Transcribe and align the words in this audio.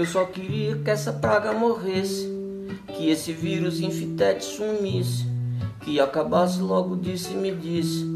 Eu 0.00 0.06
só 0.06 0.24
queria 0.24 0.76
que 0.76 0.88
essa 0.88 1.12
praga 1.12 1.52
morresse, 1.52 2.26
que 2.96 3.10
esse 3.10 3.34
vírus 3.34 3.80
infitete 3.80 4.46
sumisse, 4.46 5.26
que 5.82 6.00
acabasse 6.00 6.58
logo 6.58 6.96
disso 6.96 7.30
e 7.34 7.36
me 7.36 7.54
disse, 7.54 8.06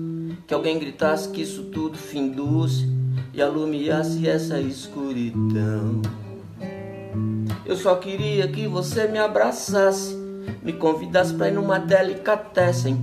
que 0.47 0.55
alguém 0.55 0.79
gritasse 0.79 1.29
que 1.29 1.43
isso 1.43 1.65
tudo 1.65 1.99
findusse 1.99 2.89
e 3.35 3.43
alumiasse 3.43 4.27
essa 4.27 4.59
escuridão. 4.59 6.01
Eu 7.67 7.77
só 7.77 7.97
queria 7.97 8.49
que 8.49 8.67
você 8.67 9.07
me 9.07 9.19
abraçasse, 9.19 10.17
me 10.63 10.73
convidasse 10.73 11.35
pra 11.35 11.49
ir 11.49 11.53
numa 11.53 11.79
delicatessen, 11.79 12.97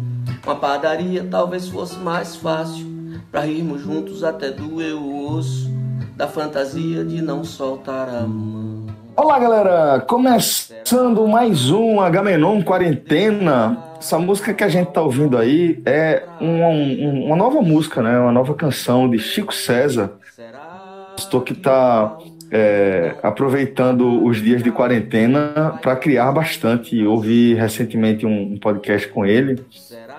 uma 0.43 0.55
padaria 0.55 1.23
talvez 1.29 1.67
fosse 1.67 1.99
mais 1.99 2.35
fácil, 2.35 2.87
pra 3.31 3.41
rirmos 3.41 3.79
juntos 3.79 4.23
até 4.23 4.49
doer 4.49 4.95
o 4.95 5.35
osso 5.35 5.69
da 6.15 6.27
fantasia 6.27 7.05
de 7.05 7.21
não 7.21 7.43
soltar 7.43 8.09
a 8.09 8.25
mão. 8.25 8.60
Olá, 9.15 9.37
galera! 9.39 9.99
Começando 10.01 11.27
mais 11.27 11.69
um 11.69 11.99
Agamenon 11.99 12.61
Quarentena. 12.61 13.77
Essa 13.99 14.17
música 14.17 14.53
que 14.53 14.63
a 14.63 14.69
gente 14.69 14.91
tá 14.91 15.01
ouvindo 15.01 15.37
aí 15.37 15.81
é 15.85 16.23
uma, 16.39 16.67
uma 16.67 17.35
nova 17.35 17.61
música, 17.61 18.01
né? 18.01 18.19
Uma 18.19 18.31
nova 18.31 18.53
canção 18.53 19.09
de 19.09 19.19
Chico 19.19 19.53
César. 19.53 20.13
Estou 21.17 21.41
que 21.41 21.53
tá 21.53 22.17
é, 22.51 23.15
aproveitando 23.23 24.23
os 24.23 24.41
dias 24.41 24.61
de 24.61 24.71
quarentena 24.71 25.79
para 25.81 25.95
criar 25.95 26.31
bastante. 26.31 27.03
Ouvi 27.05 27.53
recentemente 27.53 28.25
um, 28.25 28.53
um 28.53 28.57
podcast 28.57 29.07
com 29.07 29.25
ele, 29.25 29.63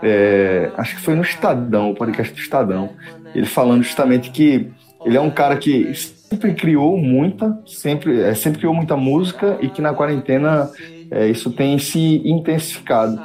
é, 0.03 0.71
acho 0.77 0.97
que 0.97 1.03
foi 1.03 1.15
no 1.15 1.23
Estadão, 1.23 1.91
o 1.91 1.95
podcast 1.95 2.35
do 2.35 2.41
Estadão, 2.41 2.91
ele 3.35 3.47
falando 3.47 3.83
justamente 3.83 4.31
que 4.31 4.71
ele 5.05 5.17
é 5.17 5.21
um 5.21 5.31
cara 5.31 5.57
que 5.57 5.93
sempre 6.33 6.55
criou 6.55 6.97
muita, 6.97 7.61
sempre, 7.67 8.21
é, 8.23 8.35
sempre 8.35 8.59
criou 8.59 8.75
muita 8.75 8.97
música 8.97 9.59
e 9.61 9.69
que 9.69 9.83
na 9.83 9.93
quarentena 9.93 10.71
é, 11.11 11.29
isso 11.29 11.51
tem 11.51 11.79
se 11.79 12.23
intensificado. 12.25 13.21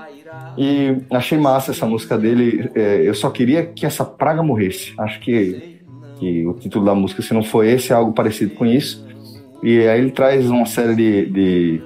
E 0.57 0.97
achei 1.11 1.37
massa 1.37 1.71
essa 1.71 1.85
música 1.85 2.17
dele. 2.17 2.69
É, 2.75 3.01
eu 3.07 3.13
só 3.13 3.29
queria 3.29 3.65
que 3.65 3.85
essa 3.85 4.03
praga 4.03 4.43
morresse. 4.43 4.93
Acho 4.97 5.19
que, 5.21 5.79
que 6.19 6.45
o 6.45 6.53
título 6.53 6.83
da 6.83 6.93
música, 6.93 7.21
se 7.21 7.33
não 7.33 7.43
for 7.43 7.63
esse, 7.63 7.93
é 7.93 7.95
algo 7.95 8.11
parecido 8.11 8.55
com 8.55 8.65
isso. 8.65 9.05
E 9.63 9.87
aí 9.87 10.01
ele 10.01 10.11
traz 10.11 10.49
uma 10.49 10.65
série 10.65 10.95
de, 10.95 11.25
de 11.27 11.81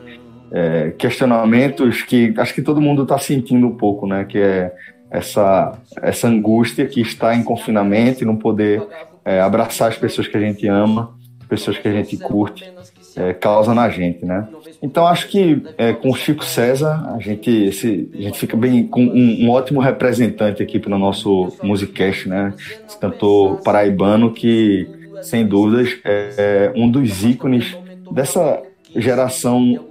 é, 0.52 0.92
questionamentos 0.98 2.02
que 2.02 2.34
acho 2.38 2.54
que 2.54 2.62
todo 2.62 2.82
mundo 2.82 3.04
está 3.04 3.18
sentindo 3.20 3.68
um 3.68 3.76
pouco, 3.76 4.08
né? 4.08 4.26
Que 4.26 4.40
é 4.40 4.74
essa, 5.12 5.78
essa 6.02 6.28
angústia 6.28 6.86
que 6.88 7.02
está 7.02 7.36
em 7.36 7.44
confinamento 7.44 8.24
e 8.24 8.26
não 8.26 8.36
poder 8.36 8.82
é, 9.24 9.40
abraçar 9.40 9.90
as 9.90 9.98
pessoas 9.98 10.28
que 10.28 10.38
a 10.38 10.40
gente 10.40 10.68
ama, 10.68 11.14
pessoas 11.52 11.78
que 11.78 11.86
a 11.86 11.92
gente 11.92 12.16
curte, 12.16 12.74
é, 13.18 13.34
causa 13.34 13.74
na 13.74 13.90
gente, 13.90 14.26
né? 14.26 14.48
Então 14.82 15.06
acho 15.06 15.28
que 15.28 15.62
é, 15.78 15.92
com 15.92 16.10
o 16.10 16.16
Chico 16.16 16.46
César 16.46 17.14
a 17.14 17.20
gente, 17.20 17.52
esse, 17.66 18.10
a 18.14 18.22
gente 18.22 18.40
fica 18.40 18.56
bem 18.56 18.88
com 18.88 19.04
um, 19.04 19.46
um 19.46 19.50
ótimo 19.50 19.82
representante 19.82 20.64
aqui 20.64 20.80
para 20.80 20.96
o 20.96 20.98
nosso 20.98 21.52
musicast, 21.62 22.30
né? 22.30 22.54
Esse 22.88 22.98
cantor 22.98 23.62
paraibano 23.64 24.32
que, 24.32 24.88
sem 25.22 25.46
dúvidas, 25.46 26.00
é, 26.06 26.36
é 26.38 26.74
um 26.74 26.90
dos 26.90 27.22
ícones 27.22 27.78
dessa 28.14 28.64
geração 28.96 29.88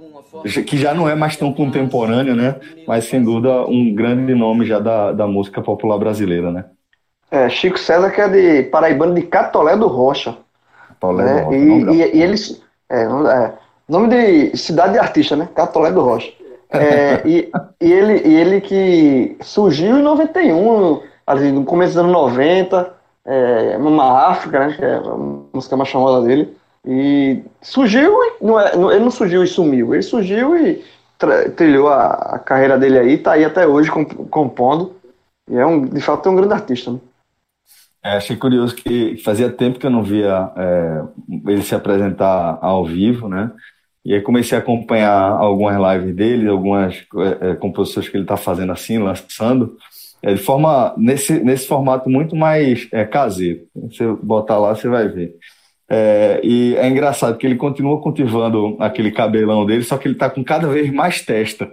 que 0.65 0.77
já 0.77 0.95
não 0.95 1.07
é 1.07 1.13
mais 1.13 1.37
tão 1.37 1.53
contemporânea, 1.53 2.33
né? 2.33 2.55
Mas 2.87 3.05
sem 3.05 3.23
dúvida 3.23 3.67
um 3.67 3.93
grande 3.93 4.33
nome 4.33 4.65
já 4.65 4.79
da, 4.79 5.11
da 5.11 5.27
música 5.27 5.61
popular 5.61 5.99
brasileira, 5.99 6.51
né? 6.51 6.65
É, 7.29 7.47
Chico 7.49 7.77
César, 7.77 8.09
que 8.09 8.19
é 8.19 8.27
de 8.27 8.63
paraibano 8.63 9.13
de 9.13 9.21
Catolé 9.21 9.77
do 9.77 9.85
Rocha. 9.85 10.35
Catolé 11.01 11.23
né? 11.23 11.41
Rocha. 11.41 11.57
E, 11.57 12.13
e, 12.13 12.17
e 12.17 12.21
eles. 12.21 12.61
É, 12.89 13.03
é, 13.03 13.53
nome 13.89 14.07
de 14.07 14.55
cidade 14.57 14.93
de 14.93 14.99
artista, 14.99 15.35
né? 15.35 15.49
Catolé 15.55 15.91
do 15.91 16.01
Rocha. 16.01 16.31
É, 16.69 17.21
e, 17.27 17.51
e, 17.81 17.91
ele, 17.91 18.27
e 18.27 18.35
ele 18.35 18.61
que 18.61 19.35
surgiu 19.41 19.97
em 19.97 20.03
91, 20.03 21.01
ali 21.25 21.51
no 21.51 21.65
começo 21.65 21.93
dos 21.93 22.03
anos 22.03 22.11
90, 22.11 22.93
é, 23.25 23.77
Mama 23.77 24.27
África, 24.27 24.59
né? 24.59 24.73
Que 24.77 24.85
é 24.85 24.95
a 24.95 25.15
música 25.53 25.75
mais 25.75 25.89
famosa 25.89 26.27
dele. 26.27 26.55
E 26.85 27.43
surgiu, 27.61 28.11
não 28.41 28.59
é, 28.59 28.73
ele 28.73 29.03
não 29.03 29.11
surgiu 29.11 29.43
e 29.43 29.47
sumiu, 29.47 29.93
ele 29.93 30.01
surgiu 30.01 30.57
e 30.57 30.83
trilhou 31.55 31.89
a, 31.89 32.07
a, 32.07 32.39
carreira 32.39 32.75
dele 32.75 32.97
aí, 32.97 33.17
tá 33.19 33.33
aí 33.33 33.45
até 33.45 33.67
hoje 33.67 33.91
compondo. 34.31 34.95
E 35.47 35.57
é 35.57 35.65
um, 35.65 35.85
de 35.85 36.01
fato 36.01 36.27
é 36.27 36.31
um 36.31 36.35
grande 36.35 36.53
artista. 36.53 36.91
Né? 36.91 36.99
É, 38.03 38.13
achei 38.13 38.35
curioso 38.35 38.75
que 38.75 39.17
fazia 39.17 39.51
tempo 39.51 39.77
que 39.77 39.85
eu 39.85 39.91
não 39.91 40.01
via 40.01 40.51
é, 40.57 41.03
ele 41.47 41.61
se 41.61 41.75
apresentar 41.75 42.57
ao 42.61 42.83
vivo, 42.83 43.29
né? 43.29 43.51
E 44.03 44.15
aí 44.15 44.21
comecei 44.21 44.57
a 44.57 44.61
acompanhar 44.61 45.13
algumas 45.13 45.77
lives 45.77 46.15
dele, 46.15 46.49
algumas 46.49 46.95
é, 47.41 47.51
é 47.51 47.55
composições 47.55 48.09
que 48.09 48.17
ele 48.17 48.23
está 48.23 48.35
fazendo 48.35 48.71
assim, 48.71 48.97
lançando, 48.97 49.77
é, 50.23 50.33
de 50.33 50.41
forma 50.41 50.95
nesse, 50.97 51.43
nesse 51.43 51.67
formato 51.67 52.09
muito 52.09 52.35
mais 52.35 52.87
é, 52.91 53.05
caseiro. 53.05 53.67
Você 53.75 54.07
botar 54.23 54.57
lá, 54.57 54.73
você 54.73 54.87
vai 54.87 55.07
ver. 55.07 55.35
E 56.43 56.75
é 56.77 56.87
engraçado 56.87 57.37
que 57.37 57.45
ele 57.45 57.55
continua 57.55 58.01
cultivando 58.01 58.77
aquele 58.79 59.11
cabelão 59.11 59.65
dele, 59.65 59.83
só 59.83 59.97
que 59.97 60.07
ele 60.07 60.15
está 60.15 60.29
com 60.29 60.43
cada 60.43 60.67
vez 60.69 60.91
mais 60.91 61.21
testa 61.21 61.69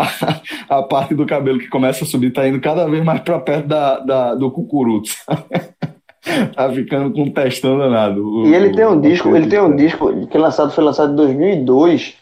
a, 0.00 0.78
a, 0.78 0.82
parte 0.82 1.14
do 1.14 1.26
cabelo 1.26 1.58
que 1.58 1.68
começa 1.68 2.04
a 2.04 2.06
subir 2.06 2.32
tá 2.32 2.46
indo 2.46 2.60
cada 2.60 2.86
vez 2.88 3.04
mais 3.04 3.20
para 3.20 3.38
perto 3.38 3.66
da, 3.66 3.98
da, 3.98 4.34
do 4.34 4.50
cucuruto. 4.50 5.10
tá 6.54 6.70
ficando 6.72 7.12
com 7.12 7.22
um 7.22 7.30
testão 7.30 7.78
danado. 7.78 8.26
O, 8.26 8.46
e 8.46 8.54
ele 8.54 8.74
tem 8.74 8.86
um 8.86 9.00
disco, 9.00 9.34
ele 9.34 9.48
tem 9.48 9.60
um 9.60 9.74
disco 9.74 10.26
que 10.26 10.38
lançado, 10.38 10.72
foi 10.72 10.84
lançado 10.84 11.12
em 11.12 11.16
2002, 11.16 12.16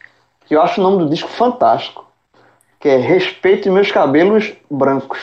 que 0.47 0.55
eu 0.55 0.63
acho 0.63 0.81
o 0.81 0.85
nome 0.85 0.99
do 0.99 1.11
disco 1.11 1.29
fantástico, 1.29 2.07
que 2.81 2.89
é 2.89 2.97
Respeite 2.97 3.71
Meus 3.71 3.91
Cabelos 3.91 4.53
Brancos. 4.71 5.19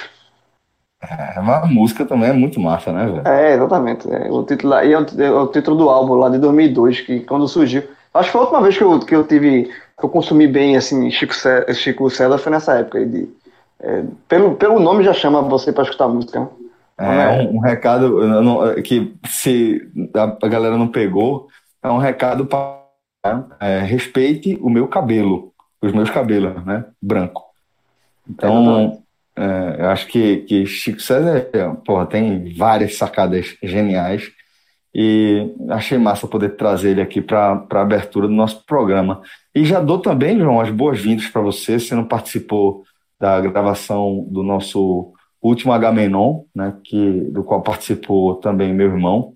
É, 1.02 1.40
uma 1.40 1.66
música 1.66 2.06
também 2.06 2.30
é 2.30 2.34
muito 2.34 2.60
massa, 2.60 2.92
né, 2.92 3.06
velho? 3.06 3.28
É, 3.28 3.54
exatamente. 3.54 4.12
É, 4.12 4.32
o 4.32 4.44
título 4.44 4.74
e 4.84 4.92
é 4.92 4.98
o, 4.98 5.06
é 5.22 5.32
o 5.32 5.48
título 5.48 5.78
do 5.78 5.90
álbum 5.90 6.16
lá 6.16 6.30
de 6.30 6.40
2002, 6.40 7.02
que 7.02 7.20
quando 7.22 7.48
surgiu. 7.48 7.84
Acho 8.16 8.30
que 8.30 8.32
foi 8.32 8.42
a 8.42 8.44
última 8.44 8.62
vez 8.62 8.78
que 8.78 8.84
eu, 8.84 9.00
que 9.00 9.16
eu 9.16 9.28
tive 9.28 9.72
que 9.98 10.06
eu 10.06 10.10
consumi 10.10 10.48
bem 10.48 10.76
assim 10.76 11.10
Chico 11.12 11.34
Chico 11.74 12.10
César 12.10 12.38
foi 12.38 12.52
nessa 12.52 12.80
época 12.80 12.98
aí 12.98 13.06
de 13.06 13.30
é, 13.80 14.04
pelo, 14.28 14.56
pelo 14.56 14.80
nome 14.80 15.04
já 15.04 15.14
chama 15.14 15.42
você 15.42 15.72
para 15.72 15.84
escutar 15.84 16.08
música. 16.08 16.40
Né? 16.40 16.48
É, 16.98 17.42
um, 17.42 17.58
um 17.58 17.60
recado 17.60 18.18
que 18.84 19.14
se 19.28 19.82
a, 20.14 20.48
galera 20.48 20.78
não 20.78 20.88
pegou, 20.88 21.48
é 21.84 21.90
um 21.90 21.98
recado 21.98 22.46
para 22.46 22.84
é, 23.60 23.80
respeite 23.80 24.58
o 24.62 24.70
meu 24.70 24.88
cabelo, 24.88 25.54
os 25.82 25.92
meus 25.92 26.10
cabelos, 26.10 26.64
né, 26.66 26.86
branco. 27.02 27.44
Então, 28.28 29.04
é, 29.36 29.76
eu 29.80 29.90
acho 29.90 30.08
que, 30.08 30.38
que 30.38 30.66
Chico 30.66 31.02
César 31.02 31.50
porra, 31.86 32.06
tem 32.06 32.56
várias 32.56 32.98
sacadas 32.98 33.58
geniais 33.62 34.32
e 34.98 35.54
achei 35.70 35.98
massa 35.98 36.26
poder 36.26 36.56
trazer 36.56 36.92
ele 36.92 37.02
aqui 37.02 37.22
para 37.22 37.68
a 37.70 37.82
abertura 37.82 38.28
do 38.28 38.34
nosso 38.34 38.64
programa. 38.66 39.22
E 39.54 39.66
já 39.66 39.82
dou 39.82 40.00
também, 40.00 40.40
João, 40.40 40.62
as 40.62 40.72
boas-vindas 40.72 41.28
para 41.28 41.42
você. 41.42 41.78
Você 41.78 41.94
não 41.94 42.08
participou 42.08 42.86
da 43.20 43.42
gravação 43.42 44.26
do 44.30 44.42
nosso 44.42 45.14
último 45.42 45.74
Agamenon, 45.74 46.44
né, 46.56 46.78
que, 46.82 47.22
do 47.32 47.44
qual 47.44 47.62
participou 47.62 48.36
também 48.36 48.74
meu 48.74 48.88
irmão. 48.88 49.34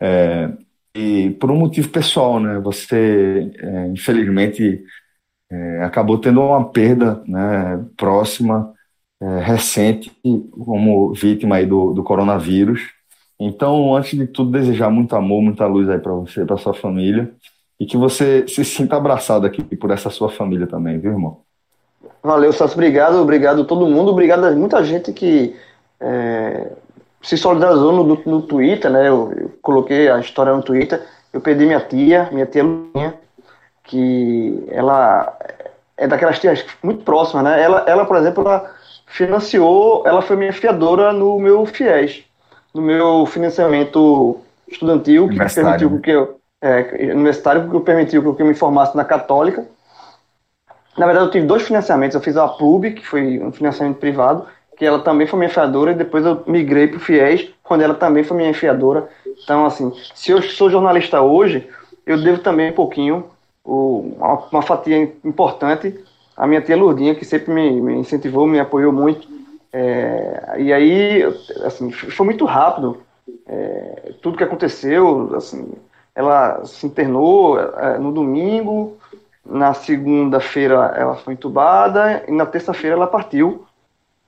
É, 0.00 0.50
e 0.92 1.30
por 1.38 1.48
um 1.52 1.56
motivo 1.56 1.88
pessoal, 1.90 2.40
né, 2.40 2.58
você, 2.58 3.52
é, 3.56 3.86
infelizmente, 3.86 4.82
é, 5.48 5.84
acabou 5.84 6.18
tendo 6.18 6.42
uma 6.42 6.68
perda 6.70 7.22
né, 7.24 7.84
próxima, 7.96 8.74
é, 9.20 9.38
recente, 9.40 10.10
como 10.52 11.12
vítima 11.14 11.56
aí 11.56 11.66
do, 11.66 11.92
do 11.92 12.02
coronavírus. 12.02 12.97
Então, 13.40 13.94
antes 13.94 14.18
de 14.18 14.26
tudo, 14.26 14.50
desejar 14.50 14.90
muito 14.90 15.14
amor, 15.14 15.40
muita 15.42 15.66
luz 15.66 15.88
aí 15.88 15.98
para 15.98 16.12
você, 16.12 16.44
para 16.44 16.56
sua 16.56 16.74
família, 16.74 17.30
e 17.78 17.86
que 17.86 17.96
você 17.96 18.46
se 18.48 18.64
sinta 18.64 18.96
abraçado 18.96 19.46
aqui 19.46 19.62
por 19.76 19.90
essa 19.92 20.10
sua 20.10 20.28
família 20.28 20.66
também, 20.66 20.98
viu, 20.98 21.12
irmão? 21.12 21.40
Valeu, 22.22 22.52
Celso. 22.52 22.74
Obrigado, 22.74 23.16
obrigado 23.16 23.62
a 23.62 23.64
todo 23.64 23.86
mundo. 23.86 24.10
Obrigado 24.10 24.44
a 24.44 24.50
muita 24.50 24.82
gente 24.82 25.12
que 25.12 25.54
é, 26.00 26.72
se 27.22 27.36
solidarizou 27.36 27.92
no, 27.92 28.22
no 28.26 28.42
Twitter, 28.42 28.90
né? 28.90 29.08
Eu, 29.08 29.32
eu, 29.36 29.52
coloquei 29.62 30.10
a 30.10 30.18
história 30.18 30.52
no 30.52 30.62
Twitter. 30.62 31.00
Eu 31.32 31.40
perdi 31.40 31.64
minha 31.66 31.80
tia, 31.80 32.28
minha 32.32 32.46
tia 32.46 32.64
Luinha, 32.64 33.14
que 33.84 34.64
ela 34.68 35.36
é 35.96 36.06
daquelas 36.06 36.38
tias 36.38 36.64
muito 36.82 37.04
próximas, 37.04 37.44
né? 37.44 37.62
Ela, 37.62 37.84
ela 37.86 38.04
por 38.04 38.16
exemplo, 38.16 38.42
ela 38.44 38.70
financiou, 39.06 40.02
ela 40.06 40.20
foi 40.20 40.36
minha 40.36 40.52
fiadora 40.52 41.12
no 41.12 41.38
meu 41.38 41.64
FIES, 41.66 42.24
no 42.78 42.82
meu 42.82 43.26
financiamento 43.26 44.38
estudantil, 44.68 45.28
que 45.28 45.36
permitiu 45.36 46.00
que 46.00 46.10
eu, 46.10 46.38
é, 46.62 47.12
universitário, 47.12 47.68
que 47.68 47.80
permitiu 47.80 48.34
que 48.34 48.42
eu 48.42 48.46
me 48.46 48.54
formasse 48.54 48.96
na 48.96 49.04
Católica. 49.04 49.66
Na 50.96 51.06
verdade, 51.06 51.26
eu 51.26 51.30
tive 51.30 51.46
dois 51.46 51.62
financiamentos. 51.62 52.14
Eu 52.14 52.20
fiz 52.20 52.36
a 52.36 52.46
PUB, 52.46 52.92
que 52.92 53.06
foi 53.06 53.40
um 53.40 53.52
financiamento 53.52 53.98
privado, 53.98 54.46
que 54.76 54.84
ela 54.84 55.00
também 55.00 55.26
foi 55.26 55.38
minha 55.38 55.50
fiadora, 55.50 55.90
e 55.90 55.94
depois 55.94 56.24
eu 56.24 56.42
migrei 56.46 56.86
para 56.86 56.98
o 56.98 57.00
FIES, 57.00 57.50
quando 57.62 57.82
ela 57.82 57.94
também 57.94 58.22
foi 58.22 58.36
minha 58.36 58.54
fiadora. 58.54 59.08
Então, 59.42 59.66
assim, 59.66 59.92
se 60.14 60.30
eu 60.30 60.40
sou 60.40 60.70
jornalista 60.70 61.20
hoje, 61.20 61.68
eu 62.06 62.22
devo 62.22 62.38
também 62.38 62.70
um 62.70 62.74
pouquinho, 62.74 63.24
uma, 63.64 64.46
uma 64.50 64.62
fatia 64.62 65.12
importante 65.24 65.94
à 66.36 66.46
minha 66.46 66.60
tia 66.60 66.76
Lourdinha, 66.76 67.14
que 67.14 67.24
sempre 67.24 67.52
me, 67.52 67.80
me 67.80 67.94
incentivou, 67.94 68.46
me 68.46 68.60
apoiou 68.60 68.92
muito. 68.92 69.37
É, 69.72 70.56
e 70.58 70.72
aí, 70.72 71.22
assim, 71.64 71.90
foi 71.90 72.24
muito 72.24 72.44
rápido 72.44 73.02
é, 73.46 74.12
tudo 74.22 74.36
que 74.36 74.44
aconteceu. 74.44 75.34
Assim, 75.36 75.72
ela 76.14 76.64
se 76.64 76.86
internou 76.86 77.60
é, 77.60 77.98
no 77.98 78.12
domingo, 78.12 78.98
na 79.44 79.72
segunda-feira 79.72 80.92
ela 80.96 81.16
foi 81.16 81.34
entubada 81.34 82.24
e 82.28 82.32
na 82.32 82.44
terça-feira 82.44 82.96
ela 82.96 83.06
partiu. 83.06 83.66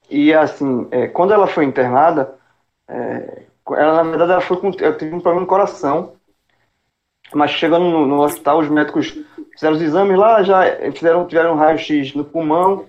E 0.09 0.33
assim, 0.33 0.89
é, 0.91 1.07
quando 1.07 1.33
ela 1.33 1.47
foi 1.47 1.65
internada, 1.65 2.35
é, 2.89 3.43
ela 3.69 4.03
na 4.03 4.11
verdade 4.11 4.33
ela 4.33 4.41
foi 4.41 4.57
com, 4.57 4.73
ela 4.79 4.95
teve 4.95 5.15
um 5.15 5.21
problema 5.21 5.43
no 5.43 5.47
coração, 5.47 6.15
mas 7.33 7.53
chegando 7.53 7.85
no, 7.85 8.07
no, 8.07 8.23
hospital 8.23 8.59
os 8.59 8.69
médicos 8.69 9.17
fizeram 9.53 9.77
os 9.77 9.83
exames 9.83 10.19
lá, 10.19 10.43
já 10.43 10.63
fizeram 10.93 11.27
tiveram 11.27 11.55
raio-x 11.55 12.15
no 12.15 12.25
pulmão 12.25 12.87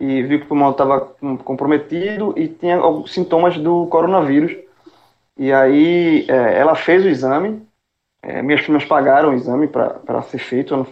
e 0.00 0.22
viu 0.22 0.38
que 0.38 0.46
o 0.46 0.48
pulmão 0.48 0.70
estava 0.70 1.00
comprometido 1.44 2.32
e 2.34 2.48
tinha 2.48 2.78
alguns 2.78 3.12
sintomas 3.12 3.58
do 3.58 3.86
coronavírus. 3.86 4.56
E 5.36 5.52
aí 5.52 6.24
é, 6.26 6.58
ela 6.58 6.74
fez 6.74 7.04
o 7.04 7.08
exame, 7.08 7.62
é, 8.22 8.40
minhas 8.40 8.62
primas 8.62 8.84
pagaram 8.84 9.30
o 9.30 9.34
exame 9.34 9.68
para 9.68 10.22
ser 10.22 10.38
feito, 10.38 10.86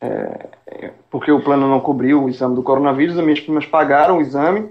é, 0.00 0.90
porque 1.10 1.30
o 1.30 1.42
plano 1.42 1.68
não 1.68 1.80
cobriu 1.80 2.24
o 2.24 2.28
exame 2.30 2.54
do 2.54 2.62
coronavírus, 2.62 3.18
as 3.18 3.24
minhas 3.24 3.40
primas 3.40 3.66
pagaram 3.66 4.16
o 4.16 4.20
exame 4.22 4.70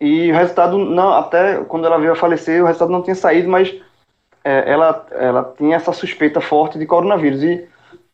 e 0.00 0.30
o 0.32 0.34
resultado 0.34 0.76
não, 0.76 1.14
até 1.14 1.58
quando 1.64 1.86
ela 1.86 1.98
veio 1.98 2.12
a 2.12 2.16
falecer, 2.16 2.62
o 2.62 2.66
resultado 2.66 2.90
não 2.90 3.02
tinha 3.02 3.14
saído, 3.14 3.48
mas 3.48 3.72
é, 4.42 4.70
ela, 4.70 5.06
ela 5.12 5.54
tinha 5.56 5.76
essa 5.76 5.92
suspeita 5.92 6.40
forte 6.40 6.78
de 6.78 6.86
coronavírus 6.86 7.42
e, 7.42 7.68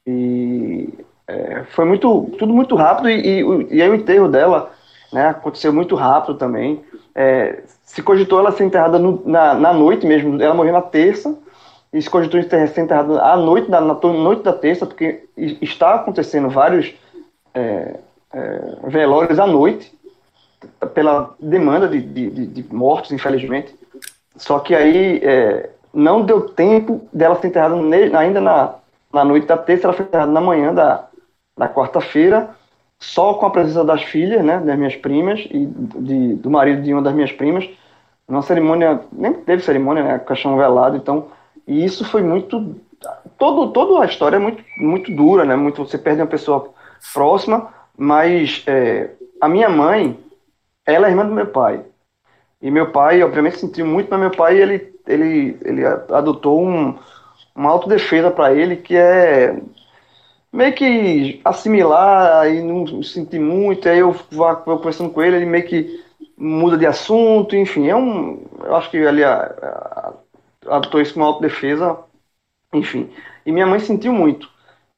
e 0.07 0.89
é, 1.27 1.65
foi 1.71 1.85
muito 1.87 2.31
tudo 2.39 2.53
muito 2.53 2.77
rápido 2.77 3.09
e, 3.09 3.41
e, 3.41 3.77
e, 3.77 3.83
aí 3.83 3.89
o 3.89 3.95
enterro 3.95 4.29
dela 4.29 4.71
né, 5.13 5.29
aconteceu 5.29 5.73
muito 5.73 5.95
rápido 5.95 6.39
também. 6.39 6.83
É, 7.15 7.63
se 7.83 8.03
cogitou 8.03 8.39
ela 8.39 8.53
ser 8.53 8.65
enterrada 8.65 8.99
no, 8.99 9.23
na, 9.27 9.55
na 9.55 9.73
noite 9.73 10.07
mesmo, 10.07 10.41
ela 10.41 10.55
morreu 10.55 10.73
na 10.73 10.83
terça 10.83 11.37
e 11.93 12.01
se 12.01 12.09
cogitou 12.09 12.41
ser 12.43 12.81
enterrada 12.81 13.21
à 13.21 13.37
noite 13.37 13.69
na 13.69 13.81
noite 13.81 14.43
da 14.43 14.53
terça, 14.53 14.87
porque 14.87 15.25
está 15.37 15.97
acontecendo 15.97 16.49
vários 16.49 16.95
é, 17.53 17.97
é, 18.33 18.61
velórios 18.85 19.41
à 19.41 19.47
noite 19.47 19.93
pela 20.95 21.35
demanda 21.41 21.89
de, 21.89 22.01
de, 22.01 22.47
de, 22.47 22.75
mortes, 22.75 23.11
infelizmente. 23.11 23.75
Só 24.37 24.61
que 24.61 24.75
aí 24.75 25.21
é, 25.23 25.71
não 25.93 26.23
deu 26.23 26.43
tempo 26.43 27.09
dela 27.13 27.35
ser 27.41 27.49
enterrada 27.49 27.75
ainda 28.17 28.41
na, 28.41 28.75
na 29.13 29.25
noite 29.25 29.47
da 29.47 29.57
terça, 29.57 29.87
ela 29.87 29.93
foi 29.93 30.07
enterrada 30.07 30.31
na 30.31 30.41
manhã 30.41 30.73
da, 30.73 31.07
da 31.59 31.69
quarta-feira, 31.69 32.51
só 33.01 33.33
com 33.35 33.47
a 33.47 33.51
presença 33.51 33.83
das 33.83 34.03
filhas, 34.03 34.45
né, 34.45 34.61
das 34.61 34.77
minhas 34.79 34.95
primas 34.95 35.41
e 35.51 35.67
de, 35.67 36.35
do 36.35 36.51
marido 36.51 36.83
de 36.83 36.93
uma 36.93 37.03
das 37.03 37.15
minhas 37.15 37.33
primas. 37.33 37.69
Uma 38.29 38.43
cerimônia, 38.43 39.01
nem 39.11 39.33
teve 39.33 39.63
cerimônia, 39.63 40.05
né, 40.05 40.19
caixão 40.19 40.57
velado, 40.57 40.97
então, 40.97 41.29
e 41.67 41.85
isso 41.85 42.05
foi 42.05 42.23
muito, 42.23 42.77
todo, 43.39 43.73
toda 43.73 44.05
a 44.05 44.07
história 44.07 44.37
é 44.37 44.39
muito, 44.39 44.63
muito 44.77 45.11
dura, 45.13 45.45
né, 45.45 45.57
muito, 45.57 45.85
você 45.85 45.99
perde 45.99 46.21
uma 46.21 46.29
pessoa 46.29 46.73
próxima, 47.13 47.69
mas 47.97 48.63
é, 48.67 49.11
a 49.41 49.49
minha 49.49 49.69
mãe, 49.69 50.17
ela 50.87 51.09
é 51.09 51.11
irmã 51.11 51.27
do 51.27 51.35
meu 51.35 51.47
pai. 51.47 51.81
E 52.63 52.71
meu 52.71 52.93
pai, 52.93 53.23
obviamente, 53.23 53.59
sentiu 53.59 53.87
muito, 53.87 54.09
mas 54.11 54.21
meu 54.21 54.31
pai, 54.31 54.61
ele, 54.61 54.95
ele, 55.09 55.59
ele 55.65 55.87
adotou 55.87 56.63
um, 56.63 56.97
uma 57.57 57.71
autodefesa 57.71 58.31
para 58.31 58.53
ele 58.55 58.77
que 58.77 58.95
é 58.95 59.59
meio 60.53 60.75
que 60.75 61.41
assimilar 61.45 62.49
e 62.49 62.63
não 62.63 63.03
sentir 63.03 63.41
muito. 63.41 63.89
Aí 63.89 63.99
eu 63.99 64.13
vou 64.31 64.57
conversando 64.57 65.11
com 65.11 65.23
ele, 65.23 65.37
ele 65.37 65.47
meio 65.47 65.67
que 65.67 66.03
muda 66.37 66.77
de 66.77 66.87
assunto, 66.87 67.55
enfim. 67.57 67.89
É 67.89 67.97
um, 67.97 68.43
eu 68.65 68.77
acho 68.77 68.91
que 68.91 68.97
ele 68.97 69.23
adotou 70.67 71.01
isso 71.01 71.15
como 71.15 71.27
autodefesa, 71.27 71.99
enfim. 72.73 73.11
E 73.45 73.53
minha 73.53 73.67
mãe 73.67 73.81
sentiu 73.81 74.13
muito. 74.13 74.49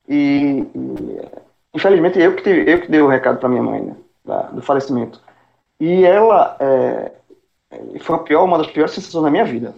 E, 0.09 0.65
e 0.75 1.21
infelizmente 1.75 2.19
eu 2.19 2.35
que, 2.37 2.43
tive, 2.43 2.71
eu 2.71 2.81
que 2.81 2.91
dei 2.91 3.01
o 3.01 3.09
recado 3.09 3.39
para 3.39 3.49
minha 3.49 3.63
mãe, 3.63 3.81
né, 3.83 3.97
da, 4.25 4.43
do 4.43 4.63
falecimento. 4.63 5.21
E 5.81 6.05
ela 6.05 6.57
é, 6.61 7.13
foi 8.01 8.17
a 8.17 8.19
pior, 8.19 8.45
uma 8.45 8.59
das 8.59 8.69
piores 8.69 8.93
sensações 8.93 9.25
da 9.25 9.31
minha 9.31 9.45
vida. 9.45 9.75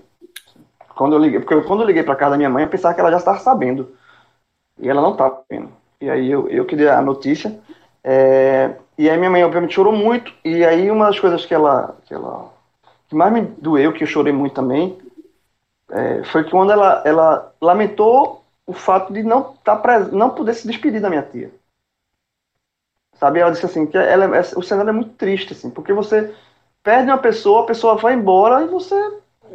Quando 0.97 1.15
eu 1.15 1.19
liguei, 1.19 1.41
porque 1.41 1.55
eu, 1.55 1.65
quando 1.65 1.81
eu 1.81 1.87
liguei 1.87 2.03
para 2.03 2.15
casa 2.17 2.33
da 2.33 2.37
minha 2.37 2.51
mãe, 2.51 2.65
eu 2.65 2.71
pensava 2.71 2.95
que 2.95 3.01
ela 3.01 3.11
já 3.11 3.17
estava 3.19 3.39
sabendo. 3.41 3.97
E 4.79 4.89
ela 4.89 5.01
não 5.01 5.13
estava 5.13 5.43
sabendo. 5.43 5.73
E 6.01 6.11
aí 6.11 6.31
eu, 6.31 6.49
eu 6.49 6.65
que 6.65 6.77
dei 6.77 6.89
a 6.89 7.01
notícia. 7.01 7.59
É, 8.03 8.77
e 8.99 9.09
aí 9.09 9.17
minha 9.17 9.31
mãe 9.31 9.45
obviamente 9.45 9.75
chorou 9.75 9.93
muito. 9.93 10.33
E 10.45 10.65
aí 10.65 10.91
uma 10.91 11.07
das 11.07 11.19
coisas 11.19 11.47
que 11.47 11.55
ela, 11.55 11.97
que 12.05 12.15
ela 12.15 12.53
que 13.09 13.15
mais 13.15 13.33
me 13.33 13.43
doeu, 13.43 13.93
que 13.93 14.03
eu 14.03 14.09
chorei 14.09 14.33
muito 14.33 14.55
também, 14.55 14.99
é, 15.91 16.25
foi 16.25 16.45
que 16.45 16.51
quando 16.51 16.73
ela, 16.73 17.03
ela 17.05 17.53
lamentou 17.61 18.43
o 18.67 18.73
fato 18.73 19.13
de 19.13 19.23
não, 19.23 19.55
tá 19.65 19.77
pres... 19.77 20.11
não 20.11 20.31
poder 20.31 20.55
se 20.55 20.67
despedir 20.67 21.01
da 21.01 21.11
minha 21.11 21.23
tia. 21.23 21.51
Sabe? 23.15 23.41
Ela 23.41 23.53
disse 23.53 23.67
assim, 23.67 23.87
que 23.87 23.97
ela, 23.97 24.41
o 24.57 24.63
cenário 24.63 24.91
é 24.91 24.93
muito 24.93 25.15
triste, 25.15 25.53
assim, 25.53 25.71
porque 25.71 25.93
você 25.93 26.35
perde 26.83 27.11
uma 27.11 27.19
pessoa, 27.19 27.63
a 27.63 27.67
pessoa 27.67 27.97
vai 27.97 28.15
embora 28.15 28.63
e 28.63 28.67
você. 28.67 28.95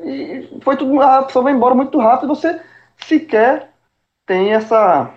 E 0.04 0.60
foi 0.62 0.78
tudo. 0.78 1.02
A 1.02 1.24
pessoa 1.24 1.44
vai 1.44 1.54
embora 1.54 1.76
muito 1.76 1.98
rápido 2.00 2.32
e 2.32 2.36
você 2.36 2.62
sequer 2.98 3.70
tem 4.26 4.54
essa. 4.54 5.12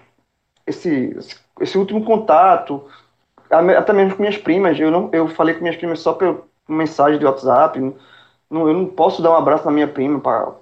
Esse, 0.67 1.17
esse 1.61 1.77
último 1.77 2.05
contato, 2.05 2.85
até 3.51 3.93
mesmo 3.93 4.17
com 4.17 4.23
minhas 4.23 4.39
primas. 4.39 4.79
Eu, 4.79 4.91
não, 4.91 5.11
eu 5.13 5.29
falei 5.29 5.55
com 5.55 5.61
minhas 5.61 5.77
primas 5.77 6.01
só 6.01 6.13
por 6.13 6.45
mensagem 6.69 7.19
de 7.19 7.25
WhatsApp. 7.25 7.79
Não, 8.51 8.69
eu 8.69 8.75
não 8.75 8.87
posso 8.87 9.23
dar 9.23 9.31
um 9.31 9.37
abraço 9.37 9.65
na 9.65 9.73
minha 9.73 9.89
prima 9.89 10.21
para 10.21 10.55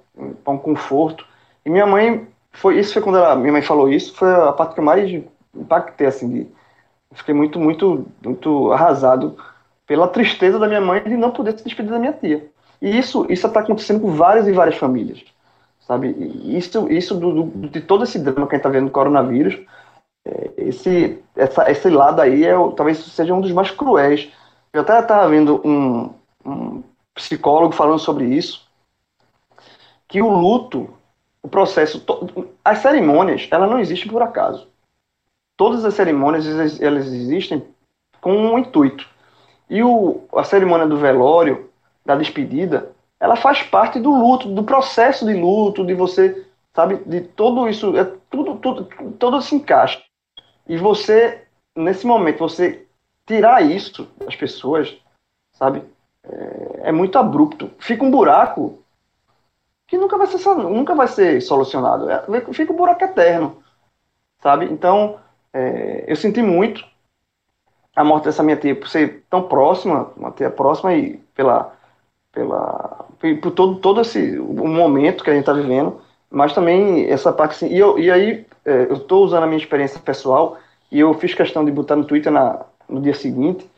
um 0.47 0.57
conforto. 0.57 1.25
E 1.65 1.69
minha 1.69 1.85
mãe, 1.85 2.27
foi 2.51 2.79
isso 2.79 2.93
foi 2.93 3.01
quando 3.01 3.17
ela, 3.17 3.35
minha 3.35 3.53
mãe 3.53 3.61
falou 3.61 3.89
isso, 3.89 4.13
foi 4.15 4.31
a 4.33 4.51
parte 4.51 4.73
que 4.73 4.79
eu 4.79 4.83
mais 4.83 5.09
impactei, 5.55 6.07
assim, 6.07 6.29
de, 6.29 6.47
fiquei 7.13 7.33
muito, 7.33 7.59
muito, 7.59 8.05
muito 8.23 8.71
arrasado 8.71 9.37
pela 9.85 10.07
tristeza 10.07 10.57
da 10.57 10.67
minha 10.67 10.81
mãe 10.81 11.03
de 11.03 11.17
não 11.17 11.31
poder 11.31 11.57
se 11.57 11.63
despedir 11.63 11.91
da 11.91 11.99
minha 11.99 12.13
tia. 12.13 12.49
E 12.81 12.97
isso 12.97 13.25
isso 13.29 13.45
está 13.47 13.59
acontecendo 13.59 13.99
com 14.01 14.11
várias 14.11 14.47
e 14.47 14.51
várias 14.51 14.77
famílias, 14.77 15.23
sabe? 15.81 16.09
E 16.17 16.57
isso 16.57 16.91
isso 16.91 17.15
do, 17.15 17.43
do, 17.43 17.67
de 17.69 17.81
todo 17.81 18.03
esse 18.03 18.17
drama 18.17 18.47
que 18.47 18.55
a 18.55 18.57
gente 18.57 18.65
está 18.65 18.69
vendo 18.69 18.85
do 18.85 18.91
coronavírus, 18.91 19.59
esse 20.57 21.21
essa, 21.35 21.69
esse 21.71 21.89
lado 21.89 22.21
aí 22.21 22.43
é 22.45 22.53
talvez 22.75 22.99
seja 22.99 23.33
um 23.33 23.41
dos 23.41 23.51
mais 23.51 23.71
cruéis. 23.71 24.31
Eu 24.73 24.81
até 24.81 24.99
estava 24.99 25.27
vendo 25.29 25.61
um, 25.65 26.13
um 26.45 26.83
psicólogo 27.13 27.73
falando 27.73 27.99
sobre 27.99 28.25
isso, 28.25 28.65
que 30.07 30.21
o 30.21 30.29
luto, 30.29 30.89
o 31.43 31.47
processo, 31.47 32.03
as 32.63 32.79
cerimônias, 32.79 33.47
ela 33.51 33.67
não 33.67 33.79
existe 33.79 34.07
por 34.07 34.21
acaso 34.21 34.71
todas 35.61 35.85
as 35.85 35.93
cerimônias 35.93 36.81
elas 36.81 37.05
existem 37.05 37.63
com 38.19 38.35
um 38.35 38.57
intuito. 38.57 39.07
E 39.69 39.83
o, 39.83 40.23
a 40.35 40.43
cerimônia 40.43 40.87
do 40.87 40.97
velório, 40.97 41.69
da 42.03 42.15
despedida, 42.15 42.91
ela 43.19 43.35
faz 43.35 43.61
parte 43.61 43.99
do 43.99 44.09
luto, 44.09 44.49
do 44.49 44.63
processo 44.63 45.23
de 45.23 45.35
luto, 45.35 45.85
de 45.85 45.93
você, 45.93 46.47
sabe, 46.73 46.95
de 47.05 47.21
todo 47.21 47.69
isso, 47.69 47.95
é 47.95 48.05
tudo, 48.31 48.55
tudo, 48.55 48.89
todo 49.19 49.39
se 49.39 49.53
encaixa. 49.53 50.01
E 50.71 50.77
você, 50.77 51.43
nesse 51.75 52.07
momento, 52.07 52.39
você 52.39 52.87
tirar 53.25 53.61
isso 53.61 54.07
das 54.17 54.37
pessoas, 54.37 54.97
sabe, 55.51 55.83
é, 56.23 56.83
é 56.83 56.91
muito 56.93 57.17
abrupto. 57.19 57.69
Fica 57.77 58.05
um 58.05 58.09
buraco 58.09 58.81
que 59.85 59.97
nunca 59.97 60.17
vai 60.17 60.27
ser, 60.27 60.55
nunca 60.55 60.95
vai 60.95 61.09
ser 61.09 61.41
solucionado. 61.41 62.09
É, 62.09 62.23
fica 62.53 62.71
um 62.71 62.77
buraco 62.77 63.03
eterno, 63.03 63.61
sabe? 64.41 64.63
Então, 64.71 65.19
é, 65.51 66.05
eu 66.07 66.15
senti 66.15 66.41
muito. 66.41 66.85
a 67.93 68.01
morte 68.05 68.23
dessa 68.23 68.41
minha 68.41 68.55
tia, 68.55 68.73
por 68.73 68.87
ser 68.87 69.25
tão 69.29 69.43
próxima, 69.43 70.13
uma 70.15 70.31
tia 70.31 70.49
próxima 70.49 70.93
e 70.93 71.17
pela, 71.35 71.75
pela, 72.31 73.05
por 73.19 73.51
todo, 73.51 73.75
todo 73.81 73.99
esse 73.99 74.39
o 74.39 74.69
momento 74.69 75.21
que 75.21 75.29
a 75.29 75.33
gente 75.33 75.41
está 75.41 75.51
vivendo, 75.51 75.99
mas 76.29 76.53
também 76.53 77.09
essa 77.09 77.33
parte 77.33 77.55
assim, 77.55 77.75
e, 77.75 77.77
eu, 77.77 77.99
e 77.99 78.09
aí 78.09 78.45
é, 78.63 78.83
eu 78.89 78.93
estou 78.93 79.25
usando 79.25 79.43
a 79.43 79.47
minha 79.47 79.57
experiência 79.57 79.99
pessoal 79.99 80.57
e 80.91 80.99
eu 80.99 81.13
fiz 81.13 81.33
questão 81.33 81.63
de 81.63 81.71
botar 81.71 81.95
no 81.95 82.05
Twitter 82.05 82.31
na, 82.31 82.65
no 82.87 83.01
dia 83.01 83.13
seguinte, 83.13 83.69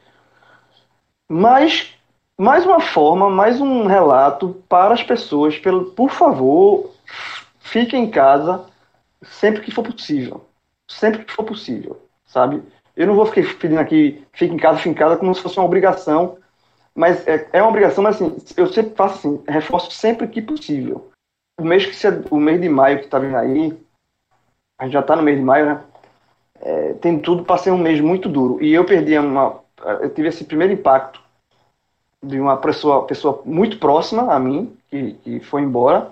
mas 1.30 1.94
mais 2.38 2.66
uma 2.66 2.80
forma, 2.80 3.30
mais 3.30 3.62
um 3.62 3.86
relato 3.86 4.62
para 4.68 4.94
as 4.94 5.04
pessoas, 5.04 5.58
pelo, 5.58 5.92
por 5.92 6.10
favor, 6.10 6.92
fique 7.60 7.96
em 7.96 8.10
casa 8.10 8.66
sempre 9.22 9.62
que 9.62 9.72
for 9.72 9.84
possível, 9.84 10.46
sempre 10.88 11.24
que 11.24 11.32
for 11.32 11.44
possível, 11.44 12.02
sabe? 12.26 12.62
Eu 12.96 13.08
não 13.08 13.16
vou 13.16 13.26
ficar 13.26 13.42
pedindo 13.56 13.80
aqui, 13.80 14.24
fique 14.34 14.54
em 14.54 14.58
casa, 14.58 14.78
fique 14.78 14.90
em 14.90 14.94
casa, 14.94 15.18
como 15.18 15.34
se 15.34 15.42
fosse 15.42 15.58
uma 15.58 15.66
obrigação, 15.66 16.38
mas 16.96 17.28
é, 17.28 17.48
é 17.54 17.62
uma 17.62 17.70
obrigação, 17.70 18.04
mas 18.04 18.16
assim, 18.16 18.36
eu 18.58 18.68
sempre 18.68 18.96
faço 18.96 19.16
assim, 19.16 19.44
reforço 19.48 19.92
sempre 19.92 20.28
que 20.28 20.42
possível. 20.42 21.10
O 21.60 21.64
mês 21.64 21.86
que 21.86 21.96
o 22.32 22.38
mês 22.38 22.60
de 22.60 22.70
maio 22.70 23.00
que 23.00 23.06
está 23.06 23.20
vindo 23.20 23.38
aí, 23.38 23.78
a 24.78 24.86
gente 24.86 24.94
já 24.94 25.00
está 25.00 25.16
no 25.16 25.24
mês 25.24 25.38
de 25.38 25.44
maio, 25.44 25.66
né? 25.68 25.82
É, 26.62 26.94
tem 26.94 27.20
tudo 27.20 27.44
para 27.44 27.58
ser 27.58 27.72
um 27.72 27.78
mês 27.78 28.00
muito 28.00 28.30
duro. 28.30 28.62
E 28.64 28.74
eu 28.74 28.86
perdi 28.86 29.18
uma, 29.18 29.60
eu 30.02 30.10
tive 30.10 30.30
esse 30.30 30.44
primeiro 30.44 30.74
impacto 30.74 31.22
de 32.22 32.40
uma 32.40 32.58
pessoa, 32.58 33.06
pessoa 33.06 33.42
muito 33.46 33.78
próxima 33.78 34.34
a 34.34 34.40
mim, 34.40 34.76
que, 34.90 35.14
que 35.24 35.40
foi 35.42 35.62
embora. 35.62 36.12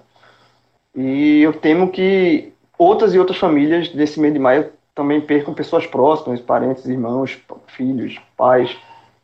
E 0.96 1.42
eu 1.42 1.54
temo 1.54 1.90
que 1.90 2.52
outras 2.78 3.14
e 3.14 3.20
outras 3.20 3.38
famílias 3.38 3.90
desse 3.90 4.20
mês 4.20 4.34
de 4.34 4.40
maio 4.40 4.72
também 4.94 5.22
percam 5.22 5.54
pessoas 5.54 5.88
próximas, 5.88 6.42
parentes, 6.42 6.86
irmãos, 6.86 7.40
filhos, 7.68 8.20
pais. 8.36 8.76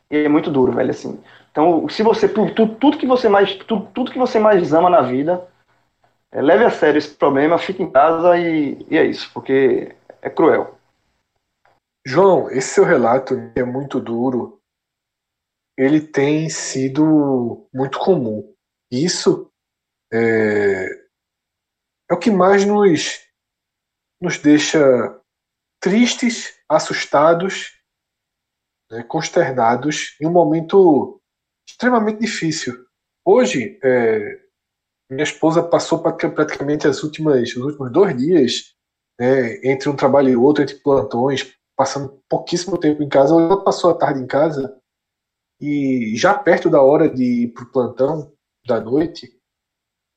E 0.10 0.18
é 0.20 0.30
muito 0.30 0.50
duro, 0.50 0.72
velho, 0.72 0.92
assim. 0.92 1.20
Então, 1.52 1.90
se 1.90 2.04
você 2.04 2.30
tudo, 2.30 2.76
tudo 2.76 2.98
que 2.98 3.06
você 3.06 3.28
mais 3.28 3.54
tudo, 3.56 3.88
tudo 3.94 4.12
que 4.12 4.20
você 4.20 4.40
mais 4.40 4.74
ama 4.74 4.90
na 4.90 5.02
vida, 5.02 5.44
é, 6.32 6.42
leve 6.42 6.64
a 6.64 6.70
sério 6.70 6.98
esse 7.00 7.14
problema, 7.14 7.58
fique 7.58 7.84
em 7.84 7.90
casa 7.92 8.38
e, 8.38 8.86
e 8.90 8.98
é 8.98 9.04
isso, 9.06 9.30
porque 9.34 9.96
é 10.22 10.30
cruel. 10.30 10.76
João, 12.10 12.50
esse 12.50 12.70
seu 12.70 12.86
relato 12.86 13.34
é 13.54 13.66
muito 13.66 14.00
duro. 14.00 14.62
Ele 15.78 16.00
tem 16.00 16.50
sido 16.50 17.68
muito 17.74 18.00
comum. 18.00 18.56
Isso 18.90 19.52
é, 20.14 20.86
é 22.10 22.14
o 22.14 22.18
que 22.18 22.32
mais 22.32 22.64
nos, 22.64 23.20
nos 24.22 24.38
deixa 24.38 24.80
tristes, 25.82 26.58
assustados, 26.70 27.78
né, 28.90 29.04
consternados 29.04 30.16
em 30.22 30.28
um 30.28 30.32
momento 30.32 31.22
extremamente 31.68 32.22
difícil. 32.22 32.88
Hoje, 33.26 33.78
é, 33.84 34.48
minha 35.12 35.26
esposa 35.26 35.62
passou 35.62 36.02
praticamente 36.02 36.88
as 36.88 37.04
últimas, 37.04 37.50
os 37.50 37.58
últimos 37.58 37.92
dois 37.92 38.16
dias 38.16 38.74
né, 39.20 39.58
entre 39.62 39.90
um 39.90 39.96
trabalho 39.96 40.30
e 40.30 40.38
outro, 40.38 40.64
entre 40.64 40.76
plantões, 40.76 41.58
passando 41.77 42.22
pouquíssimo 42.27 42.77
tempo 42.77 43.03
em 43.03 43.07
casa. 43.07 43.34
Ela 43.34 43.63
passou 43.63 43.91
a 43.91 43.93
tarde 43.93 44.19
em 44.19 44.27
casa 44.27 44.77
e 45.62 46.13
já 46.15 46.34
perto 46.34 46.69
da 46.69 46.81
hora 46.81 47.10
de 47.10 47.43
ir 47.43 47.48
para 47.53 47.63
o 47.63 47.72
plantão 47.72 48.34
da 48.65 48.81
noite, 48.81 49.31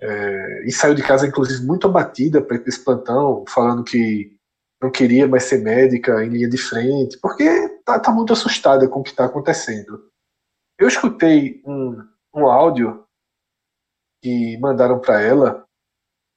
é, 0.01 0.65
e 0.67 0.73
saiu 0.73 0.95
de 0.95 1.03
casa, 1.03 1.27
inclusive, 1.27 1.65
muito 1.65 1.87
abatida 1.87 2.43
para 2.43 2.57
esse 2.57 2.83
plantão, 2.83 3.45
falando 3.47 3.85
que 3.85 4.37
não 4.83 4.91
queria 4.91 5.29
mais 5.29 5.45
ser 5.45 5.59
médica 5.63 6.25
em 6.25 6.31
linha 6.31 6.49
de 6.49 6.57
frente, 6.57 7.19
porque 7.19 7.69
tá, 7.85 8.01
tá 8.01 8.11
muito 8.11 8.33
assustada 8.33 8.89
com 8.89 9.01
o 9.01 9.03
que 9.03 9.11
está 9.11 9.27
acontecendo. 9.27 10.11
Eu 10.79 10.89
escutei 10.89 11.63
um, 11.67 12.03
um 12.35 12.47
áudio 12.47 13.05
que 14.23 14.59
mandaram 14.59 14.99
para 14.99 15.21
ela, 15.21 15.67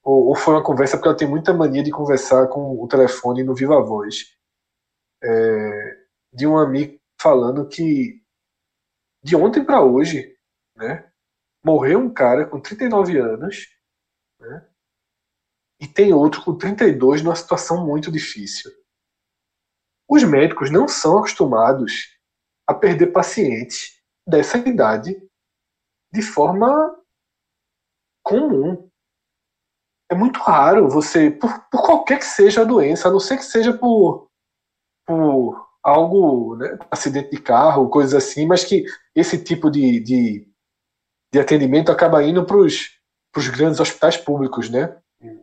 ou, 0.03 0.27
ou, 0.27 0.35
foi 0.35 0.53
uma 0.53 0.63
conversa, 0.63 0.97
porque 0.97 1.07
ela 1.07 1.17
tem 1.17 1.27
muita 1.27 1.53
mania 1.53 1.81
de 1.81 1.91
conversar 1.91 2.47
com 2.47 2.81
o 2.81 2.87
telefone 2.87 3.43
no 3.43 3.55
Viva 3.55 3.81
Voz, 3.81 4.35
é, 5.23 6.05
de 6.33 6.45
um 6.45 6.57
amigo 6.57 6.99
falando 7.19 7.67
que 7.67 8.21
de 9.23 9.35
ontem 9.35 9.63
para 9.63 9.81
hoje, 9.81 10.37
né, 10.75 11.09
morreu 11.63 11.99
um 11.99 12.13
cara 12.13 12.45
com 12.45 12.59
39 12.59 13.17
anos, 13.17 13.69
né, 14.39 14.67
e 15.79 15.87
tem 15.87 16.13
outro 16.13 16.43
com 16.43 16.57
32 16.57 17.21
numa 17.21 17.35
situação 17.35 17.85
muito 17.85 18.11
difícil. 18.11 18.71
Os 20.09 20.23
médicos 20.23 20.69
não 20.69 20.87
são 20.87 21.17
acostumados 21.17 22.17
a 22.67 22.73
perder 22.73 23.07
pacientes 23.07 24.01
dessa 24.27 24.57
idade 24.57 25.15
de 26.11 26.21
forma 26.21 26.69
comum. 28.23 28.89
É 30.09 30.15
muito 30.15 30.39
raro 30.39 30.89
você, 30.89 31.31
por, 31.31 31.67
por 31.69 31.83
qualquer 31.83 32.19
que 32.19 32.25
seja 32.25 32.61
a 32.61 32.65
doença, 32.65 33.07
a 33.07 33.11
não 33.11 33.19
ser 33.19 33.37
que 33.37 33.43
seja 33.43 33.77
por, 33.77 34.29
por 35.05 35.67
algo, 35.83 36.55
né, 36.55 36.77
acidente 36.89 37.31
de 37.31 37.41
carro, 37.41 37.89
coisas 37.89 38.13
assim, 38.13 38.45
mas 38.45 38.63
que 38.63 38.85
esse 39.13 39.37
tipo 39.37 39.69
de, 39.69 39.99
de, 39.99 40.47
de 41.31 41.39
atendimento 41.39 41.91
acaba 41.91 42.23
indo 42.23 42.45
para 42.45 42.57
os 42.57 43.47
grandes 43.49 43.79
hospitais 43.79 44.17
públicos, 44.17 44.69
né? 44.69 44.97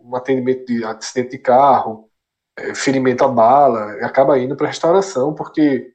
um 0.04 0.14
atendimento 0.16 0.66
de 0.66 0.84
acidente 0.84 1.30
de 1.30 1.38
carro, 1.38 2.08
é, 2.56 2.74
ferimento 2.74 3.24
a 3.24 3.28
bala, 3.28 3.92
acaba 4.04 4.38
indo 4.38 4.56
para 4.56 4.68
restauração, 4.68 5.34
porque 5.34 5.92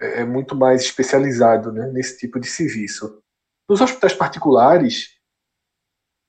é, 0.00 0.20
é 0.20 0.24
muito 0.24 0.56
mais 0.56 0.82
especializado 0.82 1.72
né, 1.72 1.86
nesse 1.88 2.18
tipo 2.18 2.40
de 2.40 2.48
serviço. 2.48 3.22
Nos 3.68 3.80
hospitais 3.80 4.14
particulares, 4.14 5.16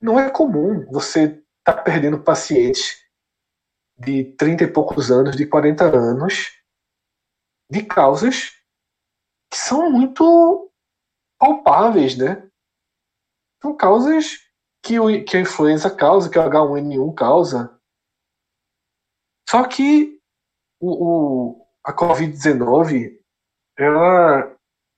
não 0.00 0.18
é 0.18 0.30
comum 0.30 0.86
você 0.90 1.24
estar 1.24 1.42
tá 1.64 1.82
perdendo 1.82 2.22
pacientes 2.22 2.98
de 3.98 4.24
30 4.36 4.64
e 4.64 4.66
poucos 4.66 5.10
anos, 5.10 5.36
de 5.36 5.46
40 5.46 5.84
anos, 5.84 6.59
de 7.70 7.82
causas 7.84 8.52
que 9.50 9.56
são 9.56 9.90
muito 9.90 10.70
palpáveis, 11.38 12.16
né? 12.16 12.48
São 13.62 13.76
causas 13.76 14.38
que, 14.82 14.98
o, 14.98 15.24
que 15.24 15.36
a 15.36 15.40
influenza 15.40 15.90
causa, 15.94 16.28
que 16.28 16.38
o 16.38 16.42
H1N1 16.42 17.14
causa. 17.14 17.80
Só 19.48 19.66
que 19.66 20.20
o, 20.80 21.56
o 21.56 21.66
a 21.84 21.92
Covid-19, 21.92 23.18
ela, 23.76 24.54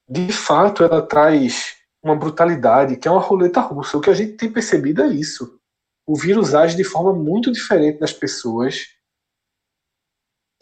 de 0.09 0.33
fato, 0.33 0.83
ela 0.83 1.07
traz 1.07 1.77
uma 2.03 2.17
brutalidade, 2.17 2.97
que 2.97 3.07
é 3.07 3.11
uma 3.11 3.21
roleta 3.21 3.61
russa. 3.61 3.97
O 3.97 4.01
que 4.01 4.11
a 4.11 4.15
gente 4.15 4.37
tem 4.37 4.53
percebido 4.53 5.03
é 5.03 5.09
isso. 5.09 5.59
O 6.07 6.17
vírus 6.17 6.55
age 6.55 6.77
de 6.77 6.85
forma 6.85 7.13
muito 7.13 7.53
diferente 7.53 8.01
nas 8.01 8.13
pessoas 8.13 8.89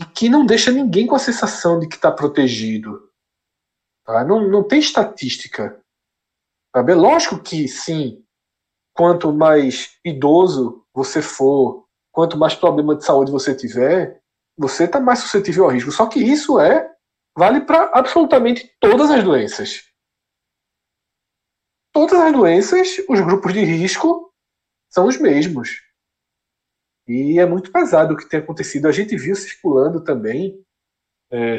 e 0.00 0.04
que 0.06 0.28
não 0.28 0.46
deixa 0.46 0.72
ninguém 0.72 1.06
com 1.06 1.14
a 1.14 1.18
sensação 1.18 1.78
de 1.78 1.86
que 1.86 1.96
está 1.96 2.10
protegido. 2.10 3.10
Tá? 4.04 4.24
Não, 4.24 4.48
não 4.48 4.66
tem 4.66 4.80
estatística. 4.80 5.78
Sabe? 6.74 6.94
Lógico 6.94 7.38
que, 7.42 7.68
sim, 7.68 8.24
quanto 8.94 9.32
mais 9.32 9.98
idoso 10.04 10.86
você 10.94 11.20
for, 11.20 11.86
quanto 12.10 12.38
mais 12.38 12.54
problema 12.54 12.96
de 12.96 13.04
saúde 13.04 13.30
você 13.30 13.54
tiver, 13.54 14.22
você 14.56 14.84
está 14.84 14.98
mais 14.98 15.18
suscetível 15.20 15.64
ao 15.64 15.70
risco. 15.70 15.92
Só 15.92 16.06
que 16.06 16.18
isso 16.18 16.58
é 16.58 16.90
vale 17.36 17.60
para 17.60 17.90
absolutamente 17.92 18.74
todas 18.80 19.10
as 19.10 19.22
doenças. 19.22 19.84
Todas 21.92 22.20
as 22.20 22.32
doenças, 22.32 22.88
os 23.08 23.20
grupos 23.20 23.52
de 23.52 23.64
risco 23.64 24.32
são 24.88 25.06
os 25.06 25.18
mesmos. 25.18 25.89
E 27.10 27.40
é 27.40 27.44
muito 27.44 27.72
pesado 27.72 28.14
o 28.14 28.16
que 28.16 28.28
tem 28.28 28.38
acontecido. 28.38 28.86
A 28.86 28.92
gente 28.92 29.16
viu 29.16 29.34
circulando 29.34 30.00
também 30.00 30.64
é, 31.28 31.56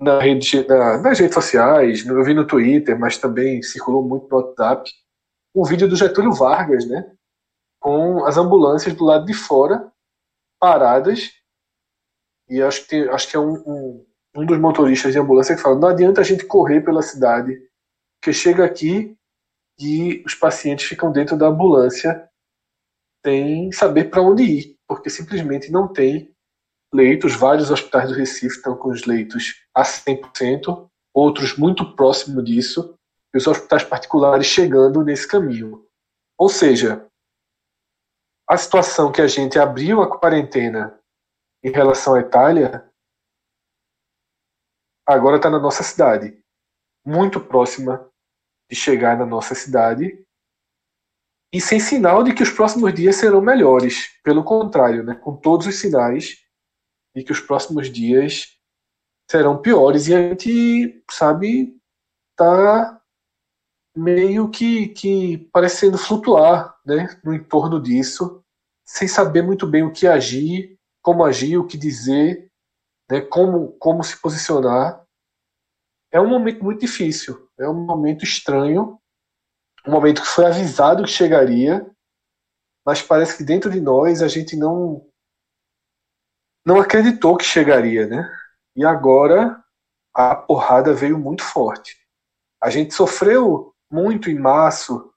na 0.00 0.20
rede, 0.20 0.64
na, 0.68 0.98
nas 0.98 1.18
redes 1.18 1.34
sociais, 1.34 2.06
eu 2.06 2.22
vi 2.22 2.32
no 2.32 2.46
Twitter, 2.46 2.96
mas 2.96 3.18
também 3.18 3.60
circulou 3.60 4.06
muito 4.06 4.28
no 4.28 4.36
WhatsApp, 4.36 4.88
um 5.52 5.64
vídeo 5.64 5.88
do 5.88 5.96
Getúlio 5.96 6.32
Vargas, 6.32 6.86
né? 6.86 7.12
Com 7.80 8.24
as 8.24 8.36
ambulâncias 8.36 8.94
do 8.94 9.04
lado 9.04 9.26
de 9.26 9.34
fora, 9.34 9.92
paradas. 10.60 11.32
E 12.48 12.62
acho 12.62 12.82
que, 12.82 12.88
tem, 12.90 13.08
acho 13.08 13.28
que 13.28 13.36
é 13.36 13.40
um, 13.40 13.54
um, 13.66 14.06
um 14.36 14.46
dos 14.46 14.60
motoristas 14.60 15.12
de 15.12 15.18
ambulância 15.18 15.56
que 15.56 15.62
fala: 15.62 15.76
não 15.76 15.88
adianta 15.88 16.20
a 16.20 16.24
gente 16.24 16.46
correr 16.46 16.82
pela 16.82 17.02
cidade, 17.02 17.60
porque 18.20 18.32
chega 18.32 18.64
aqui 18.64 19.18
e 19.76 20.22
os 20.24 20.36
pacientes 20.36 20.86
ficam 20.86 21.10
dentro 21.10 21.36
da 21.36 21.48
ambulância 21.48 22.30
sem 23.24 23.72
saber 23.72 24.10
para 24.10 24.20
onde 24.20 24.42
ir, 24.42 24.78
porque 24.86 25.08
simplesmente 25.08 25.72
não 25.72 25.90
tem 25.90 26.34
leitos. 26.92 27.34
Vários 27.34 27.70
hospitais 27.70 28.10
do 28.10 28.14
Recife 28.14 28.56
estão 28.56 28.76
com 28.76 28.90
os 28.90 29.04
leitos 29.04 29.64
a 29.74 29.82
100%, 29.82 30.88
outros 31.14 31.56
muito 31.56 31.96
próximo 31.96 32.42
disso 32.42 32.98
e 33.34 33.38
os 33.38 33.46
hospitais 33.46 33.82
particulares 33.82 34.46
chegando 34.46 35.02
nesse 35.02 35.26
caminho. 35.26 35.86
Ou 36.38 36.48
seja, 36.48 37.06
a 38.48 38.56
situação 38.56 39.10
que 39.10 39.22
a 39.22 39.26
gente 39.26 39.58
abriu 39.58 40.02
a 40.02 40.18
quarentena 40.18 41.00
em 41.62 41.70
relação 41.70 42.14
à 42.14 42.20
Itália 42.20 42.90
agora 45.06 45.36
está 45.36 45.48
na 45.48 45.58
nossa 45.58 45.82
cidade, 45.82 46.38
muito 47.04 47.40
próxima 47.40 48.10
de 48.70 48.76
chegar 48.76 49.16
na 49.16 49.26
nossa 49.26 49.54
cidade 49.54 50.23
e 51.54 51.60
sem 51.60 51.78
sinal 51.78 52.24
de 52.24 52.34
que 52.34 52.42
os 52.42 52.50
próximos 52.50 52.92
dias 52.92 53.14
serão 53.14 53.40
melhores. 53.40 54.08
Pelo 54.24 54.42
contrário, 54.42 55.04
né, 55.04 55.14
com 55.14 55.36
todos 55.36 55.68
os 55.68 55.76
sinais 55.76 56.38
de 57.14 57.22
que 57.22 57.30
os 57.30 57.38
próximos 57.38 57.88
dias 57.88 58.58
serão 59.30 59.62
piores. 59.62 60.08
E 60.08 60.14
a 60.14 60.30
gente, 60.30 61.04
sabe, 61.08 61.80
tá 62.36 63.00
meio 63.96 64.50
que, 64.50 64.88
que 64.88 65.48
parecendo 65.52 65.96
flutuar 65.96 66.76
né, 66.84 67.20
no 67.22 67.32
entorno 67.32 67.80
disso, 67.80 68.42
sem 68.84 69.06
saber 69.06 69.42
muito 69.42 69.64
bem 69.64 69.84
o 69.84 69.92
que 69.92 70.08
agir, 70.08 70.76
como 71.00 71.22
agir, 71.22 71.56
o 71.56 71.66
que 71.68 71.78
dizer, 71.78 72.50
né, 73.08 73.20
como, 73.20 73.70
como 73.78 74.02
se 74.02 74.20
posicionar. 74.20 75.06
É 76.10 76.20
um 76.20 76.28
momento 76.28 76.64
muito 76.64 76.80
difícil, 76.80 77.48
é 77.56 77.68
um 77.68 77.86
momento 77.86 78.24
estranho, 78.24 78.98
um 79.86 79.90
momento 79.90 80.22
que 80.22 80.28
foi 80.28 80.46
avisado 80.46 81.04
que 81.04 81.10
chegaria, 81.10 81.86
mas 82.84 83.02
parece 83.02 83.36
que 83.36 83.44
dentro 83.44 83.70
de 83.70 83.80
nós 83.80 84.22
a 84.22 84.28
gente 84.28 84.56
não 84.56 85.06
não 86.66 86.80
acreditou 86.80 87.36
que 87.36 87.44
chegaria, 87.44 88.06
né? 88.06 88.30
E 88.74 88.84
agora 88.84 89.62
a 90.14 90.34
porrada 90.34 90.94
veio 90.94 91.18
muito 91.18 91.42
forte. 91.42 91.98
A 92.62 92.70
gente 92.70 92.94
sofreu 92.94 93.74
muito 93.90 94.30
em 94.30 94.38
março, 94.38 95.12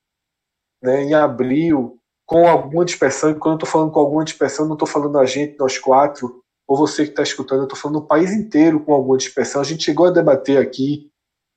né, 0.83 1.03
em 1.03 1.13
abril, 1.13 1.97
com 2.25 2.47
alguma 2.47 2.83
dispersão. 2.83 3.31
E 3.31 3.35
quando 3.35 3.53
eu 3.53 3.57
estou 3.57 3.69
falando 3.69 3.91
com 3.91 3.99
alguma 3.99 4.25
dispersão, 4.25 4.65
não 4.65 4.73
estou 4.73 4.87
falando 4.87 5.17
a 5.17 5.25
gente, 5.25 5.57
nós 5.57 5.79
quatro, 5.79 6.43
ou 6.67 6.75
você 6.75 7.05
que 7.05 7.11
está 7.11 7.23
escutando, 7.23 7.59
eu 7.59 7.63
estou 7.63 7.79
falando 7.79 7.99
o 7.99 8.07
país 8.07 8.31
inteiro 8.31 8.83
com 8.83 8.93
alguma 8.93 9.17
dispersão. 9.17 9.61
A 9.61 9.63
gente 9.63 9.85
chegou 9.85 10.07
a 10.07 10.11
debater 10.11 10.57
aqui 10.57 11.09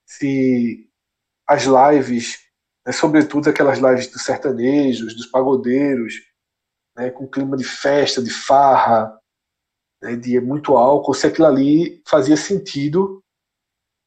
se 0.07 0.89
as 1.47 1.65
lives 1.65 2.39
né, 2.87 2.93
sobretudo 2.93 3.51
aquelas 3.51 3.79
lives 3.79 4.11
dos 4.11 4.25
sertanejos, 4.25 5.15
dos 5.15 5.27
pagodeiros, 5.27 6.15
né, 6.97 7.11
com 7.11 7.29
clima 7.29 7.57
de 7.57 7.65
festa, 7.65 8.23
de 8.23 8.31
farra, 8.31 9.19
né, 10.03 10.17
de 10.17 10.41
muito 10.41 10.77
álcool, 10.77 11.15
se 11.15 11.27
aquilo 11.27 11.47
ali 11.47 12.03
fazia 12.07 12.37
sentido 12.37 13.23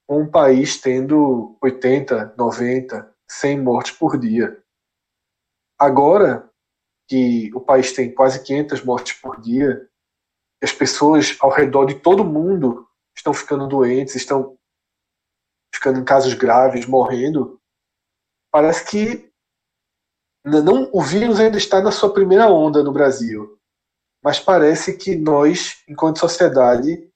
um 0.09 0.29
país 0.29 0.79
tendo 0.79 1.57
80, 1.61 2.35
90, 2.37 3.15
100 3.29 3.61
mortes 3.61 3.91
por 3.93 4.17
dia. 4.19 4.61
Agora 5.79 6.49
que 7.07 7.51
o 7.53 7.61
país 7.61 7.91
tem 7.93 8.13
quase 8.13 8.43
500 8.43 8.83
mortes 8.83 9.13
por 9.13 9.39
dia, 9.41 9.87
as 10.61 10.71
pessoas 10.71 11.35
ao 11.39 11.49
redor 11.49 11.85
de 11.85 11.95
todo 11.95 12.23
mundo 12.23 12.87
estão 13.15 13.33
ficando 13.33 13.67
doentes, 13.67 14.15
estão 14.15 14.57
ficando 15.73 15.99
em 15.99 16.05
casos 16.05 16.33
graves, 16.33 16.85
morrendo, 16.85 17.59
parece 18.53 18.85
que 18.85 19.33
não, 20.45 20.87
o 20.93 21.01
vírus 21.01 21.39
ainda 21.39 21.57
está 21.57 21.81
na 21.81 21.91
sua 21.91 22.13
primeira 22.13 22.47
onda 22.49 22.83
no 22.83 22.91
Brasil, 22.91 23.57
mas 24.23 24.39
parece 24.39 24.95
que 24.95 25.15
nós, 25.15 25.83
enquanto 25.87 26.19
sociedade, 26.19 27.09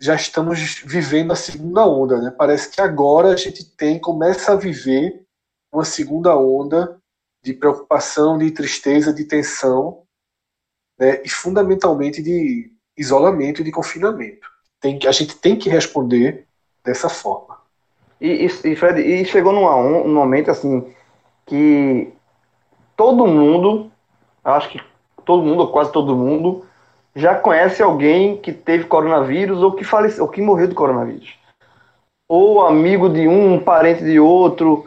já 0.00 0.14
estamos 0.14 0.82
vivendo 0.84 1.32
a 1.32 1.36
segunda 1.36 1.84
onda, 1.86 2.20
né? 2.20 2.30
Parece 2.30 2.70
que 2.70 2.80
agora 2.80 3.30
a 3.30 3.36
gente 3.36 3.64
tem 3.76 3.98
começa 3.98 4.52
a 4.52 4.56
viver 4.56 5.26
uma 5.72 5.84
segunda 5.84 6.36
onda 6.36 7.00
de 7.42 7.52
preocupação, 7.52 8.38
de 8.38 8.50
tristeza, 8.50 9.12
de 9.12 9.24
tensão, 9.24 10.06
né? 10.98 11.20
E 11.24 11.28
fundamentalmente 11.28 12.22
de 12.22 12.72
isolamento 12.96 13.60
e 13.60 13.64
de 13.64 13.72
confinamento. 13.72 14.48
Tem 14.78 15.00
a 15.06 15.12
gente 15.12 15.36
tem 15.36 15.58
que 15.58 15.68
responder 15.68 16.46
dessa 16.84 17.08
forma. 17.08 17.63
E, 18.24 18.46
e, 18.46 18.74
Fred, 18.74 19.02
e 19.02 19.22
chegou 19.26 19.52
num, 19.52 19.66
um 19.66 20.14
momento 20.14 20.50
assim 20.50 20.82
que 21.44 22.10
todo 22.96 23.26
mundo, 23.26 23.90
acho 24.42 24.70
que 24.70 24.80
todo 25.26 25.42
mundo, 25.42 25.60
ou 25.60 25.68
quase 25.68 25.92
todo 25.92 26.16
mundo, 26.16 26.64
já 27.14 27.34
conhece 27.34 27.82
alguém 27.82 28.38
que 28.38 28.50
teve 28.50 28.84
coronavírus 28.84 29.62
ou 29.62 29.72
que 29.72 29.84
faleceu, 29.84 30.24
ou 30.24 30.30
que 30.30 30.40
morreu 30.40 30.68
do 30.68 30.74
coronavírus. 30.74 31.38
Ou 32.26 32.66
amigo 32.66 33.10
de 33.10 33.28
um, 33.28 33.60
parente 33.60 34.02
de 34.02 34.18
outro. 34.18 34.86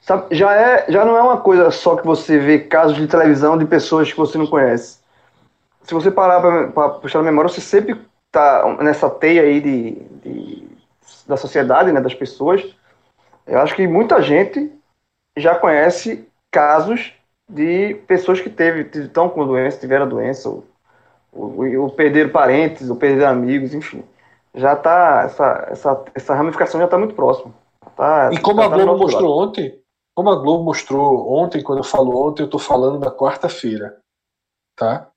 Sabe? 0.00 0.34
Já, 0.34 0.52
é, 0.52 0.86
já 0.88 1.04
não 1.04 1.16
é 1.16 1.22
uma 1.22 1.36
coisa 1.36 1.70
só 1.70 1.94
que 1.94 2.04
você 2.04 2.36
vê 2.36 2.58
casos 2.58 2.96
de 2.96 3.06
televisão 3.06 3.56
de 3.56 3.64
pessoas 3.64 4.10
que 4.10 4.18
você 4.18 4.36
não 4.36 4.48
conhece. 4.48 4.98
Se 5.84 5.94
você 5.94 6.10
parar 6.10 6.40
para 6.72 6.88
puxar 6.88 7.20
a 7.20 7.22
memória, 7.22 7.48
você 7.48 7.60
sempre 7.60 7.96
está 8.26 8.76
nessa 8.80 9.08
teia 9.08 9.42
aí 9.42 9.60
de, 9.60 9.90
de 10.24 10.71
da 11.26 11.36
sociedade, 11.36 11.92
né, 11.92 12.00
das 12.00 12.14
pessoas, 12.14 12.74
eu 13.46 13.58
acho 13.58 13.74
que 13.74 13.86
muita 13.86 14.22
gente 14.22 14.72
já 15.36 15.54
conhece 15.54 16.28
casos 16.50 17.12
de 17.48 17.94
pessoas 18.06 18.40
que 18.40 18.50
teve, 18.50 18.88
estão 18.98 19.28
com 19.28 19.46
doença, 19.46 19.80
tiveram 19.80 20.06
a 20.06 20.08
doença, 20.08 20.48
ou, 20.48 20.64
ou, 21.32 21.82
ou 21.82 21.90
perderam 21.90 22.30
parentes, 22.30 22.88
ou 22.88 22.96
perderam 22.96 23.32
amigos, 23.32 23.74
enfim. 23.74 24.04
Já 24.54 24.74
está, 24.74 25.22
essa, 25.24 25.66
essa, 25.70 26.04
essa 26.14 26.34
ramificação 26.34 26.78
já 26.78 26.84
está 26.84 26.98
muito 26.98 27.14
próxima. 27.14 27.52
Tá, 27.96 28.30
e 28.32 28.38
como 28.38 28.62
a 28.62 28.70
tá 28.70 28.76
Globo 28.76 28.98
mostrou 28.98 29.36
lado. 29.36 29.48
ontem, 29.48 29.82
como 30.14 30.30
a 30.30 30.36
Globo 30.36 30.64
mostrou 30.64 31.32
ontem, 31.32 31.62
quando 31.62 31.78
eu 31.78 31.84
falo 31.84 32.26
ontem, 32.26 32.42
eu 32.42 32.46
estou 32.46 32.60
falando 32.60 32.98
da 32.98 33.10
quarta-feira, 33.10 33.98
tá? 34.76 35.08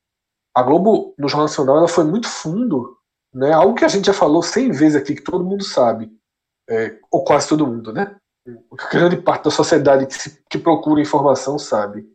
A 0.54 0.64
Globo, 0.64 1.14
no 1.18 1.28
Jornal 1.28 1.48
Nacional, 1.48 1.78
ela 1.78 1.88
foi 1.88 2.04
muito 2.06 2.28
fundo 2.28 2.98
né? 3.36 3.52
Algo 3.52 3.76
que 3.76 3.84
a 3.84 3.90
gente 3.90 4.06
já 4.06 4.14
falou 4.14 4.42
100 4.42 4.72
vezes 4.72 4.96
aqui, 4.96 5.14
que 5.14 5.22
todo 5.22 5.44
mundo 5.44 5.64
sabe, 5.64 6.10
é, 6.70 6.98
ou 7.12 7.24
quase 7.26 7.50
todo 7.50 7.68
mundo, 7.68 7.92
né? 7.92 8.16
Grande 8.90 9.18
parte 9.18 9.44
da 9.44 9.52
sociedade 9.52 10.08
que, 10.08 10.14
se, 10.14 10.44
que 10.50 10.58
procura 10.58 11.02
informação 11.02 11.60
sabe. 11.60 12.10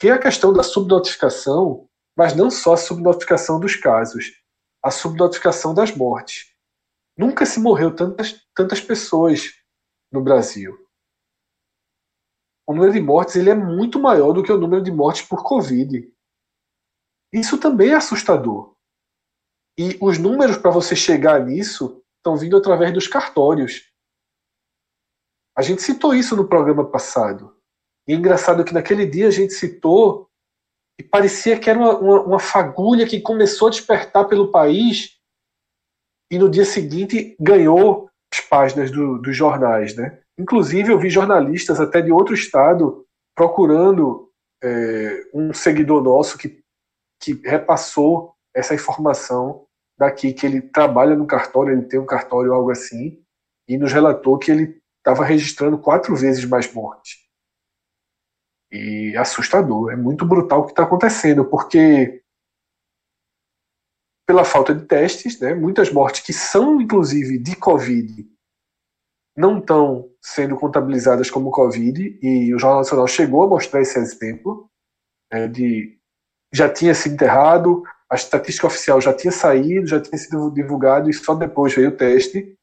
Que 0.00 0.08
é 0.08 0.12
a 0.12 0.18
questão 0.18 0.52
da 0.52 0.62
subnotificação, 0.62 1.86
mas 2.16 2.34
não 2.34 2.50
só 2.50 2.72
a 2.72 2.78
subnotificação 2.78 3.60
dos 3.60 3.76
casos, 3.76 4.32
a 4.82 4.90
subnotificação 4.90 5.74
das 5.74 5.94
mortes. 5.94 6.54
Nunca 7.18 7.44
se 7.44 7.60
morreu 7.60 7.94
tantas, 7.94 8.46
tantas 8.54 8.80
pessoas 8.80 9.52
no 10.10 10.22
Brasil. 10.22 10.74
O 12.66 12.72
número 12.72 12.92
de 12.92 13.00
mortes 13.00 13.36
ele 13.36 13.50
é 13.50 13.54
muito 13.54 13.98
maior 13.98 14.32
do 14.32 14.42
que 14.42 14.52
o 14.52 14.58
número 14.58 14.82
de 14.82 14.90
mortes 14.90 15.22
por 15.22 15.44
Covid. 15.44 16.10
Isso 17.32 17.58
também 17.58 17.90
é 17.90 17.94
assustador. 17.94 18.75
E 19.78 19.98
os 20.00 20.18
números 20.18 20.56
para 20.56 20.70
você 20.70 20.96
chegar 20.96 21.44
nisso 21.44 22.02
estão 22.18 22.36
vindo 22.36 22.56
através 22.56 22.92
dos 22.92 23.06
cartórios. 23.06 23.90
A 25.56 25.62
gente 25.62 25.82
citou 25.82 26.14
isso 26.14 26.34
no 26.34 26.48
programa 26.48 26.88
passado. 26.88 27.56
E 28.08 28.12
é 28.12 28.16
engraçado 28.16 28.64
que 28.64 28.74
naquele 28.74 29.06
dia 29.06 29.28
a 29.28 29.30
gente 29.30 29.52
citou 29.52 30.28
e 30.98 31.02
parecia 31.02 31.58
que 31.58 31.68
era 31.68 31.78
uma, 31.78 31.98
uma, 31.98 32.22
uma 32.22 32.38
fagulha 32.38 33.06
que 33.06 33.20
começou 33.20 33.68
a 33.68 33.70
despertar 33.70 34.26
pelo 34.26 34.50
país 34.50 35.16
e 36.30 36.38
no 36.38 36.50
dia 36.50 36.64
seguinte 36.64 37.36
ganhou 37.38 38.10
as 38.32 38.40
páginas 38.40 38.90
do, 38.90 39.18
dos 39.18 39.36
jornais. 39.36 39.94
Né? 39.94 40.20
Inclusive, 40.38 40.92
eu 40.92 40.98
vi 40.98 41.10
jornalistas 41.10 41.80
até 41.80 42.00
de 42.00 42.10
outro 42.10 42.34
estado 42.34 43.06
procurando 43.34 44.30
é, 44.62 45.28
um 45.34 45.52
seguidor 45.52 46.02
nosso 46.02 46.38
que, 46.38 46.62
que 47.22 47.34
repassou 47.44 48.34
essa 48.54 48.74
informação 48.74 49.65
daqui 49.98 50.32
que 50.32 50.46
ele 50.46 50.60
trabalha 50.60 51.16
no 51.16 51.26
cartório, 51.26 51.72
ele 51.72 51.86
tem 51.86 51.98
um 51.98 52.06
cartório 52.06 52.52
algo 52.52 52.70
assim, 52.70 53.22
e 53.68 53.78
nos 53.78 53.92
relatou 53.92 54.38
que 54.38 54.50
ele 54.50 54.80
estava 54.98 55.24
registrando 55.24 55.78
quatro 55.78 56.14
vezes 56.14 56.44
mais 56.44 56.72
mortes. 56.72 57.26
E 58.70 59.16
assustador, 59.16 59.92
é 59.92 59.96
muito 59.96 60.26
brutal 60.26 60.60
o 60.60 60.64
que 60.64 60.72
está 60.72 60.82
acontecendo, 60.82 61.44
porque 61.44 62.22
pela 64.26 64.44
falta 64.44 64.74
de 64.74 64.84
testes, 64.84 65.38
né, 65.40 65.54
muitas 65.54 65.90
mortes 65.92 66.20
que 66.20 66.32
são 66.32 66.80
inclusive 66.80 67.38
de 67.38 67.54
Covid 67.54 68.28
não 69.36 69.58
estão 69.58 70.10
sendo 70.20 70.56
contabilizadas 70.56 71.30
como 71.30 71.50
Covid, 71.50 72.18
e 72.22 72.54
o 72.54 72.58
Jornal 72.58 72.80
Nacional 72.80 73.06
chegou 73.06 73.44
a 73.44 73.48
mostrar 73.48 73.82
esse 73.82 73.98
exemplo 73.98 74.70
é, 75.30 75.46
de 75.46 75.98
já 76.52 76.72
tinha 76.72 76.94
sido 76.94 77.14
enterrado, 77.14 77.82
a 78.10 78.14
estatística 78.14 78.66
oficial 78.66 79.00
já 79.00 79.12
tinha 79.12 79.32
saído, 79.32 79.86
já 79.86 80.00
tinha 80.00 80.16
sido 80.18 80.50
divulgado 80.50 81.10
e 81.10 81.14
só 81.14 81.34
depois 81.34 81.74
veio 81.74 81.88
o 81.88 81.96
teste. 81.96 82.56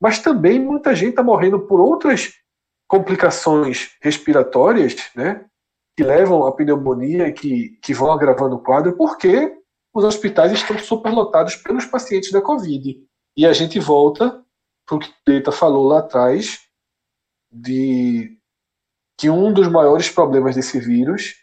Mas 0.00 0.18
também 0.18 0.58
muita 0.58 0.94
gente 0.94 1.10
está 1.10 1.22
morrendo 1.22 1.60
por 1.60 1.80
outras 1.80 2.32
complicações 2.88 3.96
respiratórias, 4.00 4.96
né, 5.14 5.44
que 5.96 6.04
levam 6.04 6.46
à 6.46 6.52
pneumonia 6.52 7.32
que, 7.32 7.78
que 7.82 7.94
vão 7.94 8.12
agravando 8.12 8.56
o 8.56 8.62
quadro, 8.62 8.96
porque 8.96 9.58
os 9.94 10.04
hospitais 10.04 10.52
estão 10.52 10.78
superlotados 10.78 11.56
pelos 11.56 11.86
pacientes 11.86 12.30
da 12.30 12.42
Covid. 12.42 13.02
E 13.36 13.46
a 13.46 13.52
gente 13.52 13.80
volta 13.80 14.44
para 14.86 14.96
o 14.96 15.00
que 15.00 15.48
o 15.48 15.52
falou 15.52 15.86
lá 15.86 15.98
atrás, 15.98 16.60
de 17.50 18.38
que 19.18 19.30
um 19.30 19.52
dos 19.52 19.68
maiores 19.68 20.10
problemas 20.10 20.54
desse 20.54 20.78
vírus 20.78 21.34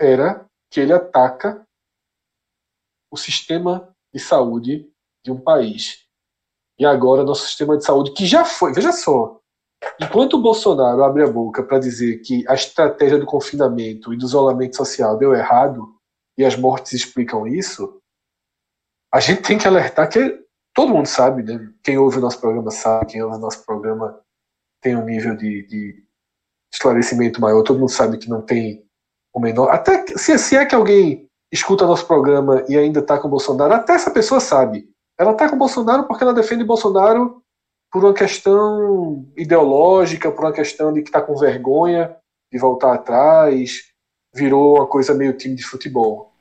era 0.00 0.46
que 0.70 0.80
ele 0.80 0.92
ataca 0.92 1.66
o 3.12 3.16
sistema 3.16 3.94
de 4.12 4.18
saúde 4.18 4.90
de 5.22 5.30
um 5.30 5.38
país. 5.38 6.00
e 6.78 6.86
agora 6.86 7.22
nosso 7.22 7.46
sistema 7.46 7.76
de 7.76 7.84
saúde, 7.84 8.12
que 8.12 8.26
já 8.26 8.44
foi, 8.44 8.72
veja 8.72 8.90
só, 8.90 9.38
enquanto 10.00 10.34
o 10.34 10.42
Bolsonaro 10.42 11.04
abre 11.04 11.22
a 11.22 11.30
boca 11.30 11.62
para 11.62 11.78
dizer 11.78 12.20
que 12.22 12.44
a 12.48 12.54
estratégia 12.54 13.18
do 13.18 13.26
confinamento 13.26 14.12
e 14.12 14.16
do 14.16 14.24
isolamento 14.24 14.76
social 14.76 15.16
deu 15.16 15.34
errado, 15.34 15.94
e 16.36 16.44
as 16.44 16.56
mortes 16.56 16.94
explicam 16.94 17.46
isso, 17.46 18.00
a 19.12 19.20
gente 19.20 19.42
tem 19.42 19.58
que 19.58 19.68
alertar 19.68 20.08
que 20.08 20.42
todo 20.74 20.92
mundo 20.92 21.06
sabe, 21.06 21.42
né? 21.42 21.72
Quem 21.84 21.98
ouve 21.98 22.18
o 22.18 22.20
nosso 22.22 22.40
programa 22.40 22.70
sabe, 22.70 23.12
quem 23.12 23.22
ouve 23.22 23.36
o 23.36 23.40
nosso 23.40 23.64
programa 23.64 24.18
tem 24.80 24.96
um 24.96 25.04
nível 25.04 25.36
de, 25.36 25.66
de 25.66 26.04
esclarecimento 26.72 27.40
maior, 27.40 27.62
todo 27.62 27.78
mundo 27.78 27.92
sabe 27.92 28.16
que 28.16 28.30
não 28.30 28.40
tem 28.40 28.84
o 29.32 29.38
menor. 29.38 29.68
Até 29.68 30.04
se, 30.16 30.36
se 30.38 30.56
é 30.56 30.64
que 30.64 30.74
alguém 30.74 31.30
escuta 31.52 31.86
nosso 31.86 32.06
programa 32.06 32.64
e 32.68 32.76
ainda 32.78 33.00
está 33.00 33.18
com 33.18 33.28
o 33.28 33.30
Bolsonaro, 33.30 33.74
até 33.74 33.92
essa 33.92 34.10
pessoa 34.10 34.40
sabe. 34.40 34.88
Ela 35.18 35.32
está 35.32 35.48
com 35.48 35.56
o 35.56 35.58
Bolsonaro 35.58 36.04
porque 36.04 36.24
ela 36.24 36.32
defende 36.32 36.64
Bolsonaro 36.64 37.42
por 37.92 38.02
uma 38.02 38.14
questão 38.14 39.26
ideológica, 39.36 40.32
por 40.32 40.46
uma 40.46 40.52
questão 40.52 40.92
de 40.92 41.02
que 41.02 41.10
está 41.10 41.20
com 41.20 41.36
vergonha 41.36 42.16
de 42.50 42.58
voltar 42.58 42.94
atrás, 42.94 43.82
virou 44.34 44.76
uma 44.76 44.86
coisa 44.86 45.14
meio 45.14 45.34
time 45.34 45.54
de 45.54 45.64
futebol. 45.64 46.32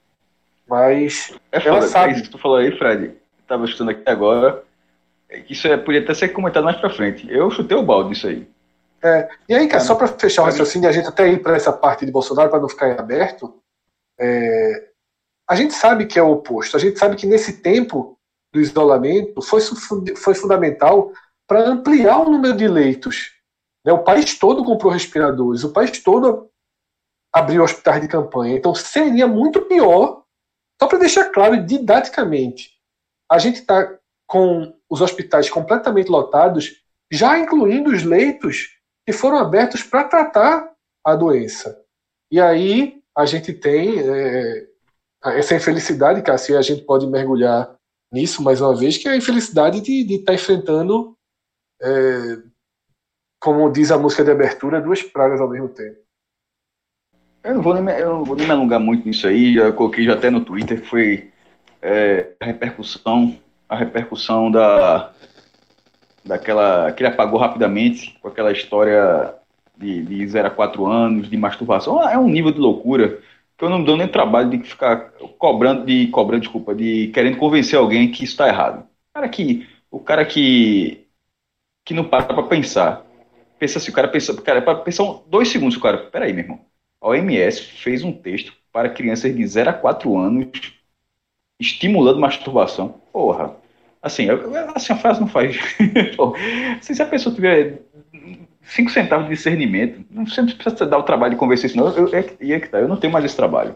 Mas 0.67 1.33
é 1.51 1.67
ela 1.67 1.81
sabe. 1.81 2.13
É 2.13 2.15
isso 2.15 2.23
que 2.23 2.29
tu 2.29 2.37
falou 2.37 2.57
aí, 2.57 2.77
Fred. 2.77 3.17
Estava 3.41 3.65
escutando 3.65 3.91
aqui 3.91 4.03
agora. 4.05 4.63
Isso 5.49 5.67
é, 5.67 5.75
podia 5.75 6.01
até 6.01 6.13
ser 6.13 6.29
comentado 6.29 6.63
mais 6.63 6.77
para 6.77 6.89
frente. 6.89 7.29
Eu 7.29 7.51
chutei 7.51 7.77
o 7.77 7.83
balde 7.83 8.11
disso 8.11 8.27
aí. 8.27 8.47
É, 9.03 9.29
e 9.49 9.53
aí, 9.53 9.67
cara, 9.67 9.83
só 9.83 9.95
para 9.95 10.07
fechar 10.07 10.43
o 10.43 10.45
raciocínio, 10.45 10.87
a 10.87 10.91
gente 10.91 11.07
até 11.07 11.27
ir 11.27 11.41
para 11.41 11.55
essa 11.55 11.73
parte 11.73 12.05
de 12.05 12.11
Bolsonaro, 12.11 12.49
para 12.49 12.59
não 12.59 12.69
ficar 12.69 12.89
em 12.89 12.99
aberto, 12.99 13.53
é, 14.19 14.90
a 15.51 15.55
gente 15.55 15.73
sabe 15.73 16.05
que 16.05 16.17
é 16.17 16.23
o 16.23 16.31
oposto. 16.31 16.77
A 16.77 16.79
gente 16.79 16.97
sabe 16.97 17.17
que 17.17 17.27
nesse 17.27 17.61
tempo 17.61 18.17
do 18.53 18.61
isolamento 18.61 19.41
foi, 19.41 19.59
foi 20.15 20.33
fundamental 20.33 21.11
para 21.45 21.67
ampliar 21.67 22.19
o 22.19 22.29
número 22.29 22.55
de 22.55 22.69
leitos. 22.69 23.33
Né? 23.85 23.91
O 23.91 24.01
país 24.01 24.39
todo 24.39 24.63
comprou 24.63 24.93
respiradores, 24.93 25.65
o 25.65 25.73
país 25.73 26.01
todo 26.01 26.49
abriu 27.33 27.63
hospitais 27.63 28.01
de 28.01 28.07
campanha. 28.07 28.55
Então 28.55 28.73
seria 28.73 29.27
muito 29.27 29.63
pior, 29.63 30.23
só 30.81 30.87
para 30.87 30.99
deixar 30.99 31.29
claro 31.31 31.65
didaticamente, 31.65 32.69
a 33.29 33.37
gente 33.37 33.59
está 33.59 33.99
com 34.25 34.73
os 34.89 35.01
hospitais 35.01 35.49
completamente 35.49 36.07
lotados, 36.07 36.81
já 37.11 37.37
incluindo 37.37 37.89
os 37.89 38.03
leitos 38.03 38.69
que 39.05 39.11
foram 39.11 39.37
abertos 39.37 39.83
para 39.83 40.05
tratar 40.05 40.71
a 41.05 41.13
doença. 41.13 41.77
E 42.31 42.39
aí 42.39 43.03
a 43.13 43.25
gente 43.25 43.51
tem 43.51 43.99
é, 43.99 44.70
essa 45.23 45.55
infelicidade, 45.55 46.21
Cássio, 46.21 46.57
a 46.57 46.61
gente 46.61 46.83
pode 46.83 47.05
mergulhar 47.05 47.75
nisso 48.11 48.43
mais 48.43 48.59
uma 48.59 48.75
vez, 48.75 48.97
que 48.97 49.07
é 49.07 49.11
a 49.11 49.17
infelicidade 49.17 49.81
de 49.81 50.13
estar 50.13 50.25
tá 50.31 50.33
enfrentando, 50.33 51.15
é, 51.81 52.37
como 53.39 53.71
diz 53.71 53.91
a 53.91 53.97
música 53.97 54.23
de 54.23 54.31
abertura, 54.31 54.81
duas 54.81 55.01
pragas 55.03 55.39
ao 55.39 55.49
mesmo 55.49 55.69
tempo. 55.69 55.97
Eu 57.43 57.55
não 57.55 57.61
vou 57.61 57.73
nem, 57.73 57.95
eu 57.95 58.09
não 58.09 58.23
vou 58.23 58.35
nem 58.35 58.45
me 58.45 58.51
alongar 58.51 58.79
muito 58.79 59.07
nisso 59.07 59.27
aí, 59.27 59.55
já 59.55 59.71
coloquei 59.71 60.05
já 60.05 60.13
até 60.13 60.29
no 60.29 60.43
Twitter, 60.43 60.83
foi 60.85 61.31
é, 61.81 62.33
a 62.39 62.45
repercussão, 62.45 63.37
a 63.67 63.75
repercussão 63.75 64.51
da, 64.51 65.11
daquela 66.23 66.91
que 66.91 67.01
ele 67.01 67.09
apagou 67.09 67.39
rapidamente 67.39 68.17
com 68.21 68.27
aquela 68.27 68.51
história 68.51 69.33
de, 69.75 70.03
de 70.03 70.27
0 70.27 70.47
a 70.47 70.51
4 70.51 70.85
anos, 70.85 71.29
de 71.29 71.37
masturbação. 71.37 72.07
É 72.07 72.17
um 72.17 72.27
nível 72.27 72.51
de 72.51 72.59
loucura 72.59 73.19
que 73.61 73.65
eu 73.65 73.69
não 73.69 73.83
dou 73.83 73.95
nem 73.95 74.07
trabalho 74.07 74.49
de 74.49 74.67
ficar 74.67 75.11
cobrando, 75.37 75.85
de 75.85 76.07
cobrando, 76.07 76.41
desculpa, 76.41 76.73
de 76.73 77.09
querendo 77.13 77.37
convencer 77.37 77.77
alguém 77.77 78.11
que 78.11 78.23
isso 78.23 78.33
está 78.33 78.47
errado. 78.47 78.87
O 79.11 79.13
cara 79.13 79.29
que, 79.29 79.69
o 79.91 79.99
cara 79.99 80.25
que, 80.25 81.05
que 81.85 81.93
não 81.93 82.03
para 82.03 82.23
para 82.23 82.41
pensar. 82.41 83.05
Pensa 83.59 83.79
se 83.79 83.91
o 83.91 83.93
cara 83.93 84.07
pensa, 84.07 84.33
cara, 84.41 84.63
para 84.63 84.79
pensar 84.79 85.03
dois 85.27 85.49
segundos, 85.49 85.77
o 85.77 85.79
cara, 85.79 85.99
peraí, 85.99 86.33
meu 86.33 86.43
irmão. 86.43 86.65
A 86.99 87.09
OMS 87.09 87.61
fez 87.61 88.03
um 88.03 88.11
texto 88.11 88.51
para 88.73 88.89
crianças 88.89 89.35
de 89.35 89.45
0 89.45 89.69
a 89.69 89.73
4 89.73 90.17
anos 90.17 90.47
estimulando 91.59 92.19
masturbação. 92.19 92.99
Porra, 93.13 93.55
Assim, 94.01 94.27
assim 94.73 94.93
a 94.93 94.97
frase 94.97 95.21
não 95.21 95.27
faz. 95.27 95.55
assim, 96.79 96.93
se 96.95 97.01
a 97.03 97.05
pessoa 97.05 97.35
tiver 97.35 97.83
cinco 98.63 98.91
centavos 98.91 99.27
de 99.27 99.35
discernimento, 99.35 100.05
você 100.11 100.41
não 100.41 100.49
precisa 100.49 100.85
dar 100.85 100.97
o 100.97 101.03
trabalho 101.03 101.33
de 101.33 101.39
convencer 101.39 101.69
isso, 101.69 101.77
não. 101.77 101.89
Eu, 101.95 102.07
é, 102.13 102.19
é 102.19 102.59
que 102.59 102.69
tá, 102.69 102.79
eu 102.79 102.87
não 102.87 102.97
tenho 102.97 103.13
mais 103.13 103.25
esse 103.25 103.35
trabalho. 103.35 103.75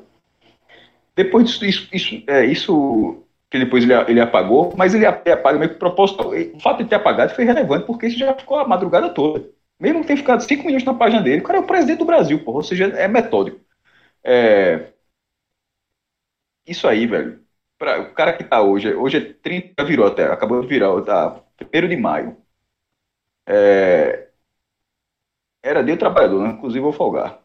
Depois 1.15 1.49
disso, 1.49 1.65
isso, 1.65 1.87
isso, 1.93 2.23
é, 2.27 2.45
isso 2.45 3.23
que 3.49 3.59
depois 3.59 3.83
ele, 3.83 3.93
ele 4.09 4.19
apagou, 4.19 4.73
mas 4.77 4.93
ele 4.93 5.05
apaga 5.05 5.57
meio 5.57 5.71
que 5.71 5.79
propósito. 5.79 6.29
O 6.29 6.59
fato 6.59 6.83
de 6.83 6.89
ter 6.89 6.95
apagado 6.95 7.33
foi 7.33 7.45
relevante, 7.45 7.85
porque 7.85 8.07
isso 8.07 8.17
já 8.17 8.33
ficou 8.33 8.59
a 8.59 8.67
madrugada 8.67 9.09
toda. 9.09 9.45
Mesmo 9.79 10.01
que 10.01 10.07
tenha 10.07 10.17
ficado 10.17 10.41
cinco 10.41 10.65
minutos 10.65 10.85
na 10.85 10.93
página 10.93 11.21
dele, 11.21 11.41
o 11.41 11.43
cara 11.43 11.59
é 11.59 11.61
o 11.61 11.67
presidente 11.67 11.99
do 11.99 12.05
Brasil, 12.05 12.43
porra, 12.43 12.57
ou 12.57 12.63
seja, 12.63 12.85
é 12.85 13.07
metódico. 13.07 13.59
É... 14.23 14.91
Isso 16.67 16.87
aí, 16.87 17.05
velho 17.07 17.45
pra, 17.77 18.01
o 18.01 18.13
cara 18.13 18.33
que 18.33 18.43
tá 18.43 18.61
hoje, 18.61 18.93
hoje 18.93 19.17
é 19.17 19.33
30, 19.33 19.83
virou 19.83 20.07
até, 20.07 20.25
acabou 20.25 20.61
de 20.61 20.67
virar, 20.67 21.01
tá, 21.03 21.41
1 21.73 21.87
de 21.87 21.97
maio. 21.97 22.37
É, 23.47 24.24
era 25.65 25.83
dia 25.83 25.95
do 25.95 25.99
trabalhador, 25.99 26.43
né? 26.43 26.53
inclusive 26.53 26.79
vou 26.79 26.93
folgar. 26.93 27.39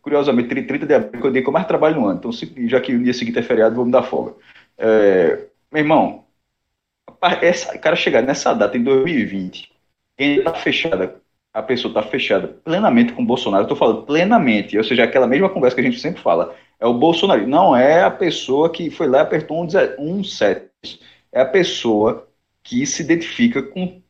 Curiosamente, 0.00 0.48
30 0.64 0.86
de 0.86 0.94
abril 0.94 1.22
é 1.22 1.28
o 1.28 1.30
dia 1.30 1.42
que 1.42 1.48
eu 1.48 1.52
mais 1.52 1.66
trabalho 1.66 2.00
no 2.00 2.06
ano, 2.06 2.18
então 2.18 2.30
já 2.66 2.80
que 2.80 2.94
o 2.94 3.02
dia 3.02 3.12
seguinte 3.12 3.38
é 3.38 3.42
feriado, 3.42 3.76
vou 3.76 3.84
me 3.84 3.92
dar 3.92 4.02
folga. 4.02 4.34
É, 4.78 5.46
meu 5.70 5.82
irmão, 5.82 6.24
essa, 7.42 7.76
cara 7.78 7.94
chegar 7.94 8.22
nessa 8.22 8.54
data 8.54 8.76
em 8.76 8.82
2020, 8.82 9.70
ainda 10.18 10.44
tá 10.44 10.54
fechada, 10.54 11.20
a 11.52 11.62
pessoa 11.62 11.92
tá 11.92 12.02
fechada 12.02 12.48
plenamente 12.48 13.12
com 13.12 13.22
o 13.22 13.26
Bolsonaro, 13.26 13.64
eu 13.64 13.68
tô 13.68 13.76
falando 13.76 14.02
plenamente, 14.02 14.78
ou 14.78 14.84
seja, 14.84 15.04
aquela 15.04 15.26
mesma 15.26 15.50
conversa 15.50 15.74
que 15.74 15.82
a 15.82 15.84
gente 15.84 16.00
sempre 16.00 16.22
fala, 16.22 16.56
é 16.80 16.86
o 16.86 16.94
Bolsonaro. 16.94 17.46
Não 17.46 17.76
é 17.76 18.02
a 18.02 18.10
pessoa 18.10 18.70
que 18.70 18.90
foi 18.90 19.08
lá 19.08 19.18
e 19.18 19.22
apertou 19.22 19.62
um, 19.62 19.66
um 19.98 20.24
set. 20.24 20.70
É 21.32 21.40
a 21.40 21.46
pessoa 21.46 22.28
que 22.62 22.86
se 22.86 23.02
identifica 23.02 23.62
com, 23.62 24.00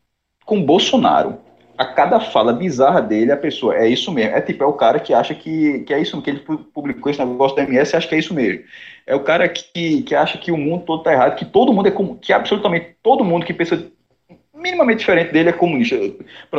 com 0.44 0.64
Bolsonaro. 0.64 1.40
A 1.79 1.87
cada 1.87 2.21
fala 2.21 2.53
bizarra 2.53 3.01
dele, 3.01 3.33
a 3.33 3.37
pessoa 3.37 3.77
é 3.77 3.88
isso 3.88 4.12
mesmo. 4.12 4.35
É 4.35 4.41
tipo, 4.41 4.64
é 4.64 4.67
o 4.67 4.73
cara 4.73 4.99
que 5.01 5.14
acha 5.14 5.35
que, 5.35 5.81
que 5.81 5.95
é 5.95 6.01
isso 6.01 6.21
que 6.21 6.31
ele 6.31 6.41
publicou 6.75 7.11
esse 7.11 7.25
negócio 7.25 7.57
da 7.57 7.62
MS 7.62 7.95
e 7.95 7.97
acha 7.97 8.09
que 8.09 8.14
é 8.17 8.19
isso 8.19 8.35
mesmo. 8.35 8.64
É 9.07 9.14
o 9.14 9.23
cara 9.23 9.49
que, 9.49 10.03
que 10.03 10.14
acha 10.14 10.38
que 10.38 10.51
o 10.53 10.57
mundo 10.57 10.85
todo 10.85 10.99
está 11.01 11.12
errado, 11.12 11.37
que 11.37 11.45
todo 11.45 11.73
mundo 11.73 11.88
é 11.88 11.93
que 12.21 12.33
absolutamente 12.33 12.97
todo 13.03 13.25
mundo 13.25 13.47
que 13.47 13.55
pensa 13.55 13.91
minimamente 14.55 14.99
diferente 15.01 15.33
dele 15.33 15.51
é 15.51 15.53
comunista. 15.53 15.97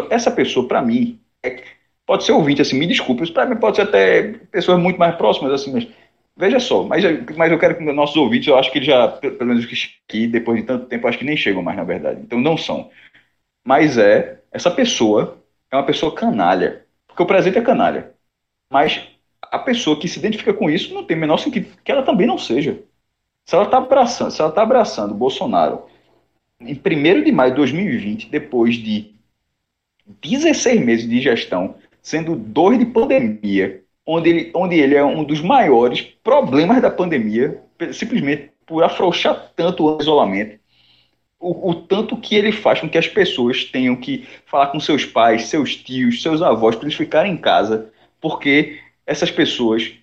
Essa 0.10 0.32
pessoa, 0.32 0.68
para 0.68 0.82
mim, 0.82 1.20
é, 1.44 1.62
pode 2.06 2.24
ser 2.24 2.32
ouvinte, 2.32 2.62
assim, 2.62 2.78
me 2.78 2.88
desculpe, 2.88 3.32
para 3.32 3.46
mim 3.46 3.58
pode 3.58 3.76
ser 3.76 3.84
até 3.84 4.24
pessoas 4.52 4.80
muito 4.80 4.98
mais 4.98 5.16
próximas, 5.16 5.54
assim, 5.54 5.72
mas 5.72 5.88
veja 6.36 6.60
só, 6.60 6.84
mas, 6.84 7.04
mas 7.36 7.52
eu 7.52 7.60
quero 7.60 7.78
que 7.78 7.84
nossos 7.84 8.16
ouvintes, 8.16 8.48
eu 8.48 8.58
acho 8.58 8.72
que 8.72 8.80
eles 8.80 8.88
já, 8.88 9.08
pelo 9.10 9.46
menos 9.46 9.66
que 10.08 10.28
depois 10.28 10.60
de 10.60 10.66
tanto 10.66 10.86
tempo, 10.88 11.08
acho 11.08 11.18
que 11.20 11.26
nem 11.26 11.38
chegam 11.38 11.62
mais, 11.62 11.78
na 11.78 11.84
verdade, 11.84 12.22
então 12.22 12.40
não 12.40 12.58
são. 12.58 12.90
Mas 13.64 13.98
é, 13.98 14.39
essa 14.52 14.72
pessoa 14.72 15.38
é 15.72 15.76
uma 15.76 15.86
pessoa 15.86 16.14
canalha, 16.14 16.86
porque 17.08 17.22
o 17.22 17.26
presente 17.26 17.58
é 17.58 17.62
canalha, 17.62 18.14
mas 18.72 19.08
a 19.42 19.60
pessoa 19.60 20.00
que 20.00 20.08
se 20.08 20.20
identifica 20.20 20.54
com 20.54 20.70
isso 20.70 20.94
não 20.94 21.04
tem 21.04 21.18
o 21.18 21.20
menor 21.20 21.38
sentido 21.38 21.68
que 21.84 21.92
ela 21.92 22.04
também 22.04 22.28
não 22.28 22.38
seja. 22.38 22.80
Se 23.46 23.56
ela 23.56 23.66
está 23.66 23.78
abraçando, 23.78 24.32
se 24.32 24.42
ela 24.42 24.50
está 24.50 24.62
abraçando 24.62 25.14
Bolsonaro 25.14 25.84
em 26.60 26.74
1 26.74 27.24
de 27.24 27.32
maio 27.32 27.52
de 27.52 27.58
2020, 27.58 28.30
depois 28.30 28.76
de 28.76 29.16
16 30.22 30.82
meses 30.82 31.10
de 31.10 31.22
gestão, 31.22 31.76
sendo 32.02 32.36
dois 32.36 32.78
de 32.78 32.86
pandemia, 32.86 33.84
onde 34.06 34.30
ele, 34.30 34.52
onde 34.54 34.76
ele 34.80 34.96
é 34.96 35.04
um 35.04 35.24
dos 35.24 35.42
maiores 35.42 36.02
problemas 36.02 36.82
da 36.82 36.90
pandemia, 36.90 37.62
simplesmente 37.94 38.52
por 38.66 38.84
afrouxar 38.84 39.52
tanto 39.56 39.86
o 39.86 40.02
isolamento, 40.02 40.59
o, 41.40 41.70
o, 41.70 41.76
tanto 41.76 42.18
que 42.18 42.36
ele 42.36 42.52
faz 42.52 42.82
com 42.82 42.90
que 42.90 42.98
as 42.98 43.08
pessoas 43.08 43.64
tenham 43.64 43.96
que 43.96 44.28
falar 44.46 44.68
com 44.68 44.80
seus 44.80 45.06
pais, 45.06 45.48
seus 45.48 45.76
tios, 45.76 46.22
seus 46.22 46.42
avós, 46.42 46.76
para 46.76 46.86
eles 46.86 46.98
ficarem 46.98 47.34
em 47.34 47.38
casa, 47.38 47.92
porque 48.20 48.80
essas 49.06 49.32
pessoas 49.32 49.94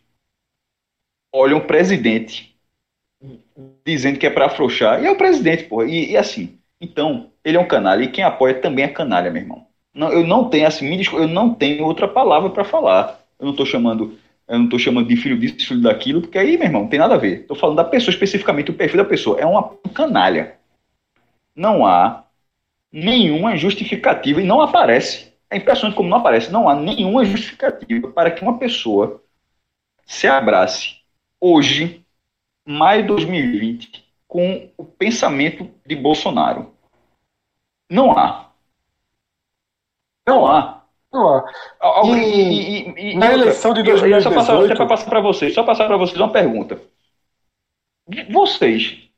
olham 1.33 1.59
o 1.59 1.67
presidente 1.67 2.57
dizendo 3.85 4.19
que 4.19 4.27
é 4.27 4.31
para 4.31 4.47
afrouxar, 4.47 5.03
e 5.03 5.07
é 5.07 5.11
o 5.11 5.17
presidente, 5.17 5.65
pô, 5.65 5.85
e, 5.85 6.11
e 6.11 6.17
assim, 6.17 6.59
então, 6.81 7.31
ele 7.45 7.57
é 7.57 7.61
um 7.61 7.69
canalha, 7.69 8.03
e 8.05 8.11
quem 8.11 8.25
apoia 8.25 8.55
também 8.55 8.85
é 8.85 8.89
canalha, 8.89 9.31
meu 9.31 9.43
irmão. 9.43 9.67
Não, 9.95 10.13
eu 10.13 10.27
não 10.27 10.51
tenho 10.51 10.67
assim, 10.67 11.01
eu 11.15 11.27
não 11.27 11.55
tenho 11.55 11.85
outra 11.85 12.07
palavra 12.07 12.51
para 12.51 12.65
falar. 12.65 13.19
Eu 13.39 13.47
não 13.47 13.53
estou 13.53 13.65
chamando, 13.65 14.19
eu 14.47 14.59
não 14.59 14.69
tô 14.69 14.79
chamando 14.79 15.09
de 15.09 15.17
filho 15.17 15.39
disso, 15.39 15.67
filho 15.67 15.81
daquilo, 15.81 16.21
porque 16.21 16.39
aí, 16.39 16.57
meu 16.59 16.67
irmão, 16.67 16.83
não 16.83 16.89
tem 16.89 16.99
nada 16.99 17.15
a 17.15 17.19
ver. 17.19 17.41
Estou 17.41 17.57
falando 17.57 17.77
da 17.77 17.85
pessoa 17.85 18.13
especificamente, 18.13 18.71
o 18.71 18.75
perfil 18.75 18.99
da 18.99 19.09
pessoa 19.09 19.41
é 19.41 19.47
uma 19.47 19.71
canalha. 19.95 20.57
Não 21.57 21.87
há 21.87 22.25
nenhuma 22.93 23.57
justificativa 23.57 24.41
e 24.41 24.45
não 24.45 24.61
aparece. 24.61 25.33
É 25.51 25.57
impressionante 25.57 25.97
como 25.97 26.09
não 26.09 26.19
aparece. 26.19 26.53
Não 26.53 26.69
há 26.69 26.77
nenhuma 26.77 27.25
justificativa 27.25 28.09
para 28.13 28.31
que 28.31 28.43
uma 28.43 28.59
pessoa 28.59 29.23
se 30.05 30.27
abrace 30.27 31.01
hoje, 31.41 32.05
maio 32.65 33.03
de 33.03 33.09
2020, 33.09 34.05
com 34.29 34.71
o 34.77 34.85
pensamento 34.85 35.71
de 35.87 35.97
Bolsonaro 35.97 36.75
Não 37.91 38.17
há. 38.17 38.51
Não 40.27 40.47
há. 40.47 40.85
Não 41.13 41.29
há. 41.29 41.53
E, 42.05 42.11
e, 42.11 43.13
e, 43.13 43.17
na 43.17 43.33
eleição 43.33 43.73
de 43.73 43.83
2018... 43.83 44.23
Só 44.23 44.35
passar, 44.35 44.77
só 44.77 44.87
passar 44.87 45.09
para 45.09 45.21
vocês, 45.21 45.55
só 45.55 45.63
passar 45.63 45.87
para 45.87 45.97
vocês 45.97 46.19
uma 46.19 46.33
pergunta. 46.33 46.81
Vocês, 48.31 49.09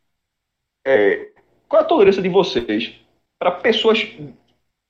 é, 0.87 1.28
qual 1.69 1.83
a 1.83 1.85
tolerância 1.85 2.23
de 2.23 2.29
vocês 2.29 2.93
para 3.39 3.51
pessoas 3.51 4.07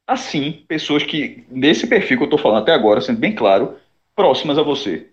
assim, 0.06 0.64
pessoas 0.66 1.02
que, 1.02 1.44
nesse 1.50 1.86
perfil 1.86 2.16
que 2.16 2.22
eu 2.22 2.28
estou 2.28 2.38
falando 2.38 2.62
até 2.62 2.72
agora, 2.72 3.00
sendo 3.00 3.18
bem 3.18 3.34
claro, 3.34 3.76
próximas 4.16 4.56
a 4.56 4.62
você? 4.62 5.08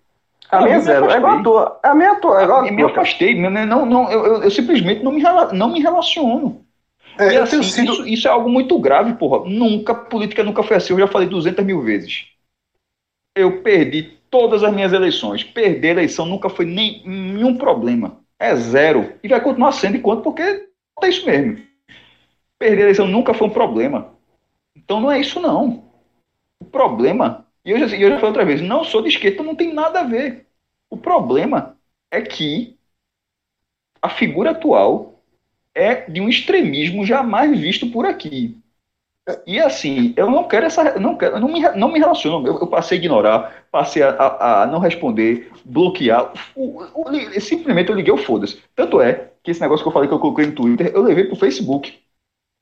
A 0.50 0.62
minha 0.62 0.76
é 0.76 0.80
zero, 0.80 1.10
é 1.10 1.16
igual 1.16 1.38
a 1.38 1.42
tua. 1.42 1.80
A 1.82 1.94
minha 1.94 2.10
é 2.10 2.14
tua, 2.14 2.40
é 2.40 2.44
igual 2.44 2.58
a 2.60 2.62
tua. 2.62 2.72
Me 2.72 2.82
afastei, 2.82 3.34
não, 3.34 3.84
não, 3.84 4.10
eu, 4.10 4.24
eu, 4.24 4.42
eu 4.44 4.50
simplesmente 4.50 5.02
não 5.02 5.12
me, 5.12 5.22
não 5.52 5.72
me 5.72 5.80
relaciono. 5.80 6.64
É, 7.18 7.34
e 7.34 7.36
assim, 7.36 7.62
sido... 7.62 7.92
isso, 7.92 8.06
isso, 8.06 8.28
é 8.28 8.30
algo 8.30 8.48
muito 8.48 8.78
grave, 8.78 9.14
porra. 9.14 9.48
Nunca, 9.48 9.94
política 9.94 10.44
nunca 10.44 10.62
foi 10.62 10.76
assim. 10.76 10.92
Eu 10.92 11.00
já 11.00 11.06
falei 11.06 11.28
200 11.28 11.64
mil 11.64 11.82
vezes. 11.82 12.26
Eu 13.36 13.62
perdi 13.62 14.18
todas 14.30 14.62
as 14.62 14.72
minhas 14.72 14.92
eleições. 14.92 15.42
Perder 15.42 15.88
a 15.88 15.92
eleição 15.92 16.26
nunca 16.26 16.48
foi 16.48 16.64
nem, 16.64 17.02
nenhum 17.04 17.56
problema. 17.56 18.20
É 18.38 18.54
zero. 18.54 19.14
E 19.22 19.28
vai 19.28 19.40
continuar 19.40 19.72
sendo 19.72 19.96
enquanto, 19.96 20.22
porque 20.22 20.68
é 21.02 21.08
isso 21.08 21.26
mesmo. 21.26 21.64
Perder 22.58 22.78
a 22.78 22.82
eleição 22.84 23.06
nunca 23.06 23.34
foi 23.34 23.48
um 23.48 23.52
problema. 23.52 24.14
Então 24.74 25.00
não 25.00 25.10
é 25.10 25.20
isso, 25.20 25.40
não. 25.40 25.90
O 26.60 26.64
problema, 26.64 27.46
e 27.64 27.70
eu 27.70 27.78
já, 27.78 27.96
eu 27.96 28.08
já 28.10 28.16
falei 28.16 28.28
outra 28.28 28.44
vez, 28.44 28.60
não 28.60 28.84
sou 28.84 29.02
de 29.02 29.08
esquerda, 29.08 29.42
não 29.42 29.54
tem 29.54 29.72
nada 29.72 30.00
a 30.00 30.04
ver. 30.04 30.46
O 30.88 30.96
problema 30.96 31.76
é 32.10 32.22
que 32.22 32.78
a 34.00 34.08
figura 34.08 34.52
atual 34.52 35.22
é 35.74 36.08
de 36.08 36.20
um 36.20 36.28
extremismo 36.28 37.04
jamais 37.04 37.58
visto 37.58 37.90
por 37.90 38.06
aqui. 38.06 38.56
E 39.44 39.58
assim, 39.58 40.14
eu 40.16 40.30
não 40.30 40.44
quero 40.44 40.66
essa. 40.66 40.98
Não, 41.00 41.16
quero, 41.16 41.40
não, 41.40 41.48
me, 41.48 41.60
não 41.74 41.90
me 41.90 41.98
relaciono. 41.98 42.46
Eu, 42.46 42.60
eu 42.60 42.66
passei 42.68 42.96
a 42.96 43.00
ignorar, 43.00 43.66
passei 43.72 44.02
a, 44.02 44.10
a, 44.10 44.62
a 44.62 44.66
não 44.66 44.78
responder, 44.78 45.50
bloquear. 45.64 46.32
O, 46.54 46.82
o, 46.94 47.40
simplesmente 47.40 47.90
eu 47.90 47.96
liguei 47.96 48.12
o 48.12 48.16
foda-se. 48.16 48.62
Tanto 48.74 49.00
é 49.00 49.32
que 49.42 49.50
esse 49.50 49.60
negócio 49.60 49.82
que 49.82 49.88
eu 49.88 49.92
falei 49.92 50.08
que 50.08 50.14
eu 50.14 50.20
coloquei 50.20 50.46
no 50.46 50.52
Twitter, 50.52 50.92
eu 50.94 51.02
levei 51.02 51.24
pro 51.24 51.34
Facebook. 51.34 51.98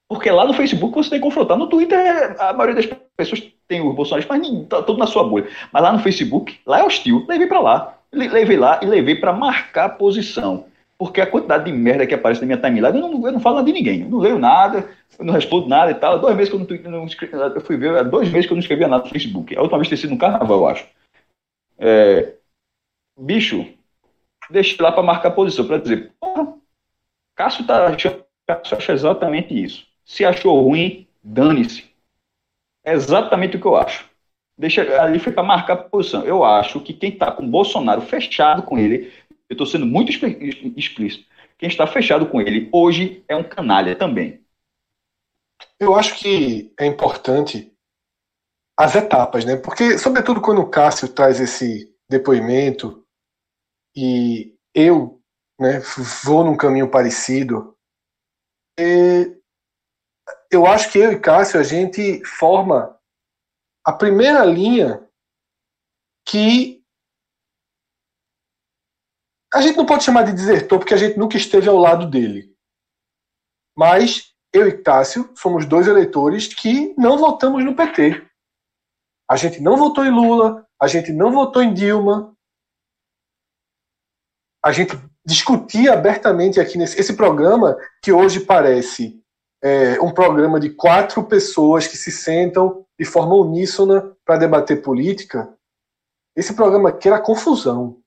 Porque 0.09 0.31
lá 0.31 0.47
no 0.47 0.55
Facebook 0.55 0.95
você 0.95 1.11
tem 1.11 1.19
que 1.19 1.25
confrontar. 1.25 1.59
No 1.59 1.69
Twitter, 1.69 2.35
a 2.41 2.53
maioria 2.55 2.77
das 2.77 2.99
pessoas 3.17 3.43
tem 3.69 3.87
os 3.87 3.95
bolsonaristas, 3.95 4.39
mas 4.39 4.69
tá 4.69 4.83
tudo 4.83 4.99
na 4.99 5.07
sua 5.07 5.25
bolha. 5.25 5.49
Mas 5.71 5.83
lá 5.83 5.93
no 5.93 5.99
Facebook, 5.99 6.61
lá 6.67 6.81
é 6.81 6.85
hostil. 6.85 7.27
Levei 7.29 7.47
para 7.47 7.61
lá. 7.61 7.99
Levei 8.13 8.57
lá 8.57 8.81
e 8.83 8.87
levei 8.87 9.17
para 9.17 9.33
marcar 9.33 9.99
posição. 9.99 10.67
Porque 10.97 11.21
a 11.21 11.27
quantidade 11.27 11.65
de 11.65 11.73
merda 11.73 12.07
que 12.07 12.15
aparece 12.15 12.41
na 12.41 12.47
minha 12.47 12.59
timeline, 12.59 12.99
eu 12.99 13.09
não, 13.09 13.27
eu 13.27 13.33
não 13.33 13.41
falo 13.41 13.57
nada 13.57 13.67
de 13.67 13.73
ninguém. 13.73 14.03
Eu 14.03 14.09
não 14.09 14.19
leio 14.19 14.39
nada, 14.39 14.89
eu 15.19 15.25
não 15.25 15.35
respondo 15.35 15.69
nada 15.69 15.91
e 15.91 15.95
tal. 15.95 16.19
Dois 16.19 16.37
meses 16.37 16.51
que 16.51 16.57
eu 16.57 16.91
não, 16.91 16.99
não 16.99 17.07
escrevi, 17.07 17.35
eu 17.35 17.61
fui 17.61 17.77
ver, 17.77 18.05
dois 18.05 18.31
meses 18.31 18.47
que 18.47 18.53
eu 18.53 18.57
não 18.57 18.63
escrevia 18.63 18.89
nada 18.89 19.05
no 19.05 19.11
Facebook. 19.11 19.57
A 19.57 19.61
última 19.61 19.79
vez 19.79 19.89
ter 19.89 19.97
sido 19.97 20.11
no 20.11 20.19
carnaval, 20.19 20.59
eu 20.59 20.69
acho. 20.69 20.89
É, 21.79 22.35
bicho, 23.19 23.67
deixei 24.51 24.77
lá 24.81 24.93
para 24.93 25.03
marcar 25.03 25.33
posição, 25.33 25.67
para 25.67 25.79
dizer, 25.79 26.13
porra, 26.21 26.55
Cássio 27.35 27.67
tá 27.67 27.89
achando, 27.89 28.25
Cássio 28.47 28.77
acha 28.77 28.93
exatamente 28.93 29.63
isso. 29.63 29.87
Se 30.05 30.25
achou 30.25 30.61
ruim, 30.63 31.07
dane-se. 31.23 31.85
É 32.85 32.93
exatamente 32.93 33.57
o 33.57 33.61
que 33.61 33.67
eu 33.67 33.77
acho. 33.77 34.09
Deixa 34.57 35.03
ali 35.03 35.19
foi 35.19 35.33
para 35.33 35.43
marcar 35.43 35.77
posição. 35.77 36.23
Eu 36.23 36.45
acho 36.45 36.81
que 36.81 36.93
quem 36.93 37.11
está 37.11 37.33
com 37.33 37.49
Bolsonaro 37.49 38.03
fechado 38.03 38.63
com 38.63 38.79
ele 38.79 39.13
eu 39.49 39.55
estou 39.55 39.67
sendo 39.67 39.87
muito 39.87 40.11
explícito. 40.77 41.29
Quem 41.59 41.69
está 41.69 41.87
fechado 41.87 42.29
com 42.29 42.41
ele 42.41 42.69
hoje 42.73 43.25
é 43.29 43.37
um 43.37 43.45
canalha 43.45 43.97
também. 43.97 44.45
Eu 45.79 45.95
acho 45.95 46.17
que 46.19 46.73
é 46.79 46.87
importante 46.87 47.73
as 48.79 48.95
etapas, 48.95 49.45
né? 49.45 49.57
Porque, 49.57 49.99
sobretudo, 49.99 50.41
quando 50.41 50.61
o 50.61 50.69
Cássio 50.69 51.09
traz 51.09 51.41
esse 51.41 51.95
depoimento 52.09 53.07
e 53.95 54.57
eu 54.75 55.23
né, 55.59 55.81
vou 56.25 56.45
num 56.45 56.57
caminho 56.57 56.91
parecido, 56.91 57.77
é, 58.79 59.33
eu 60.51 60.67
acho 60.67 60.91
que 60.91 60.99
eu 60.99 61.13
e 61.13 61.21
Cássio 61.21 61.61
a 61.61 61.63
gente 61.63 62.25
forma 62.25 62.99
a 63.85 63.93
primeira 63.93 64.45
linha 64.45 65.09
que 66.27 66.74
a 69.55 69.61
gente 69.61 69.77
não 69.77 69.87
pode 69.87 70.03
chamar 70.03 70.25
de 70.25 70.33
desertor 70.33 70.81
porque 70.81 70.95
a 70.95 70.97
gente 70.97 71.17
nunca 71.17 71.37
esteve 71.37 71.69
ao 71.69 71.79
lado 71.79 72.11
dele. 72.11 72.53
Mas 73.77 74.35
eu 74.53 74.67
e 74.67 74.83
Cássio 74.83 75.31
somos 75.37 75.65
dois 75.65 75.87
eleitores 75.87 76.53
que 76.53 76.93
não 76.99 77.17
votamos 77.17 77.65
no 77.65 77.75
PT. 77.75 78.27
A 79.31 79.37
gente 79.37 79.61
não 79.61 79.77
votou 79.77 80.05
em 80.05 80.11
Lula, 80.11 80.67
a 80.81 80.89
gente 80.89 81.13
não 81.13 81.33
votou 81.33 81.63
em 81.63 81.73
Dilma. 81.73 82.37
A 84.63 84.73
gente 84.73 84.99
discutia 85.25 85.93
abertamente 85.93 86.61
aqui 86.61 86.77
nesse 86.77 87.01
esse 87.01 87.15
programa, 87.15 87.77
que 88.03 88.13
hoje 88.13 88.41
parece 88.41 89.23
é, 89.63 90.01
um 90.01 90.13
programa 90.13 90.59
de 90.59 90.71
quatro 90.71 91.25
pessoas 91.25 91.87
que 91.87 91.97
se 91.97 92.11
sentam 92.11 92.85
de 92.99 93.05
forma 93.05 93.35
uníssona 93.35 94.17
para 94.25 94.37
debater 94.37 94.83
política. 94.83 95.57
Esse 96.37 96.55
programa 96.55 96.89
aqui 96.89 97.09
era 97.09 97.21
confusão. 97.21 98.04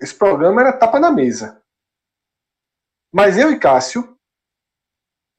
Esse 0.00 0.14
programa 0.14 0.62
era 0.62 0.72
tapa 0.72 0.98
na 0.98 1.10
mesa. 1.10 1.62
Mas 3.12 3.36
eu 3.36 3.50
e 3.50 3.58
Cássio, 3.58 4.16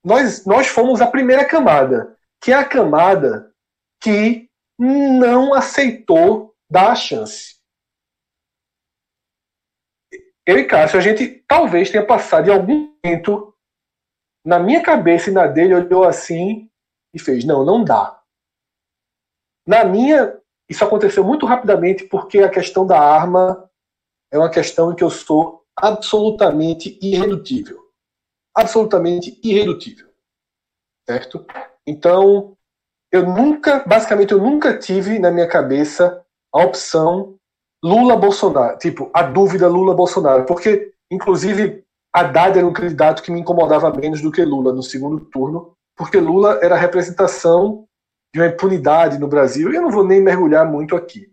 nós, 0.03 0.45
nós 0.45 0.67
fomos 0.67 1.01
a 1.01 1.07
primeira 1.07 1.47
camada, 1.47 2.17
que 2.41 2.51
é 2.51 2.55
a 2.55 2.67
camada 2.67 3.53
que 4.01 4.49
não 4.77 5.53
aceitou 5.53 6.55
dar 6.69 6.91
a 6.91 6.95
chance. 6.95 7.59
Eu 10.45 10.57
e 10.57 10.65
Cássio, 10.65 10.99
a 10.99 11.01
gente 11.01 11.43
talvez 11.47 11.89
tenha 11.89 12.05
passado 12.05 12.49
em 12.49 12.53
algum 12.53 12.91
momento 13.03 13.55
na 14.45 14.59
minha 14.59 14.81
cabeça 14.81 15.29
e 15.29 15.33
na 15.33 15.47
dele, 15.47 15.75
olhou 15.75 16.03
assim 16.03 16.69
e 17.13 17.19
fez: 17.19 17.45
não, 17.45 17.63
não 17.63 17.83
dá. 17.83 18.21
Na 19.67 19.85
minha, 19.85 20.41
isso 20.67 20.83
aconteceu 20.83 21.23
muito 21.23 21.45
rapidamente 21.45 22.05
porque 22.05 22.39
a 22.39 22.49
questão 22.49 22.85
da 22.85 22.99
arma 22.99 23.70
é 24.31 24.37
uma 24.37 24.49
questão 24.49 24.91
em 24.91 24.95
que 24.95 25.03
eu 25.03 25.09
sou 25.09 25.63
absolutamente 25.75 26.97
irredutível. 27.01 27.79
Absolutamente 28.55 29.39
irredutível. 29.43 30.07
Certo? 31.07 31.45
Então, 31.85 32.55
eu 33.11 33.25
nunca, 33.25 33.83
basicamente, 33.85 34.31
eu 34.31 34.39
nunca 34.39 34.77
tive 34.77 35.19
na 35.19 35.31
minha 35.31 35.47
cabeça 35.47 36.23
a 36.53 36.63
opção 36.63 37.35
Lula-Bolsonaro. 37.83 38.77
Tipo, 38.77 39.09
a 39.13 39.23
dúvida 39.23 39.67
Lula-Bolsonaro. 39.67 40.45
Porque, 40.45 40.93
inclusive, 41.11 41.83
Haddad 42.13 42.57
era 42.57 42.67
um 42.67 42.73
candidato 42.73 43.23
que 43.23 43.31
me 43.31 43.39
incomodava 43.39 43.91
menos 43.91 44.21
do 44.21 44.31
que 44.31 44.43
Lula 44.43 44.73
no 44.73 44.83
segundo 44.83 45.19
turno, 45.25 45.73
porque 45.95 46.17
Lula 46.19 46.59
era 46.61 46.75
a 46.75 46.77
representação 46.77 47.85
de 48.33 48.41
uma 48.41 48.47
impunidade 48.47 49.17
no 49.17 49.27
Brasil, 49.27 49.71
e 49.71 49.75
eu 49.75 49.81
não 49.81 49.91
vou 49.91 50.05
nem 50.05 50.21
mergulhar 50.21 50.65
muito 50.65 50.95
aqui. 50.95 51.30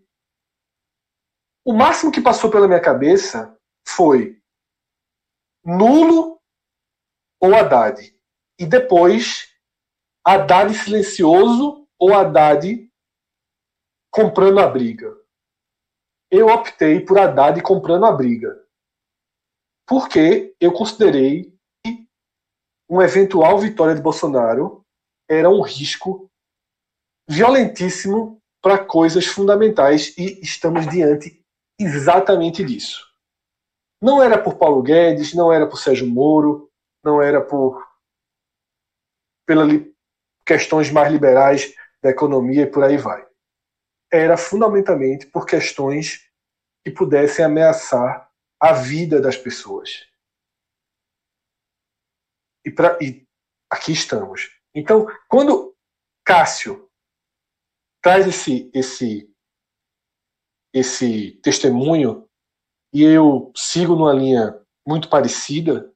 O 1.68 1.74
máximo 1.74 2.10
que 2.10 2.22
passou 2.22 2.50
pela 2.50 2.66
minha 2.66 2.80
cabeça 2.80 3.54
foi 3.86 4.40
nulo 5.62 6.40
ou 7.38 7.54
Haddad. 7.54 8.18
E 8.58 8.64
depois, 8.64 9.54
Haddad 10.26 10.72
silencioso 10.72 11.86
ou 11.98 12.14
Haddad 12.14 12.90
comprando 14.10 14.60
a 14.60 14.66
briga. 14.66 15.14
Eu 16.30 16.46
optei 16.46 17.04
por 17.04 17.18
Haddad 17.18 17.60
comprando 17.60 18.06
a 18.06 18.12
briga. 18.12 18.66
Porque 19.86 20.56
eu 20.58 20.72
considerei 20.72 21.54
que 21.84 22.08
uma 22.88 23.04
eventual 23.04 23.58
vitória 23.58 23.94
de 23.94 24.00
Bolsonaro 24.00 24.86
era 25.28 25.50
um 25.50 25.60
risco 25.60 26.30
violentíssimo 27.28 28.40
para 28.62 28.82
coisas 28.82 29.26
fundamentais 29.26 30.16
e 30.16 30.40
estamos 30.40 30.88
diante 30.88 31.38
exatamente 31.78 32.64
disso. 32.64 33.06
Não 34.00 34.22
era 34.22 34.40
por 34.40 34.56
Paulo 34.56 34.82
Guedes, 34.82 35.34
não 35.34 35.52
era 35.52 35.66
por 35.66 35.78
Sérgio 35.78 36.06
Moro, 36.06 36.70
não 37.04 37.22
era 37.22 37.40
por 37.44 37.86
pelas 39.46 39.68
questões 40.44 40.90
mais 40.90 41.10
liberais 41.10 41.74
da 42.02 42.10
economia 42.10 42.62
e 42.62 42.70
por 42.70 42.84
aí 42.84 42.96
vai. 42.96 43.26
Era 44.12 44.36
fundamentalmente 44.36 45.26
por 45.26 45.46
questões 45.46 46.28
que 46.84 46.90
pudessem 46.90 47.44
ameaçar 47.44 48.30
a 48.60 48.72
vida 48.72 49.20
das 49.20 49.36
pessoas. 49.36 50.06
E, 52.64 52.70
pra, 52.70 52.98
e 53.00 53.26
aqui 53.70 53.92
estamos. 53.92 54.50
Então, 54.74 55.06
quando 55.28 55.74
Cássio 56.24 56.90
traz 58.02 58.26
esse, 58.26 58.70
esse 58.74 59.34
esse 60.72 61.32
testemunho 61.42 62.28
e 62.92 63.02
eu 63.02 63.52
sigo 63.54 63.94
numa 63.94 64.12
linha 64.12 64.58
muito 64.86 65.08
parecida, 65.08 65.92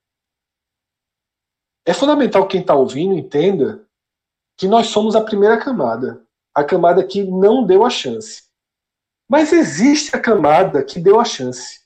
é 1.87 1.92
fundamental 1.92 2.46
que 2.46 2.52
quem 2.52 2.61
está 2.61 2.74
ouvindo 2.74 3.14
entenda 3.14 3.87
que 4.56 4.68
nós 4.68 4.88
somos 4.88 5.16
a 5.16 5.24
primeira 5.24 5.58
camada, 5.58 6.24
a 6.54 6.62
camada 6.62 7.04
que 7.04 7.24
não 7.24 7.64
deu 7.64 7.85
a 7.85 7.90
chance. 7.90 8.44
Mas 9.28 9.52
existe 9.52 10.14
a 10.14 10.20
camada 10.20 10.85
que 10.85 11.00
deu 11.00 11.18
a 11.18 11.24
chance. 11.24 11.80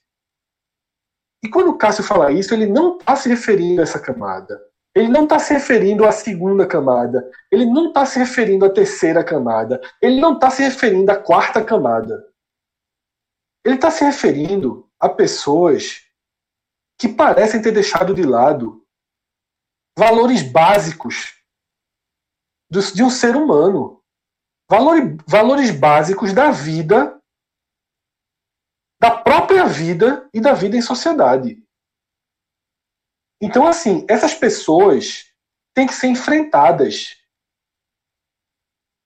E 1.43 1.49
quando 1.49 1.71
o 1.71 1.79
Cássio 1.79 2.03
fala 2.03 2.33
isso, 2.33 2.53
ele 2.53 2.67
não 2.67 2.99
está 2.99 3.15
se 3.15 3.29
referindo 3.29 3.81
a 3.81 3.85
essa 3.85 4.01
camada. 4.01 4.61
Ele 4.95 5.09
não 5.09 5.25
está 5.25 5.39
se 5.39 5.53
referindo 5.53 6.05
à 6.05 6.11
segunda 6.11 6.67
camada. 6.67 7.31
Ele 7.53 7.67
não 7.67 7.89
está 7.89 8.05
se 8.05 8.19
referindo 8.19 8.65
à 8.65 8.71
terceira 8.71 9.23
camada. 9.23 9.81
Ele 10.03 10.21
não 10.21 10.35
está 10.35 10.51
se 10.51 10.63
referindo 10.63 11.13
à 11.13 11.17
quarta 11.17 11.63
camada. 11.63 12.27
Ele 13.67 13.75
está 13.75 13.91
se 13.91 14.05
referindo 14.05 14.89
a 14.97 15.09
pessoas 15.09 16.09
que 16.97 17.09
parecem 17.09 17.61
ter 17.61 17.73
deixado 17.73 18.15
de 18.15 18.23
lado 18.23 18.87
valores 19.99 20.41
básicos 20.41 21.35
de 22.71 23.03
um 23.03 23.11
ser 23.11 23.35
humano. 23.35 24.01
Valores, 24.71 25.17
valores 25.27 25.71
básicos 25.73 26.33
da 26.33 26.53
vida, 26.53 27.21
da 29.01 29.11
própria 29.21 29.67
vida 29.67 30.31
e 30.33 30.41
da 30.41 30.53
vida 30.53 30.77
em 30.77 30.83
sociedade. 30.83 31.61
Então, 33.43 33.67
assim, 33.67 34.07
essas 34.09 34.33
pessoas 34.33 35.35
têm 35.75 35.89
que 35.89 35.93
ser 35.93 36.07
enfrentadas. 36.07 37.17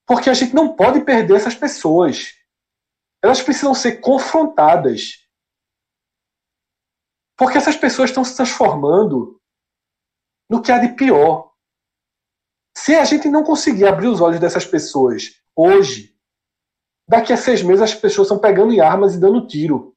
Porque 0.07 0.29
a 0.29 0.35
gente 0.35 0.55
não 0.55 0.77
pode 0.77 1.03
perder 1.03 1.37
essas 1.37 1.55
pessoas. 1.55 2.39
Elas 3.23 3.43
precisam 3.43 3.75
ser 3.75 4.01
confrontadas. 4.01 5.27
Porque 7.37 7.59
essas 7.59 7.77
pessoas 7.77 8.11
estão 8.11 8.25
se 8.25 8.37
transformando 8.37 9.41
no 10.49 10.63
que 10.63 10.73
há 10.73 10.79
de 10.79 10.95
pior. 10.95 11.53
Se 12.77 12.95
a 12.95 13.05
gente 13.05 13.29
não 13.29 13.45
conseguir 13.45 13.87
abrir 13.87 14.09
os 14.09 14.21
olhos 14.21 14.41
dessas 14.41 14.65
pessoas 14.65 15.41
hoje, 15.55 16.17
daqui 17.09 17.33
a 17.33 17.37
seis 17.37 17.63
meses 17.63 17.83
as 17.83 17.95
pessoas 17.95 18.27
estão 18.27 18.39
pegando 18.39 18.73
em 18.73 18.81
armas 18.81 19.15
e 19.15 19.21
dando 19.21 19.47
tiro. 19.47 19.97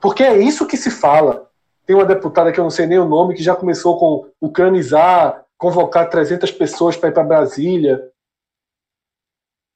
Porque 0.00 0.22
é 0.22 0.36
isso 0.36 0.66
que 0.66 0.76
se 0.76 0.90
fala. 0.90 1.50
Tem 1.86 1.94
uma 1.94 2.04
deputada 2.04 2.52
que 2.52 2.58
eu 2.58 2.64
não 2.64 2.70
sei 2.70 2.86
nem 2.86 2.98
o 2.98 3.08
nome, 3.08 3.34
que 3.34 3.42
já 3.42 3.54
começou 3.54 3.98
com 3.98 4.30
ucranizar, 4.40 5.46
convocar 5.56 6.10
300 6.10 6.50
pessoas 6.50 6.96
para 6.96 7.08
ir 7.08 7.12
para 7.12 7.24
Brasília. 7.24 8.11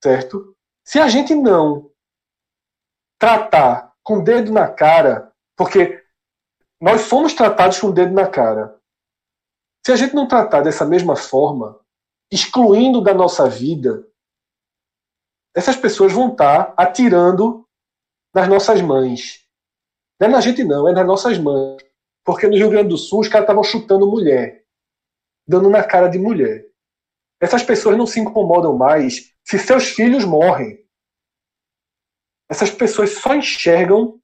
Certo? 0.07 0.57
Se 0.87 1.01
a 1.01 1.09
gente 1.09 1.35
não 1.35 1.91
tratar 3.19 3.93
com 4.05 4.19
o 4.19 4.23
dedo 4.23 4.53
na 4.53 4.71
cara, 4.73 5.33
porque 5.57 6.01
nós 6.81 7.01
somos 7.01 7.35
tratados 7.35 7.81
com 7.81 7.89
o 7.89 7.93
dedo 7.93 8.15
na 8.15 8.31
cara. 8.31 8.81
Se 9.85 9.91
a 9.91 9.97
gente 9.97 10.15
não 10.15 10.29
tratar 10.29 10.61
dessa 10.61 10.85
mesma 10.85 11.17
forma, 11.17 11.81
excluindo 12.31 13.01
da 13.01 13.13
nossa 13.13 13.51
vida, 13.51 14.07
essas 15.57 15.75
pessoas 15.75 16.13
vão 16.13 16.31
estar 16.31 16.73
atirando 16.77 17.67
nas 18.33 18.47
nossas 18.47 18.81
mães. 18.81 19.45
Não 20.21 20.29
é 20.29 20.31
na 20.31 20.41
gente, 20.41 20.63
não, 20.63 20.87
é 20.87 20.93
nas 20.93 21.05
nossas 21.05 21.37
mães. 21.37 21.83
Porque 22.25 22.47
no 22.47 22.55
Rio 22.55 22.71
Grande 22.71 22.91
do 22.91 22.97
Sul 22.97 23.23
os 23.23 23.29
caras 23.29 23.43
estavam 23.43 23.65
chutando 23.65 24.09
mulher, 24.09 24.65
dando 25.49 25.69
na 25.69 25.83
cara 25.83 26.07
de 26.07 26.17
mulher. 26.17 26.65
Essas 27.41 27.65
pessoas 27.65 27.97
não 27.97 28.07
se 28.07 28.21
incomodam 28.21 28.79
mais 28.79 29.35
se 29.47 29.59
seus 29.59 29.91
filhos 29.91 30.25
morrem. 30.25 30.85
Essas 32.49 32.71
pessoas 32.71 33.11
só 33.19 33.35
enxergam 33.35 34.19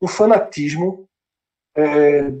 um 0.00 0.08
fanatismo 0.08 1.06
é, 1.76 2.32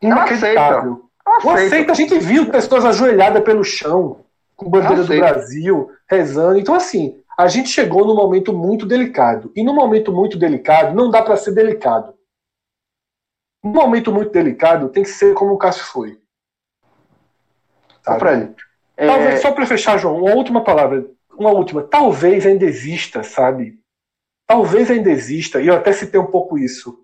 inacreditável. 0.00 1.08
Não 1.24 1.36
aceita. 1.36 1.48
Não 1.48 1.54
aceita. 1.54 1.92
A 1.92 1.94
gente 1.94 2.18
viu 2.18 2.50
pessoas 2.50 2.84
ajoelhadas 2.84 3.44
pelo 3.44 3.62
chão, 3.62 4.24
com 4.56 4.68
bandeira 4.68 5.04
do 5.04 5.16
Brasil, 5.16 5.90
rezando. 6.08 6.58
Então, 6.58 6.74
assim, 6.74 7.22
a 7.38 7.46
gente 7.46 7.68
chegou 7.68 8.06
num 8.06 8.16
momento 8.16 8.52
muito 8.52 8.86
delicado. 8.86 9.52
E 9.54 9.62
num 9.62 9.74
momento 9.74 10.12
muito 10.12 10.38
delicado, 10.38 10.94
não 10.94 11.10
dá 11.10 11.22
para 11.22 11.36
ser 11.36 11.52
delicado. 11.52 12.14
Num 13.62 13.72
momento 13.72 14.12
muito 14.12 14.32
delicado, 14.32 14.88
tem 14.88 15.02
que 15.02 15.10
ser 15.10 15.34
como 15.34 15.52
o 15.52 15.58
Cássio 15.58 15.84
foi. 15.84 16.20
Tá, 18.02 18.18
Fred, 18.18 18.54
Talvez, 18.96 19.34
é... 19.34 19.36
só 19.36 19.52
para 19.52 19.66
fechar, 19.66 19.98
João, 19.98 20.18
uma 20.18 20.34
última 20.34 20.64
palavra. 20.64 21.06
Uma 21.42 21.50
última. 21.50 21.82
Talvez 21.82 22.46
ainda 22.46 22.64
exista, 22.64 23.22
sabe? 23.22 23.78
Talvez 24.46 24.90
ainda 24.90 25.10
exista, 25.10 25.60
e 25.60 25.66
eu 25.66 25.74
até 25.74 25.92
citei 25.92 26.20
um 26.20 26.30
pouco 26.30 26.58
isso 26.58 27.02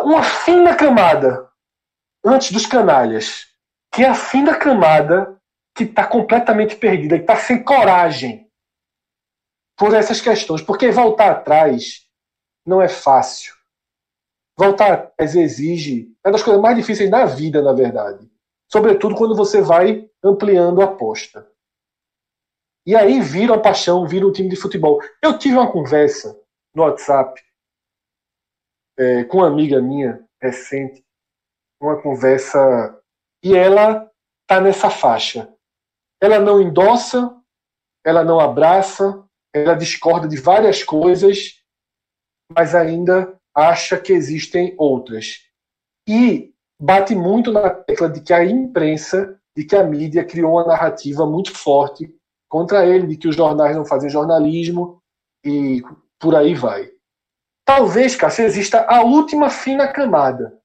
uma 0.00 0.22
fina 0.22 0.74
camada 0.74 1.50
antes 2.24 2.52
dos 2.52 2.66
canalhas, 2.66 3.46
que 3.92 4.02
é 4.02 4.08
a 4.08 4.14
fina 4.14 4.56
camada 4.56 5.38
que 5.74 5.84
está 5.84 6.06
completamente 6.06 6.76
perdida, 6.76 7.16
que 7.16 7.22
está 7.22 7.36
sem 7.36 7.62
coragem 7.62 8.48
por 9.76 9.94
essas 9.94 10.20
questões, 10.20 10.62
porque 10.62 10.90
voltar 10.90 11.30
atrás 11.30 12.06
não 12.64 12.80
é 12.80 12.88
fácil. 12.88 13.54
Voltar 14.56 14.92
atrás 14.92 15.34
exige 15.34 16.14
é 16.24 16.28
uma 16.28 16.32
das 16.32 16.42
coisas 16.42 16.62
mais 16.62 16.76
difíceis 16.76 17.10
da 17.10 17.24
vida, 17.24 17.62
na 17.62 17.72
verdade. 17.72 18.30
Sobretudo 18.70 19.14
quando 19.14 19.34
você 19.34 19.60
vai 19.60 20.08
ampliando 20.22 20.80
a 20.80 20.84
aposta. 20.84 21.50
E 22.84 22.96
aí 22.96 23.20
vira 23.20 23.52
uma 23.52 23.62
paixão, 23.62 24.06
vira 24.06 24.26
um 24.26 24.32
time 24.32 24.48
de 24.48 24.56
futebol. 24.56 25.00
Eu 25.22 25.38
tive 25.38 25.56
uma 25.56 25.70
conversa 25.70 26.38
no 26.74 26.82
WhatsApp 26.82 27.40
é, 28.98 29.24
com 29.24 29.38
uma 29.38 29.46
amiga 29.46 29.80
minha 29.80 30.24
recente, 30.40 31.04
uma 31.80 32.00
conversa, 32.00 33.00
e 33.42 33.56
ela 33.56 34.10
tá 34.46 34.60
nessa 34.60 34.90
faixa. 34.90 35.52
Ela 36.20 36.40
não 36.40 36.60
endossa, 36.60 37.36
ela 38.04 38.24
não 38.24 38.40
abraça, 38.40 39.24
ela 39.54 39.74
discorda 39.74 40.26
de 40.26 40.36
várias 40.36 40.82
coisas, 40.82 41.62
mas 42.54 42.74
ainda 42.74 43.38
acha 43.54 43.98
que 43.98 44.12
existem 44.12 44.74
outras. 44.76 45.46
E 46.08 46.52
bate 46.80 47.14
muito 47.14 47.52
na 47.52 47.70
tecla 47.70 48.08
de 48.08 48.20
que 48.20 48.32
a 48.32 48.44
imprensa, 48.44 49.40
de 49.56 49.64
que 49.64 49.76
a 49.76 49.84
mídia 49.84 50.24
criou 50.24 50.52
uma 50.52 50.66
narrativa 50.66 51.24
muito 51.26 51.56
forte 51.56 52.12
contra 52.52 52.84
ele, 52.84 53.06
de 53.06 53.16
que 53.16 53.28
os 53.28 53.34
jornais 53.34 53.74
não 53.74 53.82
fazem 53.82 54.10
jornalismo 54.10 55.00
e 55.42 55.82
por 56.20 56.36
aí 56.36 56.54
vai. 56.54 56.90
Talvez, 57.64 58.14
Cássio, 58.14 58.44
exista 58.44 58.84
a 58.86 59.00
última 59.00 59.48
fina 59.48 59.88
camada. 59.88 60.58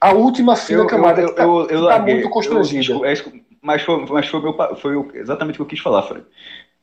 A 0.00 0.14
última 0.14 0.56
fina 0.56 0.80
eu, 0.80 0.86
camada 0.86 1.20
eu, 1.20 1.26
que 1.66 1.74
está 1.74 1.88
tá 1.88 1.98
muito 1.98 2.30
constrangida. 2.30 2.94
Eu, 2.94 3.04
é 3.04 3.12
mas 3.60 3.82
foi, 3.82 4.06
mas 4.06 4.26
foi, 4.28 4.40
meu, 4.40 4.76
foi 4.76 5.10
exatamente 5.12 5.56
o 5.56 5.56
que 5.56 5.62
eu 5.62 5.66
quis 5.66 5.80
falar, 5.80 6.04
Fred. 6.04 6.24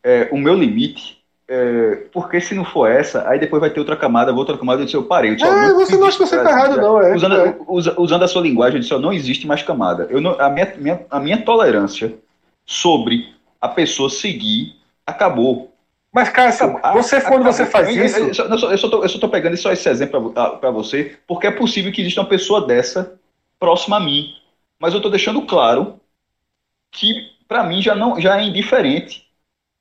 É, 0.04 0.30
o 0.32 0.38
meu 0.38 0.54
limite 0.54 1.24
é, 1.48 2.08
porque 2.14 2.40
se 2.40 2.54
não 2.54 2.64
for 2.64 2.88
essa, 2.88 3.28
aí 3.28 3.40
depois 3.40 3.60
vai 3.60 3.72
ter 3.72 3.80
outra 3.80 3.98
camada, 3.98 4.32
outra 4.32 4.56
camada, 4.56 4.82
eu 4.82 4.86
disse, 4.86 4.96
eu 4.96 5.06
parei. 5.06 5.32
Eu 5.32 5.36
disse, 5.36 5.50
é, 5.50 5.74
você 5.74 5.98
não 5.98 6.06
acha 6.06 6.18
que 6.20 6.28
você 6.28 6.36
está 6.36 6.52
errado, 6.52 6.78
não. 6.78 7.02
É, 7.02 7.16
usando, 7.16 7.36
é. 7.36 7.56
usando 7.98 8.24
a 8.24 8.28
sua 8.28 8.44
linguagem, 8.44 8.76
eu 8.76 8.82
disse, 8.82 8.98
não 9.00 9.12
existe 9.12 9.48
mais 9.48 9.64
camada. 9.64 10.06
Eu 10.12 10.22
não, 10.22 10.40
a, 10.40 10.48
minha, 10.52 10.74
minha, 10.78 11.06
a 11.10 11.20
minha 11.20 11.44
tolerância 11.44 12.22
sobre 12.66 13.34
a 13.60 13.68
pessoa 13.68 14.10
seguir 14.10 14.76
acabou. 15.06 15.74
Mas, 16.12 16.30
cara, 16.30 16.52
você 16.94 17.20
quando 17.22 17.44
você 17.44 17.66
faz 17.66 17.90
isso. 17.90 18.20
Eu, 18.20 18.34
só, 18.34 18.72
eu, 18.72 18.78
só 18.78 18.90
tô, 18.90 19.04
eu 19.04 19.10
só 19.10 19.18
tô 19.18 19.30
pegando 19.30 19.58
só 19.58 19.72
esse 19.72 19.90
exemplo 19.90 20.32
para 20.32 20.70
você, 20.70 21.18
porque 21.26 21.48
é 21.48 21.52
possível 21.52 21.92
que 21.92 22.02
exista 22.02 22.22
uma 22.22 22.30
pessoa 22.30 22.66
dessa 22.66 23.20
próxima 23.60 23.98
a 23.98 24.00
mim. 24.00 24.36
Mas 24.80 24.94
eu 24.94 25.02
tô 25.02 25.10
deixando 25.10 25.42
claro 25.42 26.00
que, 26.92 27.32
para 27.48 27.64
mim, 27.64 27.82
já, 27.82 27.96
não, 27.96 28.20
já 28.22 28.40
é 28.40 28.44
indiferente. 28.44 29.28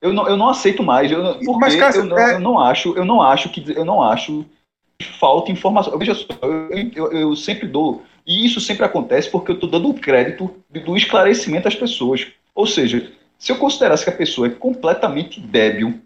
Eu 0.00 0.12
não, 0.12 0.26
eu 0.26 0.36
não 0.36 0.48
aceito 0.48 0.82
mais. 0.82 1.12
Eu, 1.12 1.34
porque 1.34 1.60
Mas, 1.60 1.76
cara, 1.76 1.96
eu, 1.96 2.04
não, 2.04 2.18
é... 2.18 2.34
eu 2.34 2.40
não 2.40 2.58
acho, 2.58 2.96
eu 2.96 3.04
não 3.04 3.22
acho 3.22 3.50
que. 3.50 3.72
Eu 3.76 3.84
não 3.84 4.02
acho 4.02 4.44
que 4.98 5.06
falta 5.06 5.52
informação. 5.52 5.96
Veja 5.98 6.14
só, 6.14 6.26
eu, 6.94 7.12
eu, 7.12 7.36
sempre 7.36 7.68
dou. 7.68 8.02
E 8.26 8.46
isso 8.46 8.60
sempre 8.60 8.86
acontece 8.86 9.30
porque 9.30 9.50
eu 9.50 9.54
estou 9.54 9.68
dando 9.68 9.90
o 9.90 9.94
crédito 9.94 10.54
do 10.70 10.96
esclarecimento 10.96 11.68
às 11.68 11.74
pessoas. 11.74 12.28
Ou 12.54 12.66
seja, 12.66 13.12
se 13.38 13.50
eu 13.50 13.56
considerasse 13.56 14.04
que 14.04 14.10
a 14.10 14.16
pessoa 14.16 14.46
é 14.46 14.50
completamente 14.50 15.40
débil, 15.40 16.00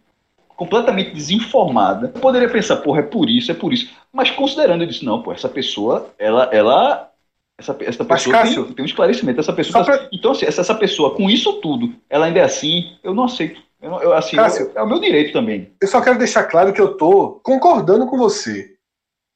completamente 0.48 1.12
desinformada, 1.12 2.12
eu 2.14 2.20
poderia 2.20 2.48
pensar, 2.48 2.76
porra, 2.76 3.00
é 3.00 3.02
por 3.02 3.28
isso, 3.28 3.50
é 3.50 3.54
por 3.54 3.72
isso. 3.72 3.90
Mas 4.12 4.30
considerando 4.30 4.84
isso, 4.84 5.04
não, 5.04 5.22
pô, 5.22 5.32
essa 5.32 5.48
pessoa, 5.48 6.14
ela, 6.18 6.48
ela 6.52 7.12
essa, 7.58 7.76
essa 7.80 8.04
pessoa 8.04 8.36
Cássio, 8.36 8.64
tem, 8.66 8.74
tem, 8.74 8.82
um 8.84 8.86
esclarecimento. 8.86 9.40
Essa 9.40 9.52
pessoa, 9.52 9.84
pra... 9.84 10.08
Então, 10.12 10.32
assim, 10.32 10.46
essa, 10.46 10.60
essa 10.60 10.74
pessoa, 10.74 11.14
com 11.14 11.28
isso 11.30 11.60
tudo, 11.60 11.94
ela 12.08 12.26
ainda 12.26 12.40
é 12.40 12.44
assim, 12.44 12.98
eu 13.02 13.14
não 13.14 13.24
aceito. 13.24 13.62
Eu, 13.80 13.92
eu 14.00 14.12
assim, 14.14 14.36
Cássio, 14.36 14.70
eu, 14.74 14.80
é 14.80 14.82
o 14.82 14.86
meu 14.86 15.00
direito 15.00 15.32
também. 15.32 15.74
Eu 15.80 15.88
só 15.88 16.00
quero 16.00 16.18
deixar 16.18 16.44
claro 16.44 16.72
que 16.72 16.80
eu 16.80 16.96
tô 16.96 17.40
concordando 17.42 18.06
com 18.06 18.18
você. 18.18 18.76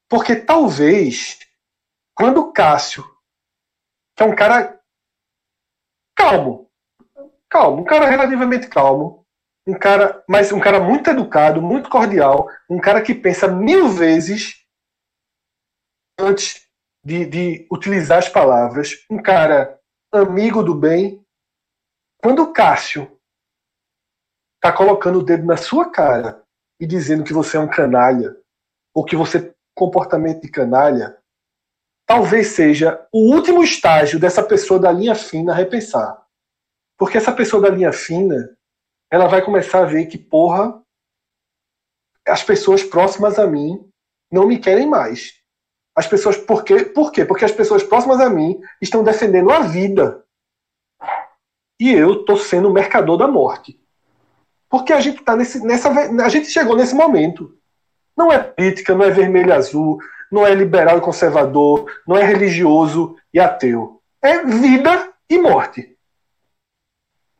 Porque 0.07 0.35
talvez, 0.35 1.39
quando 2.13 2.39
o 2.39 2.51
Cássio, 2.51 3.03
que 4.15 4.23
é 4.23 4.25
um 4.25 4.35
cara 4.35 4.79
calmo, 6.15 6.60
calmo, 7.51 7.81
um 7.81 7.85
cara 7.85 8.09
relativamente 8.09 8.67
calmo, 8.67 9.25
um 9.67 9.77
cara, 9.77 10.23
mas 10.27 10.51
um 10.51 10.59
cara 10.59 10.79
muito 10.79 11.09
educado, 11.09 11.61
muito 11.61 11.89
cordial, 11.89 12.49
um 12.69 12.79
cara 12.79 13.01
que 13.01 13.13
pensa 13.13 13.47
mil 13.47 13.89
vezes 13.89 14.65
antes 16.17 16.67
de, 17.03 17.25
de 17.25 17.67
utilizar 17.71 18.19
as 18.19 18.29
palavras, 18.29 19.05
um 19.09 19.21
cara 19.21 19.77
amigo 20.13 20.63
do 20.63 20.73
bem. 20.73 21.23
Quando 22.23 22.43
o 22.43 22.53
Cássio 22.53 23.19
tá 24.61 24.71
colocando 24.71 25.19
o 25.19 25.23
dedo 25.23 25.45
na 25.45 25.57
sua 25.57 25.91
cara 25.91 26.43
e 26.79 26.87
dizendo 26.87 27.23
que 27.23 27.33
você 27.33 27.57
é 27.57 27.59
um 27.59 27.69
canalha, 27.69 28.35
ou 28.93 29.03
que 29.03 29.15
você 29.15 29.41
tem 29.41 29.53
comportamento 29.75 30.41
de 30.41 30.51
canalha, 30.51 31.17
talvez 32.05 32.47
seja 32.47 33.07
o 33.11 33.33
último 33.33 33.63
estágio 33.63 34.19
dessa 34.19 34.43
pessoa 34.43 34.79
da 34.79 34.91
linha 34.91 35.15
fina 35.15 35.53
repensar. 35.53 36.20
Porque 37.01 37.17
essa 37.17 37.31
pessoa 37.31 37.63
da 37.63 37.69
linha 37.69 37.91
fina, 37.91 38.55
ela 39.09 39.25
vai 39.25 39.41
começar 39.41 39.79
a 39.79 39.85
ver 39.85 40.05
que, 40.05 40.19
porra, 40.19 40.79
as 42.27 42.43
pessoas 42.43 42.83
próximas 42.83 43.39
a 43.39 43.47
mim 43.47 43.89
não 44.31 44.45
me 44.45 44.59
querem 44.59 44.85
mais. 44.85 45.33
As 45.95 46.05
pessoas, 46.05 46.37
por 46.37 46.63
quê? 46.63 46.85
Por 46.85 47.11
quê? 47.11 47.25
Porque 47.25 47.43
as 47.43 47.51
pessoas 47.51 47.81
próximas 47.81 48.21
a 48.21 48.29
mim 48.29 48.61
estão 48.79 49.03
defendendo 49.03 49.49
a 49.49 49.61
vida. 49.61 50.23
E 51.79 51.91
eu 51.91 52.19
estou 52.19 52.37
sendo 52.37 52.69
o 52.69 52.71
mercador 52.71 53.17
da 53.17 53.27
morte. 53.27 53.81
Porque 54.69 54.93
a 54.93 55.01
gente 55.01 55.23
tá 55.23 55.35
nesse, 55.35 55.65
nessa. 55.65 55.89
A 55.89 56.29
gente 56.29 56.51
chegou 56.51 56.77
nesse 56.77 56.93
momento. 56.93 57.57
Não 58.15 58.31
é 58.31 58.37
política, 58.37 58.93
não 58.93 59.05
é 59.05 59.09
vermelho 59.09 59.49
e 59.49 59.53
azul, 59.53 59.97
não 60.31 60.45
é 60.45 60.53
liberal 60.53 60.99
e 60.99 61.01
conservador, 61.01 61.91
não 62.07 62.15
é 62.15 62.23
religioso 62.23 63.17
e 63.33 63.39
ateu. 63.39 63.99
É 64.21 64.45
vida 64.45 65.11
e 65.27 65.39
morte. 65.39 65.90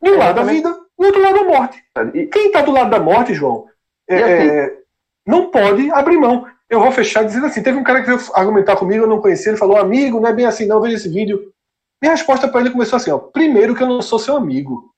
Um 0.02 0.16
é, 0.16 0.18
lado 0.18 0.36
da 0.36 0.43
vida, 0.43 0.70
do 0.70 1.06
outro 1.06 1.22
lado 1.22 1.36
da 1.36 1.43
morte. 1.43 1.84
E 2.14 2.28
quem 2.28 2.47
está 2.47 2.62
do 2.62 2.72
lado 2.72 2.89
da 2.89 2.99
morte, 2.99 3.34
João, 3.34 3.68
é, 4.10 4.64
assim? 4.64 4.78
não 5.26 5.52
pode 5.52 5.91
abrir 5.91 6.18
mão 6.18 6.45
eu 6.72 6.80
vou 6.80 6.91
fechar 6.93 7.26
dizendo 7.26 7.47
assim: 7.47 7.62
teve 7.62 7.78
um 7.78 7.84
cara 7.84 8.02
que 8.02 8.08
veio 8.08 8.20
argumentar 8.34 8.78
comigo, 8.78 9.04
eu 9.04 9.10
não 9.10 9.22
conhecia, 9.22 9.52
ele 9.52 9.60
falou, 9.60 9.78
amigo, 9.78 10.22
não 10.22 10.30
é 10.30 10.34
bem 10.34 10.45
assim, 10.45 10.66
não, 10.66 10.80
veja 10.80 10.95
esse 10.95 11.10
vídeo. 11.10 11.54
Minha 12.02 12.14
resposta 12.14 12.47
para 12.47 12.62
ele 12.62 12.72
começou 12.72 12.95
assim: 12.95 13.12
ó, 13.12 13.20
primeiro 13.20 13.76
que 13.76 13.84
eu 13.84 13.88
não 13.88 14.02
sou 14.02 14.18
seu 14.18 14.38
amigo. 14.38 14.89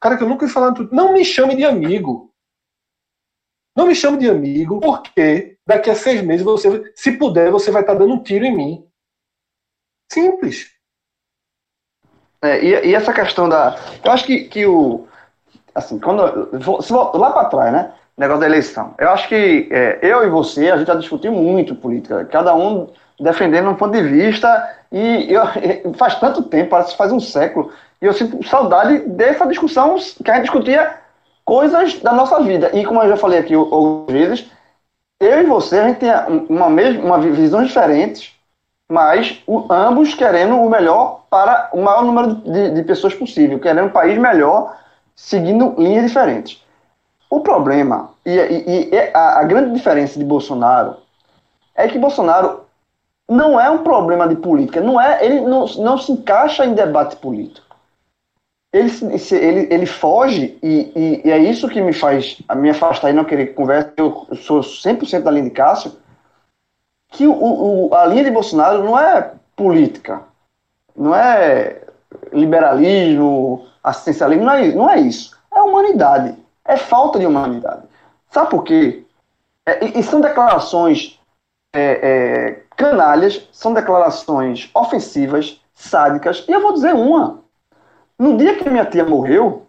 Cara 0.00 0.16
que 0.16 0.22
eu 0.22 0.28
nunca 0.28 0.46
vi 0.46 0.52
falar. 0.52 0.72
Não 0.92 1.12
me 1.12 1.24
chame 1.24 1.56
de 1.56 1.64
amigo. 1.64 2.32
Não 3.76 3.88
me 3.88 3.94
chame 3.94 4.18
de 4.18 4.30
amigo, 4.30 4.78
porque 4.78 5.58
daqui 5.66 5.90
a 5.90 5.96
seis 5.96 6.22
meses 6.22 6.44
você, 6.44 6.92
se 6.94 7.18
puder, 7.18 7.50
você 7.50 7.72
vai 7.72 7.82
estar 7.82 7.94
dando 7.94 8.14
um 8.14 8.22
tiro 8.22 8.44
em 8.44 8.56
mim. 8.56 8.88
Simples. 10.10 10.72
É, 12.46 12.64
e, 12.64 12.88
e, 12.90 12.94
essa 12.94 13.12
questão 13.12 13.48
da. 13.48 13.76
Eu 14.04 14.12
acho 14.12 14.24
que, 14.24 14.44
que 14.44 14.66
o. 14.66 15.06
Assim, 15.74 15.98
quando. 15.98 16.82
Se, 16.82 16.92
lá 16.92 17.30
para 17.30 17.48
trás, 17.48 17.72
né? 17.72 17.92
negócio 18.16 18.40
da 18.40 18.46
eleição. 18.46 18.94
Eu 18.98 19.10
acho 19.10 19.28
que 19.28 19.68
é, 19.70 19.98
eu 20.02 20.24
e 20.24 20.30
você, 20.30 20.70
a 20.70 20.76
gente 20.78 20.86
já 20.86 20.94
discutiu 20.94 21.32
muito 21.32 21.74
política, 21.74 22.24
cada 22.24 22.54
um 22.54 22.88
defendendo 23.20 23.68
um 23.68 23.74
ponto 23.74 23.92
de 23.92 24.02
vista, 24.02 24.70
e 24.90 25.32
eu, 25.32 25.42
faz 25.94 26.14
tanto 26.18 26.42
tempo, 26.42 26.70
parece 26.70 26.92
que 26.92 26.96
faz 26.96 27.12
um 27.12 27.20
século, 27.20 27.72
e 28.00 28.06
eu 28.06 28.12
sinto 28.12 28.46
saudade 28.46 29.00
dessa 29.00 29.46
discussão 29.46 29.96
que 30.24 30.30
a 30.30 30.34
gente 30.34 30.44
discutia 30.44 30.94
coisas 31.44 32.00
da 32.00 32.12
nossa 32.12 32.40
vida. 32.40 32.70
E 32.74 32.84
como 32.84 33.02
eu 33.02 33.08
já 33.08 33.16
falei 33.16 33.38
aqui 33.38 33.54
algumas 33.54 34.12
vezes, 34.12 34.50
eu 35.20 35.42
e 35.42 35.46
você, 35.46 35.78
a 35.78 35.88
gente 35.88 35.98
tem 35.98 36.10
uma, 36.48 36.68
mesma, 36.68 37.02
uma 37.02 37.18
visão 37.18 37.64
diferente, 37.64 38.35
mas 38.90 39.42
o, 39.46 39.66
ambos 39.70 40.14
querendo 40.14 40.56
o 40.56 40.70
melhor 40.70 41.24
para 41.28 41.70
o 41.72 41.82
maior 41.82 42.04
número 42.04 42.34
de, 42.36 42.70
de 42.70 42.82
pessoas 42.84 43.14
possível, 43.14 43.58
querendo 43.58 43.86
um 43.86 43.92
país 43.92 44.16
melhor, 44.18 44.76
seguindo 45.14 45.74
linhas 45.78 46.06
diferentes. 46.06 46.64
O 47.28 47.40
problema, 47.40 48.10
e, 48.24 48.30
e, 48.30 48.90
e 48.94 49.10
a, 49.12 49.40
a, 49.40 49.44
grande 49.44 49.74
diferença 49.74 50.18
de 50.18 50.24
Bolsonaro, 50.24 50.96
é 51.74 51.88
que 51.88 51.98
Bolsonaro 51.98 52.64
não 53.28 53.58
é 53.58 53.68
um 53.68 53.82
problema 53.82 54.28
de 54.28 54.36
política, 54.36 54.80
não 54.80 55.00
é, 55.00 55.24
ele 55.24 55.40
não, 55.40 55.66
não 55.78 55.98
se 55.98 56.12
encaixa 56.12 56.64
em 56.64 56.74
debate 56.74 57.16
político. 57.16 57.66
Ele, 58.72 58.90
ele, 59.32 59.74
ele 59.74 59.86
foge, 59.86 60.58
e, 60.62 61.22
e, 61.24 61.30
é 61.30 61.38
isso 61.38 61.68
que 61.68 61.80
me 61.80 61.92
faz 61.92 62.40
me 62.56 62.70
afastar 62.70 63.10
e 63.10 63.14
não 63.14 63.24
querer 63.24 63.54
conversa. 63.54 63.92
Eu 63.96 64.26
sou 64.34 64.60
100% 64.60 65.22
da 65.22 65.30
linha 65.30 65.44
de 65.44 65.50
Cássio. 65.50 65.92
Que 67.08 67.26
o, 67.26 67.32
o, 67.32 67.94
a 67.94 68.06
linha 68.06 68.24
de 68.24 68.30
Bolsonaro 68.30 68.84
não 68.84 68.98
é 68.98 69.32
política, 69.54 70.22
não 70.94 71.14
é 71.14 71.82
liberalismo, 72.32 73.66
assistencialismo, 73.82 74.44
não 74.44 74.52
é, 74.52 74.68
não 74.72 74.90
é 74.90 75.00
isso. 75.00 75.36
É 75.54 75.60
humanidade 75.62 76.36
é 76.66 76.76
falta 76.76 77.18
de 77.18 77.26
humanidade. 77.26 77.82
Sabe 78.30 78.50
por 78.50 78.64
quê? 78.64 79.04
É, 79.64 79.98
e, 79.98 80.02
são 80.02 80.20
declarações 80.20 81.18
é, 81.72 81.80
é, 81.80 82.62
canalhas, 82.76 83.48
são 83.52 83.72
declarações 83.72 84.70
ofensivas, 84.74 85.60
sádicas. 85.72 86.44
E 86.48 86.52
eu 86.52 86.60
vou 86.60 86.72
dizer 86.72 86.94
uma. 86.94 87.40
No 88.18 88.36
dia 88.36 88.56
que 88.56 88.68
minha 88.68 88.84
tia 88.84 89.04
morreu, 89.04 89.66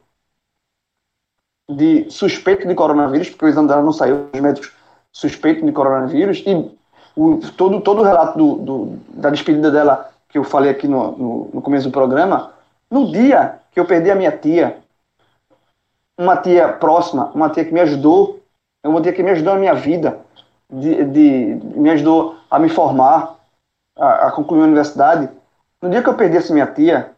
de 1.69 2.09
suspeito 2.09 2.67
de 2.67 2.73
coronavírus, 2.73 3.29
porque 3.29 3.45
o 3.45 3.49
exame 3.49 3.67
dela 3.67 3.81
não 3.81 3.91
saiu, 3.91 4.29
os 4.33 4.39
médicos 4.39 4.71
suspeitos 5.11 5.65
de 5.65 5.71
coronavírus, 5.71 6.41
e 6.45 6.77
o, 7.17 7.39
todo, 7.57 7.81
todo 7.81 8.01
o 8.01 8.05
relato 8.05 8.37
do, 8.37 8.55
do, 8.57 8.99
da 9.09 9.31
despedida 9.31 9.71
dela, 9.71 10.09
que 10.29 10.37
eu 10.37 10.43
falei 10.43 10.69
aqui 10.69 10.87
no, 10.87 11.11
no, 11.17 11.49
no 11.55 11.61
começo 11.61 11.89
do 11.89 11.91
programa, 11.91 12.51
no 12.89 13.11
dia 13.11 13.59
que 13.71 13.79
eu 13.79 13.85
perdi 13.85 14.11
a 14.11 14.15
minha 14.15 14.31
tia, 14.31 14.77
uma 16.17 16.37
tia 16.37 16.69
próxima, 16.69 17.31
uma 17.33 17.49
tia 17.49 17.65
que 17.65 17.73
me 17.73 17.81
ajudou, 17.81 18.39
uma 18.83 19.01
tia 19.01 19.13
que 19.13 19.23
me 19.23 19.31
ajudou 19.31 19.53
na 19.53 19.59
minha 19.59 19.73
vida, 19.73 20.19
de, 20.69 21.03
de 21.05 21.59
me 21.75 21.89
ajudou 21.89 22.35
a 22.49 22.59
me 22.59 22.69
formar, 22.69 23.35
a, 23.95 24.27
a, 24.27 24.31
concluir 24.31 24.61
a 24.61 24.65
universidade. 24.65 25.29
No 25.81 25.89
dia 25.89 26.03
que 26.03 26.09
eu 26.09 26.15
perdi 26.15 26.37
essa 26.37 26.53
minha 26.53 26.67
tia, 26.67 27.11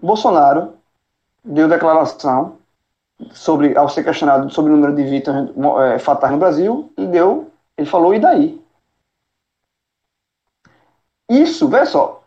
Bolsonaro 0.00 0.74
deu 1.44 1.68
declaração 1.68 2.56
sobre, 3.32 3.76
ao 3.76 3.88
ser 3.88 4.04
questionado 4.04 4.50
sobre 4.50 4.72
o 4.72 4.76
número 4.76 4.94
de 4.94 5.04
vítimas 5.04 5.50
é, 5.90 5.98
fatais 5.98 6.32
no 6.32 6.38
Brasil, 6.38 6.92
e 6.96 7.06
deu, 7.06 7.50
ele 7.76 7.86
falou, 7.86 8.14
e 8.14 8.18
daí? 8.18 8.61
Isso, 11.28 11.68
veja 11.68 11.86
só, 11.86 12.22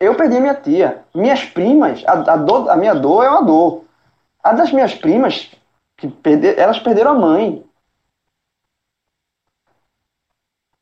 eu 0.00 0.14
perdi 0.16 0.38
minha 0.40 0.54
tia. 0.54 1.04
Minhas 1.14 1.44
primas, 1.44 2.02
a, 2.06 2.12
a, 2.34 2.36
dor, 2.36 2.70
a 2.70 2.76
minha 2.76 2.94
dor 2.94 3.24
é 3.24 3.28
uma 3.28 3.42
dor. 3.42 3.84
A 4.42 4.52
das 4.52 4.72
minhas 4.72 4.94
primas, 4.94 5.50
que 5.96 6.08
perder, 6.08 6.58
elas 6.58 6.78
perderam 6.78 7.12
a 7.12 7.14
mãe. 7.14 7.64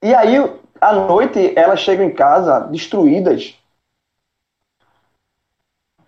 E 0.03 0.15
aí, 0.15 0.37
à 0.81 0.93
noite, 0.93 1.59
elas 1.59 1.81
chegam 1.81 2.07
em 2.07 2.15
casa 2.15 2.61
destruídas. 2.61 3.59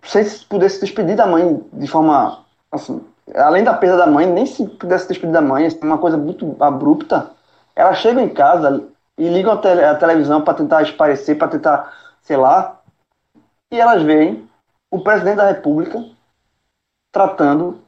Sem 0.03 0.23
se 0.23 0.45
pudesse 0.45 0.79
despedir 0.79 1.15
da 1.15 1.25
mãe 1.25 1.63
de 1.73 1.87
forma. 1.87 2.45
Assim, 2.71 3.03
além 3.35 3.63
da 3.63 3.73
perda 3.73 3.97
da 3.97 4.07
mãe, 4.07 4.27
nem 4.27 4.45
se 4.45 4.67
pudesse 4.67 5.07
despedir 5.07 5.33
da 5.33 5.41
mãe, 5.41 5.65
assim, 5.65 5.79
uma 5.81 5.97
coisa 5.97 6.17
muito 6.17 6.55
abrupta. 6.59 7.31
Elas 7.75 7.97
chegam 7.97 8.23
em 8.23 8.29
casa 8.29 8.87
e 9.19 9.27
ligam 9.27 9.51
a, 9.51 9.57
tele, 9.57 9.83
a 9.83 9.95
televisão 9.95 10.41
para 10.41 10.53
tentar 10.53 10.81
esparecer, 10.81 11.37
para 11.37 11.49
tentar, 11.49 11.93
sei 12.21 12.37
lá. 12.37 12.79
E 13.69 13.79
elas 13.79 14.01
veem 14.01 14.49
o 14.89 15.01
presidente 15.01 15.35
da 15.35 15.47
República 15.47 16.03
tratando 17.11 17.81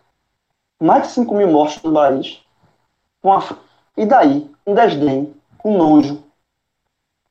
mais 0.80 1.04
de 1.04 1.14
5 1.14 1.34
mil 1.34 1.48
mortos 1.48 1.82
no 1.82 1.94
país. 1.94 2.44
A... 3.24 3.56
E 3.96 4.06
daí? 4.06 4.52
Um 4.68 4.74
desdém, 4.74 5.34
um 5.64 5.78
nojo. 5.78 6.22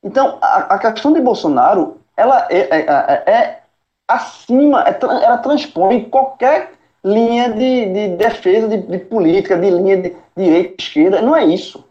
Então, 0.03 0.39
a, 0.41 0.75
a 0.75 0.79
questão 0.79 1.13
de 1.13 1.21
Bolsonaro, 1.21 2.01
ela 2.17 2.47
é, 2.49 2.57
é, 2.57 2.85
é, 2.87 3.31
é 3.31 3.63
acima, 4.07 4.83
é 4.83 4.97
ela 5.23 5.37
transpõe 5.37 6.09
qualquer 6.09 6.73
linha 7.03 7.51
de, 7.53 7.93
de 7.93 8.07
defesa 8.17 8.67
de, 8.67 8.77
de, 8.77 8.97
política, 8.97 9.57
de 9.57 9.69
linha 9.69 10.01
de 10.01 10.15
direita 10.35 10.75
esquerda. 10.79 11.21
Não 11.21 11.35
é 11.35 11.45
isso. 11.45 11.85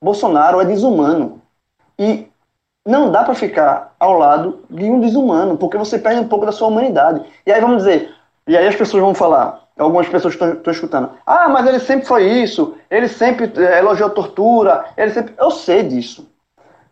Bolsonaro 0.00 0.60
é 0.60 0.64
desumano. 0.64 1.40
E 1.98 2.28
não 2.86 3.10
dá 3.10 3.24
para 3.24 3.34
ficar 3.34 3.94
ao 3.98 4.16
lado 4.16 4.60
de 4.70 4.84
um 4.84 5.00
desumano, 5.00 5.56
porque 5.56 5.76
você 5.76 5.98
perde 5.98 6.20
um 6.20 6.28
pouco 6.28 6.46
da 6.46 6.52
sua 6.52 6.68
humanidade. 6.68 7.22
E 7.44 7.52
aí 7.52 7.60
vamos 7.60 7.78
dizer, 7.78 8.14
e 8.46 8.56
aí 8.56 8.66
as 8.68 8.76
pessoas 8.76 9.02
vão 9.02 9.14
falar, 9.14 9.60
algumas 9.76 10.08
pessoas 10.08 10.34
estão 10.34 10.72
escutando, 10.72 11.10
ah, 11.26 11.48
mas 11.48 11.66
ele 11.66 11.80
sempre 11.80 12.06
foi 12.06 12.24
isso, 12.24 12.76
ele 12.88 13.08
sempre 13.08 13.50
é, 13.56 13.80
elogiou 13.80 14.10
tortura, 14.10 14.84
ele 14.96 15.10
sempre. 15.10 15.34
Eu 15.36 15.50
sei 15.50 15.82
disso. 15.82 16.30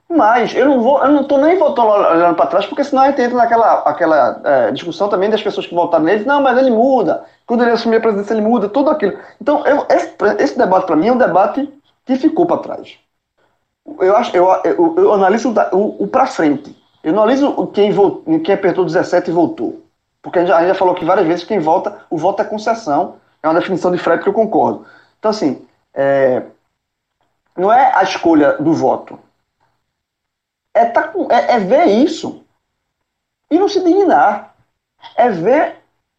Mas 0.08 0.54
eu 0.54 0.66
não 0.66 0.80
vou, 0.80 1.02
eu 1.02 1.10
não 1.10 1.22
estou 1.22 1.38
nem 1.38 1.58
voltando 1.58 1.88
olhando 1.88 2.34
para 2.34 2.46
trás, 2.46 2.66
porque 2.66 2.84
senão 2.84 3.02
a 3.02 3.06
gente 3.08 3.22
entra 3.22 3.36
naquela 3.36 3.80
aquela, 3.80 4.40
é, 4.44 4.70
discussão 4.70 5.08
também 5.08 5.30
das 5.30 5.42
pessoas 5.42 5.66
que 5.66 5.74
votaram 5.74 6.04
nele, 6.04 6.24
não, 6.24 6.42
mas 6.42 6.58
ele 6.58 6.70
muda, 6.70 7.24
quando 7.46 7.62
ele 7.62 7.70
assumir 7.70 7.96
a 7.96 8.00
presidência 8.00 8.34
ele 8.34 8.42
muda, 8.42 8.68
tudo 8.68 8.90
aquilo. 8.90 9.18
Então, 9.40 9.64
eu, 9.66 9.86
esse, 9.90 10.14
esse 10.38 10.58
debate 10.58 10.86
para 10.86 10.96
mim 10.96 11.08
é 11.08 11.12
um 11.12 11.18
debate 11.18 11.72
que 12.04 12.16
ficou 12.16 12.46
para 12.46 12.58
trás. 12.58 12.98
Eu 14.00 14.16
acho, 14.16 14.34
eu, 14.36 14.46
eu, 14.64 14.94
eu 14.96 15.12
analiso 15.14 15.52
o, 15.52 15.76
o, 15.76 16.04
o 16.04 16.08
para 16.08 16.26
frente. 16.26 16.76
Eu 17.02 17.12
analiso 17.12 17.66
quem, 17.68 17.92
votou, 17.92 18.40
quem 18.40 18.54
apertou 18.54 18.84
17 18.84 19.30
e 19.30 19.32
voltou. 19.34 19.82
Porque 20.22 20.38
a 20.38 20.42
gente, 20.42 20.48
já, 20.48 20.56
a 20.56 20.60
gente 20.60 20.68
já 20.68 20.74
falou 20.74 20.94
aqui 20.94 21.04
várias 21.04 21.26
vezes 21.26 21.42
que 21.42 21.48
quem 21.48 21.58
vota, 21.60 22.06
o 22.08 22.16
voto 22.16 22.40
é 22.40 22.44
concessão. 22.44 23.16
É 23.42 23.48
uma 23.48 23.60
definição 23.60 23.90
de 23.92 23.98
Fred 23.98 24.22
que 24.22 24.28
eu 24.28 24.32
concordo. 24.32 24.86
Então, 25.18 25.30
assim, 25.30 25.66
é, 25.92 26.42
não 27.56 27.72
é 27.72 27.92
a 27.94 28.02
escolha 28.02 28.52
do 28.58 28.72
voto. 28.72 29.18
é, 30.74 30.84
tá, 30.86 31.12
é, 31.30 31.54
é 31.54 31.58
ver 31.60 31.86
isso 31.86 32.44
e 33.50 33.58
não 33.58 33.68
se 33.68 33.82
dignar. 33.82 34.54
É 35.16 35.28
ver 35.30 35.76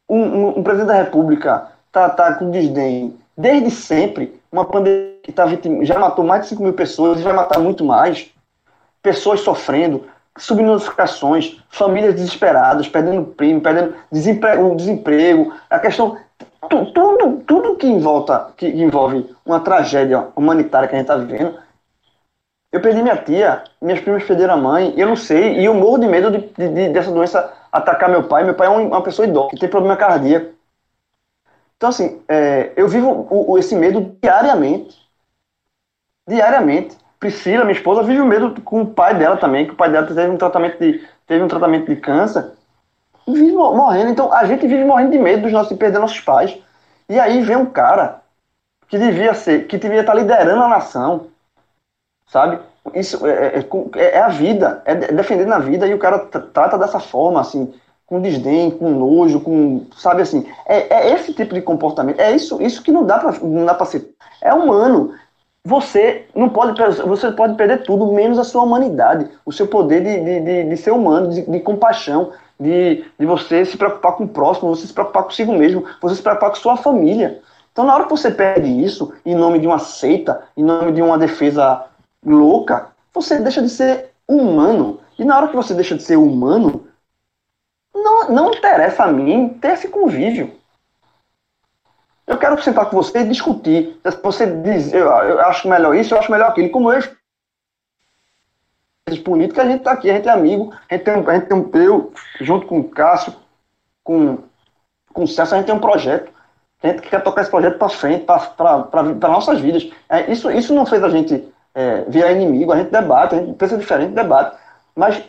um, 0.07 0.19
um, 0.21 0.59
um 0.59 0.63
presidente 0.63 0.87
da 0.87 1.01
República 1.03 1.71
tratar 1.91 2.33
tá 2.33 2.35
com 2.35 2.51
desdém 2.51 3.17
desde 3.37 3.71
sempre 3.71 4.39
uma 4.55 4.65
pandemia 4.65 5.17
que 5.21 5.31
tá 5.31 5.45
já 5.81 5.99
matou 5.99 6.23
mais 6.23 6.43
de 6.43 6.49
5 6.49 6.63
mil 6.63 6.73
pessoas 6.73 7.19
e 7.19 7.23
vai 7.23 7.33
matar 7.33 7.59
muito 7.59 7.83
mais. 7.83 8.31
Pessoas 9.01 9.41
sofrendo, 9.41 10.05
subnotificações, 10.37 11.57
famílias 11.69 12.15
desesperadas, 12.15 12.87
perdendo 12.87 13.25
prêmio, 13.25 13.61
perdendo 13.61 13.95
desemprego, 14.11 14.75
desemprego, 14.75 15.53
a 15.69 15.77
questão 15.77 16.17
tudo, 16.69 17.43
tudo 17.45 17.75
que, 17.75 17.85
envolta, 17.85 18.53
que 18.57 18.67
envolve 18.67 19.29
uma 19.45 19.59
tragédia 19.59 20.27
humanitária 20.35 20.87
que 20.87 20.95
a 20.95 20.97
gente 20.97 21.09
está 21.09 21.17
vivendo. 21.17 21.59
Eu 22.71 22.81
perdi 22.81 23.01
minha 23.01 23.15
tia, 23.17 23.63
minhas 23.81 24.01
primas 24.01 24.23
perderam 24.23 24.55
a 24.55 24.57
mãe, 24.57 24.93
eu 24.97 25.07
não 25.07 25.15
sei, 25.15 25.59
e 25.59 25.65
eu 25.65 25.73
morro 25.73 25.99
de 25.99 26.07
medo 26.07 26.31
de, 26.31 26.39
de, 26.39 26.89
dessa 26.89 27.11
doença 27.11 27.53
atacar 27.71 28.09
meu 28.09 28.23
pai. 28.23 28.43
Meu 28.43 28.55
pai 28.55 28.67
é 28.67 28.69
uma 28.69 29.01
pessoa 29.01 29.27
idosa, 29.27 29.49
que 29.51 29.59
tem 29.59 29.69
problema 29.69 29.95
cardíaco. 29.95 30.54
Então, 31.77 31.89
assim, 31.89 32.21
é, 32.27 32.71
eu 32.75 32.87
vivo 32.87 33.27
o, 33.29 33.57
esse 33.57 33.75
medo 33.75 34.17
diariamente. 34.21 34.97
Diariamente. 36.27 36.97
Priscila, 37.19 37.63
minha 37.63 37.77
esposa, 37.77 38.03
vive 38.03 38.21
o 38.21 38.25
medo 38.25 38.61
com 38.61 38.81
o 38.81 38.87
pai 38.87 39.17
dela 39.17 39.37
também, 39.37 39.65
que 39.65 39.71
o 39.71 39.75
pai 39.75 39.89
dela 39.89 40.05
teve 40.05 40.29
um 40.29 40.37
tratamento 40.37 40.77
de, 40.79 41.07
teve 41.25 41.43
um 41.43 41.47
tratamento 41.47 41.87
de 41.87 41.95
câncer 41.95 42.51
vive 43.27 43.51
morrendo. 43.51 44.11
Então 44.11 44.31
a 44.31 44.45
gente 44.45 44.67
vive 44.67 44.83
morrendo 44.83 45.11
de 45.11 45.17
medo 45.17 45.43
dos 45.43 45.51
nossos, 45.51 45.69
de 45.69 45.75
perder 45.75 45.99
nossos 45.99 46.19
pais. 46.19 46.57
E 47.09 47.19
aí 47.19 47.41
vem 47.41 47.55
um 47.55 47.65
cara 47.65 48.21
que 48.87 48.97
devia 48.97 49.33
ser, 49.33 49.67
que 49.67 49.77
devia 49.77 50.01
estar 50.01 50.13
liderando 50.13 50.63
a 50.63 50.67
nação, 50.67 51.27
sabe? 52.27 52.59
Isso 52.93 53.25
é, 53.25 53.57
é, 53.57 53.67
é, 53.95 54.17
é 54.17 54.21
a 54.21 54.27
vida, 54.27 54.81
é 54.85 54.95
defendendo 54.95 55.53
a 55.53 55.59
vida 55.59 55.87
e 55.87 55.93
o 55.93 55.99
cara 55.99 56.19
trata 56.19 56.77
dessa 56.77 56.99
forma, 56.99 57.41
assim, 57.41 57.73
com 58.05 58.21
desdém, 58.21 58.71
com 58.71 58.89
nojo, 58.89 59.39
com, 59.39 59.85
sabe 59.97 60.21
assim, 60.21 60.45
é, 60.65 60.93
é 60.93 61.13
esse 61.13 61.33
tipo 61.33 61.53
de 61.53 61.61
comportamento, 61.61 62.19
é 62.19 62.35
isso, 62.35 62.61
isso 62.61 62.83
que 62.83 62.91
não 62.91 63.03
dá 63.03 63.17
para 63.17 63.39
não 63.39 63.65
dá 63.65 63.73
para 63.73 63.85
ser, 63.85 64.13
é 64.41 64.53
humano. 64.53 65.13
Você 65.67 66.25
não 66.35 66.47
pode, 66.47 66.79
você 67.07 67.31
pode 67.31 67.55
perder 67.55 67.81
tudo 67.81 68.13
menos 68.13 68.37
a 68.37 68.43
sua 68.43 68.61
humanidade, 68.61 69.27
o 69.43 69.51
seu 69.51 69.65
poder 69.65 70.03
de, 70.03 70.23
de, 70.23 70.39
de, 70.41 70.69
de 70.69 70.77
ser 70.77 70.91
humano, 70.91 71.29
de, 71.29 71.41
de 71.41 71.59
compaixão, 71.59 72.31
de, 72.59 73.03
de 73.17 73.25
você 73.25 73.65
se 73.65 73.75
preocupar 73.75 74.13
com 74.13 74.25
o 74.25 74.27
próximo, 74.27 74.75
você 74.75 74.85
se 74.85 74.93
preocupar 74.93 75.23
consigo 75.23 75.53
mesmo, 75.53 75.83
você 75.99 76.15
se 76.15 76.21
preocupar 76.21 76.51
com 76.51 76.57
sua 76.57 76.77
família. 76.77 77.41
Então, 77.71 77.83
na 77.83 77.95
hora 77.95 78.03
que 78.03 78.11
você 78.11 78.29
perde 78.29 78.69
isso, 78.69 79.11
em 79.25 79.33
nome 79.33 79.57
de 79.57 79.65
uma 79.65 79.79
seita, 79.79 80.43
em 80.55 80.63
nome 80.63 80.91
de 80.91 81.01
uma 81.01 81.17
defesa 81.17 81.83
louca, 82.23 82.89
você 83.13 83.39
deixa 83.39 83.61
de 83.61 83.69
ser 83.69 84.11
humano. 84.27 84.99
E 85.17 85.25
na 85.25 85.35
hora 85.35 85.47
que 85.47 85.55
você 85.55 85.73
deixa 85.73 85.95
de 85.95 86.03
ser 86.03 86.17
humano, 86.17 86.85
não, 87.95 88.29
não 88.29 88.51
interessa 88.51 89.03
a 89.03 89.11
mim 89.11 89.49
ter 89.61 89.73
esse 89.73 89.87
convívio. 89.87 90.53
Eu 92.27 92.37
quero 92.37 92.61
sentar 92.61 92.89
com 92.89 92.97
você 92.97 93.19
e 93.19 93.27
discutir. 93.27 93.99
Você 94.23 94.47
diz, 94.47 94.93
eu, 94.93 95.07
eu 95.07 95.39
acho 95.41 95.67
melhor 95.67 95.95
isso, 95.95 96.13
eu 96.13 96.19
acho 96.19 96.31
melhor 96.31 96.49
aquilo. 96.49 96.69
Como 96.69 96.91
eu 96.91 97.01
política, 99.23 99.61
a 99.61 99.65
gente 99.65 99.79
está 99.79 99.91
aqui, 99.91 100.09
a 100.09 100.15
gente 100.15 100.27
é 100.27 100.31
amigo, 100.31 100.73
a 100.89 100.95
gente 100.95 101.03
tem, 101.03 101.13
a 101.13 101.33
gente 101.35 101.45
tem 101.45 101.57
um, 101.57 101.69
eu, 101.75 102.11
junto 102.41 102.65
com 102.65 102.79
o 102.79 102.89
Cássio, 102.89 103.35
com, 104.03 104.39
com 105.13 105.23
o 105.23 105.27
César, 105.27 105.55
a 105.55 105.57
gente 105.59 105.67
tem 105.67 105.75
um 105.75 105.79
projeto. 105.79 106.33
A 106.81 106.87
gente 106.87 107.01
quer 107.03 107.23
tocar 107.23 107.41
esse 107.41 107.51
projeto 107.51 107.77
para 107.77 107.89
frente, 107.89 108.25
para 108.25 109.29
nossas 109.29 109.59
vidas. 109.59 109.89
É, 110.09 110.31
isso, 110.31 110.51
isso 110.51 110.73
não 110.73 110.85
fez 110.85 111.03
a 111.03 111.09
gente 111.09 111.47
é, 111.73 112.01
virar 112.07 112.31
inimigo, 112.31 112.71
a 112.71 112.77
gente 112.77 112.91
debate, 112.91 113.35
a 113.35 113.37
gente 113.37 113.53
pensa 113.55 113.77
diferente, 113.77 114.13
debate. 114.13 114.57
Mas 114.95 115.23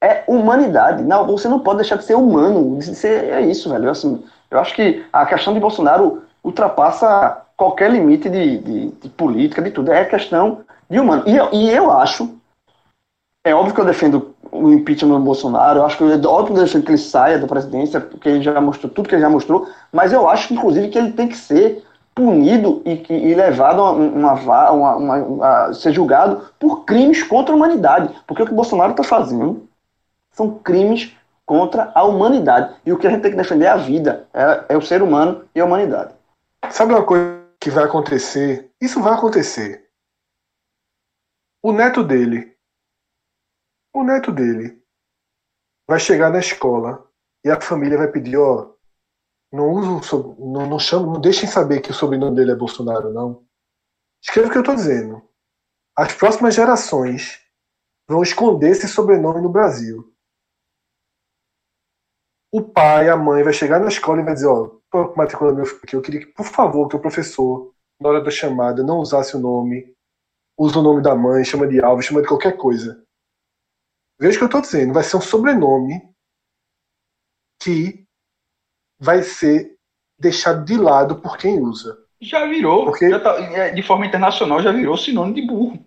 é 0.00 0.24
humanidade. 0.26 1.02
Não, 1.02 1.26
você 1.26 1.48
não 1.48 1.60
pode 1.60 1.78
deixar 1.78 1.96
de 1.96 2.04
ser 2.04 2.14
humano. 2.14 2.80
Ser, 2.82 3.24
é 3.24 3.40
isso, 3.42 3.68
velho. 3.70 3.90
Assim, 3.90 4.22
eu 4.50 4.58
acho 4.58 4.74
que 4.74 5.04
a 5.12 5.26
questão 5.26 5.52
de 5.52 5.60
Bolsonaro 5.60 6.22
ultrapassa 6.42 7.42
qualquer 7.56 7.90
limite 7.90 8.28
de, 8.28 8.58
de, 8.58 8.88
de 8.88 9.08
política, 9.10 9.60
de 9.60 9.70
tudo. 9.70 9.92
É 9.92 10.04
questão 10.04 10.60
de 10.88 10.98
humano. 10.98 11.24
E, 11.26 11.56
e 11.56 11.70
eu 11.70 11.90
acho, 11.90 12.34
é 13.44 13.54
óbvio 13.54 13.74
que 13.74 13.80
eu 13.80 13.84
defendo 13.84 14.34
o 14.50 14.70
impeachment 14.70 15.18
do 15.18 15.24
Bolsonaro, 15.24 15.78
eu 15.78 15.84
acho 15.84 15.96
que 15.96 16.04
é 16.04 16.26
óbvio 16.26 16.54
que 16.54 16.60
eu 16.60 16.64
defendo 16.64 16.84
que 16.84 16.90
ele 16.90 16.98
saia 16.98 17.38
da 17.38 17.46
presidência, 17.46 18.00
porque 18.00 18.28
ele 18.28 18.42
já 18.42 18.60
mostrou 18.60 18.90
tudo 18.90 19.08
que 19.08 19.14
ele 19.14 19.22
já 19.22 19.30
mostrou, 19.30 19.68
mas 19.92 20.12
eu 20.12 20.28
acho, 20.28 20.52
inclusive, 20.52 20.88
que 20.88 20.98
ele 20.98 21.12
tem 21.12 21.28
que 21.28 21.36
ser 21.36 21.84
punido 22.14 22.82
e, 22.84 23.04
e 23.08 23.34
levado 23.34 23.80
a 23.80 23.92
uma, 23.92 24.32
uma, 24.72 24.96
uma, 24.96 25.66
a 25.66 25.74
ser 25.74 25.92
julgado 25.92 26.42
por 26.58 26.84
crimes 26.84 27.22
contra 27.22 27.54
a 27.54 27.56
humanidade. 27.56 28.12
Porque 28.26 28.42
o 28.42 28.46
que 28.46 28.52
o 28.52 28.56
Bolsonaro 28.56 28.90
está 28.90 29.04
fazendo 29.04 29.68
são 30.40 30.58
crimes 30.58 31.14
contra 31.44 31.92
a 31.94 32.02
humanidade. 32.02 32.80
E 32.86 32.92
o 32.92 32.98
que 32.98 33.06
a 33.06 33.10
gente 33.10 33.20
tem 33.20 33.32
que 33.32 33.36
defender 33.36 33.66
é 33.66 33.68
a 33.68 33.76
vida, 33.76 34.26
é, 34.32 34.74
é 34.74 34.76
o 34.76 34.82
ser 34.82 35.02
humano 35.02 35.46
e 35.54 35.60
a 35.60 35.64
humanidade. 35.66 36.14
Sabe 36.70 36.94
uma 36.94 37.04
coisa 37.04 37.44
que 37.60 37.68
vai 37.70 37.84
acontecer? 37.84 38.72
Isso 38.80 39.02
vai 39.02 39.12
acontecer. 39.12 39.90
O 41.62 41.72
neto 41.72 42.02
dele, 42.02 42.56
o 43.92 44.02
neto 44.02 44.32
dele 44.32 44.82
vai 45.86 46.00
chegar 46.00 46.30
na 46.30 46.38
escola 46.38 47.06
e 47.44 47.50
a 47.50 47.60
família 47.60 47.98
vai 47.98 48.08
pedir, 48.08 48.38
ó, 48.38 48.72
não 49.52 49.72
uso, 49.72 50.36
não, 50.38 50.66
não 50.66 50.78
não 50.78 51.20
deixem 51.20 51.46
saber 51.46 51.80
que 51.80 51.90
o 51.90 51.94
sobrenome 51.94 52.34
dele 52.34 52.52
é 52.52 52.54
Bolsonaro, 52.54 53.12
não. 53.12 53.44
Escreva 54.22 54.48
o 54.48 54.50
que 54.50 54.56
eu 54.56 54.62
estou 54.62 54.74
dizendo. 54.74 55.22
As 55.94 56.14
próximas 56.14 56.54
gerações 56.54 57.40
vão 58.08 58.22
esconder 58.22 58.70
esse 58.70 58.88
sobrenome 58.88 59.42
no 59.42 59.50
Brasil. 59.50 60.09
O 62.52 62.62
pai, 62.62 63.08
a 63.08 63.16
mãe 63.16 63.42
vai 63.42 63.52
chegar 63.52 63.78
na 63.78 63.88
escola 63.88 64.20
e 64.20 64.24
vai 64.24 64.34
dizer, 64.34 64.46
ó, 64.46 64.70
tô 64.90 65.14
matriculando 65.16 65.58
meu 65.58 65.66
filho 65.66 65.80
aqui, 65.82 65.96
eu 65.96 66.02
queria 66.02 66.20
que, 66.20 66.26
por 66.26 66.46
favor, 66.46 66.88
que 66.88 66.96
o 66.96 67.00
professor, 67.00 67.72
na 68.00 68.08
hora 68.08 68.20
da 68.22 68.30
chamada, 68.30 68.82
não 68.82 68.98
usasse 68.98 69.36
o 69.36 69.40
nome 69.40 69.94
usa 70.60 70.78
o 70.78 70.82
nome 70.82 71.02
da 71.02 71.14
mãe, 71.14 71.42
chama 71.42 71.66
de 71.66 71.82
Alves, 71.82 72.04
chama 72.04 72.20
de 72.20 72.28
qualquer 72.28 72.54
coisa. 72.54 73.02
Veja 74.20 74.36
o 74.36 74.38
que 74.38 74.44
eu 74.44 74.46
estou 74.46 74.60
dizendo. 74.60 74.92
Vai 74.92 75.02
ser 75.02 75.16
um 75.16 75.20
sobrenome 75.22 76.06
que 77.62 78.04
vai 78.98 79.22
ser 79.22 79.74
deixado 80.18 80.62
de 80.66 80.76
lado 80.76 81.22
por 81.22 81.38
quem 81.38 81.58
usa. 81.58 81.96
Já 82.20 82.44
virou. 82.46 82.84
Porque... 82.84 83.08
Já 83.08 83.18
tá, 83.18 83.40
é, 83.40 83.70
de 83.70 83.82
forma 83.82 84.04
internacional 84.04 84.62
já 84.62 84.70
virou 84.70 84.98
sinônimo 84.98 85.34
de 85.34 85.46
burro. 85.46 85.86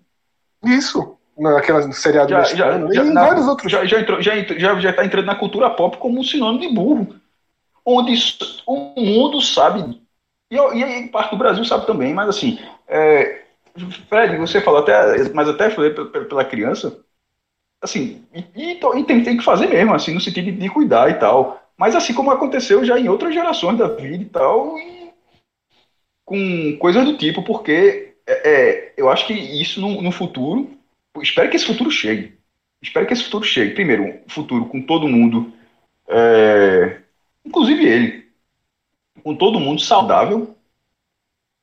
Isso. 0.64 1.12
Naquela 1.38 1.91
seriado 1.91 2.29
já, 2.29 2.39
mexicano, 2.39 2.93
já, 2.93 3.03
já, 3.03 3.11
na, 3.11 3.25
vários 3.25 3.47
outros. 3.47 3.71
Já, 3.71 3.86
já, 3.86 3.99
entrou, 3.99 4.21
já, 4.21 4.36
já, 4.36 4.79
já 4.79 4.93
tá 4.93 5.03
entrando 5.03 5.25
na 5.25 5.36
cultura 5.36 5.69
pop 5.69 5.97
como 5.97 6.19
um 6.19 6.23
sinônimo 6.23 6.61
de 6.61 6.69
burro. 6.73 7.15
Onde 7.86 8.13
o 8.65 9.01
mundo 9.01 9.41
sabe. 9.41 9.99
E, 10.49 10.55
e, 10.55 11.07
parte 11.09 11.31
do 11.31 11.38
Brasil 11.38 11.65
sabe 11.65 11.88
também, 11.88 12.13
mas 12.13 12.29
assim. 12.29 12.59
É, 12.88 13.43
Fred, 14.07 14.38
você 14.38 14.61
falou 14.61 14.81
até, 14.81 15.29
mas 15.34 15.49
até 15.49 15.69
falei 15.69 15.91
pela 15.91 16.45
criança, 16.45 16.99
assim, 17.81 18.23
e, 18.34 18.71
e, 18.71 19.03
tem, 19.03 19.23
tem, 19.23 19.38
que 19.38 19.43
fazer 19.43 19.67
mesmo, 19.67 19.93
assim, 19.93 20.13
no 20.13 20.21
sentido 20.21 20.45
de, 20.45 20.51
de, 20.51 20.69
cuidar 20.69 21.09
e 21.09 21.15
tal. 21.15 21.61
Mas 21.75 21.95
assim 21.95 22.13
como 22.13 22.29
aconteceu 22.29 22.86
já 22.86 22.99
em 22.99 23.09
outras 23.09 23.34
gerações 23.34 23.77
da 23.77 23.88
vida 23.88 24.23
e 24.23 24.29
tal, 24.29 24.77
e 24.77 25.11
com 26.23 26.77
coisas 26.77 27.03
do 27.03 27.17
tipo, 27.17 27.43
porque 27.43 28.13
é, 28.27 28.49
é, 28.49 28.93
eu 28.95 29.09
acho 29.09 29.25
que 29.25 29.34
isso 29.34 29.81
no, 29.81 30.01
no, 30.01 30.11
futuro, 30.11 30.69
espero 31.22 31.49
que 31.49 31.55
esse 31.55 31.66
futuro 31.66 31.91
chegue. 31.91 32.38
Espero 32.82 33.05
que 33.05 33.14
esse 33.14 33.24
futuro 33.24 33.43
chegue. 33.43 33.76
Primeiro, 33.76 34.03
um 34.03 34.30
futuro 34.30 34.66
com 34.66 34.82
todo 34.82 35.07
mundo, 35.07 35.53
é, 36.07 37.01
inclusive 37.45 37.86
ele, 37.86 38.26
com 39.24 39.36
todo 39.36 39.59
mundo 39.59 39.82
saudável, 39.82 40.55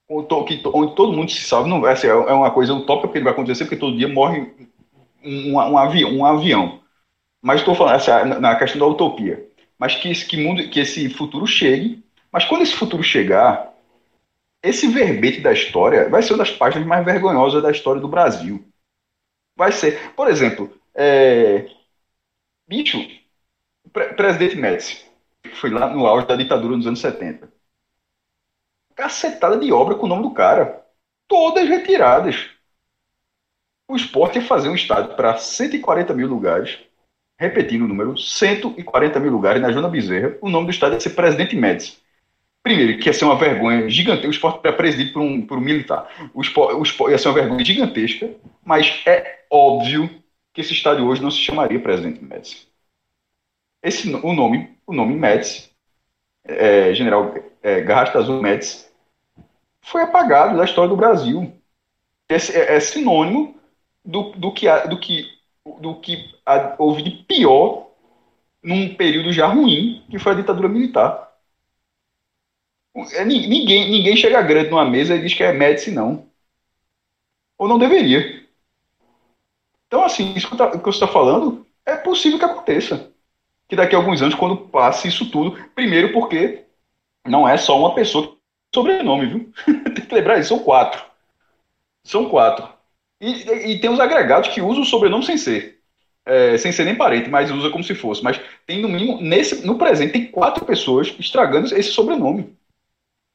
onde 0.09 0.95
todo 0.95 1.13
mundo 1.13 1.31
se 1.31 1.41
salve, 1.43 1.71
não 1.71 1.87
é 1.87 2.33
uma 2.33 2.51
coisa 2.51 2.75
utópica 2.75 3.13
que 3.13 3.21
vai 3.21 3.33
acontecer, 3.33 3.65
porque 3.65 3.77
todo 3.77 3.97
dia 3.97 4.09
morre 4.09 4.51
um, 5.25 5.55
um, 5.55 5.79
avião, 5.79 6.11
um 6.11 6.25
avião. 6.25 6.81
Mas 7.41 7.61
estou 7.61 7.75
falando 7.75 7.97
essa, 7.97 8.25
na 8.25 8.57
questão 8.57 8.81
da 8.81 8.87
utopia. 8.87 9.47
Mas 9.79 9.95
que, 9.95 10.13
que, 10.27 10.37
mundo, 10.37 10.69
que 10.69 10.81
esse 10.81 11.09
futuro 11.11 11.47
chegue. 11.47 12.05
Mas 12.33 12.45
quando 12.45 12.63
esse 12.63 12.75
futuro 12.75 13.03
chegar, 13.03 13.73
esse 14.63 14.89
verbete 14.89 15.41
da 15.41 15.53
história 15.53 16.09
vai 16.09 16.23
ser 16.23 16.33
uma 16.33 16.39
das 16.39 16.51
páginas 16.51 16.87
mais 16.87 17.05
vergonhosas 17.05 17.63
da 17.63 17.71
história 17.71 18.01
do 18.01 18.09
Brasil. 18.09 18.65
Vai 19.61 19.73
ser, 19.73 20.15
por 20.15 20.27
exemplo, 20.27 20.73
é, 20.95 21.69
bicho, 22.67 22.99
presidente 24.17 24.57
Médici 24.57 25.05
foi 25.53 25.69
lá 25.69 25.87
no 25.93 26.07
auge 26.07 26.27
da 26.27 26.35
ditadura 26.35 26.75
nos 26.75 26.87
anos 26.87 27.01
70 27.01 27.61
cacetada 28.97 29.59
de 29.59 29.71
obra 29.71 29.97
com 29.97 30.07
o 30.07 30.09
nome 30.09 30.23
do 30.23 30.31
cara. 30.31 30.83
Todas 31.29 31.69
retiradas. 31.69 32.49
O 33.87 33.97
esporte 33.97 34.39
ia 34.39 34.45
fazer 34.45 34.71
um 34.71 34.75
estádio 34.75 35.15
para 35.15 35.37
140 35.37 36.15
mil 36.15 36.29
lugares. 36.29 36.79
Repetindo 37.39 37.85
o 37.85 37.89
número, 37.89 38.17
140 38.17 39.21
mil 39.21 39.31
lugares 39.31 39.61
na 39.61 39.73
Joana 39.73 39.89
Bezerra. 39.89 40.37
O 40.41 40.49
nome 40.49 40.67
do 40.67 40.71
estádio 40.71 40.97
ia 40.97 41.01
ser 41.01 41.11
Presidente 41.11 41.55
Médici. 41.55 41.99
Primeiro, 42.63 42.99
que 42.99 43.09
ia 43.09 43.13
ser 43.15 43.25
uma 43.25 43.39
vergonha 43.39 43.89
gigantesca. 43.89 44.29
O 44.29 44.31
esporte 44.31 44.61
era 44.67 44.77
presidido 44.77 45.15
por 45.15 45.23
um, 45.23 45.47
por 45.47 45.57
um 45.57 45.63
militar. 45.63 46.31
O 46.35 46.43
esporte, 46.43 46.75
o 46.75 46.83
esporte 46.83 47.13
ia 47.13 47.19
ser 47.19 47.29
uma 47.29 47.35
vergonha 47.35 47.65
gigantesca, 47.65 48.31
mas 48.63 49.03
é 49.07 49.40
óbvio 49.51 50.23
que 50.53 50.61
esse 50.61 50.73
estádio 50.73 51.07
hoje 51.07 51.23
não 51.23 51.31
se 51.31 51.39
chamaria 51.39 51.81
Presidente 51.81 52.25
Médici. 52.25 52.69
Esse, 53.83 54.13
o 54.15 54.33
nome, 54.33 54.79
o 54.87 54.93
nome 54.93 55.15
Médici, 55.15 55.71
é, 56.45 56.95
General 56.95 57.35
é, 57.63 57.81
Garrastazu 57.81 58.33
Azul 58.33 58.43
Médici, 58.43 58.87
foi 59.81 60.03
apagado 60.03 60.57
da 60.57 60.65
história 60.65 60.89
do 60.89 60.97
Brasil. 60.97 61.53
Esse 62.29 62.57
é, 62.57 62.77
é 62.77 62.81
sinônimo 62.81 63.59
do, 64.05 64.31
do, 64.33 64.53
que, 64.53 64.67
do 64.89 65.01
que, 65.01 65.27
do 65.81 66.01
que 66.01 66.33
houve 66.79 67.03
de 67.03 67.11
pior 67.25 67.91
num 68.63 68.95
período 68.95 69.33
já 69.33 69.47
ruim, 69.47 70.05
que 70.11 70.19
foi 70.19 70.33
a 70.33 70.37
ditadura 70.37 70.69
militar. 70.69 71.31
É, 73.13 73.25
ninguém, 73.25 73.91
ninguém 73.91 74.17
chega 74.17 74.43
grande 74.43 74.71
numa 74.71 74.85
mesa 74.85 75.15
e 75.15 75.23
diz 75.23 75.33
que 75.33 75.43
é 75.43 75.53
Médici, 75.53 75.91
não. 75.91 76.29
Ou 77.57 77.69
não 77.69 77.79
deveria. 77.79 78.47
Então, 79.91 80.05
assim, 80.05 80.33
isso 80.37 80.49
que, 80.49 80.57
tá, 80.57 80.71
que 80.71 80.77
você 80.77 81.03
está 81.03 81.09
falando 81.09 81.67
é 81.85 81.97
possível 81.97 82.39
que 82.39 82.45
aconteça. 82.45 83.11
Que 83.69 83.75
daqui 83.75 83.93
a 83.93 83.99
alguns 83.99 84.23
anos, 84.23 84.37
quando 84.37 84.57
passe 84.57 85.09
isso 85.09 85.29
tudo, 85.33 85.59
primeiro 85.75 86.13
porque 86.13 86.63
não 87.27 87.49
é 87.49 87.57
só 87.57 87.77
uma 87.77 87.93
pessoa 87.93 88.37
sobrenome, 88.73 89.27
viu? 89.27 89.53
tem 89.93 90.07
que 90.07 90.15
lembrar 90.15 90.39
isso, 90.39 90.51
são 90.51 90.61
quatro. 90.61 91.05
São 92.05 92.29
quatro. 92.29 92.69
E, 93.21 93.73
e, 93.73 93.81
tem 93.81 93.91
os 93.91 93.99
agregados 93.99 94.51
que 94.51 94.63
usam 94.63 94.83
o 94.83 94.87
sobrenome 94.87 95.27
sem 95.27 95.37
ser. 95.37 95.81
É, 96.25 96.57
sem 96.57 96.71
ser 96.71 96.85
nem 96.85 96.95
parente, 96.95 97.29
mas 97.29 97.51
usa 97.51 97.69
como 97.69 97.83
se 97.83 97.97
fosse. 97.97 98.23
Mas 98.23 98.41
tem 98.65 98.81
no 98.81 98.89
mínimo, 98.89 99.21
nesse, 99.21 99.67
no 99.67 99.77
presente, 99.77 100.13
tem 100.13 100.31
quatro 100.31 100.65
pessoas 100.65 101.13
estragando 101.19 101.75
esse 101.75 101.91
sobrenome. 101.91 102.57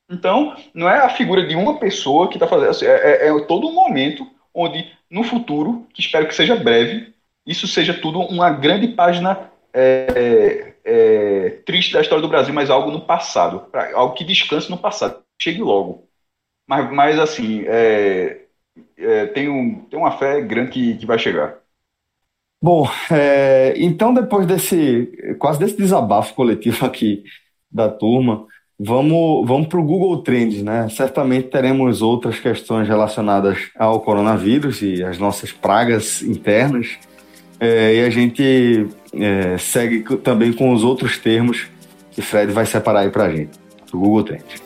Então, 0.09 0.55
não 0.73 0.87
é 0.87 0.99
a 0.99 1.09
figura 1.09 1.45
de 1.45 1.53
uma 1.53 1.77
pessoa 1.79 2.29
que 2.29 2.35
está 2.35 2.47
fazendo. 2.47 2.69
Assim, 2.69 2.85
é, 2.85 3.25
é, 3.25 3.27
é, 3.27 3.39
todo 3.41 3.67
um 3.67 3.73
momento 3.73 4.25
onde, 4.53 4.89
no 5.09 5.23
futuro, 5.23 5.87
que 5.93 6.01
espero 6.01 6.27
que 6.27 6.35
seja 6.35 6.55
breve, 6.55 7.13
isso 7.45 7.67
seja 7.67 7.93
tudo 7.93 8.19
uma 8.19 8.49
grande 8.49 8.87
página 8.89 9.51
é, 9.73 10.73
é, 10.83 11.49
triste 11.65 11.93
da 11.93 12.01
história 12.01 12.21
do 12.21 12.27
Brasil, 12.27 12.53
mas 12.53 12.69
algo 12.69 12.91
no 12.91 13.01
passado. 13.01 13.65
Algo 13.93 14.15
que 14.15 14.23
descanse 14.23 14.69
no 14.69 14.77
passado. 14.77 15.21
Chegue 15.41 15.61
logo. 15.61 16.07
Mas, 16.67 16.91
mas 16.91 17.19
assim, 17.19 17.63
é, 17.67 18.45
é, 18.97 19.25
tenho, 19.27 19.85
tenho 19.89 20.01
uma 20.01 20.17
fé 20.17 20.41
grande 20.41 20.71
que, 20.71 20.97
que 20.97 21.05
vai 21.05 21.19
chegar. 21.19 21.57
Bom, 22.61 22.87
é, 23.11 23.73
então 23.77 24.13
depois 24.13 24.47
desse 24.47 25.35
quase 25.37 25.59
desse 25.59 25.77
desabafo 25.77 26.33
coletivo 26.33 26.85
aqui 26.85 27.23
da 27.69 27.89
turma, 27.89 28.47
vamos, 28.79 29.47
vamos 29.47 29.67
para 29.67 29.79
o 29.79 29.83
Google 29.83 30.21
Trends, 30.21 30.61
né? 30.61 30.87
Certamente 30.89 31.49
teremos 31.49 32.01
outras 32.01 32.39
questões 32.39 32.87
relacionadas 32.87 33.57
ao 33.77 33.99
coronavírus 34.01 34.81
e 34.81 35.03
as 35.03 35.17
nossas 35.17 35.51
pragas 35.51 36.21
internas. 36.21 36.97
É, 37.59 37.95
e 37.95 38.03
a 38.03 38.09
gente 38.09 38.87
é, 39.13 39.57
segue 39.57 40.03
também 40.17 40.51
com 40.51 40.73
os 40.73 40.83
outros 40.83 41.17
termos 41.17 41.67
que 42.11 42.21
Fred 42.21 42.51
vai 42.51 42.65
separar 42.65 43.01
aí 43.01 43.09
para 43.09 43.25
a 43.25 43.29
gente, 43.29 43.51
do 43.91 43.99
Google 43.99 44.23
Trends. 44.23 44.64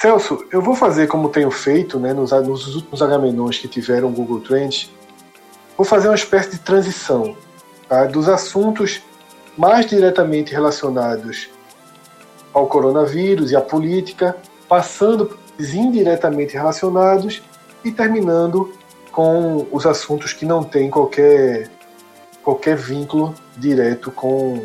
Celso, 0.00 0.46
eu 0.50 0.62
vou 0.62 0.74
fazer 0.74 1.08
como 1.08 1.28
tenho 1.28 1.50
feito 1.50 2.00
né, 2.00 2.14
nos, 2.14 2.30
nos 2.30 2.74
últimos 2.74 3.02
Agamenons 3.02 3.58
que 3.58 3.68
tiveram 3.68 4.10
Google 4.10 4.40
Trends, 4.40 4.90
vou 5.76 5.84
fazer 5.84 6.08
uma 6.08 6.14
espécie 6.14 6.52
de 6.52 6.58
transição 6.58 7.36
tá, 7.86 8.06
dos 8.06 8.26
assuntos 8.26 9.02
mais 9.58 9.84
diretamente 9.84 10.52
relacionados 10.52 11.50
ao 12.54 12.66
coronavírus 12.66 13.50
e 13.50 13.56
à 13.56 13.60
política, 13.60 14.34
passando 14.66 15.38
indiretamente 15.58 16.54
relacionados 16.54 17.42
e 17.84 17.92
terminando 17.92 18.72
com 19.12 19.66
os 19.70 19.84
assuntos 19.84 20.32
que 20.32 20.46
não 20.46 20.64
têm 20.64 20.88
qualquer, 20.88 21.68
qualquer 22.42 22.74
vínculo 22.74 23.34
direto 23.54 24.10
com, 24.10 24.64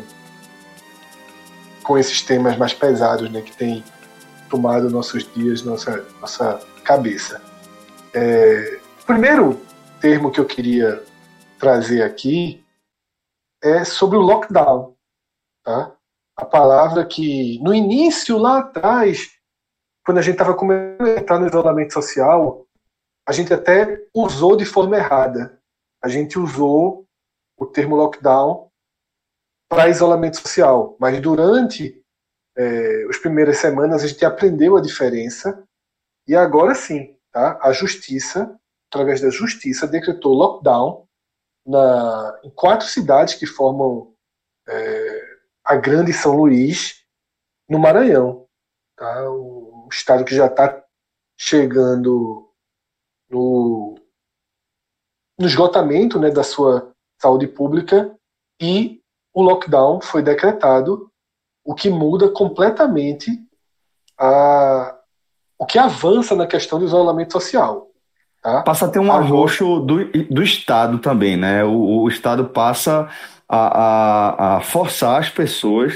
com 1.82 1.98
esses 1.98 2.22
temas 2.22 2.56
mais 2.56 2.72
pesados 2.72 3.30
né, 3.30 3.42
que 3.42 3.54
tem 3.54 3.84
tomado 4.48 4.90
nossos 4.90 5.30
dias, 5.34 5.62
nossa, 5.62 6.04
nossa 6.20 6.60
cabeça. 6.84 7.42
É, 8.14 8.80
o 9.02 9.06
primeiro 9.06 9.60
termo 10.00 10.30
que 10.30 10.40
eu 10.40 10.44
queria 10.44 11.02
trazer 11.58 12.02
aqui 12.02 12.64
é 13.62 13.84
sobre 13.84 14.16
o 14.16 14.22
lockdown. 14.22 14.94
Tá? 15.64 15.92
A 16.36 16.44
palavra 16.44 17.04
que, 17.04 17.58
no 17.62 17.74
início, 17.74 18.38
lá 18.38 18.58
atrás, 18.58 19.30
quando 20.04 20.18
a 20.18 20.22
gente 20.22 20.34
estava 20.34 20.54
começando 20.54 21.08
a 21.08 21.20
entrar 21.20 21.38
no 21.38 21.46
isolamento 21.46 21.92
social, 21.92 22.66
a 23.26 23.32
gente 23.32 23.52
até 23.52 24.06
usou 24.14 24.56
de 24.56 24.64
forma 24.64 24.96
errada. 24.96 25.60
A 26.02 26.08
gente 26.08 26.38
usou 26.38 27.06
o 27.58 27.66
termo 27.66 27.96
lockdown 27.96 28.70
para 29.68 29.88
isolamento 29.88 30.40
social, 30.40 30.96
mas 31.00 31.20
durante 31.20 32.00
é, 32.56 33.06
as 33.08 33.18
primeiras 33.18 33.58
semanas 33.58 34.02
a 34.02 34.06
gente 34.06 34.24
aprendeu 34.24 34.76
a 34.76 34.80
diferença 34.80 35.62
e 36.26 36.34
agora 36.34 36.74
sim, 36.74 37.16
tá? 37.30 37.58
a 37.62 37.72
justiça, 37.72 38.58
através 38.90 39.20
da 39.20 39.30
justiça, 39.30 39.86
decretou 39.86 40.32
lockdown 40.32 41.06
na, 41.66 42.40
em 42.42 42.50
quatro 42.50 42.86
cidades 42.86 43.34
que 43.34 43.46
formam 43.46 44.14
é, 44.68 45.36
a 45.64 45.76
Grande 45.76 46.12
São 46.12 46.36
Luís, 46.36 47.04
no 47.68 47.78
Maranhão. 47.78 48.46
Tá? 48.96 49.30
Um 49.30 49.88
estado 49.90 50.24
que 50.24 50.34
já 50.34 50.46
está 50.46 50.82
chegando 51.38 52.50
no, 53.28 53.96
no 55.38 55.46
esgotamento 55.46 56.18
né, 56.18 56.30
da 56.30 56.42
sua 56.42 56.92
saúde 57.20 57.46
pública 57.46 58.16
e 58.60 59.02
o 59.34 59.42
lockdown 59.42 60.00
foi 60.00 60.22
decretado 60.22 61.12
o 61.66 61.74
que 61.74 61.90
muda 61.90 62.28
completamente 62.28 63.32
a, 64.16 64.94
o 65.58 65.66
que 65.66 65.78
avança 65.78 66.36
na 66.36 66.46
questão 66.46 66.78
do 66.78 66.84
isolamento 66.84 67.32
social. 67.32 67.88
Tá? 68.40 68.62
Passa 68.62 68.86
a 68.86 68.88
ter 68.88 69.00
um 69.00 69.10
arroxo 69.10 69.80
do, 69.80 70.04
do 70.30 70.42
Estado 70.42 71.00
também, 71.00 71.36
né? 71.36 71.64
O, 71.64 72.02
o 72.02 72.08
Estado 72.08 72.44
passa 72.46 73.08
a, 73.48 73.56
a, 73.58 74.56
a, 74.56 74.60
forçar 74.60 75.18
as 75.18 75.28
pessoas 75.28 75.94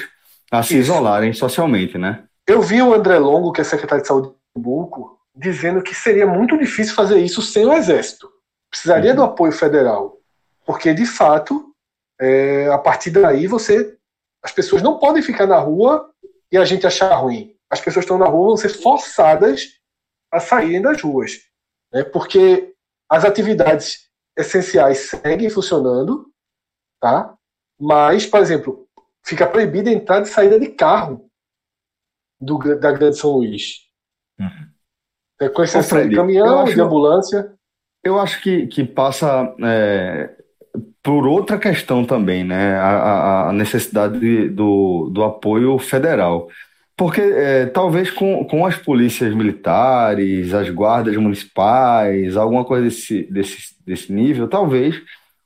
a 0.51 0.61
se 0.63 0.75
Isso. 0.75 0.91
isolarem 0.91 1.33
socialmente, 1.33 1.97
né? 1.97 2.25
Eu 2.45 2.61
vi 2.61 2.83
o 2.83 2.93
André 2.93 3.19
Longo, 3.19 3.53
que 3.53 3.61
é 3.61 3.65
secretário 3.65 4.03
de 4.03 4.09
saúde 4.09 4.29
do 4.29 4.37
Pernambuco, 4.53 5.21
dizendo 5.37 5.81
que 5.81 5.95
seria 5.95 6.27
muito 6.27 6.59
difícil 6.59 6.97
fazer 6.97 7.21
isso 7.21 7.41
sem 7.41 7.65
o 7.65 7.73
Exército. 7.73 8.29
Precisaria 8.69 9.11
uhum. 9.11 9.17
do 9.17 9.23
apoio 9.23 9.53
federal. 9.53 10.17
Porque, 10.67 10.93
de 10.93 11.07
fato, 11.07 11.73
é, 12.21 12.69
a 12.73 12.79
partir 12.79 13.11
daí 13.11 13.47
você 13.47 13.97
as 14.43 14.53
pessoas 14.53 14.83
não 14.83 14.99
podem 14.99 15.23
ficar 15.23 15.47
na 15.47 15.59
rua 15.59 16.13
e 16.51 16.57
a 16.57 16.65
gente 16.65 16.87
achar 16.87 17.15
ruim. 17.15 17.57
As 17.71 17.81
pessoas 17.81 18.05
que 18.05 18.13
estão 18.13 18.19
na 18.19 18.31
rua 18.31 18.49
vão 18.49 18.57
ser 18.57 18.71
forçadas 18.71 19.79
a 20.33 20.41
saírem 20.41 20.83
das 20.83 21.01
ruas. 21.01 21.33
Né? 21.93 22.05
Porque 22.05 22.75
as 23.09 23.25
atividades 23.25 24.09
essenciais 24.37 25.11
seguem 25.11 25.51
funcionando, 25.51 26.33
tá? 27.01 27.37
mas, 27.81 28.27
por 28.27 28.41
exemplo, 28.41 28.87
fica 29.25 29.47
proibida 29.47 29.89
a 29.89 29.93
entrada 29.93 30.27
e 30.27 30.31
saída 30.31 30.61
de 30.61 30.69
carro 30.69 31.31
do, 32.41 32.59
da 32.79 32.93
Grande 32.93 33.17
São 33.17 33.33
Luís. 33.33 33.87
Uhum. 34.39 34.71
É, 35.41 35.49
com 35.49 35.63
exceção 35.63 36.07
de 36.07 36.15
caminhão, 36.15 36.61
acho, 36.61 36.75
de 36.75 36.81
ambulância. 36.81 37.55
Eu 38.05 38.21
acho 38.21 38.43
que, 38.43 38.67
que 38.67 38.85
passa 38.85 39.55
é, 39.63 40.40
por 41.03 41.27
outra 41.27 41.59
questão 41.59 42.05
também, 42.05 42.45
né? 42.45 42.77
A, 42.77 43.49
a 43.49 43.53
necessidade 43.53 44.49
do, 44.49 45.11
do 45.13 45.25
apoio 45.25 45.79
federal. 45.79 46.49
Porque 46.97 47.21
é, 47.21 47.67
talvez 47.67 48.11
com, 48.11 48.45
com 48.45 48.67
as 48.67 48.77
polícias 48.77 49.35
militares, 49.35 50.53
as 50.53 50.69
guardas 50.69 51.17
municipais, 51.17 52.37
alguma 52.37 52.65
coisa 52.65 52.85
desse, 52.85 53.23
desse, 53.31 53.75
desse 53.87 54.13
nível, 54.13 54.47
talvez 54.47 55.01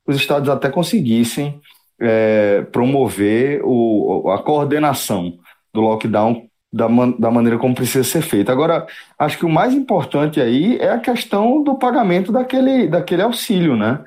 os 0.07 0.17
estados 0.17 0.49
até 0.49 0.69
conseguissem 0.69 1.61
é, 2.01 2.63
promover 2.73 3.61
o, 3.65 4.31
a 4.31 4.43
coordenação 4.43 5.39
do 5.73 5.81
lockdown 5.81 6.49
da, 6.73 6.89
man, 6.89 7.13
da 7.13 7.31
maneira 7.31 7.57
como 7.57 7.75
precisa 7.75 8.03
ser 8.03 8.23
feito. 8.23 8.51
Agora, 8.51 8.85
acho 9.17 9.39
que 9.39 9.47
o 9.47 9.49
mais 9.49 9.73
importante 9.73 10.41
aí 10.41 10.77
é 10.79 10.91
a 10.91 10.99
questão 10.99 11.63
do 11.63 11.77
pagamento 11.77 12.33
daquele, 12.33 12.89
daquele 12.89 13.23
auxílio, 13.23 13.77
né? 13.77 14.01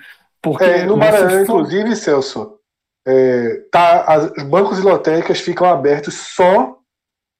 Porque 0.51 0.63
é, 0.63 0.85
no 0.85 0.97
Maranhão, 0.97 1.41
inclusive, 1.41 1.95
Celso, 1.95 2.59
é, 3.07 3.61
tá, 3.71 4.03
as, 4.03 4.31
os 4.31 4.43
bancos 4.43 4.79
e 4.79 4.81
lotéricas 4.81 5.39
ficam 5.39 5.67
abertos 5.67 6.13
só 6.13 6.77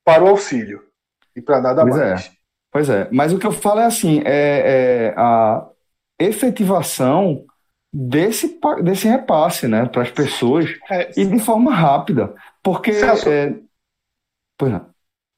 para 0.06 0.24
o 0.24 0.28
auxílio 0.28 0.84
e 1.36 1.42
para 1.42 1.62
nada 1.62 1.82
pois 1.84 1.96
mais. 1.96 2.26
É. 2.26 2.38
Pois 2.72 2.90
é, 2.90 3.10
mas 3.12 3.34
o 3.34 3.40
que 3.40 3.48
eu 3.48 3.52
falo 3.52 3.80
é 3.80 3.86
assim, 3.86 4.22
é, 4.26 5.10
é 5.10 5.14
a 5.18 5.68
efetivação 6.20 7.46
desse, 7.94 8.60
desse 8.84 9.08
repasse 9.08 9.68
né, 9.68 9.86
para 9.86 10.04
as 10.04 10.12
pessoas 10.12 10.70
é, 10.90 11.12
e 11.18 11.26
de 11.26 11.40
forma 11.40 11.74
rápida. 11.74 12.34
Porque. 12.62 12.94
Celso, 12.94 13.30
é... 13.30 13.58
Pois 14.58 14.72
não. 14.72 14.90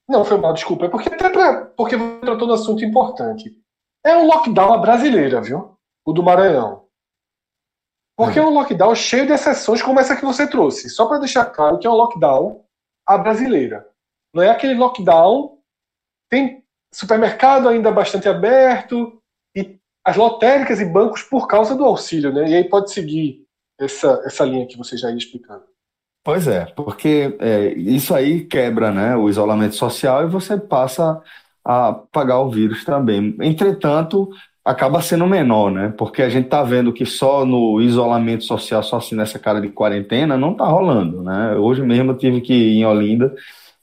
Não, 0.08 0.24
foi 0.24 0.38
mal, 0.38 0.52
desculpa. 0.52 0.86
É 0.86 0.88
porque 0.88 1.08
até 1.08 1.30
pra, 1.30 1.66
porque 1.76 1.96
tratou 2.20 2.48
um 2.48 2.52
assunto 2.52 2.84
importante. 2.84 3.56
É 4.04 4.16
um 4.16 4.26
lockdown 4.26 4.80
brasileira, 4.80 5.40
viu? 5.40 5.76
O 6.04 6.12
do 6.12 6.22
Maranhão. 6.22 6.79
Porque 8.24 8.38
é 8.38 8.42
um 8.42 8.50
lockdown 8.50 8.94
cheio 8.94 9.26
de 9.26 9.32
exceções, 9.32 9.82
como 9.82 10.00
essa 10.00 10.16
que 10.16 10.24
você 10.24 10.46
trouxe. 10.46 10.88
Só 10.90 11.06
para 11.06 11.18
deixar 11.18 11.46
claro 11.46 11.78
que 11.78 11.86
é 11.86 11.90
um 11.90 11.94
lockdown 11.94 12.64
a 13.06 13.18
brasileira. 13.18 13.86
Não 14.34 14.42
é 14.42 14.50
aquele 14.50 14.74
lockdown. 14.74 15.58
Tem 16.28 16.62
supermercado 16.92 17.68
ainda 17.68 17.90
bastante 17.90 18.28
aberto 18.28 19.20
e 19.56 19.78
as 20.04 20.16
lotéricas 20.16 20.80
e 20.80 20.84
bancos 20.84 21.22
por 21.22 21.46
causa 21.46 21.74
do 21.74 21.84
auxílio, 21.84 22.32
né? 22.32 22.48
E 22.48 22.54
aí 22.54 22.64
pode 22.68 22.92
seguir 22.92 23.44
essa, 23.80 24.22
essa 24.24 24.44
linha 24.44 24.66
que 24.66 24.76
você 24.76 24.96
já 24.96 25.10
ia 25.10 25.16
explicando. 25.16 25.64
Pois 26.22 26.46
é, 26.46 26.66
porque 26.66 27.36
é, 27.40 27.72
isso 27.72 28.14
aí 28.14 28.44
quebra 28.44 28.92
né, 28.92 29.16
o 29.16 29.28
isolamento 29.30 29.74
social 29.74 30.24
e 30.24 30.30
você 30.30 30.58
passa 30.58 31.22
a 31.64 31.92
pagar 31.92 32.40
o 32.40 32.50
vírus 32.50 32.84
também. 32.84 33.36
Entretanto, 33.40 34.28
acaba 34.64 35.00
sendo 35.00 35.26
menor, 35.26 35.70
né? 35.70 35.92
Porque 35.96 36.22
a 36.22 36.28
gente 36.28 36.44
está 36.44 36.62
vendo 36.62 36.92
que 36.92 37.06
só 37.06 37.44
no 37.44 37.80
isolamento 37.80 38.44
social, 38.44 38.82
só 38.82 38.98
assim 38.98 39.14
nessa 39.14 39.38
cara 39.38 39.60
de 39.60 39.68
quarentena, 39.68 40.36
não 40.36 40.52
está 40.52 40.66
rolando, 40.66 41.22
né? 41.22 41.54
Hoje 41.56 41.82
mesmo 41.82 42.12
eu 42.12 42.16
tive 42.18 42.40
que 42.40 42.52
ir 42.52 42.78
em 42.78 42.84
Olinda, 42.84 43.34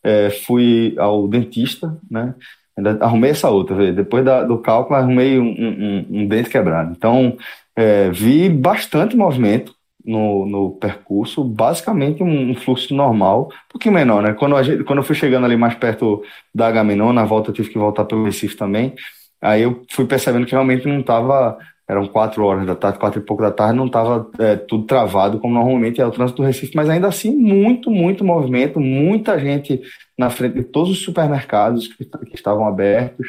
é, 0.04 0.30
fui 0.30 0.96
ao 0.98 1.28
dentista, 1.28 1.98
né? 2.10 2.36
Ainda 2.78 2.98
arrumei 3.02 3.32
essa 3.32 3.50
outra, 3.50 3.92
depois 3.92 4.24
da, 4.24 4.44
do 4.44 4.60
cálculo 4.60 5.00
arrumei 5.00 5.40
um, 5.40 5.48
um, 5.48 6.06
um 6.22 6.28
dente 6.28 6.50
quebrado. 6.50 6.94
Então, 6.96 7.36
é, 7.76 8.10
vi 8.12 8.48
bastante 8.50 9.18
movimento, 9.18 9.76
no, 10.08 10.46
no 10.46 10.72
percurso, 10.72 11.44
basicamente 11.44 12.24
um, 12.24 12.52
um, 12.52 12.56
fluxo 12.56 12.96
normal, 12.96 13.50
um 13.52 13.72
pouquinho 13.74 13.94
menor, 13.94 14.24
né? 14.24 14.34
Quando, 14.34 14.56
a 14.56 14.64
gente, 14.64 14.86
quando 14.86 15.00
eu 15.00 15.04
fui 15.04 15.16
chegando 15.16 15.44
ali 15.44 15.58
mais 15.58 15.76
perto 15.76 16.24
da 16.56 16.68
Agamenon, 16.68 17.12
na 17.12 17.26
volta 17.26 17.50
eu 17.50 17.54
tive 17.54 17.70
que 17.70 17.78
voltar 17.78 18.06
pelo 18.06 18.24
Recife 18.24 18.56
também, 18.56 18.96
aí 19.42 19.62
eu 19.64 19.84
fui 19.92 20.06
percebendo 20.06 20.46
que 20.46 20.52
realmente 20.52 20.88
não 20.88 21.00
estava, 21.00 21.58
eram 21.88 22.08
quatro 22.08 22.44
horas 22.46 22.66
da 22.66 22.76
tarde, 22.76 23.00
quatro 23.00 23.20
e 23.20 23.24
pouco 23.24 23.44
da 23.44 23.52
tarde, 23.52 23.78
não 23.78 23.88
estava 23.88 24.30
é, 24.40 24.56
tudo 24.56 24.86
travado 24.86 25.40
como 25.40 25.54
normalmente 25.54 26.02
é 26.02 26.06
o 26.06 26.12
trânsito 26.12 26.42
do 26.42 26.46
Recife, 26.46 26.76
mas 26.76 26.90
ainda 26.90 27.08
assim 27.08 27.36
muito, 27.36 27.90
muito 27.90 28.24
movimento, 28.24 28.80
muita 28.80 29.40
gente 29.40 29.82
na 30.18 30.30
frente 30.30 30.56
de 30.56 30.64
todos 30.64 30.92
os 30.92 31.04
supermercados 31.04 31.88
que, 31.88 32.06
que 32.06 32.36
estavam 32.36 32.68
abertos, 32.68 33.28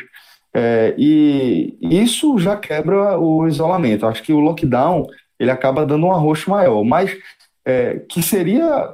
é, 0.55 0.95
e 0.97 1.79
isso 1.81 2.39
já 2.39 2.57
quebra 2.57 3.19
o 3.19 3.47
isolamento. 3.47 4.07
Acho 4.07 4.23
que 4.23 4.33
o 4.33 4.41
lockdown 4.41 5.07
ele 5.39 5.51
acaba 5.51 5.87
dando 5.87 6.07
um 6.07 6.13
arroxo 6.13 6.51
maior, 6.51 6.83
mas 6.85 7.17
é, 7.65 8.01
que 8.09 8.23
seria 8.23 8.93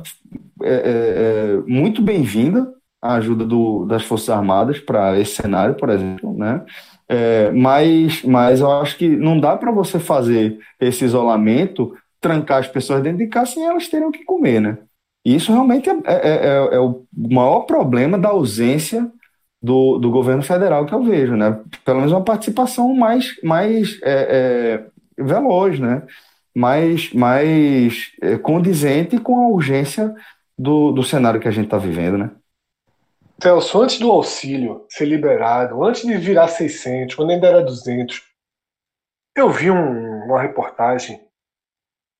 é, 0.62 0.74
é, 0.74 0.74
é 0.74 1.56
muito 1.66 2.02
bem-vinda 2.02 2.70
a 3.00 3.14
ajuda 3.14 3.44
do, 3.44 3.84
das 3.84 4.02
Forças 4.02 4.30
Armadas 4.30 4.80
para 4.80 5.18
esse 5.18 5.36
cenário, 5.36 5.74
por 5.74 5.90
exemplo, 5.90 6.34
né? 6.36 6.64
É, 7.08 7.50
mas, 7.50 8.22
mas 8.22 8.60
eu 8.60 8.70
acho 8.70 8.96
que 8.96 9.08
não 9.08 9.38
dá 9.38 9.56
para 9.56 9.70
você 9.70 9.98
fazer 9.98 10.58
esse 10.80 11.04
isolamento, 11.04 11.94
trancar 12.20 12.60
as 12.60 12.68
pessoas 12.68 13.02
dentro 13.02 13.18
de 13.18 13.26
casa 13.26 13.52
sem 13.52 13.64
elas 13.64 13.88
terem 13.88 14.06
o 14.06 14.12
que 14.12 14.24
comer, 14.24 14.60
né? 14.60 14.78
Isso 15.24 15.52
realmente 15.52 15.88
é, 15.88 15.94
é, 16.06 16.74
é, 16.74 16.78
o 16.80 17.04
maior 17.14 17.60
problema 17.60 18.18
da 18.18 18.28
ausência 18.30 19.10
do, 19.62 19.98
do 19.98 20.10
governo 20.10 20.42
federal 20.42 20.84
que 20.86 20.94
eu 20.94 21.02
vejo, 21.02 21.36
né? 21.36 21.58
Pelo 21.84 21.98
menos 21.98 22.12
uma 22.12 22.24
participação 22.24 22.94
mais, 22.94 23.34
mais 23.42 23.98
veloz, 25.18 25.78
né? 25.78 26.02
mais, 26.54 27.12
mais 27.12 28.12
é, 28.22 28.38
condizente 28.38 29.18
com 29.18 29.40
a 29.40 29.48
urgência 29.48 30.14
do, 30.56 30.92
do 30.92 31.02
cenário 31.02 31.40
que 31.40 31.48
a 31.48 31.50
gente 31.50 31.64
está 31.64 31.78
vivendo, 31.78 32.16
né? 32.16 32.30
Celso, 33.44 33.82
antes 33.82 33.98
do 33.98 34.10
auxílio 34.10 34.86
ser 34.88 35.04
liberado, 35.04 35.84
antes 35.84 36.00
de 36.00 36.16
virar 36.16 36.48
600, 36.48 37.14
quando 37.14 37.30
ainda 37.30 37.46
era 37.46 37.62
200, 37.62 38.22
eu 39.36 39.50
vi 39.50 39.70
um, 39.70 40.24
uma 40.24 40.40
reportagem 40.40 41.20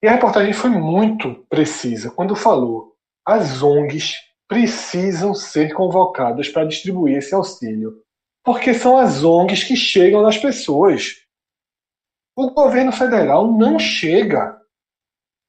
e 0.02 0.06
a 0.06 0.12
reportagem 0.12 0.52
foi 0.52 0.68
muito 0.68 1.34
precisa 1.48 2.10
quando 2.10 2.36
falou 2.36 2.94
as 3.26 3.62
ONGs 3.62 4.16
precisam 4.46 5.32
ser 5.32 5.72
convocadas 5.72 6.50
para 6.50 6.66
distribuir 6.66 7.16
esse 7.16 7.34
auxílio, 7.34 8.02
porque 8.44 8.74
são 8.74 8.98
as 8.98 9.24
ONGs 9.24 9.64
que 9.64 9.76
chegam 9.76 10.20
nas 10.20 10.36
pessoas. 10.36 11.24
O 12.36 12.50
governo 12.50 12.92
federal 12.92 13.50
não 13.50 13.78
chega. 13.78 14.60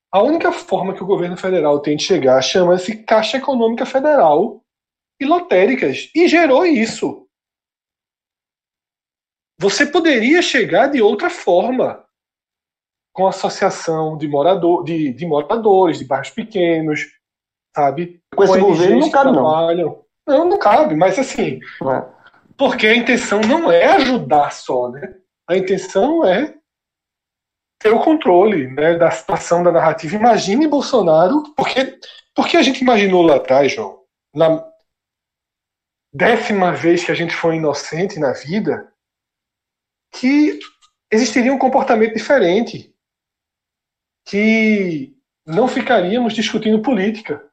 A 0.10 0.24
única 0.24 0.54
forma 0.54 0.94
que 0.94 1.04
o 1.04 1.08
governo 1.08 1.36
federal 1.36 1.82
tem 1.82 1.98
de 1.98 2.04
chegar 2.04 2.42
chama-se 2.42 3.04
Caixa 3.04 3.36
Econômica 3.36 3.86
Federal 3.86 4.62
e 5.20 5.26
lotéricas. 5.26 6.10
E 6.14 6.28
gerou 6.28 6.66
isso. 6.66 7.28
Você 9.60 9.86
poderia 9.86 10.42
chegar 10.42 10.88
de 10.88 11.02
outra 11.02 11.30
forma. 11.30 12.04
Com 13.14 13.28
associação 13.28 14.18
de, 14.18 14.28
morador, 14.28 14.84
de, 14.84 15.14
de 15.14 15.26
moradores, 15.26 16.00
de 16.00 16.06
bairros 16.06 16.32
pequenos, 16.32 17.00
sabe? 17.74 18.22
Com, 18.36 18.38
com 18.38 18.44
esse 18.44 18.60
governo 18.60 19.00
não 19.00 19.10
cabe, 19.10 19.32
não. 19.32 20.06
Não, 20.28 20.50
não 20.50 20.60
cabe, 20.60 20.96
mas 20.96 21.18
assim. 21.18 21.62
É. 21.82 22.16
Porque 22.58 22.88
a 22.88 22.96
intenção 22.96 23.40
não 23.40 23.72
é 23.72 23.86
ajudar 23.86 24.52
só, 24.52 24.90
né? 24.90 25.16
A 25.48 25.56
intenção 25.56 26.26
é 26.26 26.56
ter 27.80 27.94
o 27.94 28.00
controle 28.00 28.68
né, 28.68 28.98
da 28.98 29.12
situação 29.12 29.64
da 29.64 29.72
narrativa. 29.72 30.16
Imagine 30.16 30.68
Bolsonaro, 30.68 31.44
porque, 31.56 32.00
porque 32.34 32.58
a 32.58 32.64
gente 32.64 32.82
imaginou 32.82 33.22
lá 33.22 33.36
atrás, 33.36 33.72
João, 33.72 34.00
na 34.34 34.66
décima 36.16 36.72
vez 36.72 37.04
que 37.04 37.12
a 37.12 37.16
gente 37.16 37.36
foi 37.36 37.58
inocente 37.58 38.18
na 38.18 38.32
vida, 38.32 38.90
que 40.14 40.58
existiria 41.12 41.54
um 41.54 41.60
comportamento 41.60 42.14
diferente, 42.14 42.96
que 44.26 45.14
não 45.46 45.68
ficaríamos 45.68 46.34
discutindo 46.34 46.82
política. 46.82 47.46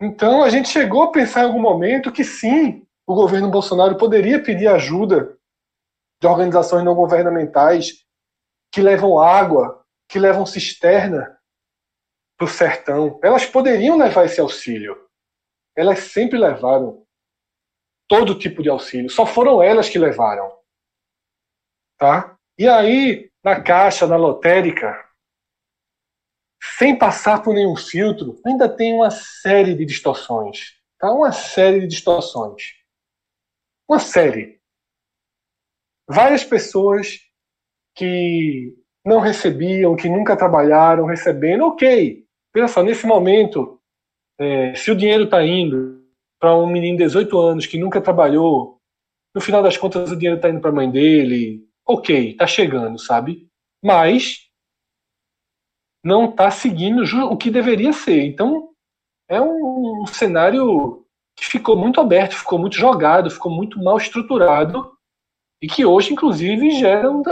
Então 0.00 0.44
a 0.44 0.48
gente 0.48 0.68
chegou 0.68 1.02
a 1.02 1.10
pensar 1.10 1.40
em 1.40 1.46
algum 1.46 1.60
momento 1.60 2.12
que 2.12 2.22
sim, 2.22 2.86
o 3.04 3.14
governo 3.14 3.50
Bolsonaro 3.50 3.98
poderia 3.98 4.40
pedir 4.40 4.68
ajuda 4.68 5.36
de 6.20 6.28
organizações 6.28 6.84
não 6.84 6.94
governamentais 6.94 8.04
que 8.72 8.80
levam 8.80 9.18
água, 9.18 9.84
que 10.08 10.20
levam 10.20 10.46
cisterna 10.46 11.36
para 12.38 12.44
o 12.44 12.48
sertão. 12.48 13.18
Elas 13.20 13.44
poderiam 13.44 13.98
levar 13.98 14.26
esse 14.26 14.40
auxílio. 14.40 15.03
Elas 15.76 16.00
sempre 16.00 16.38
levaram 16.38 17.04
todo 18.08 18.38
tipo 18.38 18.62
de 18.62 18.68
auxílio. 18.68 19.10
Só 19.10 19.26
foram 19.26 19.62
elas 19.62 19.88
que 19.88 19.98
levaram. 19.98 20.52
Tá? 21.98 22.36
E 22.58 22.68
aí, 22.68 23.30
na 23.42 23.60
caixa, 23.62 24.06
na 24.06 24.16
lotérica, 24.16 25.04
sem 26.78 26.96
passar 26.96 27.42
por 27.42 27.54
nenhum 27.54 27.76
filtro, 27.76 28.40
ainda 28.44 28.68
tem 28.68 28.94
uma 28.94 29.10
série 29.10 29.74
de 29.74 29.84
distorções. 29.84 30.80
Tá? 30.98 31.12
Uma 31.12 31.32
série 31.32 31.80
de 31.80 31.86
distorções. 31.86 32.74
Uma 33.88 33.98
série. 33.98 34.60
Várias 36.08 36.44
pessoas 36.44 37.20
que 37.94 38.76
não 39.04 39.20
recebiam, 39.20 39.96
que 39.96 40.08
nunca 40.08 40.36
trabalharam, 40.36 41.04
recebendo, 41.04 41.66
ok. 41.66 42.26
Pensa, 42.52 42.82
nesse 42.82 43.06
momento, 43.06 43.80
é, 44.38 44.74
se 44.74 44.90
o 44.90 44.96
dinheiro 44.96 45.24
está 45.24 45.44
indo 45.44 46.02
para 46.38 46.56
um 46.56 46.66
menino 46.66 46.98
de 46.98 47.04
18 47.04 47.38
anos 47.38 47.66
que 47.66 47.78
nunca 47.78 48.00
trabalhou, 48.00 48.80
no 49.34 49.40
final 49.40 49.62
das 49.62 49.76
contas 49.76 50.10
o 50.10 50.16
dinheiro 50.16 50.36
está 50.36 50.48
indo 50.48 50.60
para 50.60 50.70
a 50.70 50.74
mãe 50.74 50.90
dele, 50.90 51.66
ok, 51.86 52.30
está 52.30 52.46
chegando, 52.46 52.98
sabe? 52.98 53.48
Mas 53.82 54.48
não 56.04 56.26
está 56.26 56.50
seguindo 56.50 57.02
o 57.02 57.36
que 57.36 57.50
deveria 57.50 57.92
ser. 57.92 58.24
Então, 58.24 58.70
é 59.28 59.40
um, 59.40 60.02
um 60.02 60.06
cenário 60.06 61.04
que 61.36 61.46
ficou 61.46 61.76
muito 61.76 62.00
aberto, 62.00 62.36
ficou 62.36 62.58
muito 62.58 62.76
jogado, 62.76 63.30
ficou 63.30 63.50
muito 63.50 63.82
mal 63.82 63.96
estruturado 63.96 64.92
e 65.62 65.66
que 65.66 65.84
hoje, 65.84 66.12
inclusive, 66.12 66.72
gera 66.72 67.10
um, 67.10 67.22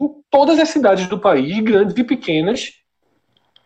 em 0.00 0.22
todas 0.30 0.58
as 0.58 0.68
cidades 0.68 1.06
do 1.08 1.18
país, 1.18 1.58
grandes 1.60 1.96
e 1.96 2.04
pequenas, 2.04 2.72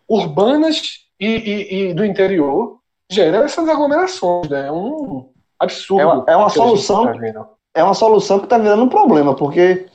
urbanas 0.07 1.04
e, 1.19 1.27
e, 1.27 1.89
e 1.89 1.93
do 1.93 2.05
interior, 2.05 2.79
gera 3.09 3.43
essas 3.43 3.67
aglomerações. 3.67 4.49
Né? 4.49 4.67
É 4.67 4.71
um 4.71 5.29
absurdo. 5.59 6.01
É 6.01 6.05
uma, 6.05 6.25
é 6.27 6.35
uma 6.35 6.49
solução. 6.49 7.05
Tá 7.05 7.47
é 7.75 7.83
uma 7.83 7.93
solução 7.93 8.39
que 8.39 8.45
está 8.45 8.57
virando 8.57 8.83
um 8.83 8.89
problema, 8.89 9.35
porque 9.35 9.85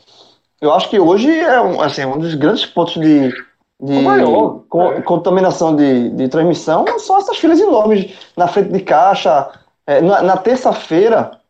eu 0.60 0.72
acho 0.72 0.90
que 0.90 1.00
hoje 1.00 1.30
é 1.30 1.60
um, 1.60 1.80
assim, 1.80 2.04
um 2.04 2.18
dos 2.18 2.34
grandes 2.34 2.66
pontos 2.66 2.94
de, 2.94 3.32
de 3.80 4.02
maior, 4.02 4.62
co 4.68 4.92
é. 4.92 5.00
contaminação 5.00 5.74
de, 5.74 6.10
de 6.10 6.28
transmissão 6.28 6.84
são 6.98 7.16
essas 7.16 7.38
filas 7.38 7.58
enormes 7.58 8.12
na 8.36 8.46
frente 8.46 8.70
de 8.70 8.80
caixa. 8.80 9.50
É, 9.86 10.00
na, 10.02 10.22
na 10.22 10.36
terça-feira, 10.36 11.40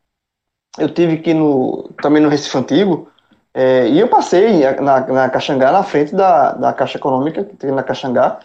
eu 0.78 0.88
tive 0.88 1.14
aqui 1.14 1.34
no, 1.34 1.90
também 2.00 2.22
no 2.22 2.28
Recife 2.28 2.56
Antigo, 2.56 3.08
é, 3.52 3.88
e 3.88 3.98
eu 3.98 4.06
passei 4.06 4.60
na, 4.80 5.00
na 5.00 5.28
Caxangá, 5.28 5.72
na 5.72 5.82
frente 5.82 6.14
da, 6.14 6.52
da 6.52 6.72
Caixa 6.72 6.98
Econômica, 6.98 7.44
que 7.44 7.56
tem 7.56 7.72
na 7.72 7.82
Caxangá, 7.82 8.38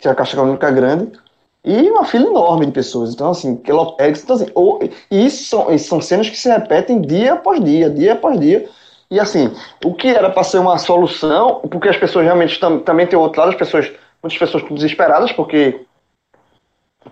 que 0.00 0.08
é 0.08 0.10
a 0.10 0.14
Caixa 0.14 0.34
Econômica 0.34 0.70
grande, 0.70 1.12
e 1.62 1.90
uma 1.90 2.04
fila 2.04 2.26
enorme 2.26 2.66
de 2.66 2.72
pessoas. 2.72 3.12
Então, 3.12 3.30
assim, 3.30 3.56
Quelotex, 3.56 4.22
então, 4.22 4.36
assim, 4.36 4.48
ou, 4.54 4.80
e 5.10 5.26
isso 5.26 5.44
são, 5.44 5.72
isso 5.72 5.88
são 5.88 6.00
cenas 6.00 6.28
que 6.28 6.36
se 6.36 6.48
repetem 6.48 7.02
dia 7.02 7.34
após 7.34 7.62
dia, 7.62 7.90
dia 7.90 8.14
após 8.14 8.40
dia. 8.40 8.66
E 9.10 9.20
assim, 9.20 9.52
o 9.84 9.92
que 9.92 10.08
era 10.08 10.30
para 10.30 10.44
ser 10.44 10.58
uma 10.58 10.78
solução, 10.78 11.60
porque 11.70 11.88
as 11.88 11.96
pessoas 11.96 12.24
realmente 12.24 12.58
tam, 12.58 12.78
também 12.78 13.06
tem 13.06 13.18
outro 13.18 13.40
lado, 13.40 13.50
as 13.50 13.58
pessoas, 13.58 13.92
muitas 14.22 14.38
pessoas 14.38 14.62
desesperadas 14.70 15.32
porque 15.32 15.80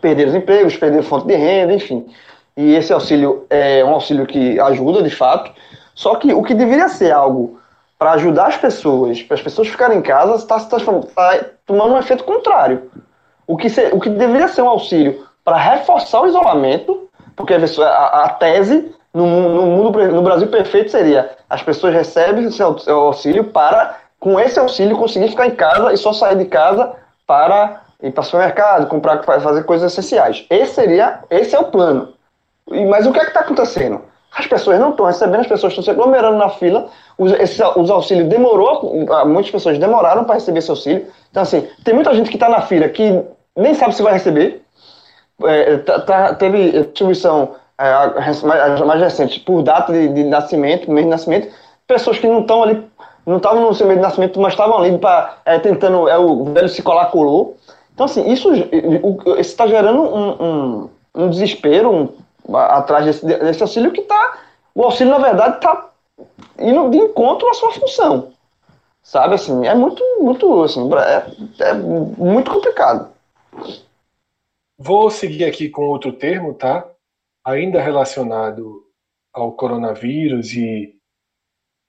perderam 0.01 0.31
os 0.31 0.37
empregos, 0.37 0.77
perderam 0.77 1.03
fonte 1.03 1.27
de 1.27 1.35
renda, 1.35 1.75
enfim. 1.75 2.07
E 2.57 2.75
esse 2.75 2.93
auxílio 2.93 3.45
é 3.51 3.85
um 3.85 3.91
auxílio 3.91 4.27
que 4.27 4.59
ajuda 4.61 5.03
de 5.03 5.11
fato. 5.11 5.53
Só 5.95 6.15
que 6.15 6.33
o 6.33 6.43
que 6.43 6.55
deveria 6.55 6.89
ser 6.89 7.13
algo 7.13 7.58
para 7.99 8.13
ajudar 8.13 8.47
as 8.47 8.57
pessoas, 8.57 9.23
para 9.23 9.35
as 9.35 9.43
pessoas 9.43 9.69
ficarem 9.69 9.99
em 9.99 10.03
casa, 10.03 10.37
está 10.37 10.61
tá, 10.61 10.79
tá 10.79 11.45
tomando 11.67 11.95
um 11.95 11.99
efeito 11.99 12.25
contrário. 12.25 12.91
O 13.47 13.57
que, 13.57 13.69
se, 13.69 13.89
o 13.93 13.99
que 13.99 14.09
deveria 14.09 14.49
ser 14.49 14.63
um 14.63 14.69
auxílio 14.69 15.27
para 15.45 15.57
reforçar 15.57 16.23
o 16.23 16.29
isolamento, 16.29 17.09
porque 17.35 17.55
a, 17.55 18.25
a 18.25 18.29
tese 18.31 18.95
no, 19.13 19.27
no, 19.27 19.67
mundo, 19.67 20.13
no 20.13 20.23
Brasil 20.23 20.47
perfeito 20.49 20.91
seria 20.91 21.31
as 21.49 21.63
pessoas 21.63 21.95
recebem 21.95 22.51
seu 22.51 22.77
auxílio 22.89 23.45
para, 23.45 23.97
com 24.21 24.39
esse 24.39 24.59
auxílio, 24.59 24.99
conseguir 24.99 25.29
ficar 25.29 25.47
em 25.47 25.55
casa 25.55 25.93
e 25.93 25.97
só 25.97 26.13
sair 26.13 26.37
de 26.37 26.45
casa 26.45 26.93
para 27.27 27.83
ir 28.03 28.13
para 28.13 28.21
o 28.21 28.25
supermercado, 28.25 28.87
comprar, 28.87 29.23
fazer 29.25 29.65
coisas 29.65 29.93
essenciais. 29.93 30.47
Esse 30.51 30.75
seria, 30.75 31.21
esse 31.31 31.55
é 31.57 31.59
o 31.59 31.65
plano. 31.65 32.13
Mas 32.89 33.07
o 33.07 33.13
que 33.13 33.19
é 33.19 33.23
que 33.23 33.29
está 33.29 33.41
acontecendo? 33.41 34.03
As 34.37 34.47
pessoas 34.47 34.79
não 34.79 34.91
estão 34.91 35.07
recebendo, 35.07 35.41
as 35.41 35.47
pessoas 35.47 35.73
estão 35.73 35.83
se 35.83 35.91
aglomerando 35.91 36.37
na 36.37 36.49
fila, 36.49 36.89
os, 37.17 37.33
os 37.77 37.91
auxílios 37.91 38.29
demorou, 38.29 39.07
muitas 39.27 39.51
pessoas 39.51 39.79
demoraram 39.79 40.25
para 40.25 40.35
receber 40.35 40.59
esse 40.59 40.71
auxílio. 40.71 41.07
Então, 41.31 41.43
assim, 41.43 41.67
tem 41.83 41.95
muita 41.95 42.15
gente 42.15 42.31
que 42.31 42.37
está 42.37 42.49
na 42.49 42.61
fila 42.61 42.89
que 42.89 43.23
nem 43.57 43.75
sabe 43.75 43.95
se 43.95 44.03
vai 44.03 44.13
receber. 44.13 44.63
É, 45.45 45.77
tá, 45.79 46.01
tá, 46.01 46.35
teve 46.35 46.83
distribuição 46.83 47.55
é, 47.79 48.85
mais 48.85 49.01
recente 49.01 49.41
por 49.41 49.63
data 49.63 49.93
de, 49.93 50.09
de, 50.09 50.25
nascimento, 50.25 50.91
mês 50.91 51.07
de 51.07 51.11
nascimento, 51.11 51.49
pessoas 51.87 52.19
que 52.19 52.27
não 52.27 52.41
estão 52.41 52.63
ali, 52.63 52.85
não 53.25 53.37
estavam 53.37 53.63
no 53.63 53.75
seu 53.75 53.87
mês 53.87 53.99
de 53.99 54.03
nascimento, 54.03 54.41
mas 54.41 54.53
estavam 54.53 54.79
ali 54.79 54.99
pra, 54.99 55.39
é, 55.45 55.59
tentando, 55.59 56.09
é 56.09 56.19
o 56.19 56.45
velho 56.47 56.69
se 56.69 56.83
colar 56.83 57.07
colou. 57.07 57.57
Então, 57.95 58.07
assim, 58.07 58.31
isso 58.31 58.51
está 59.39 59.67
gerando 59.67 60.03
um, 60.03 60.31
um, 60.43 60.91
um 61.15 61.31
desespero 61.31 61.91
um, 61.91 62.09
atrás 62.55 63.05
desse, 63.05 63.27
desse 63.27 63.63
auxílio 63.63 63.93
que 63.93 64.01
está. 64.01 64.41
O 64.75 64.83
auxílio, 64.83 65.13
na 65.13 65.19
verdade, 65.19 65.57
está 65.57 65.91
indo 66.59 66.91
de 66.91 66.99
encontro 66.99 67.49
à 67.49 67.55
sua 67.55 67.73
função. 67.73 68.33
Sabe, 69.03 69.35
assim, 69.35 69.67
é 69.67 69.75
muito, 69.75 70.03
muito, 70.21 70.63
assim, 70.63 70.89
é, 70.95 71.65
é 71.65 71.75
muito 71.75 72.51
complicado. 72.51 73.13
Vou 74.77 75.11
seguir 75.11 75.45
aqui 75.45 75.69
com 75.69 75.83
outro 75.87 76.13
termo, 76.13 76.55
tá? 76.55 76.89
Ainda 77.45 77.81
relacionado 77.81 78.87
ao 79.33 79.53
coronavírus 79.53 80.53
e, 80.53 80.95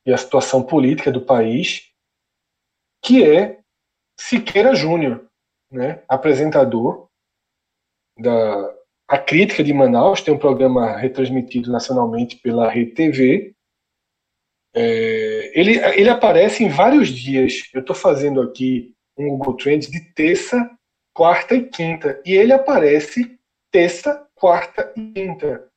e 0.05 0.13
a 0.13 0.17
situação 0.17 0.63
política 0.63 1.11
do 1.11 1.21
país, 1.21 1.91
que 3.01 3.23
é 3.23 3.59
Siqueira 4.19 4.73
Júnior, 4.75 5.25
né? 5.71 6.03
apresentador 6.07 7.07
da 8.17 8.78
A 9.09 9.17
Crítica 9.17 9.63
de 9.63 9.73
Manaus, 9.73 10.21
tem 10.21 10.31
um 10.31 10.37
programa 10.37 10.95
retransmitido 10.95 11.71
nacionalmente 11.71 12.35
pela 12.35 12.69
Rede 12.69 12.91
TV. 12.91 13.55
É, 14.75 15.51
ele, 15.59 15.79
ele 15.99 16.09
aparece 16.09 16.63
em 16.63 16.69
vários 16.69 17.09
dias. 17.09 17.63
Eu 17.73 17.81
estou 17.81 17.95
fazendo 17.95 18.39
aqui 18.39 18.93
um 19.17 19.29
Google 19.29 19.57
Trends 19.57 19.89
de 19.89 19.99
terça 20.13 20.69
quarta 21.19 21.53
e 21.53 21.63
quinta. 21.63 22.21
E 22.25 22.33
ele 22.33 22.53
aparece 22.53 23.37
terça, 23.71 24.25
quarta 24.35 24.93
e 24.95 25.11
quinta. 25.11 25.67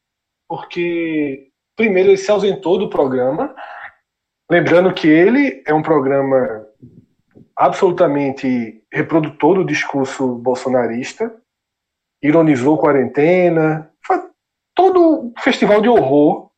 Porque, 0.48 1.48
primeiro, 1.74 2.10
ele 2.10 2.16
se 2.16 2.30
ausentou 2.30 2.78
do 2.78 2.88
programa. 2.88 3.52
Lembrando 4.48 4.94
que 4.94 5.08
ele 5.08 5.62
é 5.66 5.72
um 5.74 5.82
programa 5.82 6.66
absolutamente 7.56 8.84
reprodutor 8.92 9.56
do 9.56 9.64
discurso 9.64 10.36
bolsonarista, 10.36 11.41
ironizou 12.22 12.78
quarentena, 12.78 13.90
todo 14.74 15.32
festival 15.38 15.80
de 15.80 15.88
horror 15.88 16.50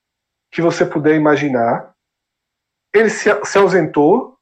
que 0.51 0.63
você 0.63 0.85
puder 0.85 1.17
imaginar. 1.17 1.93
Ele 2.95 3.11
se, 3.11 3.29
se 3.45 3.59
ausentou, 3.59 4.37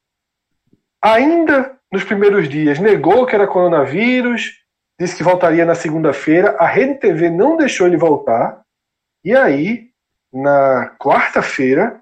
ainda 1.03 1.79
nos 1.91 2.05
primeiros 2.05 2.49
dias 2.49 2.79
negou 2.79 3.27
que 3.27 3.35
era 3.35 3.47
coronavírus, 3.47 4.61
disse 5.01 5.16
que 5.16 5.23
voltaria 5.23 5.64
na 5.64 5.75
segunda-feira. 5.75 6.57
A 6.59 6.66
Rede 6.66 6.97
TV 6.97 7.31
não 7.31 7.57
deixou 7.57 7.87
ele 7.87 7.97
voltar. 7.97 8.62
E 9.25 9.35
aí, 9.35 9.91
na 10.33 10.95
quarta-feira, 10.99 12.01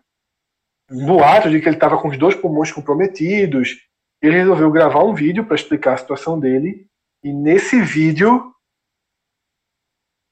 boato 0.90 1.50
de 1.50 1.60
que 1.60 1.68
ele 1.68 1.76
estava 1.76 1.98
com 1.98 2.08
os 2.08 2.18
dois 2.18 2.34
pulmões 2.34 2.72
comprometidos, 2.72 3.78
ele 4.20 4.36
resolveu 4.36 4.70
gravar 4.70 5.04
um 5.04 5.14
vídeo 5.14 5.44
para 5.44 5.54
explicar 5.54 5.94
a 5.94 5.98
situação 5.98 6.38
dele. 6.38 6.86
E 7.22 7.32
nesse 7.32 7.80
vídeo, 7.80 8.52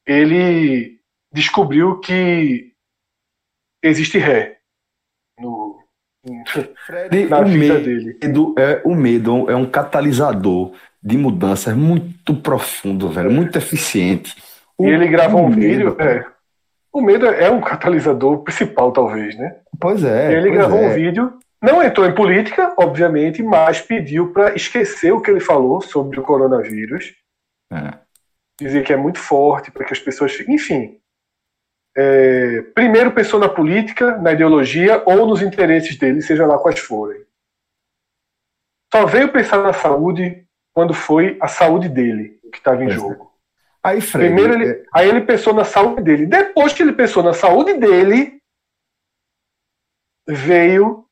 ele 0.08 0.98
descobriu 1.30 2.00
que 2.00 2.72
existe 3.82 4.16
ré 4.16 4.56
no, 5.38 5.78
Fred, 6.86 7.26
na 7.28 7.40
o 7.40 7.44
vida 7.44 7.74
medo 7.74 7.84
dele. 7.84 8.18
É, 8.58 8.80
o 8.84 8.94
medo 8.94 9.50
é 9.50 9.54
um 9.54 9.66
catalisador 9.66 10.72
de 11.02 11.18
mudanças 11.18 11.76
muito 11.76 12.34
profundo, 12.34 13.08
velho, 13.10 13.30
muito 13.30 13.56
eficiente. 13.58 14.34
O, 14.78 14.86
e 14.86 14.90
ele 14.90 15.08
gravou 15.08 15.44
um 15.44 15.50
vídeo. 15.50 15.94
É, 16.00 16.24
o 16.90 17.02
medo 17.02 17.26
é 17.26 17.50
um 17.50 17.60
catalisador 17.60 18.38
principal, 18.38 18.90
talvez, 18.90 19.36
né? 19.36 19.56
Pois 19.78 20.02
é. 20.02 20.32
E 20.32 20.34
ele 20.34 20.50
gravou 20.50 20.78
é. 20.78 20.88
um 20.88 20.94
vídeo, 20.94 21.38
não 21.62 21.82
entrou 21.82 22.06
em 22.06 22.14
política, 22.14 22.72
obviamente, 22.78 23.42
mas 23.42 23.80
pediu 23.80 24.32
para 24.32 24.54
esquecer 24.54 25.12
o 25.12 25.20
que 25.20 25.30
ele 25.30 25.40
falou 25.40 25.82
sobre 25.82 26.18
o 26.18 26.22
coronavírus. 26.22 27.14
É. 27.70 28.07
Dizer 28.60 28.84
que 28.84 28.92
é 28.92 28.96
muito 28.96 29.18
forte, 29.18 29.70
para 29.70 29.84
que 29.84 29.92
as 29.92 30.00
pessoas. 30.00 30.38
Enfim, 30.48 31.00
é, 31.96 32.62
primeiro 32.74 33.12
pensou 33.12 33.38
na 33.40 33.48
política, 33.48 34.16
na 34.18 34.32
ideologia 34.32 35.02
ou 35.06 35.26
nos 35.26 35.42
interesses 35.42 35.96
dele, 35.96 36.22
seja 36.22 36.46
lá 36.46 36.58
quais 36.58 36.78
forem. 36.78 37.24
Só 38.92 39.04
veio 39.06 39.32
pensar 39.32 39.62
na 39.62 39.72
saúde 39.72 40.46
quando 40.72 40.94
foi 40.94 41.36
a 41.40 41.48
saúde 41.48 41.88
dele 41.88 42.38
que 42.52 42.58
estava 42.58 42.82
em 42.82 42.88
é. 42.88 42.90
jogo. 42.90 43.28
Aí, 43.82 44.00
Fred, 44.00 44.26
Primeiro 44.26 44.54
ele, 44.54 44.70
é... 44.72 44.84
aí 44.92 45.08
ele 45.08 45.20
pensou 45.22 45.54
na 45.54 45.64
saúde 45.64 46.02
dele. 46.02 46.26
Depois 46.26 46.72
que 46.72 46.82
ele 46.82 46.92
pensou 46.92 47.22
na 47.22 47.32
saúde 47.32 47.74
dele, 47.74 48.40
veio 50.26 51.06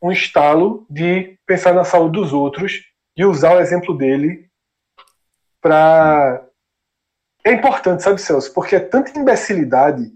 um 0.00 0.10
estalo 0.12 0.86
de 0.88 1.38
pensar 1.46 1.72
na 1.74 1.84
saúde 1.84 2.20
dos 2.20 2.32
outros 2.32 2.82
e 3.16 3.24
usar 3.24 3.56
o 3.56 3.60
exemplo 3.60 3.96
dele 3.96 4.48
para. 5.60 6.43
É 7.46 7.52
importante, 7.52 8.02
sabe, 8.02 8.20
Celso? 8.20 8.52
Porque 8.52 8.76
é 8.76 8.80
tanta 8.80 9.18
imbecilidade 9.18 10.12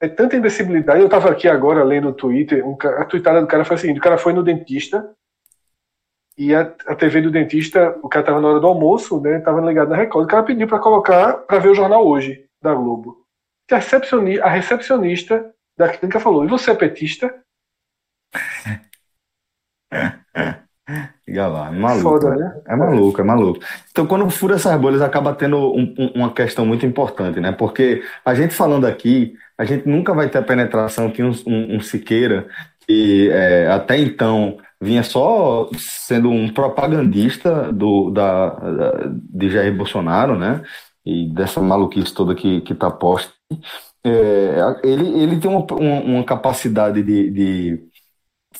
é 0.00 0.08
tanta 0.08 0.34
invencibilidade. 0.34 1.00
Eu 1.00 1.06
estava 1.06 1.30
aqui 1.30 1.46
agora 1.46 1.84
lendo 1.84 2.04
no 2.04 2.14
Twitter, 2.14 2.66
um, 2.66 2.76
a 2.98 3.04
tweetada 3.04 3.40
do 3.40 3.46
cara 3.46 3.64
foi 3.64 3.76
assim: 3.76 3.92
o 3.92 4.00
cara 4.00 4.16
foi 4.16 4.32
no 4.32 4.42
dentista 4.42 5.14
e 6.38 6.54
a, 6.54 6.62
a 6.86 6.96
TV 6.96 7.20
do 7.20 7.30
dentista, 7.30 7.98
o 8.02 8.08
cara 8.08 8.22
estava 8.22 8.40
na 8.40 8.48
hora 8.48 8.60
do 8.60 8.66
almoço, 8.66 9.20
né? 9.20 9.40
Tava 9.40 9.60
ligado 9.60 9.90
na 9.90 9.96
Record. 9.96 10.24
O 10.24 10.28
cara 10.28 10.42
pediu 10.42 10.66
para 10.66 10.78
colocar 10.78 11.34
para 11.34 11.58
ver 11.58 11.68
o 11.68 11.74
jornal 11.74 12.06
hoje 12.06 12.46
da 12.62 12.74
Globo. 12.74 13.24
a 13.70 13.76
recepcionista, 13.76 14.44
a 14.44 14.48
recepcionista 14.48 15.54
da 15.78 15.90
clínica 15.90 16.18
falou: 16.18 16.44
e 16.44 16.48
você 16.48 16.70
é 16.70 16.74
petista? 16.74 17.42
Liga 21.30 21.46
lá, 21.46 21.68
é 21.68 21.70
maluco. 21.70 22.02
Foda, 22.02 22.34
né? 22.34 22.60
É 22.66 22.74
maluco, 22.74 23.20
é 23.20 23.24
maluco. 23.24 23.60
Então, 23.92 24.04
quando 24.04 24.28
fura 24.28 24.56
essas 24.56 24.78
bolhas, 24.80 25.00
acaba 25.00 25.32
tendo 25.32 25.56
um, 25.58 25.94
um, 25.96 26.06
uma 26.16 26.32
questão 26.32 26.66
muito 26.66 26.84
importante, 26.84 27.38
né? 27.38 27.52
Porque 27.52 28.02
a 28.24 28.34
gente 28.34 28.52
falando 28.52 28.84
aqui, 28.84 29.34
a 29.56 29.64
gente 29.64 29.88
nunca 29.88 30.12
vai 30.12 30.28
ter 30.28 30.38
a 30.38 30.42
penetração 30.42 31.08
que 31.08 31.22
um, 31.22 31.30
um, 31.46 31.76
um 31.76 31.80
Siqueira, 31.80 32.48
que 32.84 33.30
é, 33.30 33.68
até 33.70 33.96
então 33.96 34.58
vinha 34.80 35.04
só 35.04 35.70
sendo 35.78 36.30
um 36.30 36.52
propagandista 36.52 37.72
do, 37.72 38.10
da, 38.10 38.48
da, 38.48 38.92
de 39.14 39.50
Jair 39.50 39.76
Bolsonaro, 39.76 40.36
né? 40.36 40.62
E 41.06 41.32
dessa 41.32 41.62
maluquice 41.62 42.12
toda 42.12 42.34
que, 42.34 42.60
que 42.62 42.74
tá 42.74 42.90
posta. 42.90 43.32
É, 44.04 44.56
ele, 44.82 45.22
ele 45.22 45.38
tem 45.38 45.48
uma, 45.48 45.64
uma 45.74 46.24
capacidade 46.24 47.02
de, 47.02 47.30
de 47.30 47.89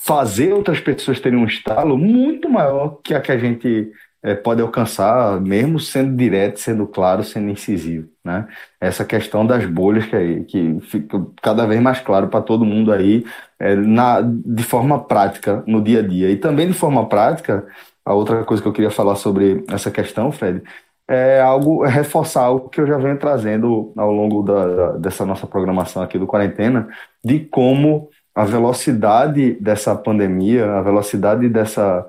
fazer 0.02 0.52
outras 0.52 0.80
pessoas 0.80 1.20
terem 1.20 1.38
um 1.38 1.46
estalo 1.46 1.96
muito 1.98 2.48
maior 2.48 2.98
que 3.04 3.14
a 3.14 3.20
que 3.20 3.30
a 3.30 3.38
gente 3.38 3.92
é, 4.22 4.34
pode 4.34 4.60
alcançar, 4.62 5.40
mesmo 5.40 5.78
sendo 5.78 6.16
direto, 6.16 6.58
sendo 6.58 6.86
claro, 6.86 7.22
sendo 7.22 7.50
incisivo. 7.50 8.08
Né? 8.24 8.46
Essa 8.80 9.04
questão 9.04 9.46
das 9.46 9.66
bolhas 9.66 10.06
que, 10.06 10.44
que 10.44 10.80
fica 10.82 11.22
cada 11.42 11.66
vez 11.66 11.80
mais 11.80 12.00
claro 12.00 12.28
para 12.28 12.40
todo 12.42 12.64
mundo 12.64 12.92
aí, 12.92 13.24
é, 13.58 13.74
na, 13.76 14.20
de 14.22 14.62
forma 14.62 14.98
prática, 15.04 15.62
no 15.66 15.82
dia 15.82 16.00
a 16.00 16.02
dia. 16.06 16.30
E 16.30 16.36
também 16.36 16.66
de 16.66 16.74
forma 16.74 17.06
prática, 17.06 17.66
a 18.04 18.14
outra 18.14 18.42
coisa 18.44 18.62
que 18.62 18.68
eu 18.68 18.72
queria 18.72 18.90
falar 18.90 19.16
sobre 19.16 19.64
essa 19.68 19.90
questão, 19.90 20.32
Fred, 20.32 20.62
é 21.08 21.40
algo, 21.40 21.84
é 21.84 21.88
reforçar 21.88 22.42
algo 22.44 22.68
que 22.68 22.80
eu 22.80 22.86
já 22.86 22.96
venho 22.96 23.18
trazendo 23.18 23.92
ao 23.96 24.12
longo 24.12 24.42
da, 24.42 24.92
dessa 24.92 25.26
nossa 25.26 25.46
programação 25.46 26.02
aqui 26.02 26.18
do 26.18 26.26
Quarentena, 26.26 26.88
de 27.22 27.40
como 27.40 28.08
a 28.40 28.44
velocidade 28.44 29.52
dessa 29.60 29.94
pandemia, 29.94 30.72
a 30.72 30.80
velocidade 30.80 31.46
dessa, 31.46 32.06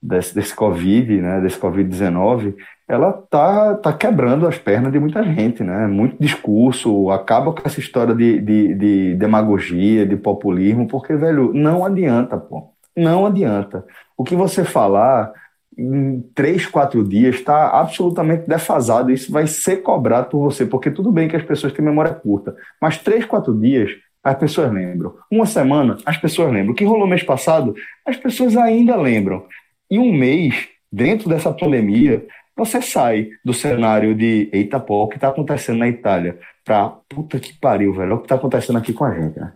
desse, 0.00 0.32
desse 0.32 0.54
Covid, 0.54 1.20
né, 1.20 1.40
desse 1.40 1.58
Covid-19, 1.58 2.54
ela 2.86 3.12
tá, 3.12 3.74
tá 3.74 3.92
quebrando 3.92 4.46
as 4.46 4.56
pernas 4.56 4.92
de 4.92 5.00
muita 5.00 5.24
gente, 5.24 5.64
né? 5.64 5.88
Muito 5.88 6.16
discurso, 6.20 7.10
acaba 7.10 7.52
com 7.52 7.62
essa 7.66 7.80
história 7.80 8.14
de, 8.14 8.40
de, 8.40 8.74
de 8.74 9.14
demagogia, 9.16 10.06
de 10.06 10.16
populismo, 10.16 10.86
porque, 10.86 11.16
velho, 11.16 11.52
não 11.52 11.84
adianta, 11.84 12.36
pô. 12.38 12.70
Não 12.96 13.26
adianta. 13.26 13.84
O 14.16 14.22
que 14.22 14.36
você 14.36 14.64
falar 14.64 15.32
em 15.76 16.20
três, 16.32 16.64
quatro 16.64 17.02
dias 17.02 17.34
está 17.36 17.70
absolutamente 17.80 18.46
defasado. 18.46 19.10
Isso 19.10 19.32
vai 19.32 19.48
ser 19.48 19.78
cobrado 19.78 20.28
por 20.28 20.40
você, 20.44 20.64
porque 20.64 20.92
tudo 20.92 21.10
bem 21.10 21.28
que 21.28 21.36
as 21.36 21.42
pessoas 21.42 21.72
têm 21.72 21.84
memória 21.84 22.14
curta, 22.14 22.54
mas 22.80 22.98
três, 22.98 23.24
quatro 23.24 23.58
dias 23.58 23.90
as 24.22 24.38
pessoas 24.38 24.72
lembram. 24.72 25.16
Uma 25.30 25.46
semana, 25.46 25.98
as 26.06 26.16
pessoas 26.16 26.52
lembram. 26.52 26.72
O 26.72 26.76
que 26.76 26.84
rolou 26.84 27.06
mês 27.06 27.22
passado, 27.22 27.74
as 28.06 28.16
pessoas 28.16 28.56
ainda 28.56 28.96
lembram. 28.96 29.46
E 29.90 29.98
um 29.98 30.12
mês, 30.12 30.68
dentro 30.90 31.28
dessa 31.28 31.52
pandemia, 31.52 32.26
você 32.56 32.80
sai 32.80 33.30
do 33.44 33.52
cenário 33.52 34.14
de 34.14 34.48
eita 34.52 34.78
pô, 34.78 35.04
o 35.04 35.08
que 35.08 35.16
está 35.16 35.28
acontecendo 35.28 35.78
na 35.78 35.88
Itália, 35.88 36.38
para 36.64 36.90
puta 37.08 37.40
que 37.40 37.52
pariu, 37.58 37.92
velho, 37.92 38.14
o 38.14 38.18
que 38.18 38.24
está 38.24 38.36
acontecendo 38.36 38.78
aqui 38.78 38.92
com 38.92 39.04
a 39.04 39.14
gente, 39.14 39.38
né? 39.38 39.54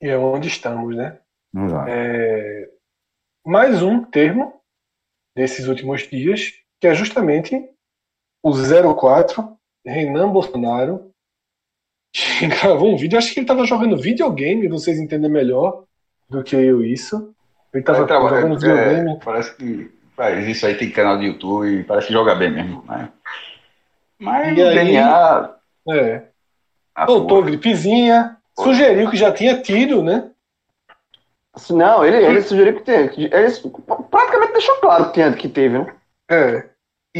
E 0.00 0.08
é 0.08 0.16
onde 0.16 0.48
estamos, 0.48 0.96
né? 0.96 1.18
É... 1.88 2.70
Mais 3.44 3.82
um 3.82 4.04
termo 4.04 4.60
desses 5.34 5.66
últimos 5.68 6.02
dias, 6.02 6.52
que 6.80 6.86
é 6.86 6.94
justamente 6.94 7.68
o 8.42 8.52
04, 8.94 9.56
Renan 9.84 10.30
Bolsonaro, 10.30 11.07
gravou 12.48 12.92
um 12.92 12.96
vídeo, 12.96 13.18
acho 13.18 13.32
que 13.32 13.40
ele 13.40 13.44
estava 13.44 13.64
jogando 13.64 13.96
videogame, 13.96 14.68
vocês 14.68 14.98
entendem 14.98 15.30
melhor 15.30 15.84
do 16.28 16.42
que 16.42 16.56
eu 16.56 16.82
isso. 16.84 17.34
Ele 17.72 17.82
estava 17.82 18.06
jogando 18.06 18.54
é, 18.54 18.58
videogame. 18.58 19.20
Parece 19.24 19.56
que 19.56 19.90
faz 20.16 20.46
isso 20.46 20.66
aí, 20.66 20.74
tem 20.74 20.90
canal 20.90 21.18
de 21.18 21.26
YouTube, 21.26 21.84
parece 21.84 22.08
que 22.08 22.12
joga 22.12 22.34
bem 22.34 22.50
mesmo, 22.50 22.84
né? 22.88 23.08
Mas 24.18 24.56
e 24.56 24.62
aí, 24.62 24.74
DNA. 24.74 25.54
É. 25.90 26.22
Voltou 27.06 27.42
gripezinha, 27.42 28.36
sugeriu 28.58 29.08
que 29.10 29.16
já 29.16 29.32
tinha 29.32 29.60
tido, 29.62 30.02
né? 30.02 30.30
Não, 31.70 32.04
ele, 32.04 32.16
ele 32.16 32.42
sugeriu 32.42 32.74
que 32.74 32.82
teve. 32.82 33.24
Ele 33.24 33.52
praticamente 34.10 34.52
deixou 34.52 34.76
claro 34.76 35.06
que, 35.06 35.12
tinha, 35.12 35.32
que 35.32 35.48
teve, 35.48 35.78
né? 35.78 35.86
É. 36.30 36.64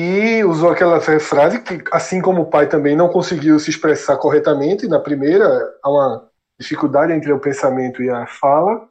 E 0.00 0.44
usou 0.44 0.70
aquela 0.70 1.00
frase 1.00 1.60
que, 1.60 1.82
assim 1.90 2.22
como 2.22 2.42
o 2.42 2.46
pai 2.46 2.68
também 2.68 2.94
não 2.94 3.08
conseguiu 3.08 3.58
se 3.58 3.68
expressar 3.68 4.16
corretamente 4.16 4.86
na 4.86 5.00
primeira, 5.00 5.44
há 5.82 5.90
uma 5.90 6.28
dificuldade 6.56 7.12
entre 7.12 7.32
o 7.32 7.40
pensamento 7.40 8.00
e 8.00 8.08
a 8.08 8.24
fala, 8.24 8.88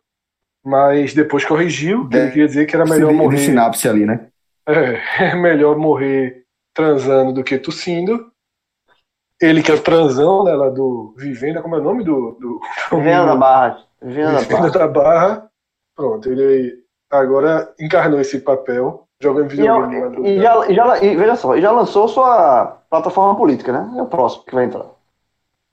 mas 0.66 1.14
depois 1.14 1.46
corrigiu, 1.46 2.10
que 2.10 2.18
ele 2.18 2.32
queria 2.32 2.48
dizer 2.48 2.66
que 2.66 2.76
era 2.76 2.84
melhor 2.84 3.14
morrer. 3.14 3.38
sinapse 3.38 3.88
ali, 3.88 4.06
né? 4.06 4.28
É, 4.68 5.00
é 5.32 5.36
melhor 5.36 5.78
morrer 5.78 6.44
transando 6.74 7.32
do 7.32 7.42
que 7.42 7.58
tossindo. 7.58 8.30
Ele 9.42 9.64
que 9.64 9.72
é 9.72 9.76
o 9.76 9.82
transão, 9.82 10.44
né, 10.44 10.54
lá 10.56 10.70
do 10.70 11.16
Vivenda, 11.18 11.62
como 11.62 11.78
é 11.78 11.80
o 11.80 11.84
nome 11.84 12.04
do. 12.04 12.38
do 12.38 12.60
Vivenda 12.92 13.28
da 13.28 13.36
Barra. 13.38 13.78
Vivenda, 14.02 14.40
Vivenda 14.40 14.72
da 14.72 14.88
Barra. 14.90 15.50
Pronto, 15.96 16.30
ele 16.30 16.84
agora 17.10 17.74
encarnou 17.80 18.20
esse 18.20 18.42
papel, 18.42 19.07
jogando 19.22 19.50
videogame. 19.50 20.28
E, 20.28 20.38
e, 20.38 20.42
já, 20.42 20.70
e, 20.70 20.76
já, 20.76 21.04
e 21.04 21.16
veja 21.16 21.36
só, 21.36 21.56
e 21.56 21.62
já 21.62 21.72
lançou 21.72 22.08
sua 22.08 22.78
plataforma 22.90 23.36
política, 23.36 23.72
né? 23.72 24.00
É 24.00 24.02
o 24.02 24.08
próximo 24.08 24.44
que 24.46 24.56
vai 24.56 24.66
entrar. 24.66 24.86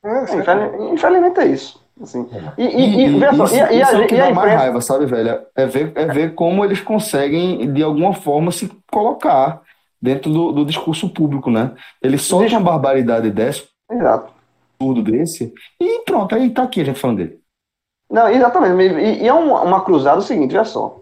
É, 0.05 0.92
infelizmente 0.92 1.40
é 1.40 1.47
isso. 1.47 1.82
Assim. 2.03 2.28
E, 2.59 2.64
e, 2.64 3.07
e, 3.07 3.16
e, 3.16 3.36
só, 3.36 3.47
e, 3.47 3.76
e, 3.76 3.82
a, 3.82 4.03
é 4.03 4.07
que 4.07 4.14
e 4.16 4.20
a 4.20 4.34
mais 4.34 4.53
raiva, 4.53 4.80
sabe, 4.80 5.07
velho? 5.07 5.40
É 5.55 5.66
ver, 5.66 5.92
é 5.95 6.07
ver 6.07 6.34
como 6.34 6.64
eles 6.64 6.80
conseguem, 6.80 7.72
de 7.72 7.82
alguma 7.82 8.12
forma, 8.12 8.51
se 8.51 8.70
colocar 8.90 9.62
dentro 10.03 10.30
do, 10.30 10.53
do 10.53 10.66
discurso 10.66 11.09
público, 11.09 11.51
né? 11.51 11.72
Eles 12.03 12.22
soltam 12.22 12.59
uma 12.59 12.72
barbaridade 12.72 13.30
dessa, 13.30 13.62
Exato. 13.90 14.32
tudo 14.78 15.03
desse, 15.03 15.55
e 15.80 16.01
pronto, 16.05 16.34
aí 16.34 16.51
tá 16.51 16.64
aqui 16.64 16.80
a 16.80 16.84
gente 16.84 16.99
falando 16.99 17.18
dele. 17.18 17.40
Não, 18.11 18.28
exatamente. 18.28 18.82
E, 18.82 19.22
e 19.22 19.28
é 19.28 19.32
uma, 19.32 19.62
uma 19.62 19.84
cruzada 19.84 20.18
o 20.18 20.22
seguinte, 20.22 20.55
olha 20.55 20.64
só. 20.64 21.01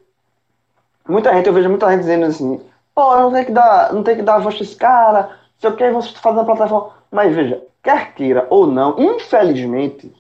Muita 1.09 1.33
gente, 1.35 1.47
eu 1.47 1.53
vejo 1.53 1.69
muita 1.69 1.91
gente 1.91 2.01
dizendo 2.01 2.27
assim, 2.27 2.61
pô, 2.95 3.17
não 3.17 3.33
tem 3.33 3.45
que 3.45 3.53
dar, 3.53 3.93
não 3.93 4.03
tem 4.03 4.17
que 4.17 4.23
dar 4.23 4.39
voz 4.39 4.55
pra 4.55 4.65
esse 4.65 4.77
cara, 4.77 5.37
sei 5.59 5.71
o 5.71 5.77
que, 5.77 5.91
você 5.91 6.11
faz 6.19 6.37
na 6.37 6.45
plataforma. 6.45 6.93
Mas 7.11 7.35
veja, 7.35 7.63
quer 7.83 8.15
queira 8.15 8.47
ou 8.51 8.67
não, 8.67 8.99
infelizmente, 8.99 10.13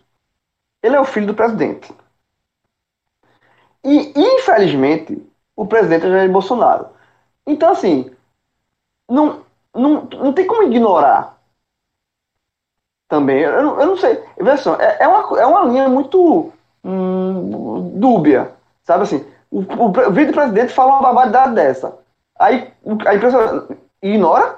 ele 0.82 0.96
é 0.96 1.00
o 1.00 1.04
filho 1.04 1.26
do 1.26 1.34
presidente. 1.34 1.92
E, 3.84 4.12
infelizmente, 4.16 5.20
o 5.56 5.66
presidente 5.66 6.06
é 6.06 6.10
Jair 6.10 6.30
Bolsonaro. 6.30 6.86
Então, 7.46 7.72
assim, 7.72 8.10
não, 9.08 9.44
não, 9.74 10.04
não 10.04 10.32
tem 10.32 10.46
como 10.46 10.62
ignorar 10.64 11.38
também. 13.08 13.40
Eu, 13.40 13.52
eu 13.52 13.86
não 13.86 13.96
sei. 13.96 14.22
Veja 14.38 14.56
só, 14.58 14.76
é, 14.76 14.98
é, 15.00 15.08
uma, 15.08 15.40
é 15.40 15.46
uma 15.46 15.64
linha 15.64 15.88
muito 15.88 16.52
hum, 16.84 17.98
dúbia. 17.98 18.52
Sabe 18.84 19.04
assim, 19.04 19.24
o, 19.52 19.60
o, 19.60 19.86
o 19.86 20.12
vice-presidente 20.12 20.72
fala 20.72 20.94
uma 20.94 21.02
barbaridade 21.02 21.54
dessa. 21.54 21.94
Aí 22.40 22.68
a 23.06 23.14
imprensa 23.14 23.68
ignora. 24.02 24.56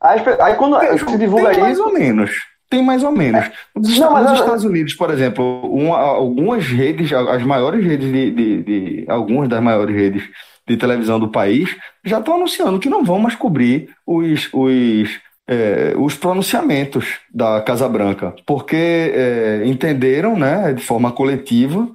Aí, 0.00 0.20
aí 0.40 0.54
quando 0.54 0.78
se 0.98 1.18
divulga 1.18 1.50
isso. 1.50 1.60
Mais 1.60 1.78
ou 1.80 1.92
menos. 1.92 2.30
Tem 2.70 2.84
mais 2.84 3.02
ou 3.02 3.10
menos. 3.10 3.50
Nos, 3.74 3.98
não, 3.98 4.22
nos 4.22 4.40
Estados 4.40 4.64
Unidos, 4.64 4.94
por 4.94 5.10
exemplo, 5.10 5.60
uma, 5.74 5.98
algumas 5.98 6.64
redes, 6.64 7.12
as 7.12 7.42
maiores 7.42 7.84
redes 7.84 8.10
de, 8.12 8.30
de, 8.30 8.62
de, 8.62 9.04
Algumas 9.08 9.48
das 9.48 9.60
maiores 9.60 9.94
redes 9.94 10.22
de 10.68 10.76
televisão 10.76 11.18
do 11.18 11.28
país 11.28 11.76
já 12.04 12.20
estão 12.20 12.36
anunciando 12.36 12.78
que 12.78 12.88
não 12.88 13.04
vão 13.04 13.18
mais 13.18 13.34
cobrir 13.34 13.90
os, 14.06 14.48
os, 14.52 15.20
é, 15.48 15.94
os 15.96 16.14
pronunciamentos 16.14 17.18
da 17.34 17.60
Casa 17.60 17.88
Branca, 17.88 18.32
porque 18.46 18.76
é, 18.76 19.62
entenderam, 19.66 20.38
né, 20.38 20.72
de 20.72 20.82
forma 20.84 21.10
coletiva, 21.10 21.88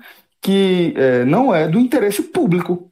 que 0.46 0.94
é, 0.96 1.26
não 1.26 1.56
é 1.56 1.68
do 1.68 1.80
interesse 1.80 2.22
público 2.22 2.92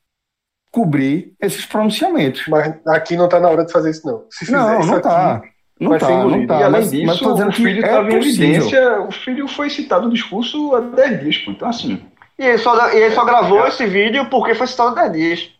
cobrir 0.71 1.35
esses 1.39 1.63
pronunciamentos. 1.67 2.47
Mas 2.47 2.75
aqui 2.87 3.15
não 3.15 3.25
está 3.25 3.39
na 3.39 3.47
hora 3.47 3.63
de 3.63 3.71
fazer 3.71 3.91
isso, 3.91 4.07
não. 4.07 4.25
Se 4.31 4.51
não, 4.51 4.83
não 4.83 4.97
está. 4.97 5.43
Não 5.79 5.91
vai 5.91 5.99
tá, 5.99 6.07
ser 6.07 6.13
engolido. 6.13 6.47
Tá, 6.47 6.59
e 6.59 6.63
além 6.63 6.81
mas, 6.81 6.89
disso, 6.89 7.05
mas 7.05 7.21
o 7.21 7.51
filho 7.51 7.85
estava 7.85 8.09
é 8.09 8.11
em 8.11 8.15
evidência, 8.15 9.01
o 9.01 9.11
filho 9.11 9.47
foi 9.47 9.69
citado 9.69 10.07
no 10.07 10.13
discurso 10.13 10.73
há 10.73 10.79
10 10.79 11.19
dias, 11.19 11.37
pô. 11.37 11.51
Então, 11.51 11.69
assim. 11.69 12.03
E 12.39 12.43
ele 12.43 12.57
só, 12.57 12.89
ele 12.89 13.13
só 13.13 13.23
gravou 13.23 13.63
é. 13.65 13.67
esse 13.67 13.85
vídeo 13.85 14.25
porque 14.31 14.55
foi 14.55 14.65
citado 14.65 14.99
há 14.99 15.07
10 15.07 15.13
dias. 15.13 15.51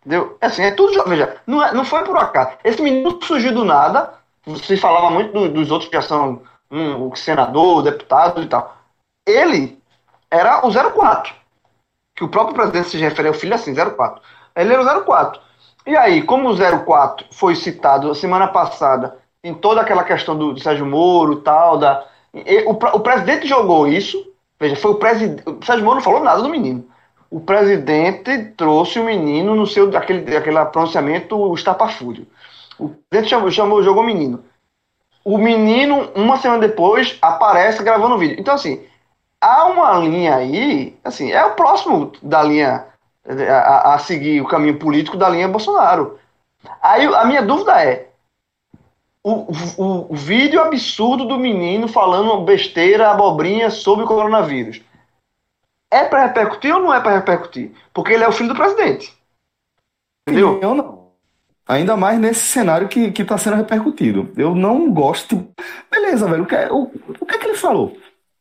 Entendeu? 0.00 0.36
Assim, 0.40 0.62
é 0.62 0.72
tudo. 0.72 1.04
Veja, 1.04 1.36
não, 1.46 1.62
é, 1.62 1.72
não 1.72 1.84
foi 1.84 2.02
por 2.02 2.16
acaso. 2.16 2.56
Esse 2.64 2.82
menino 2.82 3.16
surgiu 3.22 3.54
do 3.54 3.64
nada. 3.64 4.12
Se 4.60 4.76
falava 4.76 5.08
muito 5.08 5.32
do, 5.32 5.48
dos 5.48 5.70
outros 5.70 5.88
que 5.88 5.96
já 5.96 6.02
são 6.02 6.42
um, 6.68 7.08
o 7.08 7.14
senador, 7.14 7.76
o 7.76 7.82
deputado 7.82 8.42
e 8.42 8.46
tal. 8.46 8.77
Ele 9.30 9.78
era 10.30 10.66
o 10.66 10.72
04. 10.72 11.34
Que 12.16 12.24
o 12.24 12.28
próprio 12.28 12.54
presidente 12.54 12.88
se 12.88 12.98
refere 12.98 13.28
ao 13.28 13.34
filho 13.34 13.54
assim, 13.54 13.74
04. 13.74 14.22
Ele 14.56 14.72
era 14.72 14.98
o 14.98 15.04
04. 15.04 15.40
E 15.86 15.96
aí, 15.96 16.22
como 16.22 16.50
o 16.50 16.84
04 16.84 17.26
foi 17.30 17.54
citado 17.54 18.14
semana 18.14 18.48
passada 18.48 19.16
em 19.42 19.54
toda 19.54 19.80
aquela 19.80 20.04
questão 20.04 20.36
do, 20.36 20.52
do 20.52 20.60
Sérgio 20.60 20.84
Moro 20.84 21.36
tal, 21.36 21.78
da, 21.78 22.04
o, 22.66 22.70
o 22.70 23.00
presidente 23.00 23.46
jogou 23.46 23.86
isso. 23.86 24.22
Veja, 24.60 24.76
foi 24.76 24.90
o 24.90 24.96
presidente. 24.96 25.42
O 25.46 25.64
Sérgio 25.64 25.84
Moro 25.84 25.96
não 25.96 26.04
falou 26.04 26.20
nada 26.20 26.42
do 26.42 26.48
menino. 26.48 26.84
O 27.30 27.40
presidente 27.40 28.52
trouxe 28.56 28.98
o 28.98 29.04
menino 29.04 29.54
no 29.54 29.66
seu 29.66 29.94
aquele, 29.96 30.36
aquele 30.36 30.64
pronunciamento 30.66 31.54
estapafúrio. 31.54 32.26
O 32.78 32.88
presidente 32.88 33.30
chamou, 33.30 33.50
chamou, 33.50 33.82
jogou 33.82 34.02
o 34.02 34.06
menino. 34.06 34.44
O 35.24 35.36
menino, 35.36 36.10
uma 36.14 36.38
semana 36.38 36.66
depois, 36.66 37.18
aparece 37.20 37.82
gravando 37.82 38.14
o 38.14 38.18
vídeo. 38.18 38.36
Então, 38.40 38.54
assim, 38.54 38.82
há 39.40 39.66
uma 39.66 39.98
linha 39.98 40.36
aí, 40.36 40.96
assim, 41.04 41.32
é 41.32 41.44
o 41.44 41.54
próximo 41.54 42.12
da 42.22 42.42
linha 42.42 42.86
a, 43.26 43.94
a, 43.94 43.98
seguir 43.98 44.40
o 44.40 44.48
caminho 44.48 44.78
político 44.78 45.16
da 45.16 45.28
linha 45.28 45.48
Bolsonaro. 45.48 46.18
Aí 46.82 47.04
a 47.06 47.24
minha 47.24 47.42
dúvida 47.42 47.82
é: 47.82 48.08
o, 49.22 49.52
o, 49.76 50.12
o 50.12 50.14
vídeo 50.14 50.60
absurdo 50.60 51.26
do 51.26 51.38
menino 51.38 51.88
falando 51.88 52.44
besteira, 52.44 53.10
abobrinha 53.10 53.70
sobre 53.70 54.04
o 54.04 54.08
coronavírus. 54.08 54.80
É 55.90 56.04
para 56.04 56.26
repercutir 56.26 56.74
ou 56.74 56.80
não 56.80 56.92
é 56.92 57.00
para 57.00 57.16
repercutir? 57.16 57.72
Porque 57.94 58.12
ele 58.12 58.24
é 58.24 58.28
o 58.28 58.32
filho 58.32 58.50
do 58.50 58.54
presidente. 58.54 59.16
Entendeu? 60.26 60.58
Eu 60.62 60.74
não. 60.74 60.98
Ainda 61.66 61.96
mais 61.96 62.18
nesse 62.18 62.46
cenário 62.46 62.88
que, 62.88 63.10
que 63.12 63.24
tá 63.24 63.36
sendo 63.36 63.56
repercutido. 63.56 64.30
Eu 64.36 64.54
não 64.54 64.90
gosto. 64.90 65.48
Beleza, 65.90 66.26
velho. 66.26 66.44
O 66.44 66.46
que, 66.46 66.54
é, 66.54 66.72
o, 66.72 66.90
o 67.20 67.26
que 67.26 67.34
é 67.34 67.38
que 67.38 67.46
ele 67.46 67.56
falou? 67.56 67.96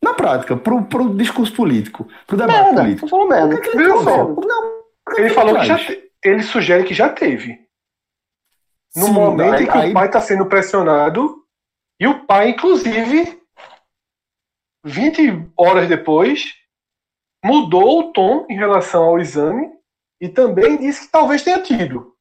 Na 0.07 0.13
prática, 0.13 0.55
pro, 0.55 0.85
pro 0.85 1.15
discurso 1.15 1.53
político, 1.53 2.07
pro 2.25 2.37
debate 2.37 2.63
merda, 2.63 2.81
político. 2.81 3.07
Falou 3.07 3.27
merda. 3.27 3.55
O 3.55 3.61
que, 3.61 3.67
é 3.67 3.71
que 3.71 3.77
ele 3.77 3.89
falou? 3.89 4.41
Não, 4.45 4.83
ele 5.17 5.29
falou 5.29 5.59
que 5.59 5.65
já 5.65 5.77
te... 5.77 6.11
ele 6.23 6.43
sugere 6.43 6.83
que 6.83 6.93
já 6.93 7.09
teve. 7.09 7.59
No 8.95 9.07
Sim, 9.07 9.13
momento 9.13 9.55
aí, 9.55 9.63
em 9.63 9.67
que 9.67 9.77
aí... 9.77 9.91
o 9.91 9.93
pai 9.93 10.07
está 10.07 10.21
sendo 10.21 10.45
pressionado, 10.45 11.43
e 11.99 12.07
o 12.07 12.25
pai, 12.25 12.49
inclusive, 12.49 13.41
20 14.85 15.51
horas 15.57 15.89
depois, 15.89 16.53
mudou 17.43 17.99
o 17.99 18.13
tom 18.13 18.45
em 18.49 18.55
relação 18.55 19.03
ao 19.03 19.19
exame 19.19 19.69
e 20.21 20.29
também 20.29 20.77
disse 20.77 21.05
que 21.05 21.11
talvez 21.11 21.43
tenha 21.43 21.61
tido. 21.61 22.15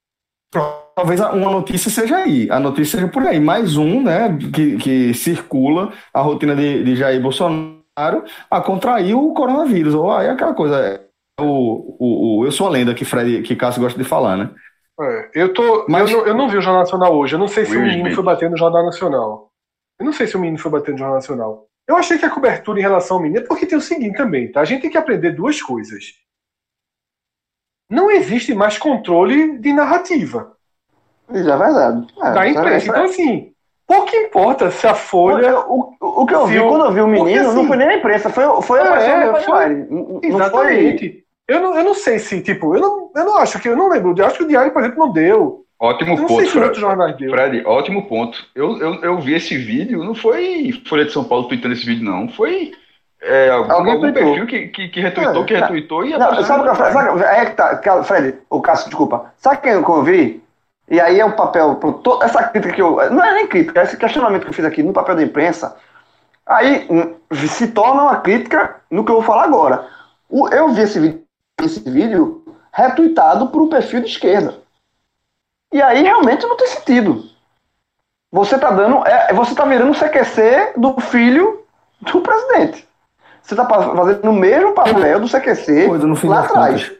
Talvez 0.96 1.20
uma 1.20 1.50
notícia 1.50 1.90
seja 1.90 2.16
aí, 2.16 2.50
a 2.50 2.58
notícia 2.58 2.98
seja 2.98 3.12
por 3.12 3.22
aí. 3.26 3.38
Mais 3.38 3.76
um, 3.76 4.02
né, 4.02 4.34
que, 4.54 4.78
que 4.78 5.12
circula 5.12 5.92
a 6.12 6.22
rotina 6.22 6.56
de, 6.56 6.82
de 6.82 6.96
Jair 6.96 7.20
Bolsonaro 7.20 8.24
a 8.50 8.60
contrair 8.62 9.14
o 9.14 9.34
coronavírus. 9.34 9.94
Ou 9.94 10.10
aí 10.10 10.26
aquela 10.26 10.54
coisa, 10.54 10.80
é, 10.80 11.06
o, 11.38 11.96
o, 11.98 12.38
o, 12.38 12.46
eu 12.46 12.50
sou 12.50 12.66
a 12.66 12.70
lenda 12.70 12.94
que 12.94 13.04
Fred, 13.04 13.42
que 13.42 13.54
Cássio 13.54 13.82
gosta 13.82 14.02
de 14.02 14.08
falar, 14.08 14.38
né? 14.38 14.50
É, 14.98 15.30
eu, 15.34 15.52
tô, 15.52 15.84
Mas, 15.86 16.10
eu, 16.10 16.20
não, 16.20 16.26
eu 16.28 16.34
não 16.34 16.48
vi 16.48 16.56
o 16.56 16.62
Jornal 16.62 16.80
Nacional 16.80 17.14
hoje, 17.14 17.34
eu 17.34 17.38
não 17.38 17.48
sei 17.48 17.66
se 17.66 17.76
o 17.76 17.82
menino 17.82 18.14
foi 18.14 18.24
bater 18.24 18.48
no 18.48 18.56
Jornal 18.56 18.86
Nacional. 18.86 19.50
Eu 20.00 20.06
não 20.06 20.14
sei 20.14 20.26
se 20.26 20.34
o 20.34 20.40
menino 20.40 20.58
foi 20.58 20.70
bater 20.70 20.92
no 20.92 20.98
Jornal 20.98 21.16
Nacional. 21.16 21.66
Eu 21.86 21.96
achei 21.96 22.16
que 22.16 22.24
a 22.24 22.30
cobertura 22.30 22.78
em 22.78 22.82
relação 22.82 23.18
ao 23.18 23.22
menino 23.22 23.40
é 23.40 23.46
porque 23.46 23.66
tem 23.66 23.76
o 23.76 23.82
seguinte 23.82 24.16
também, 24.16 24.50
tá? 24.50 24.62
A 24.62 24.64
gente 24.64 24.80
tem 24.80 24.90
que 24.90 24.96
aprender 24.96 25.32
duas 25.32 25.60
coisas. 25.60 26.14
Não 27.90 28.10
existe 28.10 28.54
mais 28.54 28.78
controle 28.78 29.58
de 29.58 29.74
narrativa. 29.74 30.55
Isso 31.32 31.50
é 31.50 31.56
verdade. 31.56 32.06
É, 32.22 32.32
da 32.32 32.48
imprensa. 32.48 32.86
É 32.86 32.88
então, 32.88 33.04
assim, 33.04 33.52
pouco 33.86 34.16
importa 34.16 34.70
se 34.70 34.86
a 34.86 34.94
Folha. 34.94 35.58
O, 35.60 35.94
o, 36.00 36.22
o 36.22 36.26
que 36.26 36.34
eu 36.34 36.46
vi 36.46 36.60
quando 36.60 36.84
eu 36.84 36.92
vi 36.92 37.00
o 37.00 37.06
menino 37.06 37.24
porque, 37.24 37.38
assim, 37.38 37.56
não 37.56 37.66
foi 37.66 37.76
nem 37.76 37.88
a 37.88 37.96
imprensa, 37.96 38.30
foi, 38.30 38.62
foi 38.62 38.80
a 38.80 39.02
é, 39.02 39.30
foi, 39.32 39.42
foi, 39.42 39.86
Exatamente. 40.22 41.08
Foi... 41.08 41.26
Eu, 41.48 41.60
não, 41.60 41.76
eu 41.76 41.84
não 41.84 41.94
sei 41.94 42.18
se, 42.18 42.42
tipo, 42.42 42.74
eu 42.74 42.80
não, 42.80 43.10
eu 43.14 43.24
não 43.24 43.36
acho 43.36 43.60
que, 43.60 43.68
eu 43.68 43.76
não 43.76 43.88
lembro, 43.88 44.14
eu 44.16 44.26
acho 44.26 44.38
que 44.38 44.44
o 44.44 44.48
Diário, 44.48 44.72
por 44.72 44.82
exemplo, 44.82 45.06
não 45.06 45.12
deu. 45.12 45.64
Ótimo 45.78 46.26
ponto, 46.26 46.46
Fred. 46.46 47.30
Fred, 47.30 47.66
ótimo 47.66 48.06
ponto. 48.06 48.38
Eu, 48.54 48.78
eu, 48.78 48.94
eu 49.02 49.20
vi 49.20 49.34
esse 49.34 49.56
vídeo, 49.56 50.02
não 50.02 50.14
foi 50.14 50.72
Folha 50.86 51.04
de 51.04 51.12
São 51.12 51.22
Paulo 51.22 51.46
tweetando 51.48 51.74
esse 51.74 51.84
vídeo, 51.84 52.04
não. 52.04 52.28
Foi 52.28 52.72
é, 53.20 53.50
algum, 53.50 53.90
algum 53.90 54.12
perfil 54.12 54.46
que, 54.46 54.68
que, 54.68 54.88
que 54.88 55.00
retweetou, 55.00 55.42
é, 55.42 55.46
que 55.46 55.54
retweetou 55.54 56.04
e 56.04 56.10
não, 56.10 56.18
sabe, 56.18 56.68
o 56.68 56.70
que, 56.72 56.76
sabe, 56.76 57.22
é 57.22 57.44
que 57.46 57.52
tá, 57.52 58.02
Fred, 58.04 58.38
o 58.48 58.60
Cássio, 58.60 58.88
desculpa. 58.88 59.32
Sabe 59.36 59.60
quem 59.60 59.72
eu 59.72 60.02
vi? 60.02 60.42
E 60.88 61.00
aí 61.00 61.18
é 61.18 61.24
o 61.24 61.34
papel, 61.34 61.74
todo, 62.02 62.22
essa 62.22 62.44
crítica 62.44 62.74
que 62.74 62.80
eu. 62.80 63.10
Não 63.10 63.24
é 63.24 63.34
nem 63.34 63.48
crítica, 63.48 63.80
é 63.80 63.84
esse 63.84 63.96
questionamento 63.96 64.42
que 64.42 64.50
eu 64.50 64.54
fiz 64.54 64.64
aqui 64.64 64.82
no 64.82 64.92
papel 64.92 65.16
da 65.16 65.22
imprensa. 65.22 65.76
Aí 66.46 66.86
hum, 66.88 67.16
se 67.48 67.68
torna 67.68 68.02
uma 68.02 68.20
crítica 68.20 68.76
no 68.88 69.04
que 69.04 69.10
eu 69.10 69.16
vou 69.16 69.24
falar 69.24 69.44
agora. 69.44 69.88
O, 70.28 70.48
eu 70.48 70.68
vi 70.68 70.82
esse 70.82 71.00
vídeo, 71.00 71.24
esse 71.60 71.80
vídeo 71.80 72.44
retweetado 72.72 73.48
por 73.48 73.62
um 73.62 73.68
perfil 73.68 74.00
de 74.00 74.06
esquerda. 74.06 74.54
E 75.72 75.82
aí 75.82 76.02
realmente 76.02 76.46
não 76.46 76.56
tem 76.56 76.68
sentido. 76.68 77.24
Você 78.30 78.56
tá 78.56 78.70
dando. 78.70 79.04
É, 79.06 79.32
você 79.32 79.54
tá 79.56 79.64
virando 79.64 79.90
o 79.90 79.98
CQC 79.98 80.74
do 80.76 81.00
filho 81.00 81.64
do 82.00 82.20
presidente. 82.20 82.86
Você 83.42 83.56
tá 83.56 83.64
fazendo 83.64 84.30
o 84.30 84.32
mesmo 84.32 84.72
papel 84.72 85.20
do 85.20 85.28
CQC 85.28 85.88
coisa, 85.88 86.28
lá 86.28 86.40
atrás. 86.40 86.92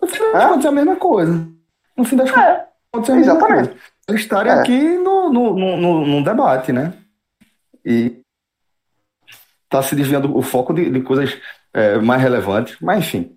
No 0.00 0.08
fim 0.08 0.32
das 0.32 0.44
contas 0.44 0.64
é 0.64 0.68
a 0.68 0.72
mesma 0.72 0.96
coisa. 0.96 1.48
No 1.96 2.04
fim 2.04 2.16
das 2.16 2.30
é. 2.30 2.32
contas 2.32 2.66
a 2.98 3.14
mesma 3.14 3.32
Exatamente. 3.32 3.68
coisa. 3.68 3.80
Eles 4.08 4.20
estarem 4.20 4.52
é. 4.52 4.54
aqui 4.54 4.80
no, 4.98 5.32
no, 5.32 5.76
no, 5.76 6.06
no, 6.06 6.24
debate, 6.24 6.72
né? 6.72 6.92
E 7.84 8.20
tá 9.68 9.82
se 9.82 9.96
desviando 9.96 10.36
o 10.36 10.42
foco 10.42 10.72
de, 10.72 10.90
de 10.90 11.00
coisas 11.00 11.36
é, 11.74 11.98
mais 11.98 12.22
relevantes. 12.22 12.76
Mas 12.80 12.98
enfim. 12.98 13.32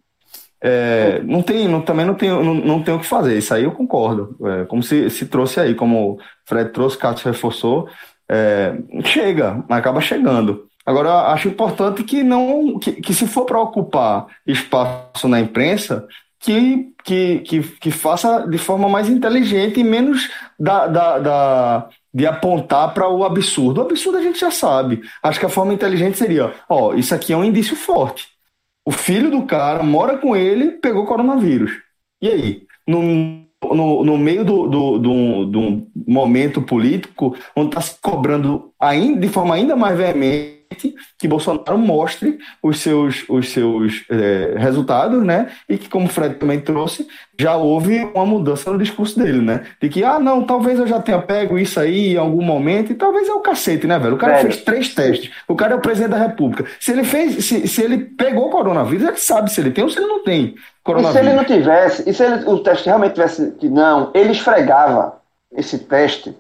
É, 0.62 1.22
não 1.24 1.42
tem, 1.42 1.70
não, 1.70 1.82
também 1.82 2.06
não 2.06 2.14
tem, 2.14 2.30
não, 2.30 2.54
não 2.54 2.84
tem 2.84 2.94
o 2.94 3.00
que 3.00 3.06
fazer, 3.06 3.38
isso 3.38 3.54
aí 3.54 3.64
eu 3.64 3.72
concordo. 3.72 4.36
É, 4.46 4.66
como 4.66 4.84
se, 4.84 5.10
se 5.10 5.26
trouxe 5.26 5.60
aí, 5.60 5.74
como 5.74 6.14
o 6.14 6.20
Fred 6.46 6.72
trouxe, 6.72 6.98
Cássio 6.98 7.32
reforçou, 7.32 7.88
é, 8.30 8.74
chega, 9.06 9.64
acaba 9.70 10.02
chegando. 10.02 10.68
Agora, 10.86 11.32
acho 11.32 11.48
importante 11.48 12.04
que 12.04 12.24
não 12.24 12.78
que, 12.80 12.94
que 12.94 13.14
se 13.14 13.28
for 13.28 13.46
para 13.46 13.60
ocupar 13.60 14.28
espaço 14.46 15.28
na 15.28 15.40
imprensa, 15.40 16.08
que, 16.40 16.94
que, 17.04 17.40
que, 17.40 17.62
que, 17.62 17.92
faça 17.92 18.48
de 18.48 18.58
forma 18.58 18.88
mais 18.88 19.10
inteligente 19.10 19.80
e 19.80 19.84
menos 19.84 20.30
da, 20.60 20.88
da, 20.88 21.20
da 21.20 21.90
de 22.14 22.26
apontar 22.26 22.94
para 22.94 23.08
o 23.08 23.24
absurdo. 23.24 23.80
O 23.80 23.84
absurdo 23.84 24.18
a 24.18 24.22
gente 24.22 24.40
já 24.40 24.50
sabe. 24.50 25.02
Acho 25.22 25.40
que 25.40 25.46
a 25.46 25.50
forma 25.50 25.74
inteligente 25.74 26.18
seria: 26.18 26.54
ó, 26.70 26.94
isso 26.94 27.14
aqui 27.14 27.34
é 27.34 27.38
um 27.38 27.44
indício 27.44 27.76
forte 27.76 28.28
o 28.90 28.92
filho 28.92 29.30
do 29.30 29.44
cara 29.44 29.84
mora 29.84 30.18
com 30.18 30.36
ele, 30.36 30.72
pegou 30.72 31.06
coronavírus. 31.06 31.72
E 32.20 32.28
aí? 32.28 32.68
No, 32.88 33.04
no, 33.64 34.04
no 34.04 34.18
meio 34.18 34.44
do, 34.44 34.68
do, 34.68 34.98
do, 34.98 35.46
do 35.46 35.88
momento 36.08 36.60
político, 36.60 37.38
onde 37.56 37.70
está 37.70 37.82
se 37.82 38.00
cobrando 38.02 38.74
ainda, 38.80 39.20
de 39.20 39.30
forma 39.30 39.54
ainda 39.54 39.76
mais 39.76 39.96
veemente 39.96 40.59
que 41.18 41.28
Bolsonaro 41.28 41.78
mostre 41.78 42.38
os 42.62 42.80
seus, 42.80 43.26
os 43.28 43.50
seus 43.50 44.04
é, 44.10 44.56
resultados, 44.58 45.24
né? 45.24 45.50
E 45.68 45.78
que, 45.78 45.90
como 45.90 46.06
o 46.06 46.10
Fred 46.10 46.36
também 46.36 46.60
trouxe, 46.60 47.08
já 47.38 47.56
houve 47.56 48.00
uma 48.14 48.26
mudança 48.26 48.72
no 48.72 48.78
discurso 48.78 49.18
dele, 49.18 49.42
né? 49.42 49.64
De 49.82 49.90
que, 49.90 50.04
ah, 50.04 50.20
não, 50.20 50.44
talvez 50.44 50.80
eu 50.80 50.88
já 50.88 51.00
tenha 51.00 51.22
pego 51.22 51.58
isso 51.58 51.80
aí 51.80 52.14
em 52.14 52.18
algum 52.18 52.44
momento, 52.44 52.92
e 52.92 52.96
talvez 52.96 53.28
é 53.28 53.34
o 53.34 53.40
cacete, 53.40 53.88
né, 53.88 53.98
velho? 54.00 54.16
O 54.16 54.18
cara 54.18 54.38
velho. 54.38 54.52
fez 54.52 54.64
três 54.64 54.94
testes, 54.94 55.32
o 55.48 55.56
cara 55.56 55.74
é 55.74 55.76
o 55.78 55.82
presidente 55.82 56.12
da 56.12 56.18
República. 56.18 56.66
Se 56.80 56.92
ele 56.92 57.04
fez, 57.04 57.46
se, 57.46 57.68
se 57.68 57.82
ele 57.82 57.98
pegou 57.98 58.50
coronavírus, 58.50 59.08
ele 59.08 59.18
sabe 59.18 59.52
se 59.52 59.62
ele 59.62 59.72
tem 59.72 59.84
ou 59.84 59.90
se 59.90 59.98
ele 59.98 60.08
não 60.08 60.24
tem. 60.24 60.56
E 60.88 61.12
se 61.12 61.20
ele 61.20 61.34
não 61.34 61.44
tivesse, 61.44 62.10
e 62.10 62.14
se 62.14 62.24
ele, 62.24 62.46
o 62.46 62.60
teste 62.60 62.88
realmente 62.88 63.14
tivesse 63.14 63.52
que 63.60 63.70
não, 63.70 64.12
ele 64.14 64.32
esfregava 64.32 65.20
esse 65.56 65.78
teste 65.80 66.36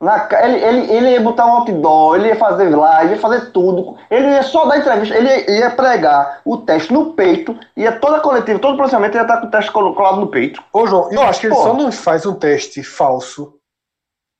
na, 0.00 0.28
ele, 0.44 0.64
ele, 0.64 0.92
ele 0.92 1.10
ia 1.10 1.20
botar 1.20 1.46
um 1.46 1.50
outdoor, 1.50 2.16
ele 2.16 2.28
ia 2.28 2.36
fazer 2.36 2.68
live, 2.74 3.14
ia 3.14 3.20
fazer 3.20 3.50
tudo. 3.50 3.98
Ele 4.08 4.28
ia 4.28 4.44
só 4.44 4.64
dar 4.66 4.78
entrevista, 4.78 5.16
ele 5.16 5.28
ia, 5.28 5.58
ia 5.58 5.70
pregar 5.70 6.40
o 6.44 6.56
teste 6.58 6.92
no 6.92 7.14
peito, 7.14 7.58
ia 7.76 7.98
toda 7.98 8.18
a 8.18 8.20
coletiva, 8.20 8.60
todo 8.60 8.74
o 8.74 8.76
processamento 8.76 9.16
ia 9.16 9.22
estar 9.22 9.40
com 9.40 9.48
o 9.48 9.50
teste 9.50 9.72
colado 9.72 10.20
no 10.20 10.30
peito. 10.30 10.62
Ô, 10.72 10.86
João, 10.86 11.12
eu 11.12 11.22
acho 11.22 11.40
que 11.40 11.46
ele 11.48 11.54
só 11.56 11.74
não 11.74 11.90
faz 11.90 12.24
um 12.24 12.34
teste 12.34 12.82
falso 12.84 13.58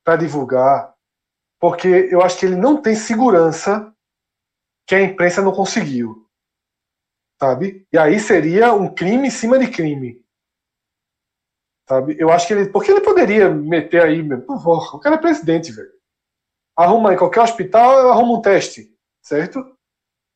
para 0.05 0.15
divulgar, 0.15 0.95
porque 1.61 2.09
eu 2.11 2.23
acho 2.23 2.39
que 2.39 2.47
ele 2.47 2.57
não 2.57 2.81
tem 2.81 2.95
segurança 2.95 3.93
que 4.87 4.95
a 4.95 5.03
imprensa 5.03 5.43
não 5.43 5.51
conseguiu. 5.51 6.25
Sabe? 7.41 7.85
E 7.93 7.99
aí 7.99 8.21
seria 8.21 8.73
um 8.73 8.93
crime 8.93 9.27
em 9.27 9.31
cima 9.31 9.59
de 9.59 9.69
crime. 9.69 10.21
Sabe? 11.89 12.17
Eu 12.19 12.31
acho 12.31 12.47
que 12.47 12.53
ele. 12.53 12.69
Porque 12.69 12.91
ele 12.91 13.01
poderia 13.01 13.49
meter 13.49 14.03
aí, 14.03 14.23
meu, 14.23 14.45
o 14.47 14.99
cara 14.99 15.17
é 15.17 15.19
presidente, 15.19 15.73
velho. 15.73 15.91
Arruma 16.77 17.15
em 17.15 17.17
qualquer 17.17 17.41
hospital, 17.41 17.99
eu 17.99 18.13
arrumo 18.13 18.39
um 18.39 18.43
teste, 18.43 18.95
certo? 19.23 19.59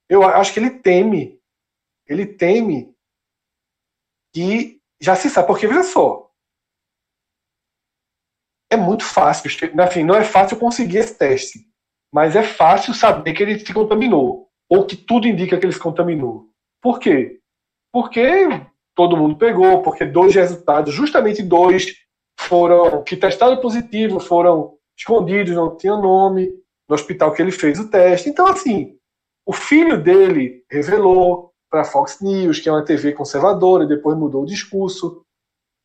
Eu 0.09 0.23
acho 0.23 0.53
que 0.53 0.59
ele 0.59 0.71
teme. 0.71 1.39
Ele 2.07 2.27
teme 2.27 2.97
que 4.35 4.81
já 5.01 5.15
se 5.15 5.29
sabe. 5.29 5.47
Porque, 5.47 5.67
veja 5.67 5.83
só. 5.85 6.31
É 8.71 8.77
muito 8.77 9.05
fácil. 9.05 9.51
Enfim, 9.87 10.05
não 10.05 10.15
é 10.15 10.25
fácil 10.25 10.59
conseguir 10.59 10.99
esse 10.99 11.17
teste. 11.17 11.71
Mas 12.13 12.35
é 12.35 12.43
fácil 12.43 12.95
saber 12.95 13.35
que 13.35 13.43
ele 13.43 13.59
se 13.59 13.73
contaminou. 13.75 14.51
Ou 14.71 14.87
que 14.87 14.97
tudo 14.97 15.29
indica 15.29 15.59
que 15.59 15.67
ele 15.67 15.73
se 15.73 15.79
contaminou. 15.79 16.51
Por 16.81 16.99
quê? 16.99 17.41
Porque 17.93 18.21
todo 18.95 19.17
mundo 19.17 19.37
pegou, 19.37 19.83
porque 19.83 20.05
dois 20.05 20.35
resultados, 20.35 20.95
justamente 20.95 21.43
dois, 21.43 21.95
foram 22.39 23.03
que 23.03 23.17
testaram 23.17 23.61
positivo, 23.61 24.21
foram 24.21 24.75
escondidos, 24.97 25.55
não 25.55 25.77
tinha 25.77 25.97
nome, 25.97 26.53
no 26.89 26.95
hospital 26.95 27.33
que 27.33 27.41
ele 27.41 27.53
fez 27.53 27.79
o 27.79 27.89
teste. 27.89 28.29
Então, 28.29 28.47
assim, 28.47 28.97
o 29.47 29.53
filho 29.53 30.03
dele 30.03 30.65
revelou 30.71 31.53
para 31.71 31.83
a 31.83 31.85
Fox 31.85 32.21
News, 32.21 32.61
que 32.61 32.69
é 32.69 32.73
uma 32.73 32.85
TV 32.85 33.13
conservadora, 33.13 33.85
e 33.85 33.89
depois 33.89 34.17
mudou 34.17 34.43
o 34.43 34.47
discurso, 34.47 35.25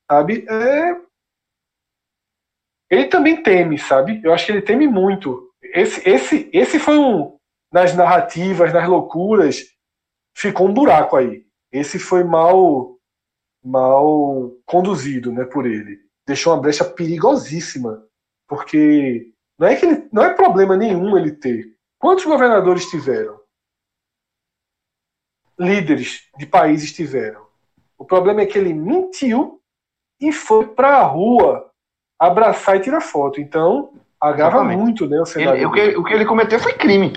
sabe? 0.09 0.45
É... 0.49 0.97
Ele 2.89 3.05
também 3.05 3.41
teme, 3.41 3.77
sabe? 3.77 4.21
Eu 4.23 4.33
acho 4.33 4.45
que 4.45 4.51
ele 4.51 4.61
teme 4.61 4.87
muito. 4.87 5.51
Esse, 5.61 6.07
esse, 6.07 6.49
esse 6.53 6.79
foi 6.79 6.97
um 6.97 7.37
nas 7.71 7.95
narrativas, 7.95 8.73
nas 8.73 8.87
loucuras, 8.87 9.63
ficou 10.35 10.67
um 10.67 10.73
buraco 10.73 11.15
aí. 11.15 11.45
Esse 11.71 11.99
foi 11.99 12.23
mal 12.23 12.96
mal 13.63 14.51
conduzido 14.65 15.31
né, 15.31 15.45
por 15.45 15.65
ele. 15.65 15.99
Deixou 16.25 16.53
uma 16.53 16.61
brecha 16.61 16.83
perigosíssima, 16.83 18.03
porque 18.47 19.31
não 19.57 19.67
é 19.67 19.75
que 19.75 19.85
ele, 19.85 20.07
não 20.11 20.23
é 20.23 20.33
problema 20.33 20.75
nenhum 20.75 21.17
ele 21.17 21.31
ter. 21.31 21.65
Quantos 21.99 22.25
governadores 22.25 22.85
tiveram? 22.85 23.39
Líderes 25.59 26.21
de 26.37 26.45
países 26.45 26.93
tiveram. 26.93 27.47
O 27.97 28.05
problema 28.05 28.41
é 28.41 28.45
que 28.45 28.57
ele 28.57 28.73
mentiu 28.73 29.59
e 30.19 30.31
foi 30.31 30.67
para 30.67 30.97
a 30.97 31.03
rua 31.03 31.71
abraçar 32.19 32.77
e 32.77 32.81
tirar 32.81 33.01
foto. 33.01 33.41
Então, 33.41 33.93
agrava 34.19 34.57
Exatamente. 34.57 34.79
muito 34.79 35.07
né, 35.07 35.19
o 35.19 35.25
cenário. 35.25 35.57
Ele, 35.57 35.65
o, 35.65 35.71
que, 35.71 35.97
o, 35.97 36.03
que, 36.03 36.13
ele 36.13 36.25
cometeu 36.25 36.59
foi 36.59 36.73
crime. 36.73 37.13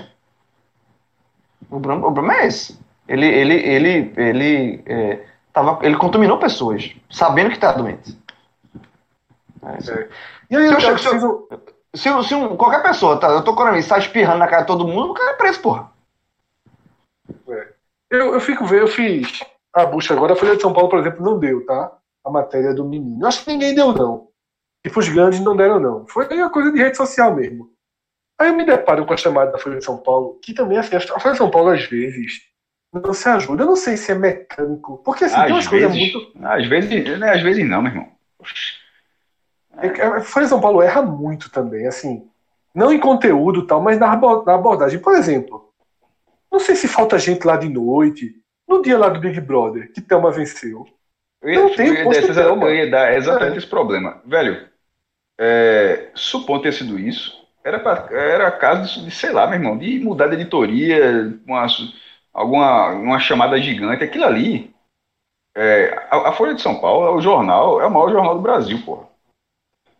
O 1.69 1.79
problema, 1.79 2.07
o 2.07 2.13
problema 2.13 2.41
é 2.41 2.47
esse. 2.47 2.79
Ele, 3.07 3.25
ele, 3.27 3.53
ele, 3.55 4.13
ele 4.17 4.83
é, 4.85 5.25
Tava, 5.53 5.79
ele 5.85 5.97
contaminou 5.97 6.39
pessoas, 6.39 6.95
sabendo 7.09 7.51
que 7.51 7.59
tá 7.59 7.71
doente. 7.73 8.17
É, 9.63 9.91
é. 9.91 10.09
E 10.49 10.55
aí, 10.55 10.67
se, 10.79 10.87
eu, 10.87 10.97
se, 10.97 11.07
eu, 11.07 11.49
se, 11.93 12.27
se 12.27 12.35
um, 12.35 12.55
qualquer 12.55 12.81
pessoa, 12.81 13.19
tá, 13.19 13.27
eu 13.29 13.43
tô 13.43 13.53
coronavírus, 13.53 13.87
sai 13.87 13.99
espirrando 13.99 14.39
na 14.39 14.47
cara 14.47 14.61
de 14.61 14.67
todo 14.67 14.87
mundo, 14.87 15.11
o 15.11 15.13
cara 15.13 15.31
é 15.31 15.35
preso, 15.35 15.61
porra. 15.61 15.91
É. 17.49 17.67
Eu, 18.09 18.33
eu 18.33 18.39
fico 18.39 18.65
vendo, 18.65 18.81
eu 18.81 18.87
fiz 18.87 19.41
a 19.73 19.85
bucha 19.85 20.13
agora, 20.13 20.33
a 20.33 20.35
Folha 20.35 20.55
de 20.55 20.61
São 20.61 20.73
Paulo, 20.73 20.89
por 20.89 20.99
exemplo, 20.99 21.23
não 21.23 21.39
deu, 21.39 21.65
tá? 21.65 21.97
A 22.23 22.29
matéria 22.29 22.73
do 22.73 22.85
menino. 22.85 23.23
Eu 23.23 23.27
acho 23.27 23.43
que 23.43 23.51
ninguém 23.51 23.73
deu, 23.73 23.93
não. 23.93 24.27
E 24.85 24.89
os 24.89 25.09
grandes 25.09 25.39
não 25.39 25.55
deram, 25.55 25.79
não. 25.79 26.07
Foi 26.07 26.27
uma 26.27 26.49
coisa 26.49 26.71
de 26.71 26.79
rede 26.79 26.97
social 26.97 27.33
mesmo. 27.35 27.69
Aí 28.39 28.49
eu 28.49 28.55
me 28.55 28.65
deparo 28.65 29.05
com 29.05 29.13
a 29.13 29.17
chamada 29.17 29.51
da 29.51 29.59
Folha 29.59 29.77
de 29.77 29.85
São 29.85 29.97
Paulo, 29.97 30.39
que 30.41 30.53
também, 30.53 30.77
assim, 30.77 30.95
a 30.95 30.99
Folha 30.99 31.33
de 31.33 31.37
São 31.37 31.51
Paulo, 31.51 31.69
às 31.69 31.85
vezes, 31.85 32.50
não 32.93 33.13
se 33.13 33.27
ajuda. 33.29 33.63
Eu 33.63 33.67
não 33.67 33.75
sei 33.75 33.95
se 33.95 34.11
é 34.11 34.15
mecânico. 34.15 34.97
Porque, 35.03 35.25
assim, 35.25 35.35
às 35.35 35.43
tem 35.43 35.53
umas 35.53 35.67
coisas 35.67 35.95
muito. 35.95 36.31
Às 36.43 36.67
vezes, 36.67 37.19
né, 37.19 37.31
às 37.31 37.41
vezes 37.41 37.67
não, 37.67 37.81
meu 37.81 37.91
irmão. 37.91 38.07
É, 39.77 39.87
a 40.03 40.21
Folha 40.21 40.47
São 40.47 40.59
Paulo 40.59 40.81
erra 40.81 41.01
muito 41.01 41.49
também, 41.49 41.87
assim. 41.87 42.27
Não 42.73 42.91
em 42.91 42.99
conteúdo 42.99 43.65
tal, 43.65 43.81
mas 43.81 43.99
na 43.99 44.11
abordagem. 44.11 44.99
Por 44.99 45.15
exemplo, 45.15 45.71
não 46.51 46.59
sei 46.59 46.75
se 46.75 46.87
falta 46.87 47.17
gente 47.17 47.45
lá 47.45 47.55
de 47.55 47.69
noite, 47.69 48.35
no 48.67 48.81
dia 48.81 48.97
lá 48.97 49.09
do 49.09 49.19
Big 49.19 49.39
Brother, 49.39 49.91
que 49.91 50.01
Thelma 50.01 50.31
venceu. 50.31 50.85
Eu 51.41 51.49
ia, 51.49 51.59
não 51.59 51.75
tem 51.75 51.87
eu 51.87 51.95
ia, 51.95 52.09
dessa, 52.09 52.41
eu 52.41 52.75
ia 52.75 52.89
dar 52.89 53.15
exatamente 53.15 53.55
é. 53.55 53.57
esse 53.57 53.67
problema. 53.67 54.21
Velho, 54.25 54.67
é, 55.39 56.09
supondo 56.13 56.63
ter 56.63 56.73
sido 56.73 56.99
isso, 56.99 57.41
era, 57.63 57.79
pra, 57.79 58.07
era 58.11 58.51
caso 58.51 59.03
de, 59.03 59.11
sei 59.11 59.31
lá, 59.31 59.47
meu 59.47 59.59
irmão, 59.59 59.77
de 59.77 59.99
mudar 59.99 60.27
de 60.27 60.35
editoria, 60.35 61.33
uma, 61.45 61.65
alguma 62.33 62.89
uma 62.89 63.19
chamada 63.19 63.59
gigante. 63.61 64.03
Aquilo 64.03 64.25
ali, 64.25 64.73
é, 65.55 66.07
a, 66.09 66.29
a, 66.29 66.33
Folha 66.33 66.53
de 66.53 66.61
São 66.61 66.79
Paulo 66.79 67.07
é 67.07 67.11
o 67.11 67.21
jornal, 67.21 67.81
é 67.81 67.85
o 67.85 67.91
maior 67.91 68.11
jornal 68.11 68.35
do 68.35 68.41
Brasil, 68.41 68.81
porra. 68.85 69.09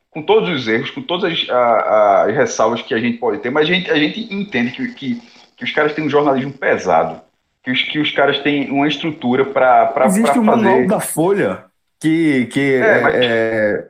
Com 0.09 0.21
todos 0.21 0.49
os 0.49 0.67
erros, 0.67 0.91
com 0.91 1.01
todas 1.01 1.31
as, 1.31 1.49
a, 1.49 2.23
as 2.23 2.35
ressalvas 2.35 2.81
que 2.81 2.93
a 2.93 2.99
gente 2.99 3.17
pode 3.17 3.39
ter, 3.39 3.49
mas 3.49 3.69
a 3.69 3.73
gente, 3.73 3.89
a 3.89 3.95
gente 3.95 4.33
entende 4.33 4.71
que, 4.71 4.93
que, 4.93 5.21
que 5.55 5.63
os 5.63 5.71
caras 5.71 5.93
têm 5.93 6.05
um 6.05 6.09
jornalismo 6.09 6.51
pesado 6.51 7.21
que 7.63 7.71
os, 7.71 7.81
que 7.83 7.99
os 7.99 8.11
caras 8.11 8.39
têm 8.39 8.71
uma 8.71 8.87
estrutura 8.87 9.45
para 9.45 10.05
Existe 10.05 10.39
um 10.39 10.43
manual 10.43 10.85
da 10.87 10.99
Folha 10.99 11.65
que, 11.99 12.47
que 12.47 12.59
é, 12.59 12.79
é, 12.79 13.01
mas... 13.01 13.15
é, 13.15 13.87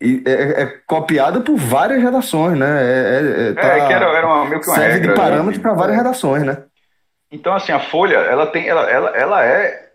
é, 0.00 0.62
é, 0.62 0.66
copiado 0.86 1.40
por 1.40 1.56
várias 1.56 2.02
redações, 2.02 2.58
né? 2.58 2.66
É, 2.66 3.48
é, 3.48 3.52
tá, 3.54 3.68
é 3.68 3.86
que 3.86 3.92
era, 3.92 4.06
era 4.06 4.26
uma, 4.26 4.44
meio 4.44 4.60
que 4.60 4.66
uma 4.66 4.76
serve 4.76 4.92
regra, 4.92 5.14
de 5.14 5.18
parâmetro 5.18 5.60
para 5.62 5.72
várias 5.72 5.96
redações, 5.96 6.44
né? 6.44 6.58
Então, 7.30 7.54
assim, 7.54 7.72
a 7.72 7.80
Folha, 7.80 8.16
ela 8.16 8.46
tem, 8.46 8.68
ela, 8.68 8.90
ela, 8.90 9.10
ela 9.10 9.44
é... 9.44 9.90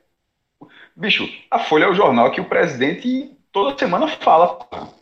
Bicho, 0.95 1.27
a 1.49 1.59
Folha 1.59 1.85
é 1.85 1.89
o 1.89 1.95
jornal 1.95 2.31
que 2.31 2.41
o 2.41 2.45
presidente 2.45 3.31
toda 3.51 3.77
semana 3.77 4.07
fala. 4.07 4.59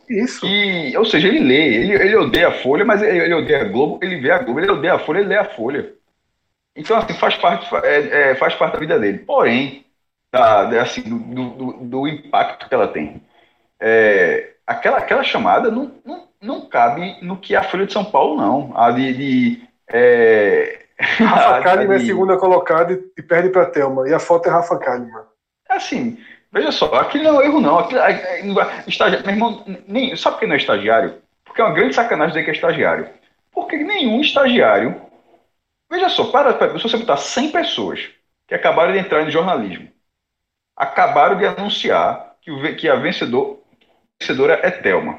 Isso. 0.08 0.46
E, 0.46 0.96
ou 0.96 1.04
seja, 1.04 1.28
ele 1.28 1.40
lê, 1.40 1.74
ele, 1.76 1.92
ele 1.94 2.16
odeia 2.16 2.48
a 2.48 2.52
Folha, 2.52 2.84
mas 2.84 3.02
ele, 3.02 3.18
ele 3.18 3.34
odeia 3.34 3.62
a 3.62 3.64
Globo, 3.64 3.98
ele 4.02 4.20
vê 4.20 4.30
a 4.30 4.38
Globo, 4.38 4.60
ele 4.60 4.70
odeia 4.70 4.94
a 4.94 4.98
Folha, 4.98 5.18
ele 5.18 5.28
lê 5.28 5.36
a 5.36 5.44
Folha. 5.44 5.92
Então, 6.74 6.96
assim, 6.96 7.14
faz 7.14 7.36
parte, 7.36 7.68
é, 7.84 8.30
é, 8.30 8.34
faz 8.34 8.54
parte 8.54 8.74
da 8.74 8.78
vida 8.78 8.98
dele. 8.98 9.18
Porém, 9.18 9.84
da, 10.32 10.82
assim, 10.82 11.02
do, 11.02 11.18
do, 11.50 11.72
do, 11.84 12.08
impacto 12.08 12.68
que 12.68 12.74
ela 12.74 12.88
tem. 12.88 13.22
É, 13.78 14.54
aquela, 14.66 14.98
aquela 14.98 15.22
chamada 15.22 15.70
não, 15.70 15.92
não, 16.04 16.28
não 16.40 16.68
cabe 16.68 17.18
no 17.22 17.36
que 17.36 17.54
é 17.54 17.58
a 17.58 17.64
Folha 17.64 17.86
de 17.86 17.92
São 17.92 18.04
Paulo, 18.04 18.36
não. 18.36 18.76
A 18.76 18.90
de. 18.90 19.12
de 19.14 19.68
é, 19.88 20.86
Rafa 21.24 21.62
Kalimann 21.62 21.96
é 21.96 22.00
segunda 22.00 22.36
colocada 22.36 22.92
e 23.16 23.22
perde 23.22 23.48
para 23.48 23.66
Thelma. 23.66 24.08
E 24.08 24.14
a 24.14 24.18
foto 24.18 24.48
é 24.48 24.52
Rafa 24.52 24.78
Kalimann. 24.78 25.24
Assim, 25.68 26.18
veja 26.52 26.70
só, 26.70 26.92
aquilo 26.94 27.24
não 27.24 27.36
é 27.36 27.38
um 27.38 27.42
erro, 27.42 27.60
não. 27.60 27.78
Aquilo, 27.78 28.60
estagiário, 28.86 29.26
meu 29.26 29.34
irmão, 29.34 29.64
nem, 29.88 30.14
sabe 30.16 30.34
por 30.34 30.40
que 30.40 30.46
não 30.46 30.54
é 30.54 30.58
estagiário? 30.58 31.14
Porque 31.44 31.60
é 31.60 31.64
uma 31.64 31.74
grande 31.74 31.94
sacanagem 31.94 32.32
dizer 32.32 32.44
que 32.44 32.50
é 32.50 32.54
estagiário. 32.54 33.08
Porque 33.52 33.76
nenhum 33.76 34.20
estagiário 34.20 35.10
Veja 35.90 36.08
só, 36.08 36.30
para, 36.30 36.54
para, 36.54 36.78
se 36.78 36.84
você 36.84 36.96
botar 36.96 37.16
100 37.16 37.50
pessoas 37.50 38.08
que 38.46 38.54
acabaram 38.54 38.92
de 38.92 38.98
entrar 38.98 39.24
no 39.24 39.30
jornalismo, 39.30 39.90
acabaram 40.76 41.36
de 41.36 41.44
anunciar 41.44 42.36
que, 42.40 42.50
o, 42.50 42.76
que 42.76 42.88
a 42.88 42.94
vencedor, 42.94 43.60
vencedora 44.18 44.60
é 44.62 44.70
Thelma. 44.70 45.18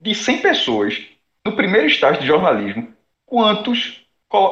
De 0.00 0.14
100 0.14 0.42
pessoas, 0.42 1.04
no 1.44 1.56
primeiro 1.56 1.88
estágio 1.88 2.20
de 2.20 2.28
jornalismo, 2.28 2.94
quantos 3.26 3.99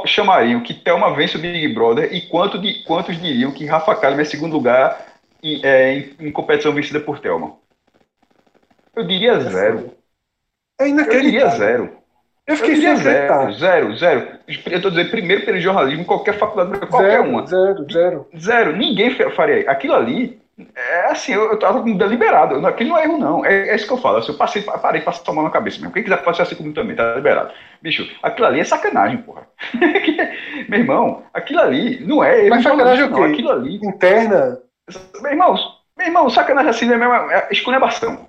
chamariam 0.06 0.62
que 0.62 0.74
Thelma 0.74 1.14
vence 1.14 1.36
o 1.36 1.40
Big 1.40 1.68
Brother 1.72 2.12
e 2.12 2.22
quanto 2.22 2.58
de, 2.58 2.82
quantos 2.84 3.20
diriam 3.20 3.52
que 3.52 3.66
Rafa 3.66 3.94
Kalimann 3.94 4.22
é 4.22 4.24
segundo 4.24 4.54
lugar 4.54 5.06
em, 5.42 5.64
é, 5.64 5.94
em, 5.94 6.14
em, 6.20 6.32
competição 6.32 6.72
vencida 6.72 7.00
por 7.00 7.20
Thelma? 7.20 7.56
Eu 8.94 9.04
diria 9.06 9.38
zero. 9.40 9.92
É 10.80 10.88
inacreditável. 10.88 11.16
Eu 11.16 11.30
diria 11.30 11.48
zero. 11.50 11.98
Eu 12.48 12.56
fiquei 12.56 12.76
sem 12.76 12.96
zero, 12.96 13.52
zero, 13.52 13.96
zero. 13.98 14.38
Eu 14.46 14.76
estou 14.78 14.90
dizendo, 14.90 15.10
primeiro 15.10 15.44
pelo 15.44 15.60
jornalismo, 15.60 16.06
qualquer 16.06 16.38
faculdade, 16.38 16.86
qualquer 16.86 17.10
zero, 17.10 17.28
uma. 17.28 17.46
Zero, 17.46 17.86
zero. 17.92 18.26
Zero. 18.34 18.76
Ninguém 18.76 19.10
faria. 19.10 19.70
Aquilo 19.70 19.94
ali, 19.94 20.40
é 20.74 21.06
assim, 21.10 21.32
eu, 21.32 21.52
estava 21.52 21.80
deliberado. 21.82 22.66
Aquilo 22.66 22.90
não 22.90 22.98
é 22.98 23.04
erro, 23.04 23.18
não. 23.18 23.44
É, 23.44 23.68
é 23.68 23.76
isso 23.76 23.86
que 23.86 23.92
eu 23.92 23.98
falo. 23.98 24.18
Assim, 24.18 24.32
eu 24.32 24.38
passei, 24.38 24.62
parei 24.62 25.00
para 25.00 25.12
tomar 25.12 25.44
na 25.44 25.50
cabeça 25.50 25.78
mesmo. 25.78 25.92
Quem 25.92 26.02
quiser 26.02 26.22
passar 26.22 26.42
assim 26.42 26.56
comigo 26.56 26.74
também, 26.74 26.96
tá 26.96 27.14
liberado. 27.14 27.52
Bicho, 27.80 28.08
aquilo 28.22 28.46
ali 28.46 28.60
é 28.60 28.64
sacanagem, 28.64 29.18
porra. 29.18 29.46
Meu 30.68 30.80
irmão, 30.80 31.22
aquilo 31.32 31.60
ali 31.60 32.04
não 32.04 32.24
é 32.24 32.40
erro. 32.40 32.50
Mas 32.50 32.62
sacanagem 32.64 33.04
o 33.04 33.14
quê? 33.14 33.22
Aquilo 33.22 33.50
ali. 33.50 33.76
Interna. 33.76 34.58
Meu 35.20 35.32
irmão, 35.32 35.54
meu 35.96 36.06
irmão, 36.06 36.30
sacanagem 36.30 36.70
assim 36.70 36.90
é 36.90 36.96
mesmo, 36.96 37.12
é 37.12 37.48
esculhambação. 37.50 38.26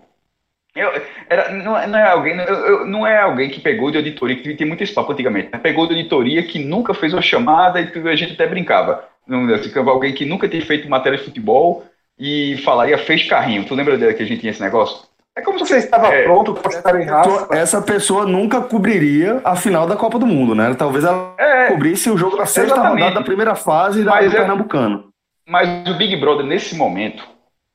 Eu, 0.75 0.91
era, 1.29 1.51
não, 1.51 1.87
não, 1.87 1.99
é 1.99 2.11
alguém, 2.11 2.37
eu, 2.37 2.55
eu, 2.55 2.85
não 2.85 3.07
é 3.07 3.17
alguém 3.19 3.49
que 3.49 3.59
pegou 3.59 3.89
de 3.89 3.97
auditoria, 3.97 4.35
que 4.35 4.53
tem 4.53 4.67
muito 4.67 4.83
esse 4.83 4.93
papo 4.93 5.11
antigamente, 5.11 5.49
né? 5.51 5.57
pegou 5.57 5.87
de 5.87 5.95
auditoria 5.95 6.43
que 6.43 6.59
nunca 6.59 6.93
fez 6.93 7.11
uma 7.13 7.21
chamada 7.21 7.81
e 7.81 8.09
a 8.09 8.15
gente 8.15 8.33
até 8.33 8.45
brincava. 8.45 9.03
Não, 9.25 9.51
assim, 9.53 9.71
alguém 9.79 10.13
que 10.13 10.25
nunca 10.25 10.47
tinha 10.47 10.63
feito 10.65 10.89
matéria 10.89 11.17
de 11.17 11.23
futebol 11.23 11.85
e 12.19 12.57
falaria 12.63 12.97
fez 12.97 13.27
carrinho. 13.27 13.65
Tu 13.65 13.73
lembra 13.73 13.97
dele 13.97 14.13
que 14.13 14.23
a 14.23 14.25
gente 14.25 14.41
tinha 14.41 14.51
esse 14.51 14.61
negócio? 14.61 15.07
É 15.35 15.41
como 15.41 15.57
se 15.59 15.65
você 15.65 15.77
estava 15.77 16.07
é, 16.07 16.23
pronto 16.23 16.53
para 16.53 16.71
estar 16.71 16.99
em 16.99 17.05
raça. 17.05 17.47
Essa 17.51 17.81
pessoa 17.81 18.25
nunca 18.25 18.61
cobriria 18.61 19.39
a 19.45 19.55
final 19.55 19.87
da 19.87 19.95
Copa 19.95 20.19
do 20.19 20.27
Mundo, 20.27 20.53
né? 20.53 20.73
Talvez 20.75 21.05
ela 21.05 21.33
é, 21.37 21.67
cobrisse 21.67 22.09
o 22.09 22.17
jogo 22.17 22.35
da 22.35 22.45
sexta 22.45 22.73
exatamente. 22.73 23.01
rodada 23.03 23.19
da 23.19 23.25
primeira 23.25 23.55
fase 23.55 24.03
da 24.03 24.11
mas 24.11 24.29
do 24.29 24.35
é, 24.35 24.39
Pernambucano. 24.39 25.09
Mas 25.47 25.89
o 25.89 25.93
Big 25.95 26.15
Brother, 26.17 26.45
nesse 26.45 26.75
momento, 26.75 27.25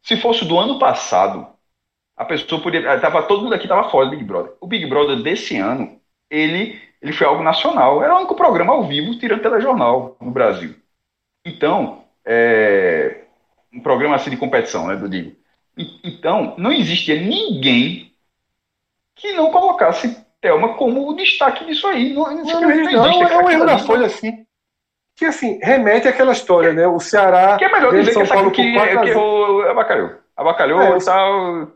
se 0.03 0.21
fosse 0.21 0.45
do 0.45 0.59
ano 0.59 0.79
passado, 0.79 1.47
a 2.16 2.25
pessoa 2.25 2.61
poderia. 2.61 3.01
Tava, 3.01 3.23
todo 3.23 3.43
mundo 3.43 3.55
aqui 3.55 3.65
estava 3.65 3.89
fora 3.89 4.07
do 4.07 4.11
Big 4.11 4.25
Brother. 4.25 4.53
O 4.61 4.66
Big 4.66 4.87
Brother 4.87 5.23
desse 5.23 5.57
ano, 5.57 5.99
ele, 6.31 6.79
ele 7.01 7.12
foi 7.12 7.27
algo 7.27 7.43
nacional. 7.43 8.03
Era 8.03 8.15
o 8.15 8.19
único 8.19 8.35
programa 8.35 8.75
ao 8.75 8.87
vivo 8.87 9.19
tirando 9.19 9.41
telejornal 9.41 10.16
no 10.21 10.31
Brasil. 10.31 10.75
Então, 11.47 12.05
é, 12.27 13.23
um 13.74 13.80
programa 13.80 14.16
assim 14.16 14.30
de 14.30 14.36
competição, 14.36 14.86
né, 14.86 14.96
do 14.96 15.09
digo. 15.09 15.36
Então, 16.05 16.55
não 16.56 16.72
existia 16.72 17.20
ninguém 17.20 18.12
que 19.16 19.32
não 19.32 19.51
colocasse 19.51 20.24
Thelma 20.40 20.74
como 20.74 21.09
o 21.09 21.16
destaque 21.16 21.64
disso 21.64 21.86
aí. 21.86 22.12
Não, 22.12 22.24
não, 22.24 22.44
não, 22.44 22.92
não 22.92 23.22
é 23.22 23.42
um 23.42 23.51
erro 23.51 23.66
da 23.66 23.78
Folha, 23.78 24.06
assim. 24.06 24.44
Que 25.16 25.24
assim, 25.24 25.59
remete 25.62 26.06
àquela 26.06 26.32
história, 26.32 26.72
né? 26.72 26.86
O 26.86 27.01
Ceará. 27.01 27.56
Que 27.56 27.64
é 27.64 27.72
melhor 27.72 27.94
dizer 27.94 28.12
São 28.12 28.24
que, 28.24 28.28
Paulo 28.28 28.51
que, 28.51 28.62
que, 28.62 28.72
que, 28.72 28.78
que 28.78 29.68
abacalhou. 29.68 30.10
Abacalhou 30.36 30.80
é, 30.80 30.98
e 30.98 31.05
tal. 31.05 31.72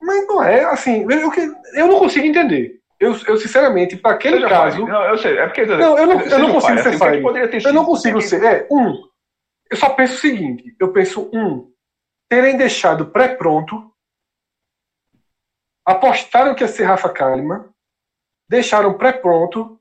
Mas 0.00 0.26
não 0.26 0.42
é 0.42 0.64
assim. 0.66 1.06
Eu, 1.10 1.32
eu 1.74 1.86
não 1.88 1.98
consigo 1.98 2.26
entender. 2.26 2.78
Eu, 3.00 3.16
eu 3.26 3.36
sinceramente, 3.38 3.96
para 3.96 4.12
aquele 4.12 4.46
caso. 4.46 4.86
Não, 4.86 5.02
eu 5.04 5.18
sei. 5.18 5.38
É 5.38 5.46
porque. 5.46 5.64
Não, 5.64 5.98
eu 5.98 6.06
não, 6.06 6.20
eu 6.20 6.38
não 6.38 6.52
consigo 6.52 6.78
ser 6.78 6.88
assim, 6.90 7.66
Eu 7.66 7.72
não 7.72 7.84
consigo 7.84 8.20
ser. 8.20 8.44
É, 8.44 8.66
um. 8.70 9.02
Eu 9.70 9.76
só 9.76 9.90
penso 9.90 10.14
o 10.14 10.18
seguinte: 10.18 10.74
eu 10.78 10.92
penso, 10.92 11.30
um, 11.32 11.72
terem 12.28 12.56
deixado 12.56 13.06
pré-pronto, 13.06 13.92
apostaram 15.84 16.54
que 16.54 16.62
ia 16.62 16.68
ser 16.68 16.84
Rafa 16.84 17.08
Kalimann, 17.08 17.68
deixaram 18.48 18.94
pré-pronto, 18.94 19.80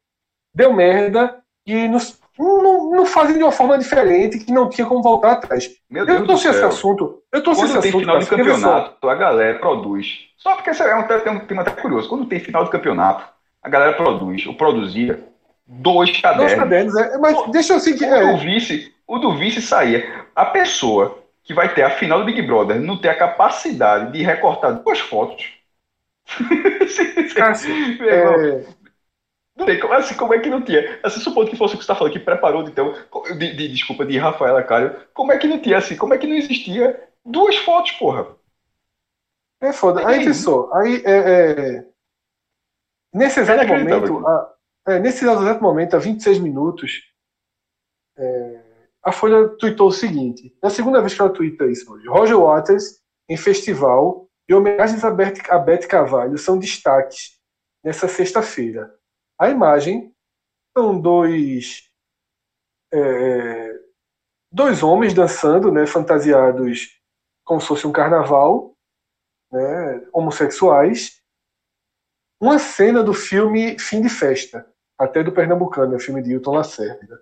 deu 0.53 0.73
merda, 0.73 1.43
e 1.65 1.87
nos 1.87 2.21
não, 2.37 2.91
não 2.91 3.05
fazem 3.05 3.37
de 3.37 3.43
uma 3.43 3.51
forma 3.51 3.77
diferente 3.77 4.39
que 4.39 4.51
não 4.51 4.67
tinha 4.67 4.87
como 4.87 5.03
voltar 5.03 5.33
atrás. 5.33 5.69
Meu 5.89 6.05
Deus 6.05 6.19
eu 6.19 6.25
trouxe 6.25 6.47
esse 6.47 6.63
assunto. 6.63 7.21
Eu 7.31 7.43
Quando 7.43 7.63
esse 7.63 7.79
tem 7.81 7.91
final 7.91 8.19
de 8.19 8.25
campeonato, 8.25 9.07
a 9.07 9.15
galera 9.15 9.59
produz. 9.59 10.29
Só 10.37 10.55
porque 10.55 10.71
esse 10.71 10.81
é 10.81 10.95
um, 10.95 11.03
tem 11.07 11.31
um 11.31 11.45
tema 11.45 11.61
até 11.61 11.71
curioso. 11.71 12.09
Quando 12.09 12.25
tem 12.25 12.39
final 12.39 12.63
de 12.63 12.71
campeonato, 12.71 13.27
a 13.61 13.69
galera 13.69 13.93
produz. 13.93 14.45
Eu 14.45 14.55
produzia 14.55 15.23
dois 15.65 16.19
cadernos. 16.19 16.51
Dois 16.51 16.59
cadernos, 16.59 16.95
é. 16.97 17.17
Mas 17.19 17.37
o, 17.37 17.47
deixa 17.47 17.73
eu 17.73 17.79
seguir. 17.79 18.05
O, 18.05 18.15
é. 18.15 18.31
do 18.31 18.37
vice, 18.39 18.91
o 19.13 19.19
do 19.19 19.35
vice 19.37 19.61
saía. 19.61 20.25
A 20.35 20.45
pessoa 20.45 21.23
que 21.43 21.53
vai 21.53 21.73
ter 21.73 21.83
a 21.83 21.91
final 21.91 22.19
do 22.19 22.25
Big 22.25 22.41
Brother 22.41 22.79
não 22.79 22.99
ter 22.99 23.09
a 23.09 23.17
capacidade 23.17 24.11
de 24.11 24.23
recortar 24.23 24.81
duas 24.81 24.99
fotos. 24.99 25.53
Cássio, 27.35 27.73
é, 28.07 28.65
não 29.55 29.65
tem 29.65 29.79
como, 29.79 29.93
assim, 29.93 30.15
como 30.15 30.33
é 30.33 30.39
que 30.39 30.49
não 30.49 30.61
tinha? 30.61 30.99
Assim, 31.03 31.19
supondo 31.19 31.49
que 31.49 31.55
fosse 31.55 31.75
o 31.75 31.77
que 31.77 31.83
você 31.83 31.91
está 31.91 31.95
falando, 31.95 32.13
que 32.13 32.19
preparou, 32.19 32.63
então. 32.63 32.93
de, 33.37 33.55
de, 33.55 33.67
desculpa, 33.67 34.05
de 34.05 34.17
Rafaela 34.17 34.63
Calho, 34.63 34.95
como 35.13 35.31
é 35.31 35.37
que 35.37 35.47
não 35.47 35.59
tinha 35.59 35.77
assim? 35.77 35.95
Como 35.95 36.13
é 36.13 36.17
que 36.17 36.25
não 36.25 36.35
existia 36.35 37.07
duas 37.23 37.57
fotos, 37.57 37.91
porra? 37.91 38.27
É 39.61 39.71
foda. 39.71 40.07
Aí, 40.07 40.25
pessoal, 40.25 40.73
aí 40.75 41.03
é, 41.05 41.11
é... 41.11 41.85
nesse 43.13 43.39
exato 43.39 43.67
momento, 43.67 44.27
a, 44.27 44.53
é, 44.87 44.99
nesse 44.99 45.23
exato 45.23 45.61
momento, 45.61 45.95
há 45.95 45.99
26 45.99 46.39
minutos, 46.39 47.03
é, 48.17 48.62
a 49.03 49.11
Folha 49.11 49.49
tweetou 49.57 49.89
o 49.89 49.91
seguinte: 49.91 50.55
é 50.63 50.67
a 50.67 50.69
segunda 50.69 51.01
vez 51.01 51.13
que 51.13 51.21
ela 51.21 51.33
twitta 51.33 51.65
isso 51.65 51.91
hoje. 51.91 52.07
Roger 52.07 52.39
Waters, 52.39 53.01
em 53.29 53.37
festival, 53.37 54.29
e 54.47 54.53
homenagens 54.53 55.03
a 55.03 55.11
Beth, 55.11 55.41
a 55.49 55.57
Beth 55.57 55.87
Carvalho 55.87 56.37
são 56.37 56.57
destaques 56.57 57.39
nessa 57.83 58.07
sexta-feira. 58.07 58.93
A 59.39 59.49
imagem 59.49 60.13
são 60.77 60.99
dois 60.99 61.89
é, 62.93 63.79
dois 64.51 64.83
homens 64.83 65.13
dançando, 65.13 65.71
né, 65.71 65.85
fantasiados 65.87 67.01
como 67.43 67.59
se 67.59 67.67
fosse 67.67 67.87
um 67.87 67.91
carnaval, 67.91 68.75
né, 69.51 70.07
homossexuais. 70.13 71.21
Uma 72.39 72.59
cena 72.59 73.03
do 73.03 73.13
filme 73.13 73.79
Fim 73.79 74.01
de 74.01 74.09
Festa, 74.09 74.65
até 74.97 75.23
do 75.23 75.31
Pernambucano, 75.31 75.93
é 75.93 75.95
o 75.97 75.99
filme 75.99 76.21
de 76.21 76.31
Hilton 76.31 76.53
Lacerda. 76.53 77.19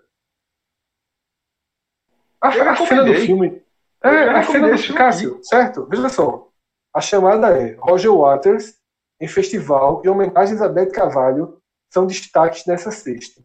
A, 2.42 2.48
a 2.48 2.76
cena 2.76 3.04
do 3.04 3.14
filme. 3.14 3.64
É, 4.04 4.30
a 4.30 4.44
cena 4.44 4.72
do 4.72 4.78
filme. 4.78 4.98
Cássio, 4.98 5.40
certo? 5.44 5.86
Veja 5.88 6.10
só. 6.10 6.50
A 6.94 7.00
chamada 7.00 7.58
é 7.58 7.76
Roger 7.76 8.14
Waters 8.14 8.78
em 9.20 9.28
festival 9.28 10.02
e 10.04 10.10
homenagens 10.10 10.62
a 10.62 10.68
Beth 10.68 10.92
Carvalho 10.92 11.62
são 11.92 12.08
destaques 12.08 12.66
nessa 12.66 12.92
sexta. 12.92 13.42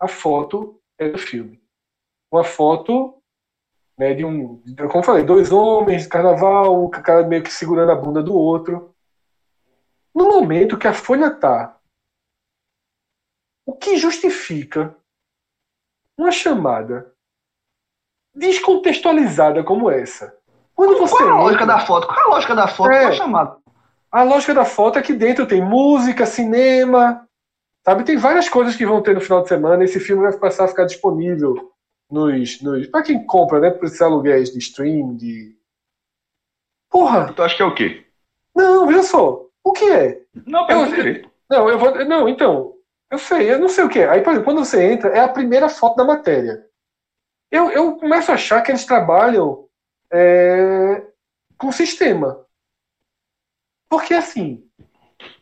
A 0.00 0.08
foto 0.08 0.80
é 0.98 1.08
do 1.08 1.18
filme. 1.18 1.62
Uma 2.32 2.42
foto 2.42 3.22
né, 3.98 4.14
de 4.14 4.24
um, 4.24 4.62
como 4.76 4.98
eu 4.98 5.02
falei, 5.02 5.24
dois 5.24 5.52
homens 5.52 6.04
de 6.04 6.08
carnaval, 6.08 6.84
um 6.84 6.90
cara 6.90 7.26
meio 7.26 7.42
que 7.42 7.52
segurando 7.52 7.92
a 7.92 7.96
bunda 7.96 8.22
do 8.22 8.34
outro. 8.34 8.94
No 10.14 10.28
momento 10.28 10.78
que 10.78 10.88
a 10.88 10.94
Folha 10.94 11.30
tá, 11.30 11.78
o 13.66 13.74
que 13.76 13.96
justifica 13.96 14.96
uma 16.18 16.32
chamada 16.32 17.14
descontextualizada 18.34 19.62
como 19.62 19.90
essa? 19.90 20.34
Quando 20.74 20.98
você 20.98 21.16
qual 21.16 21.28
é 21.28 21.32
a 21.32 21.36
lógica 21.36 21.66
da 21.66 21.78
foto? 21.80 22.06
Qual 22.06 22.18
é 22.18 22.22
a 22.22 22.28
lógica 22.28 22.54
da 22.54 22.68
foto? 22.68 22.90
É, 22.90 22.98
qual 23.00 23.02
é 23.02 23.06
a 23.06 23.12
chamada? 23.12 23.56
A 24.10 24.22
lógica 24.22 24.54
da 24.54 24.64
foto 24.64 24.98
é 24.98 25.02
que 25.02 25.12
dentro 25.12 25.46
tem 25.46 25.62
música, 25.62 26.26
cinema, 26.26 27.26
sabe? 27.84 28.04
Tem 28.04 28.16
várias 28.16 28.48
coisas 28.48 28.76
que 28.76 28.86
vão 28.86 29.02
ter 29.02 29.14
no 29.14 29.20
final 29.20 29.42
de 29.42 29.48
semana. 29.48 29.84
Esse 29.84 30.00
filme 30.00 30.22
vai 30.22 30.32
passar 30.32 30.64
a 30.64 30.68
ficar 30.68 30.84
disponível 30.84 31.72
nos, 32.10 32.60
nos 32.60 32.86
para 32.86 33.02
quem 33.02 33.24
compra, 33.24 33.60
né? 33.60 33.70
Por 33.70 33.86
esses 33.86 34.00
aluguéis 34.02 34.50
de 34.50 34.58
stream, 34.58 35.16
de 35.16 35.56
Porra. 36.92 37.32
Tu 37.32 37.42
acha 37.42 37.56
que 37.56 37.62
é 37.62 37.64
o 37.64 37.74
quê? 37.74 38.04
Não, 38.54 38.86
veja 38.86 39.02
só. 39.02 39.46
O 39.64 39.72
que 39.72 39.90
é? 39.90 40.20
Não, 40.46 40.68
eu, 40.68 40.86
eu, 40.86 41.30
não, 41.50 41.70
eu 41.70 41.78
vou. 41.78 42.04
Não, 42.04 42.28
então. 42.28 42.74
Eu 43.10 43.18
sei, 43.18 43.50
eu 43.50 43.58
não 43.58 43.68
sei 43.68 43.84
o 43.84 43.88
que 43.88 44.00
é. 44.00 44.08
Aí, 44.08 44.20
por 44.20 44.30
exemplo, 44.30 44.44
quando 44.44 44.64
você 44.64 44.92
entra, 44.92 45.10
é 45.10 45.20
a 45.20 45.28
primeira 45.28 45.68
foto 45.68 45.96
da 45.96 46.04
matéria. 46.04 46.64
Eu, 47.52 47.70
eu 47.70 47.96
começo 47.96 48.30
a 48.30 48.34
achar 48.34 48.62
que 48.62 48.70
eles 48.70 48.86
trabalham 48.86 49.66
é, 50.10 51.02
com 51.58 51.70
sistema. 51.70 52.46
Porque 53.90 54.14
assim, 54.14 54.64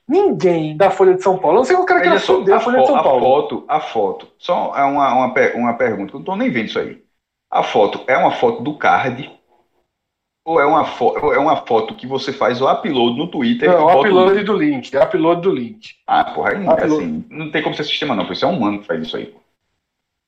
ninguém 0.09 0.77
da 0.77 0.91
Folha 0.91 1.15
de 1.15 1.23
São 1.23 1.39
Paulo, 1.39 1.59
não 1.59 1.65
sei 1.65 1.77
o 1.77 1.85
cara 1.85 2.01
que 2.01 2.09
era 2.09 2.19
só, 2.19 2.43
a, 2.43 2.59
Folha 2.59 2.81
de 2.81 2.87
São 2.87 3.01
Paulo. 3.01 3.19
A 3.19 3.21
foto, 3.21 3.65
a 3.69 3.81
foto, 3.81 4.29
só 4.37 4.77
é 4.77 4.83
uma, 4.83 5.15
uma, 5.15 5.33
uma 5.55 5.75
pergunta, 5.75 6.11
eu 6.11 6.15
não 6.15 6.21
estou 6.21 6.37
nem 6.37 6.51
vendo 6.51 6.67
isso 6.67 6.81
aí. 6.81 7.01
A 7.49 7.63
foto 7.63 8.03
é 8.09 8.17
uma 8.17 8.33
foto 8.33 8.61
do 8.61 8.77
card 8.77 9.31
ou 10.45 10.61
é 10.61 10.67
uma, 10.67 10.83
é 10.83 11.39
uma 11.39 11.65
foto 11.65 11.95
que 11.95 12.09
você 12.09 12.33
faz 12.33 12.61
o 12.61 12.69
upload 12.69 13.17
no 13.17 13.31
Twitter? 13.31 13.71
Não, 13.71 13.85
o 13.85 14.01
upload 14.01 14.39
no... 14.39 14.45
do 14.45 14.53
link, 14.55 14.93
é 14.97 15.01
upload 15.01 15.43
do 15.43 15.53
link. 15.53 15.95
Ah, 16.05 16.25
porra, 16.25 16.51
aí, 16.51 16.67
assim, 16.67 17.25
não 17.31 17.53
tem 17.53 17.63
como 17.63 17.77
ser 17.77 17.85
sistema 17.85 18.17
não, 18.17 18.31
isso 18.33 18.45
é 18.45 18.49
um 18.49 18.57
humano 18.57 18.81
que 18.81 18.87
faz 18.87 19.01
isso 19.01 19.17
aí. 19.17 19.33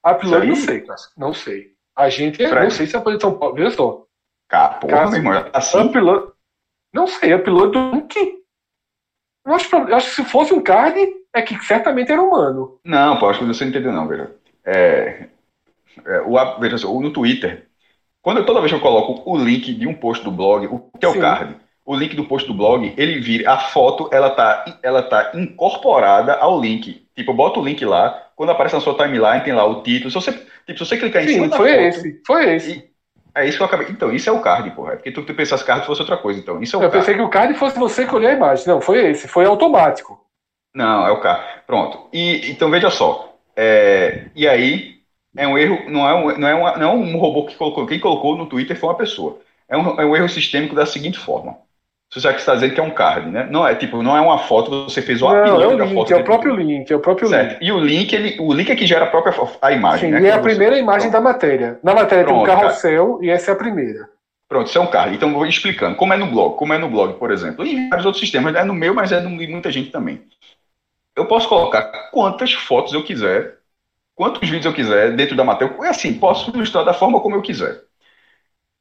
Upload 0.06 0.42
aí... 0.42 0.48
não 0.48 0.56
sei, 0.56 0.80
cara, 0.82 1.00
não 1.16 1.34
sei. 1.34 1.71
A 1.97 2.09
gente, 2.09 2.43
não 2.43 2.70
sei 2.70 2.86
se 2.86 2.97
é 2.97 2.98
a 2.98 3.02
Folha 3.02 3.16
de 3.16 3.23
São 3.23 3.39
Paulo, 3.39 3.55
veja 3.55 3.70
só. 3.70 4.05
Cara, 4.48 4.74
porra, 4.74 5.10
meu 5.10 5.14
irmão, 5.14 5.51
assim... 5.52 5.78
Upload, 5.78 6.32
não 6.93 7.06
sei, 7.06 7.35
upload 7.35 7.73
do 7.73 7.90
link 7.90 8.43
eu 9.44 9.55
acho, 9.55 9.74
eu 9.74 9.97
acho 9.97 10.10
que 10.10 10.14
se 10.14 10.24
fosse 10.24 10.55
um 10.55 10.62
card, 10.62 10.98
é 11.35 11.43
que 11.43 11.59
certamente 11.64 12.12
era 12.12 12.23
humano. 12.23 12.78
Não, 12.85 13.19
pô, 13.19 13.28
acho 13.28 13.40
que 13.40 13.44
você 13.44 13.64
não 13.64 13.70
entendeu, 13.70 13.93
não, 13.93 14.06
veja. 14.06 14.35
É, 14.64 15.28
é, 16.05 16.20
o, 16.20 16.60
veja 16.60 16.78
só, 16.78 16.93
no 16.93 17.12
Twitter, 17.12 17.66
quando 18.20 18.39
eu, 18.39 18.47
toda 18.47 18.60
vez 18.60 18.70
que 18.70 18.78
eu 18.78 18.82
coloco 18.82 19.28
o 19.28 19.36
link 19.36 19.74
de 19.74 19.86
um 19.86 19.94
post 19.94 20.23
do 20.24 20.31
blog, 20.31 20.66
o 20.66 20.78
que 20.98 21.05
é 21.05 21.09
o 21.09 21.19
card? 21.19 21.56
O 21.84 21.96
link 21.96 22.14
do 22.14 22.24
post 22.24 22.46
do 22.46 22.54
blog, 22.54 22.94
ele 22.96 23.20
vira, 23.20 23.52
a 23.52 23.59
foto, 23.59 24.09
ela 24.12 24.30
tá, 24.30 24.78
ela 24.82 25.02
tá 25.02 25.32
incorporada 25.34 26.34
ao 26.34 26.60
link. 26.60 27.06
Tipo, 27.14 27.32
eu 27.32 27.34
boto 27.36 27.60
o 27.60 27.64
link 27.64 27.84
lá, 27.84 28.30
quando 28.36 28.50
aparece 28.50 28.74
na 28.74 28.80
sua 28.80 28.96
timeline, 28.96 29.42
tem 29.44 29.52
lá 29.52 29.64
o 29.64 29.82
título. 29.82 30.10
Se 30.10 30.14
você, 30.14 30.32
tipo, 30.32 30.78
se 30.78 30.86
você 30.86 30.96
clicar 30.96 31.24
em 31.24 31.28
Sim, 31.28 31.34
cima 31.34 31.56
foi 31.56 31.70
foto, 31.70 31.82
esse, 31.88 32.22
foi 32.26 32.54
esse. 32.54 32.92
É 33.34 33.46
isso 33.46 33.56
que 33.56 33.62
eu 33.62 33.66
acabei. 33.66 33.88
Então, 33.90 34.12
isso 34.12 34.28
é 34.28 34.32
o 34.32 34.40
card, 34.40 34.70
porra. 34.72 34.92
É 34.92 34.96
porque 34.96 35.10
tu, 35.12 35.24
tu 35.24 35.34
pensasse 35.34 35.64
card 35.64 35.86
fosse 35.86 36.00
outra 36.02 36.16
coisa. 36.16 36.38
Então, 36.38 36.62
isso 36.62 36.76
é 36.76 36.78
o 36.78 36.82
eu 36.82 36.90
card. 36.90 36.98
pensei 36.98 37.14
que 37.14 37.22
o 37.22 37.30
card 37.30 37.54
fosse 37.54 37.78
você 37.78 38.06
colher 38.06 38.30
a 38.30 38.34
imagem. 38.34 38.66
Não, 38.66 38.80
foi 38.80 39.10
esse. 39.10 39.26
Foi 39.28 39.44
automático. 39.46 40.20
Não, 40.74 41.06
é 41.06 41.10
o 41.10 41.20
card. 41.20 41.62
Pronto. 41.66 42.09
E, 42.12 42.50
então, 42.50 42.70
veja 42.70 42.90
só. 42.90 43.34
É, 43.56 44.26
e 44.34 44.46
aí, 44.48 45.00
é 45.36 45.46
um 45.46 45.56
erro. 45.59 45.90
Não 45.90 46.09
é 46.09 46.14
um, 46.14 46.38
não, 46.38 46.48
é 46.48 46.54
uma, 46.54 46.76
não 46.78 46.90
é 46.90 46.94
um 46.94 47.16
robô 47.18 47.46
que 47.46 47.56
colocou. 47.56 47.86
Quem 47.86 48.00
colocou 48.00 48.36
no 48.36 48.46
Twitter 48.46 48.78
foi 48.78 48.88
uma 48.88 48.96
pessoa. 48.96 49.40
É 49.68 49.76
um, 49.76 50.00
é 50.00 50.04
um 50.04 50.16
erro 50.16 50.28
sistêmico 50.28 50.74
da 50.74 50.86
seguinte 50.86 51.18
forma. 51.18 51.59
Você 52.12 52.20
já 52.20 52.34
que 52.34 52.40
está 52.40 52.55
dizendo 52.55 52.74
que 52.74 52.80
é 52.80 52.82
um 52.82 52.90
card, 52.90 53.30
né? 53.30 53.48
Não 53.51 53.66
é 53.66 53.74
tipo, 53.74 54.02
não 54.02 54.14
é 54.14 54.20
uma 54.20 54.36
foto, 54.36 54.84
você 54.84 55.01
fez 55.01 55.22
o 55.22 55.28
upload 55.28 55.62
é 55.62 55.66
o 55.66 55.78
link, 55.78 55.94
foto. 55.94 56.12
É 56.12 56.16
o 56.16 56.24
próprio 56.24 56.55
link, 56.55 56.90
é 56.90 56.94
o 56.94 57.01
próprio 57.01 57.26
certo. 57.26 57.52
link. 57.52 57.64
E 57.66 57.72
o 57.72 57.78
link, 57.78 58.12
ele, 58.12 58.36
o 58.39 58.52
link 58.52 58.70
é 58.70 58.76
que 58.76 58.86
gera 58.86 59.06
a 59.06 59.09
própria 59.09 59.34
a 59.62 59.72
imagem, 59.72 60.10
Sim, 60.10 60.14
né? 60.16 60.20
E 60.20 60.26
é 60.26 60.32
a 60.32 60.39
primeira 60.39 60.78
imagem 60.78 61.10
Pronto. 61.10 61.24
da 61.24 61.32
matéria. 61.32 61.80
Na 61.82 61.94
matéria 61.94 62.24
Pronto, 62.24 62.44
tem 62.44 62.55
um 62.55 62.59
carrossel 62.59 63.12
cara. 63.14 63.24
e 63.24 63.30
essa 63.30 63.51
é 63.51 63.55
a 63.55 63.56
primeira. 63.56 64.10
Pronto, 64.47 64.66
isso 64.66 64.76
é 64.76 64.80
um 64.82 64.89
card. 64.89 65.16
Então, 65.16 65.32
vou 65.32 65.47
explicando. 65.47 65.97
Como 65.97 66.12
é 66.12 66.18
no 66.18 66.26
blog? 66.26 66.59
Como 66.59 66.74
é 66.74 66.76
no 66.76 66.90
blog, 66.90 67.18
por 67.18 67.30
exemplo. 67.30 67.64
E 67.64 67.74
em 67.74 67.89
vários 67.89 68.05
outros 68.05 68.20
sistemas. 68.20 68.55
É 68.55 68.62
no 68.62 68.74
meu, 68.74 68.93
mas 68.93 69.10
é 69.10 69.18
de 69.18 69.26
muita 69.26 69.72
gente 69.72 69.90
também. 69.90 70.22
Eu 71.16 71.24
posso 71.24 71.48
colocar 71.48 72.10
quantas 72.10 72.52
fotos 72.52 72.93
eu 72.93 73.02
quiser, 73.02 73.55
quantos 74.14 74.47
vídeos 74.47 74.66
eu 74.66 74.74
quiser 74.74 75.16
dentro 75.16 75.34
da 75.34 75.44
matéria. 75.44 75.74
É 75.82 75.89
assim, 75.89 76.12
posso 76.12 76.51
ilustrar 76.51 76.84
da 76.84 76.93
forma 76.93 77.20
como 77.20 77.36
eu 77.36 77.40
quiser. 77.40 77.80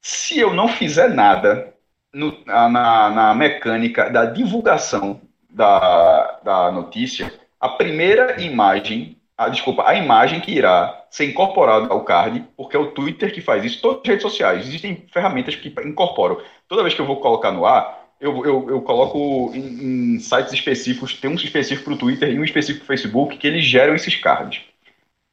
Se 0.02 0.38
eu 0.38 0.52
não 0.52 0.68
fizer 0.68 1.08
nada 1.08 1.71
no, 2.12 2.44
na, 2.44 3.10
na 3.10 3.34
mecânica 3.34 4.10
da 4.10 4.26
divulgação 4.26 5.20
da, 5.48 6.40
da 6.42 6.70
notícia, 6.70 7.32
a 7.60 7.68
primeira 7.68 8.42
imagem, 8.42 9.16
a, 9.36 9.48
desculpa, 9.48 9.88
a 9.88 9.94
imagem 9.94 10.40
que 10.40 10.52
irá 10.52 11.04
ser 11.10 11.26
incorporada 11.26 11.88
ao 11.92 12.04
card, 12.04 12.44
porque 12.56 12.76
é 12.76 12.78
o 12.80 12.90
Twitter 12.90 13.32
que 13.32 13.40
faz 13.40 13.64
isso, 13.64 13.80
todas 13.80 14.00
as 14.02 14.08
redes 14.08 14.22
sociais, 14.22 14.66
existem 14.66 15.04
ferramentas 15.12 15.54
que 15.54 15.72
incorporam. 15.84 16.40
Toda 16.68 16.82
vez 16.82 16.94
que 16.94 17.00
eu 17.00 17.06
vou 17.06 17.20
colocar 17.20 17.52
no 17.52 17.66
ar, 17.66 18.02
eu, 18.20 18.44
eu, 18.46 18.70
eu 18.70 18.82
coloco 18.82 19.50
em, 19.54 20.14
em, 20.14 20.18
sites 20.20 20.52
específicos, 20.52 21.14
tem 21.14 21.30
um 21.30 21.34
específico 21.34 21.84
para 21.84 21.94
o 21.94 21.98
Twitter 21.98 22.30
e 22.30 22.38
um 22.38 22.44
específico 22.44 22.86
para 22.86 22.94
o 22.94 22.96
Facebook, 22.96 23.36
que 23.36 23.46
eles 23.46 23.64
geram 23.64 23.94
esses 23.94 24.14
cards. 24.16 24.62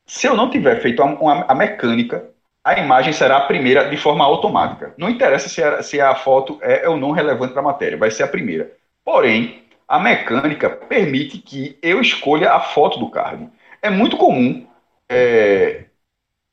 Se 0.06 0.28
eu 0.28 0.36
não 0.36 0.50
tiver 0.50 0.82
feito 0.82 1.02
a, 1.04 1.46
a 1.48 1.56
mecânica 1.56 2.29
a 2.64 2.78
imagem 2.80 3.14
será 3.14 3.38
a 3.38 3.48
primeira 3.48 3.90
de 3.90 3.98
forma 3.98 4.24
automática. 4.24 4.94
Não 4.98 5.10
interessa 5.10 5.50
se 5.50 5.64
a, 5.64 5.82
se 5.82 6.00
a 6.00 6.14
foto 6.16 6.60
é 6.62 6.88
ou 6.88 6.98
não 6.98 7.12
relevante 7.12 7.54
para 7.54 7.62
a 7.62 7.66
matéria, 7.66 7.98
vai 7.98 8.12
ser 8.12 8.24
a 8.24 8.28
primeira. 8.28 8.72
Porém, 9.04 9.64
a 9.88 10.00
mecânica 10.00 10.70
permite 10.70 11.40
que 11.40 11.78
eu 11.82 12.00
escolha 12.02 12.52
a 12.52 12.60
foto 12.60 13.00
do 13.00 13.10
card. 13.10 13.50
É 13.82 13.90
muito 13.90 14.18
comum 14.18 14.68
é, 15.10 15.86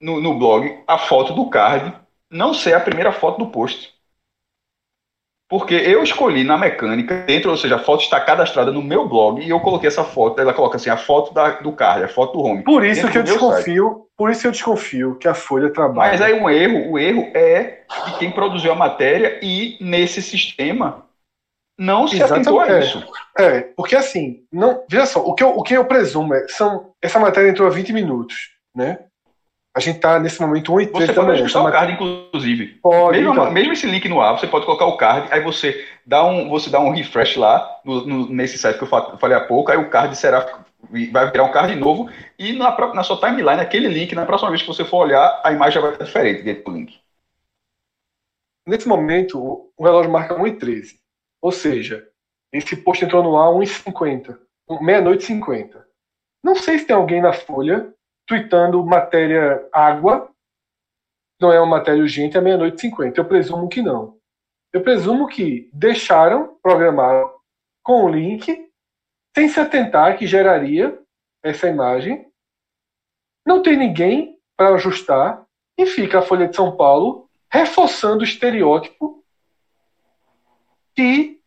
no, 0.01 0.21
no 0.21 0.39
blog 0.39 0.83
a 0.87 0.97
foto 0.99 1.35
do 1.35 1.51
card 1.51 1.93
não 2.31 2.55
ser 2.55 2.75
a 2.75 2.81
primeira 2.81 3.13
foto 3.13 3.39
do 3.39 3.51
post. 3.51 3.95
Porque 5.49 5.75
eu 5.75 6.03
escolhi 6.03 6.43
na 6.43 6.59
mecânica, 6.59 7.23
dentro, 7.25 7.51
ou 7.51 7.57
seja, 7.57 7.77
a 7.77 7.79
foto 7.79 8.03
está 8.03 8.21
cadastrada 8.21 8.73
no 8.73 8.83
meu 8.83 9.09
blog 9.09 9.41
e 9.41 9.49
eu 9.49 9.61
coloquei 9.61 9.87
essa 9.87 10.03
foto, 10.03 10.41
ela 10.41 10.53
coloca 10.53 10.77
assim, 10.77 10.91
a 10.91 10.97
foto 10.97 11.33
da, 11.33 11.51
do 11.61 11.73
card, 11.73 12.05
a 12.05 12.09
foto 12.09 12.37
do 12.37 12.45
home. 12.45 12.65
Por 12.65 12.85
isso 12.85 13.09
que 13.09 13.19
eu 13.19 13.23
desconfio, 13.23 13.85
site. 13.91 14.07
por 14.17 14.31
isso 14.31 14.47
eu 14.47 14.51
desconfio 14.51 15.15
que 15.15 15.29
a 15.29 15.35
Folha 15.35 15.71
trabalha. 15.71 16.11
Mas 16.11 16.21
aí 16.21 16.35
um 16.35 16.51
erro, 16.51 16.91
o 16.91 16.99
erro 16.99 17.31
é 17.33 17.85
de 18.07 18.19
quem 18.19 18.33
produziu 18.33 18.73
a 18.73 18.75
matéria 18.75 19.39
e 19.41 19.77
nesse 19.81 20.21
sistema 20.21 21.07
não 21.79 22.09
se 22.09 22.17
Exatamente. 22.17 22.49
atentou 22.49 22.61
a 22.61 22.79
isso. 22.81 23.07
É, 23.39 23.61
porque 23.77 23.95
assim, 23.95 24.45
não, 24.51 24.83
veja 24.89 25.07
só, 25.07 25.21
o 25.21 25.35
que 25.35 25.45
eu, 25.45 25.51
o 25.51 25.63
que 25.63 25.75
eu 25.75 25.85
presumo 25.85 26.35
é, 26.35 26.49
são, 26.49 26.93
essa 27.01 27.21
matéria 27.21 27.51
entrou 27.51 27.69
há 27.69 27.71
20 27.71 27.93
minutos, 27.93 28.35
né? 28.75 28.99
A 29.77 29.81
gente 29.81 29.97
está 29.97 30.19
nesse 30.19 30.41
momento 30.41 30.73
1 30.73 30.81
e 30.81 30.87
30 30.87 31.07
Você 31.07 31.13
pode 31.13 31.31
ajustar 31.33 31.63
o 31.63 31.71
card, 31.71 31.93
inclusive. 31.93 32.67
Pode, 32.81 33.19
mesmo, 33.19 33.35
então. 33.35 33.51
mesmo 33.53 33.75
esse 33.75 33.87
link 33.87 34.09
no 34.09 34.23
ar, 34.23 34.33
você 34.33 34.47
pode 34.47 34.65
colocar 34.65 34.87
o 34.87 34.97
card, 34.97 35.29
aí 35.31 35.43
você 35.43 35.87
dá 36.07 36.25
um, 36.25 36.49
você 36.49 36.71
dá 36.71 36.81
um 36.81 36.89
refresh 36.89 37.37
lá 37.37 37.79
no, 37.85 38.07
no, 38.07 38.33
nesse 38.33 38.57
site 38.57 38.79
que 38.79 38.85
eu 38.85 38.89
falei 38.89 39.37
há 39.37 39.41
pouco, 39.41 39.71
aí 39.71 39.77
o 39.77 39.91
card 39.91 40.17
será 40.17 40.65
vai 41.13 41.31
virar 41.31 41.45
um 41.45 41.53
card 41.53 41.77
novo 41.77 42.09
e 42.39 42.55
na, 42.55 42.75
na 42.95 43.03
sua 43.03 43.19
timeline, 43.19 43.61
aquele 43.61 43.89
link, 43.89 44.15
na 44.15 44.25
próxima 44.25 44.49
vez 44.49 44.63
que 44.63 44.69
você 44.69 44.83
for 44.83 45.05
olhar, 45.05 45.43
a 45.45 45.53
imagem 45.53 45.83
vai 45.83 45.93
estar 45.93 46.05
diferente 46.07 46.43
dentro 46.43 46.65
do 46.65 46.71
link. 46.73 46.99
Nesse 48.67 48.89
momento, 48.89 49.71
o 49.77 49.85
relógio 49.85 50.11
marca 50.11 50.35
1h13. 50.35 50.97
Ou 51.43 51.53
seja, 51.53 52.09
esse 52.51 52.77
post 52.77 53.05
entrou 53.05 53.23
no 53.23 53.37
ar 53.37 53.51
1h50. 53.51 54.39
Meia-noite 54.81 55.25
e 55.25 55.27
50. 55.27 55.87
Não 56.43 56.55
sei 56.55 56.79
se 56.79 56.87
tem 56.87 56.97
alguém 56.97 57.21
na 57.21 57.35
Folha 57.35 57.95
tweetando 58.27 58.85
matéria 58.85 59.67
água. 59.73 60.31
Não 61.41 61.53
é 61.53 61.61
uma 61.61 61.79
matéria 61.79 62.03
urgente, 62.03 62.37
é 62.37 62.41
meia-noite 62.41 62.77
e 62.79 62.81
50. 62.81 63.21
Eu 63.21 63.25
presumo 63.25 63.69
que 63.69 63.83
não. 63.83 64.17
Eu 64.73 64.83
presumo 64.83 65.27
que 65.27 65.71
deixaram, 65.73 66.59
programaram 66.63 67.31
com 67.83 68.05
o 68.05 68.09
link, 68.09 68.69
sem 69.35 69.49
se 69.49 69.61
atentar 69.61 70.19
que 70.19 70.27
geraria 70.27 70.99
essa 71.43 71.69
imagem. 71.69 72.27
Não 73.47 73.63
tem 73.63 73.77
ninguém 73.77 74.39
para 74.57 74.75
ajustar 74.75 75.45
e 75.79 75.87
fica 75.87 76.19
a 76.19 76.23
Folha 76.23 76.49
de 76.49 76.57
São 76.57 76.77
Paulo 76.77 77.29
reforçando 77.51 78.23
o 78.23 78.25
estereótipo 78.25 79.23
que 80.95 81.39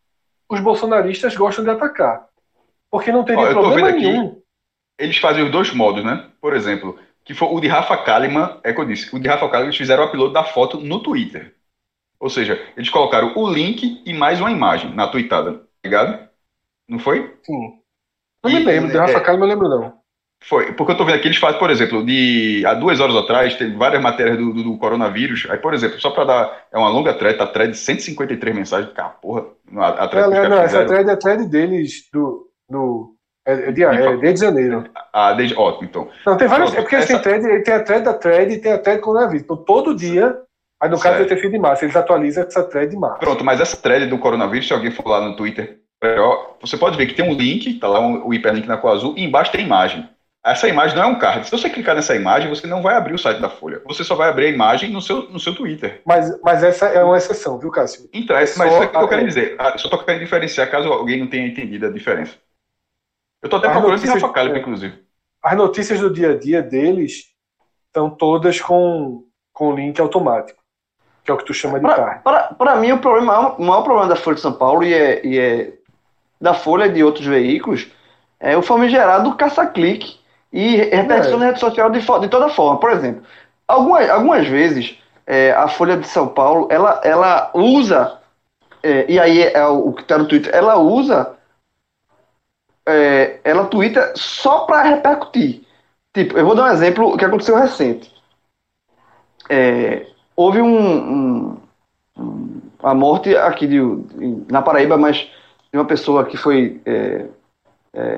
os 0.48 0.60
bolsonaristas 0.60 1.36
gostam 1.36 1.64
de 1.64 1.70
atacar. 1.70 2.28
Porque 2.90 3.12
não 3.12 3.24
teria 3.24 3.50
Ó, 3.50 3.52
problema 3.52 3.90
nenhum. 3.92 4.28
Aqui, 4.28 4.39
eles 5.00 5.16
fazem 5.16 5.42
os 5.42 5.50
dois 5.50 5.72
modos, 5.72 6.04
né? 6.04 6.26
Por 6.40 6.54
exemplo, 6.54 6.98
que 7.24 7.34
foi 7.34 7.48
o 7.48 7.60
de 7.60 7.68
Rafa 7.68 7.96
Kalimann, 7.96 8.58
é 8.62 8.72
que 8.72 8.80
eu 8.80 8.84
disse, 8.84 9.14
o 9.14 9.18
de 9.18 9.28
Rafa 9.28 9.48
Kalimann 9.48 9.66
eles 9.66 9.76
fizeram 9.76 10.04
o 10.04 10.06
upload 10.06 10.32
da 10.32 10.44
foto 10.44 10.78
no 10.78 11.02
Twitter. 11.02 11.54
Ou 12.18 12.28
seja, 12.28 12.60
eles 12.76 12.90
colocaram 12.90 13.32
o 13.36 13.50
link 13.50 14.02
e 14.04 14.12
mais 14.12 14.40
uma 14.40 14.50
imagem 14.50 14.94
na 14.94 15.08
tweetada, 15.08 15.54
tá 15.54 15.64
ligado? 15.82 16.28
Não 16.88 16.98
foi? 16.98 17.34
Sim. 17.42 17.80
Não 18.44 18.50
e, 18.50 18.54
me 18.54 18.64
lembro, 18.64 18.90
de 18.90 18.96
Rafa 18.96 19.18
é, 19.18 19.20
Kalimann 19.20 19.48
eu 19.48 19.54
lembro 19.54 19.68
não. 19.68 20.00
Foi, 20.42 20.72
porque 20.72 20.92
eu 20.92 20.96
tô 20.96 21.04
vendo 21.04 21.16
aqui, 21.16 21.28
eles 21.28 21.36
fazem, 21.36 21.58
por 21.58 21.70
exemplo, 21.70 22.04
de 22.04 22.64
há 22.66 22.72
duas 22.72 22.98
horas 22.98 23.14
atrás, 23.14 23.56
teve 23.56 23.76
várias 23.76 24.02
matérias 24.02 24.38
do, 24.38 24.54
do, 24.54 24.62
do 24.62 24.78
coronavírus. 24.78 25.46
Aí, 25.50 25.58
por 25.58 25.74
exemplo, 25.74 26.00
só 26.00 26.10
para 26.10 26.24
dar. 26.24 26.66
É 26.72 26.78
uma 26.78 26.88
longa 26.88 27.12
thread, 27.12 27.36
tá 27.36 27.46
thread 27.46 27.72
de 27.72 27.78
153 27.78 28.56
mensagens. 28.56 28.92
Cara, 28.94 29.10
porra. 29.10 29.46
A, 29.76 30.04
a 30.04 30.08
thread 30.08 30.34
é, 30.34 30.48
não, 30.48 30.58
essa 30.58 30.86
thread 30.86 31.10
é 31.10 31.12
a 31.12 31.16
thread 31.16 31.46
deles 31.46 32.08
do. 32.10 32.50
do 32.68 33.14
é, 33.46 33.52
é, 33.52 33.72
de, 33.72 33.82
é 33.82 34.16
desde 34.16 34.44
janeiro. 34.44 34.84
Ah, 35.12 35.32
desde. 35.32 35.56
Ótimo, 35.56 35.88
então. 35.88 36.08
Não, 36.26 36.36
tem 36.36 36.48
vários. 36.48 36.74
É 36.74 36.80
porque 36.80 36.96
essa... 36.96 37.18
tem, 37.18 37.40
thread, 37.40 37.64
tem 37.64 37.74
a 37.74 37.82
thread 37.82 38.04
da 38.04 38.14
thread 38.14 38.52
e 38.52 38.58
tem 38.58 38.72
a 38.72 38.78
thread 38.78 39.00
coronavírus. 39.00 39.42
Então, 39.42 39.56
todo 39.56 39.94
dia. 39.94 40.36
Aí, 40.82 40.88
no 40.88 40.98
caso, 40.98 41.18
vai 41.18 41.26
ter 41.26 41.38
sido 41.38 41.52
de 41.52 41.58
março. 41.58 41.84
Eles 41.84 41.94
atualizam 41.96 42.44
essa 42.44 42.62
thread 42.62 42.90
de 42.90 42.96
março. 42.96 43.20
Pronto, 43.20 43.44
mas 43.44 43.60
essa 43.60 43.76
thread 43.76 44.06
do 44.06 44.18
coronavírus, 44.18 44.66
se 44.66 44.72
alguém 44.72 44.90
for 44.90 45.06
lá 45.06 45.20
no 45.20 45.36
Twitter, 45.36 45.78
você 46.60 46.76
pode 46.78 46.96
ver 46.96 47.06
que 47.06 47.14
tem 47.14 47.28
um 47.28 47.34
link, 47.34 47.74
tá 47.74 47.86
lá 47.86 48.00
um, 48.00 48.26
o 48.26 48.32
hiperlink 48.32 48.66
na 48.66 48.78
cor 48.78 48.92
azul, 48.92 49.14
e 49.16 49.24
embaixo 49.24 49.52
tem 49.52 49.64
imagem. 49.64 50.08
Essa 50.42 50.68
imagem 50.68 50.96
não 50.96 51.04
é 51.04 51.06
um 51.06 51.18
card. 51.18 51.44
Se 51.44 51.50
você 51.50 51.68
clicar 51.68 51.94
nessa 51.94 52.16
imagem, 52.16 52.48
você 52.48 52.66
não 52.66 52.80
vai 52.80 52.96
abrir 52.96 53.12
o 53.12 53.18
site 53.18 53.42
da 53.42 53.50
Folha. 53.50 53.82
Você 53.84 54.02
só 54.02 54.14
vai 54.14 54.30
abrir 54.30 54.46
a 54.46 54.48
imagem 54.48 54.90
no 54.90 55.02
seu, 55.02 55.28
no 55.30 55.38
seu 55.38 55.54
Twitter. 55.54 56.00
Mas, 56.06 56.34
mas 56.42 56.62
essa 56.62 56.86
é 56.86 57.04
uma 57.04 57.18
exceção, 57.18 57.58
viu, 57.58 57.70
Cássio? 57.70 58.08
Então, 58.10 58.34
é, 58.34 58.40
mas 58.40 58.54
só, 58.56 58.64
é 58.64 58.86
o 58.86 58.88
que 58.88 58.96
eu 58.96 59.08
quero 59.08 59.26
dizer. 59.26 59.56
Ah, 59.58 59.76
só 59.76 59.86
estou 59.86 60.02
querendo 60.02 60.22
diferenciar 60.22 60.70
caso 60.70 60.88
alguém 60.90 61.20
não 61.20 61.26
tenha 61.26 61.46
entendido 61.46 61.84
a 61.84 61.90
diferença. 61.90 62.36
Eu 63.42 63.46
estou 63.46 63.58
até 63.58 63.68
as 63.68 63.72
procurando 63.72 63.96
notícias, 63.96 64.22
Rafa 64.22 64.34
Kalimann, 64.34 64.60
inclusive. 64.60 65.02
As 65.42 65.56
notícias 65.56 66.00
do 66.00 66.12
dia 66.12 66.32
a 66.32 66.38
dia 66.38 66.62
deles 66.62 67.24
estão 67.86 68.10
todas 68.10 68.60
com, 68.60 69.24
com 69.52 69.74
link 69.74 70.00
automático. 70.00 70.60
Que 71.24 71.30
é 71.30 71.34
o 71.34 71.36
que 71.36 71.44
tu 71.44 71.54
chama 71.54 71.80
de 71.80 71.86
card. 71.86 72.22
Para 72.56 72.76
mim, 72.76 72.92
o, 72.92 72.98
problema, 72.98 73.54
o 73.56 73.62
maior 73.62 73.82
problema 73.82 74.08
da 74.08 74.16
Folha 74.16 74.36
de 74.36 74.40
São 74.40 74.52
Paulo 74.52 74.82
e 74.82 74.94
é, 74.94 75.26
e 75.26 75.38
é 75.38 75.72
da 76.40 76.54
Folha 76.54 76.86
e 76.86 76.92
de 76.92 77.04
outros 77.04 77.26
veículos 77.26 77.88
é 78.38 78.56
o 78.56 78.62
famigerado 78.62 79.34
caça-clique 79.36 80.18
e 80.52 80.76
repercussão 80.76 81.34
é. 81.34 81.36
na 81.36 81.46
rede 81.46 81.60
social 81.60 81.90
de, 81.90 82.00
de 82.00 82.28
toda 82.28 82.48
forma. 82.48 82.80
Por 82.80 82.90
exemplo, 82.90 83.22
algumas, 83.68 84.08
algumas 84.08 84.46
vezes 84.48 84.98
é, 85.26 85.52
a 85.52 85.68
Folha 85.68 85.96
de 85.96 86.08
São 86.08 86.28
Paulo 86.28 86.66
ela, 86.70 87.00
ela 87.04 87.50
usa, 87.54 88.18
é, 88.82 89.04
e 89.08 89.20
aí 89.20 89.42
é 89.42 89.66
o 89.66 89.92
que 89.92 90.02
está 90.02 90.16
no 90.16 90.26
Twitter, 90.26 90.54
ela 90.54 90.78
usa, 90.78 91.36
é, 92.90 93.40
ela 93.44 93.66
twitta 93.66 94.12
só 94.16 94.60
para 94.60 94.82
repercutir. 94.82 95.62
Tipo, 96.12 96.36
eu 96.38 96.44
vou 96.44 96.54
dar 96.54 96.64
um 96.64 96.72
exemplo 96.72 97.16
que 97.16 97.24
aconteceu 97.24 97.56
recente. 97.56 98.12
É, 99.48 100.06
houve 100.36 100.60
um, 100.60 101.58
um, 102.16 102.60
a 102.82 102.94
morte 102.94 103.36
aqui 103.36 103.66
de, 103.66 103.80
na 104.50 104.62
Paraíba, 104.62 104.96
mas 104.96 105.28
de 105.72 105.78
uma 105.78 105.84
pessoa 105.84 106.24
que 106.24 106.36
foi 106.36 106.80
é, 106.84 107.26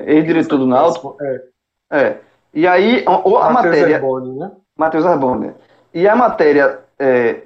ex-diretor 0.07 0.57
do 0.57 0.67
Náutico. 0.67 1.17
É 1.21 1.53
é. 1.93 2.17
E 2.51 2.67
aí, 2.67 3.05
a, 3.05 3.47
a 3.47 3.49
matéria. 3.51 3.97
Arbone, 3.97 4.39
né? 4.39 4.51
Matheus 4.75 5.05
Arbone. 5.05 5.53
E 5.93 6.07
a 6.07 6.15
matéria 6.15 6.79
é, 6.97 7.43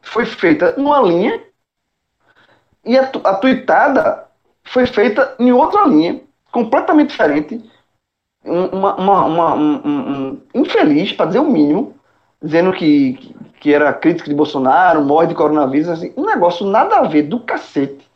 foi 0.00 0.24
feita 0.24 0.74
numa 0.76 1.00
linha 1.02 1.42
e 2.84 2.96
a, 2.96 3.10
a 3.24 3.34
tuitada 3.34 4.28
foi 4.62 4.86
feita 4.86 5.34
em 5.40 5.50
outra 5.52 5.84
linha, 5.86 6.20
completamente 6.52 7.10
diferente. 7.10 7.60
Uma, 8.44 8.94
uma, 8.96 9.24
uma 9.24 9.54
um, 9.54 9.74
um, 9.84 10.42
infeliz, 10.54 11.12
para 11.12 11.26
dizer 11.26 11.38
o 11.38 11.50
mínimo, 11.50 11.94
dizendo 12.42 12.72
que, 12.72 13.34
que 13.60 13.72
era 13.72 13.92
crítica 13.92 14.28
de 14.28 14.34
Bolsonaro, 14.34 15.02
morre 15.02 15.28
de 15.28 15.34
coronavírus, 15.34 15.88
assim, 15.88 16.12
um 16.16 16.26
negócio 16.26 16.66
nada 16.66 16.96
a 16.96 17.02
ver 17.04 17.22
do 17.22 17.40
cacete. 17.40 18.10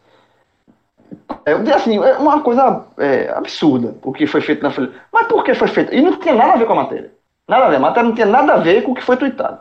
É, 1.45 1.53
assim, 1.73 1.97
é 1.97 2.19
uma 2.19 2.41
coisa 2.41 2.85
é, 2.99 3.31
absurda 3.31 3.95
o 4.03 4.13
que 4.13 4.27
foi 4.27 4.41
feito 4.41 4.63
na 4.63 4.71
Folha. 4.71 4.93
Mas 5.13 5.29
por 5.29 5.45
que 5.45 5.55
foi 5.55 5.69
feito? 5.69 5.95
E 5.95 6.03
não 6.03 6.19
tinha 6.19 6.35
nada 6.35 6.55
a 6.55 6.57
ver 6.57 6.67
com 6.67 6.73
a 6.73 6.83
matéria. 6.83 7.13
Nada 7.49 7.67
a 7.67 7.69
ver. 7.71 7.77
A 7.77 7.81
matéria 7.81 8.09
não 8.09 8.15
tinha 8.15 8.27
nada 8.27 8.55
a 8.55 8.59
ver 8.59 8.83
com 8.83 8.93
o 8.93 8.95
que 8.95 9.03
foi 9.03 9.17
tweetado. 9.17 9.61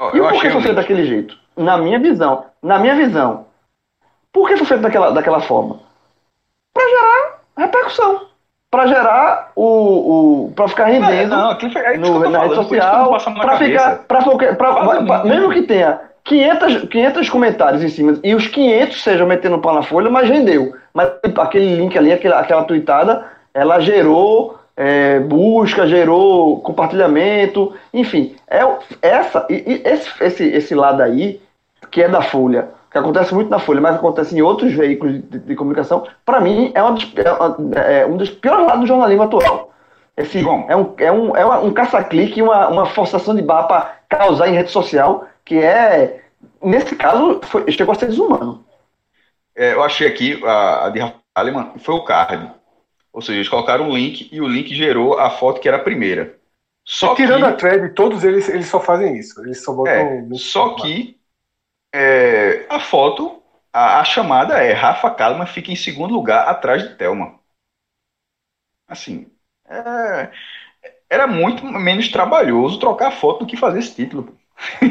Oh, 0.00 0.08
e 0.08 0.20
por 0.20 0.40
que 0.40 0.50
foi 0.50 0.60
feito 0.60 0.74
daquele 0.74 1.06
jeito? 1.06 1.38
Na 1.56 1.78
minha 1.78 2.00
visão. 2.00 2.46
Na 2.60 2.78
minha 2.80 2.96
visão. 2.96 3.46
Por 4.32 4.48
que 4.48 4.56
foi 4.56 4.66
feito 4.66 4.80
daquela, 4.80 5.10
daquela 5.12 5.40
forma? 5.40 5.78
Para 6.74 6.88
gerar 6.88 7.31
repercussão. 7.62 8.26
Para 8.70 8.86
gerar 8.86 9.52
o. 9.54 10.46
o 10.46 10.52
para 10.52 10.68
ficar 10.68 10.86
rendendo 10.86 11.30
não, 11.30 11.50
não, 11.52 11.70
foi, 11.70 11.82
é 11.82 11.98
no, 11.98 12.30
na 12.30 12.42
rede 12.42 12.54
social. 12.54 13.18
Para 13.34 13.58
ficar. 13.58 13.98
Pra, 14.08 14.22
pra, 14.22 15.02
pra, 15.02 15.24
mesmo 15.24 15.50
que 15.50 15.62
tenha 15.62 16.00
500, 16.24 16.88
500 16.88 17.28
comentários 17.28 17.82
em 17.82 17.88
cima 17.88 18.18
e 18.22 18.34
os 18.34 18.46
500 18.46 19.02
sejam 19.02 19.26
metendo 19.26 19.58
pau 19.58 19.74
na 19.74 19.82
folha, 19.82 20.10
mas 20.10 20.28
rendeu. 20.28 20.74
Mas 20.94 21.10
aquele 21.38 21.76
link 21.76 21.96
ali, 21.98 22.12
aquela, 22.12 22.38
aquela 22.38 22.64
tweetada, 22.64 23.26
ela 23.52 23.78
gerou 23.80 24.58
é, 24.76 25.20
busca, 25.20 25.86
gerou 25.86 26.60
compartilhamento, 26.60 27.74
enfim. 27.92 28.34
É, 28.48 28.60
essa, 29.02 29.46
esse, 29.48 30.10
esse, 30.20 30.44
esse 30.44 30.74
lado 30.74 31.02
aí, 31.02 31.40
que 31.90 32.02
é 32.02 32.08
da 32.08 32.22
Folha, 32.22 32.68
que 32.92 32.98
acontece 32.98 33.34
muito 33.34 33.48
na 33.48 33.58
Folha, 33.58 33.80
mas 33.80 33.96
acontece 33.96 34.36
em 34.36 34.42
outros 34.42 34.72
veículos 34.74 35.22
de, 35.22 35.38
de 35.38 35.56
comunicação, 35.56 36.06
para 36.24 36.40
mim 36.40 36.70
é, 36.74 36.82
uma, 36.82 36.98
é, 37.74 38.00
é, 38.00 38.06
um 38.06 38.16
dos 38.16 38.30
piores 38.30 38.66
lados 38.66 38.82
do 38.82 38.86
jornalismo 38.86 39.22
atual. 39.22 39.72
Esse, 40.14 40.42
Bom. 40.42 40.66
é 40.68 40.76
um, 40.76 40.94
é 40.98 41.10
um, 41.10 41.36
é 41.36 41.56
um 41.56 41.72
caça-clique, 41.72 42.42
uma, 42.42 42.68
uma 42.68 42.86
forçação 42.86 43.34
de 43.34 43.40
barra 43.40 43.62
para 43.64 43.96
causar 44.08 44.48
em 44.48 44.54
rede 44.54 44.70
social 44.70 45.26
que 45.44 45.58
é, 45.58 46.22
nesse 46.62 46.94
caso, 46.94 47.40
foi, 47.44 47.70
chegou 47.72 47.92
a 47.92 47.98
ser 47.98 48.06
desumano. 48.06 48.64
É, 49.56 49.72
eu 49.72 49.82
achei 49.82 50.06
aqui, 50.06 50.40
a, 50.44 50.86
a 50.86 50.90
de 50.90 51.00
Rafa 51.00 51.16
Kalimann 51.34 51.72
foi 51.78 51.94
o 51.94 52.04
card. 52.04 52.50
Ou 53.12 53.20
seja, 53.20 53.38
eles 53.38 53.48
colocaram 53.48 53.88
um 53.88 53.94
link 53.94 54.28
e 54.32 54.40
o 54.40 54.48
link 54.48 54.74
gerou 54.74 55.18
a 55.18 55.28
foto 55.30 55.60
que 55.60 55.68
era 55.68 55.76
a 55.76 55.82
primeira. 55.82 56.36
Só 56.84 57.14
tirando 57.14 57.42
que, 57.42 57.48
a 57.48 57.52
thread, 57.52 57.94
todos 57.94 58.24
eles, 58.24 58.48
eles 58.48 58.66
só 58.66 58.80
fazem 58.80 59.16
isso. 59.16 59.40
Eles 59.42 59.62
só 59.62 59.72
botam. 59.72 59.92
É, 59.92 60.26
só 60.34 60.70
que 60.74 61.16
é, 61.92 62.66
a 62.68 62.80
foto, 62.80 63.42
a, 63.72 64.00
a, 64.00 64.04
chamada 64.04 64.62
é 64.62 64.72
Rafa 64.72 65.10
Kalimann 65.10 65.46
fica 65.46 65.70
em 65.70 65.76
segundo 65.76 66.14
lugar 66.14 66.48
atrás 66.48 66.82
de 66.82 66.94
Thelma. 66.94 67.38
Assim, 68.88 69.30
é, 69.68 70.30
era 71.08 71.26
muito 71.26 71.64
menos 71.64 72.08
trabalhoso 72.08 72.78
trocar 72.78 73.08
a 73.08 73.12
foto 73.12 73.40
do 73.40 73.46
que 73.46 73.56
fazer 73.56 73.80
esse 73.80 73.94
título. 73.94 74.36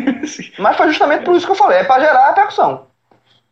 Mas 0.59 0.77
foi 0.77 0.87
justamente 0.87 1.23
por 1.23 1.35
isso 1.35 1.45
que 1.45 1.51
eu 1.51 1.55
falei, 1.55 1.79
é 1.79 1.83
para 1.83 2.03
gerar 2.03 2.27
repercussão. 2.29 2.91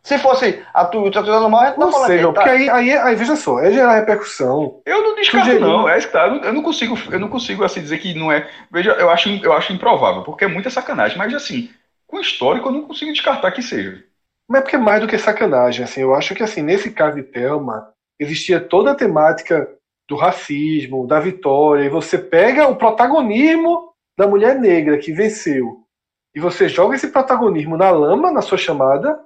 Se 0.02 0.16
fosse 0.18 0.64
a 0.72 0.86
tu, 0.86 1.10
tá 1.10 1.20
normal, 1.20 1.60
a 1.60 1.66
gente 1.66 1.78
não, 1.78 1.92
sei, 2.06 2.22
não, 2.22 2.32
porque 2.32 2.48
tá... 2.48 2.54
aí, 2.54 2.70
aí, 2.70 2.92
aí, 2.92 3.14
veja 3.14 3.36
só, 3.36 3.60
é 3.60 3.70
gerar 3.70 3.96
repercussão. 3.96 4.80
Eu 4.86 5.02
não 5.02 5.14
descarto, 5.14 5.60
não, 5.60 5.86
é 5.86 6.00
claro, 6.00 6.36
eu 6.36 6.54
não 6.54 6.62
consigo, 6.62 6.98
eu 7.10 7.20
não 7.20 7.28
consigo 7.28 7.62
assim 7.62 7.82
dizer 7.82 7.98
que 7.98 8.14
não 8.14 8.32
é. 8.32 8.48
Veja, 8.70 8.92
eu 8.92 9.10
acho, 9.10 9.28
eu 9.28 9.52
acho 9.52 9.74
improvável, 9.74 10.22
porque 10.22 10.44
é 10.44 10.48
muita 10.48 10.70
sacanagem, 10.70 11.18
mas 11.18 11.34
assim, 11.34 11.68
com 12.10 12.20
histórico 12.20 12.68
eu 12.68 12.72
não 12.72 12.82
consigo 12.82 13.12
descartar 13.12 13.52
que 13.52 13.62
seja. 13.62 14.04
Mas 14.48 14.60
é 14.60 14.62
porque 14.62 14.76
é 14.76 14.78
mais 14.78 15.00
do 15.00 15.06
que 15.06 15.16
sacanagem, 15.16 15.84
assim, 15.84 16.00
eu 16.00 16.14
acho 16.14 16.34
que 16.34 16.42
assim, 16.42 16.60
nesse 16.60 16.90
caso 16.90 17.16
de 17.16 17.22
Thelma, 17.22 17.92
existia 18.18 18.60
toda 18.60 18.90
a 18.90 18.96
temática 18.96 19.72
do 20.08 20.16
racismo, 20.16 21.06
da 21.06 21.20
vitória, 21.20 21.84
e 21.84 21.88
você 21.88 22.18
pega 22.18 22.66
o 22.66 22.74
protagonismo 22.74 23.94
da 24.18 24.26
mulher 24.26 24.58
negra 24.58 24.98
que 24.98 25.12
venceu 25.12 25.86
e 26.34 26.40
você 26.40 26.68
joga 26.68 26.96
esse 26.96 27.08
protagonismo 27.08 27.76
na 27.76 27.90
lama 27.90 28.30
na 28.30 28.42
sua 28.42 28.58
chamada, 28.58 29.20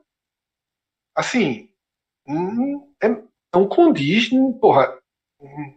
assim, 1.15 1.70
hum, 2.27 2.86
é, 3.02 3.09
não 3.55 3.66
condiz, 3.66 4.28
porra, 4.61 4.97
hum, 5.40 5.74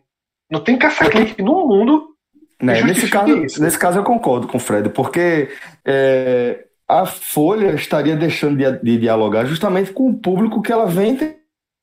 Não 0.49 0.63
tem 0.63 0.77
caça-clique 0.77 1.41
no 1.41 1.67
mundo. 1.67 2.15
Né, 2.61 2.81
nesse, 2.81 3.09
caso, 3.09 3.43
isso. 3.43 3.61
nesse 3.61 3.77
caso 3.77 3.99
eu 3.99 4.03
concordo 4.03 4.47
com 4.47 4.57
o 4.57 4.59
Fred, 4.59 4.89
porque 4.89 5.49
é, 5.85 6.66
a 6.87 7.05
Folha 7.05 7.73
estaria 7.73 8.15
deixando 8.15 8.57
de, 8.57 8.79
de, 8.79 8.97
dialogar 8.97 9.45
justamente 9.45 9.91
com 9.91 10.09
o 10.09 10.17
público 10.17 10.61
que 10.61 10.71
ela 10.71 10.85
vem 10.85 11.17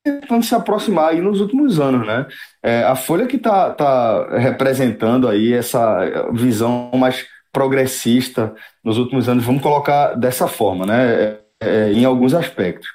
tentando 0.03 0.43
se 0.43 0.55
aproximar 0.55 1.11
aí 1.11 1.21
nos 1.21 1.41
últimos 1.41 1.79
anos, 1.79 2.05
né? 2.05 2.25
É, 2.63 2.83
a 2.83 2.95
Folha 2.95 3.27
que 3.27 3.35
está 3.35 3.71
tá 3.71 4.37
representando 4.37 5.27
aí 5.27 5.53
essa 5.53 6.29
visão 6.31 6.91
mais 6.93 7.25
progressista 7.51 8.53
nos 8.83 8.97
últimos 8.97 9.29
anos, 9.29 9.45
vamos 9.45 9.61
colocar 9.61 10.15
dessa 10.15 10.47
forma, 10.47 10.85
né? 10.85 11.13
É, 11.13 11.45
é, 11.61 11.91
em 11.93 12.03
alguns 12.03 12.33
aspectos. 12.33 12.87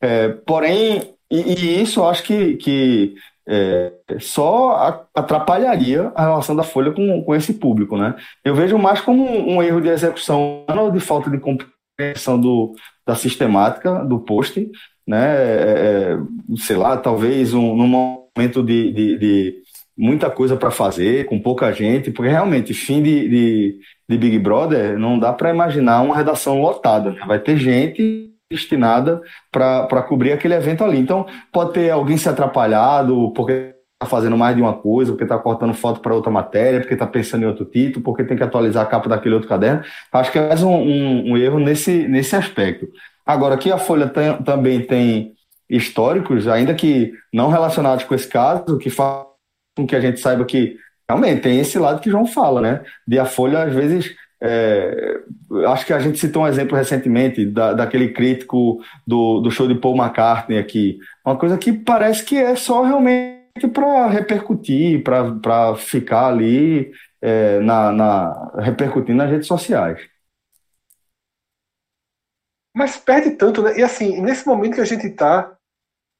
É, 0.00 0.28
porém, 0.28 1.14
e, 1.30 1.40
e, 1.40 1.82
isso 1.82 2.00
eu 2.00 2.08
acho 2.08 2.22
que, 2.22 2.56
que 2.56 3.14
é, 3.46 3.92
só 4.20 5.06
atrapalharia 5.14 6.10
a 6.14 6.22
relação 6.22 6.56
da 6.56 6.62
Folha 6.62 6.92
com, 6.92 7.22
com 7.22 7.34
esse 7.34 7.54
público, 7.54 7.96
né? 7.96 8.14
Eu 8.44 8.54
vejo 8.54 8.78
mais 8.78 9.00
como 9.00 9.24
um, 9.24 9.62
erro 9.62 9.80
de 9.80 9.88
execução, 9.88 10.64
não 10.68 10.90
de 10.90 11.00
falta 11.00 11.30
de 11.30 11.38
compreensão 11.38 12.40
do, 12.40 12.72
da 13.06 13.14
sistemática 13.14 14.04
do 14.04 14.18
post, 14.18 14.70
né? 15.06 15.36
É, 15.36 16.16
é 16.16 16.18
sei 16.56 16.76
lá, 16.76 16.96
talvez 16.96 17.52
um, 17.52 17.76
num 17.76 17.86
momento 17.86 18.62
de, 18.62 18.92
de, 18.92 19.18
de 19.18 19.54
muita 19.96 20.30
coisa 20.30 20.56
para 20.56 20.70
fazer, 20.70 21.26
com 21.26 21.38
pouca 21.38 21.70
gente, 21.72 22.10
porque 22.10 22.30
realmente, 22.30 22.72
fim 22.72 23.02
de, 23.02 23.28
de, 23.28 23.78
de 24.08 24.18
Big 24.18 24.38
Brother, 24.38 24.98
não 24.98 25.18
dá 25.18 25.32
para 25.32 25.50
imaginar 25.50 26.02
uma 26.02 26.16
redação 26.16 26.60
lotada, 26.60 27.12
né? 27.12 27.20
vai 27.26 27.38
ter 27.38 27.56
gente 27.56 28.33
destinada 28.50 29.20
para 29.50 30.02
cobrir 30.02 30.32
aquele 30.32 30.54
evento 30.54 30.84
ali. 30.84 30.98
Então, 30.98 31.26
pode 31.52 31.72
ter 31.72 31.90
alguém 31.90 32.16
se 32.16 32.28
atrapalhado 32.28 33.32
porque 33.34 33.74
está 33.94 34.06
fazendo 34.06 34.36
mais 34.36 34.54
de 34.54 34.62
uma 34.62 34.74
coisa, 34.74 35.12
porque 35.12 35.24
está 35.24 35.38
cortando 35.38 35.74
foto 35.74 36.00
para 36.00 36.14
outra 36.14 36.30
matéria, 36.30 36.80
porque 36.80 36.94
está 36.94 37.06
pensando 37.06 37.44
em 37.44 37.46
outro 37.46 37.64
título, 37.64 38.04
porque 38.04 38.24
tem 38.24 38.36
que 38.36 38.42
atualizar 38.42 38.84
a 38.84 38.86
capa 38.86 39.08
daquele 39.08 39.34
outro 39.34 39.48
caderno. 39.48 39.82
Acho 40.12 40.30
que 40.30 40.38
é 40.38 40.48
mais 40.48 40.62
um, 40.62 40.74
um, 40.74 41.32
um 41.32 41.36
erro 41.36 41.58
nesse, 41.58 42.06
nesse 42.06 42.36
aspecto. 42.36 42.86
Agora, 43.24 43.54
aqui 43.54 43.72
a 43.72 43.78
Folha 43.78 44.08
tem, 44.08 44.36
também 44.42 44.80
tem 44.82 45.34
históricos, 45.68 46.46
ainda 46.46 46.74
que 46.74 47.12
não 47.32 47.48
relacionados 47.48 48.04
com 48.04 48.14
esse 48.14 48.28
caso, 48.28 48.78
que 48.78 48.90
faz 48.90 49.24
com 49.76 49.86
que 49.86 49.96
a 49.96 50.00
gente 50.00 50.20
saiba 50.20 50.44
que 50.44 50.76
realmente 51.08 51.42
tem 51.42 51.58
esse 51.58 51.78
lado 51.78 52.00
que 52.00 52.10
João 52.10 52.26
fala, 52.26 52.60
né? 52.60 52.82
De 53.06 53.18
a 53.18 53.24
Folha, 53.24 53.62
às 53.62 53.74
vezes, 53.74 54.14
é, 54.46 55.22
acho 55.68 55.86
que 55.86 55.92
a 55.94 55.98
gente 55.98 56.18
citou 56.18 56.42
um 56.42 56.46
exemplo 56.46 56.76
recentemente 56.76 57.46
da, 57.46 57.72
daquele 57.72 58.12
crítico 58.12 58.78
do, 59.06 59.40
do 59.40 59.50
show 59.50 59.66
de 59.66 59.74
Paul 59.74 59.96
McCartney 59.96 60.58
aqui. 60.58 60.98
Uma 61.24 61.38
coisa 61.38 61.56
que 61.56 61.72
parece 61.72 62.22
que 62.22 62.36
é 62.36 62.54
só 62.54 62.82
realmente 62.82 63.66
para 63.72 64.06
repercutir, 64.08 65.02
para 65.02 65.74
ficar 65.76 66.26
ali 66.26 66.92
é, 67.22 67.58
na, 67.60 67.90
na, 67.90 68.52
repercutindo 68.58 69.16
nas 69.16 69.30
redes 69.30 69.46
sociais. 69.46 69.98
Mas 72.76 72.98
perde 72.98 73.30
tanto, 73.30 73.62
né? 73.62 73.78
E 73.78 73.82
assim, 73.82 74.20
nesse 74.20 74.46
momento 74.46 74.74
que 74.74 74.80
a 74.82 74.84
gente 74.84 75.06
está, 75.06 75.56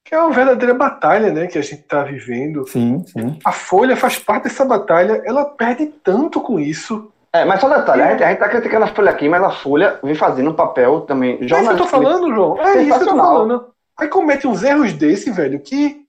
que 0.03 0.15
é 0.15 0.19
uma 0.19 0.33
verdadeira 0.33 0.73
batalha, 0.73 1.31
né? 1.31 1.47
Que 1.47 1.59
a 1.59 1.63
gente 1.63 1.81
está 1.81 2.05
vivendo. 2.05 2.67
Sim, 2.69 3.05
sim. 3.05 3.39
A 3.45 3.53
Folha 3.53 3.97
faz 3.97 4.19
parte 4.19 4.45
dessa 4.45 4.65
batalha, 4.65 5.21
ela 5.27 5.45
perde 5.45 5.89
tanto 6.03 6.41
com 6.41 6.59
isso. 6.59 7.13
É, 7.35 7.45
mas 7.45 7.61
só 7.61 7.69
detalhe, 7.69 8.01
a 8.01 8.11
gente, 8.13 8.23
a 8.23 8.29
gente 8.29 8.39
tá 8.39 8.49
criticando 8.49 8.85
a 8.85 8.95
Folha 8.95 9.11
aqui, 9.11 9.29
mas 9.29 9.43
a 9.43 9.51
Folha 9.51 9.99
vem 10.05 10.15
fazendo 10.15 10.51
um 10.51 10.55
papel 10.55 11.01
também. 11.01 11.37
É 11.41 11.45
isso 11.45 11.55
que 11.57 11.67
eu 11.67 11.77
tô 11.77 11.87
falando, 11.89 12.33
João. 12.33 12.61
É 12.61 12.81
isso 12.81 12.97
que 12.97 13.03
eu 13.03 13.09
tô 13.09 13.17
falando. 13.17 13.75
Aí 13.99 14.07
comete 14.07 14.47
uns 14.47 14.63
erros 14.63 14.93
desse, 14.93 15.33
velho, 15.33 15.61
que. 15.61 16.07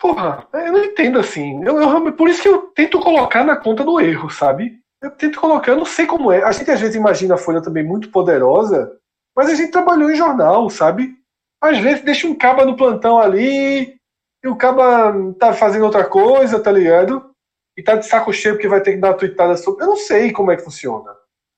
Porra, 0.00 0.46
eu 0.52 0.72
não 0.72 0.84
entendo 0.84 1.18
assim. 1.18 1.64
Eu, 1.64 1.80
eu, 1.80 2.12
por 2.12 2.28
isso 2.28 2.42
que 2.42 2.48
eu 2.48 2.62
tento 2.76 3.00
colocar 3.00 3.42
na 3.42 3.56
conta 3.56 3.82
do 3.82 4.00
erro, 4.00 4.30
sabe? 4.30 4.78
Eu 5.02 5.10
tento 5.10 5.40
colocar, 5.40 5.72
eu 5.72 5.78
não 5.78 5.84
sei 5.84 6.06
como 6.06 6.30
é. 6.30 6.44
A 6.44 6.52
gente 6.52 6.70
às 6.70 6.80
vezes 6.80 6.94
imagina 6.94 7.34
a 7.34 7.38
Folha 7.38 7.60
também 7.60 7.82
muito 7.82 8.08
poderosa, 8.08 8.96
mas 9.36 9.50
a 9.50 9.54
gente 9.56 9.72
trabalhou 9.72 10.12
em 10.12 10.16
jornal, 10.16 10.70
sabe? 10.70 11.12
Às 11.60 11.78
vezes 11.78 12.04
deixa 12.04 12.28
um 12.28 12.36
caba 12.36 12.64
no 12.64 12.76
plantão 12.76 13.18
ali, 13.18 13.96
e 14.44 14.48
o 14.48 14.54
caba 14.54 15.12
tá 15.40 15.52
fazendo 15.52 15.86
outra 15.86 16.04
coisa, 16.04 16.60
tá 16.60 16.70
ligado? 16.70 17.31
E 17.76 17.82
tá 17.82 17.96
de 17.96 18.06
saco 18.06 18.32
cheio 18.32 18.54
porque 18.54 18.68
vai 18.68 18.80
ter 18.80 18.92
que 18.92 18.98
dar 18.98 19.08
uma 19.08 19.18
tweetada 19.18 19.56
sobre. 19.56 19.84
Eu 19.84 19.88
não 19.88 19.96
sei 19.96 20.32
como 20.32 20.50
é 20.50 20.56
que 20.56 20.64
funciona. 20.64 21.10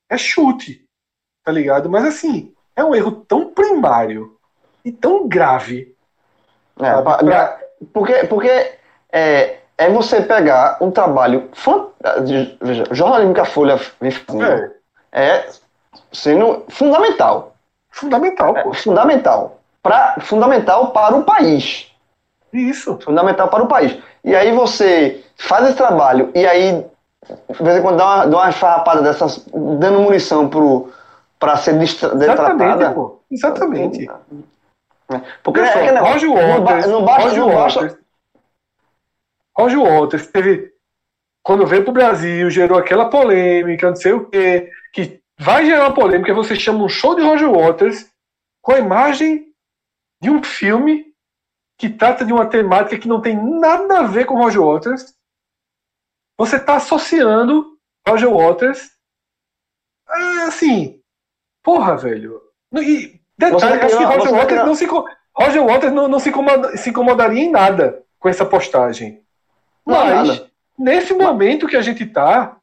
É 0.09 0.17
chute, 0.17 0.87
tá 1.43 1.51
ligado? 1.51 1.91
Mas 1.91 2.05
assim, 2.05 2.55
é 2.77 2.85
um 2.85 2.95
erro 2.95 3.13
tão 3.13 3.53
primário 3.53 4.37
e 4.85 4.93
tão 4.93 5.27
grave. 5.27 5.95
É, 6.79 7.03
pra... 7.03 7.61
Porque, 7.93 8.25
porque 8.25 8.79
é, 9.13 9.59
é 9.77 9.91
você 9.91 10.21
pegar 10.21 10.79
um 10.81 10.91
trabalho 10.91 11.51
veja, 12.61 12.85
jornalismo 12.93 13.35
que 13.35 13.41
a 13.41 13.45
Folha 13.45 13.81
vem 14.01 14.11
fazendo 14.11 14.45
é, 14.45 14.73
é 15.13 15.51
sendo 16.13 16.65
fundamental. 16.69 17.55
Fundamental, 17.91 18.57
é, 18.57 18.75
fundamental. 18.75 19.61
Pra, 19.83 20.17
fundamental 20.21 20.91
para 20.91 21.15
o 21.15 21.25
país. 21.25 21.91
Isso. 22.53 22.99
Fundamental 23.01 23.49
para 23.49 23.63
o 23.63 23.69
país. 23.69 23.97
E 24.25 24.35
aí 24.35 24.53
você 24.53 25.24
faz 25.37 25.67
esse 25.67 25.77
trabalho 25.77 26.31
e 26.35 26.47
aí, 26.47 26.85
de 27.51 27.63
vez 27.63 27.79
em 27.79 27.83
quando, 27.83 27.97
dá 27.97 28.05
uma, 28.05 28.27
dá 28.27 28.37
uma 28.39 28.53
farrapada 28.53 29.03
dessas, 29.03 29.45
dando 29.79 30.01
munição 30.01 30.49
para 31.39 31.57
ser 31.57 31.79
detratada. 31.79 32.93
Pô. 32.93 33.21
Exatamente. 33.31 34.09
É. 35.11 35.21
Porque 35.43 35.61
é, 35.61 35.87
é 35.87 35.99
Roger 35.99 36.31
Waters, 36.31 36.87
não, 36.87 37.05
Roger. 37.05 37.47
Waters, 37.47 37.97
Roger 39.57 39.81
Waters 39.81 40.27
teve 40.29 40.75
quando 41.45 41.67
veio 41.67 41.83
para 41.83 41.91
o 41.91 41.95
Brasil, 41.95 42.51
gerou 42.51 42.79
aquela 42.79 43.11
polêmica, 43.11 43.91
não 43.91 43.97
sei 43.97 44.15
o 44.15 44.25
quê, 44.25 44.71
que 44.93 45.21
vai 45.39 45.67
gerar 45.67 45.89
uma 45.89 45.95
polêmica, 45.95 46.33
você 46.33 46.57
chama 46.57 46.83
um 46.83 46.89
show 46.89 47.15
de 47.15 47.21
Roger 47.21 47.51
Waters 47.51 48.11
com 48.63 48.73
a 48.73 48.79
imagem 48.79 49.53
de 50.23 50.31
um 50.31 50.43
filme 50.43 51.13
que 51.77 51.91
trata 51.91 52.25
de 52.25 52.33
uma 52.33 52.47
temática 52.47 52.99
que 52.99 53.07
não 53.07 53.21
tem 53.21 53.37
nada 53.37 53.99
a 53.99 54.03
ver 54.05 54.25
com 54.25 54.39
Roger 54.39 54.63
Waters, 54.63 55.15
você 56.37 56.57
está 56.57 56.77
associando 56.77 57.77
Roger 58.07 58.31
Waters. 58.31 58.91
É, 60.09 60.43
assim, 60.45 61.01
porra, 61.63 61.97
velho. 61.97 62.41
E 62.75 63.21
detalhe, 63.39 63.81
acho 63.81 63.99
que 63.99 64.05
Roger 64.05 64.33
Waters, 64.33 64.65
não 64.65 64.75
se, 64.75 64.87
Roger 64.87 65.65
Waters 65.65 65.93
não, 65.93 66.09
não 66.09 66.19
se, 66.19 66.29
incomoda, 66.29 66.77
se 66.77 66.91
incomodaria 66.91 67.43
em 67.43 67.51
nada 67.51 68.03
com 68.19 68.29
essa 68.29 68.45
postagem. 68.45 69.23
Mas, 69.85 70.29
nada. 70.29 70.51
nesse 70.79 71.15
momento 71.15 71.67
que 71.67 71.77
a 71.77 71.83
gente 71.83 72.07
tá, 72.07 72.57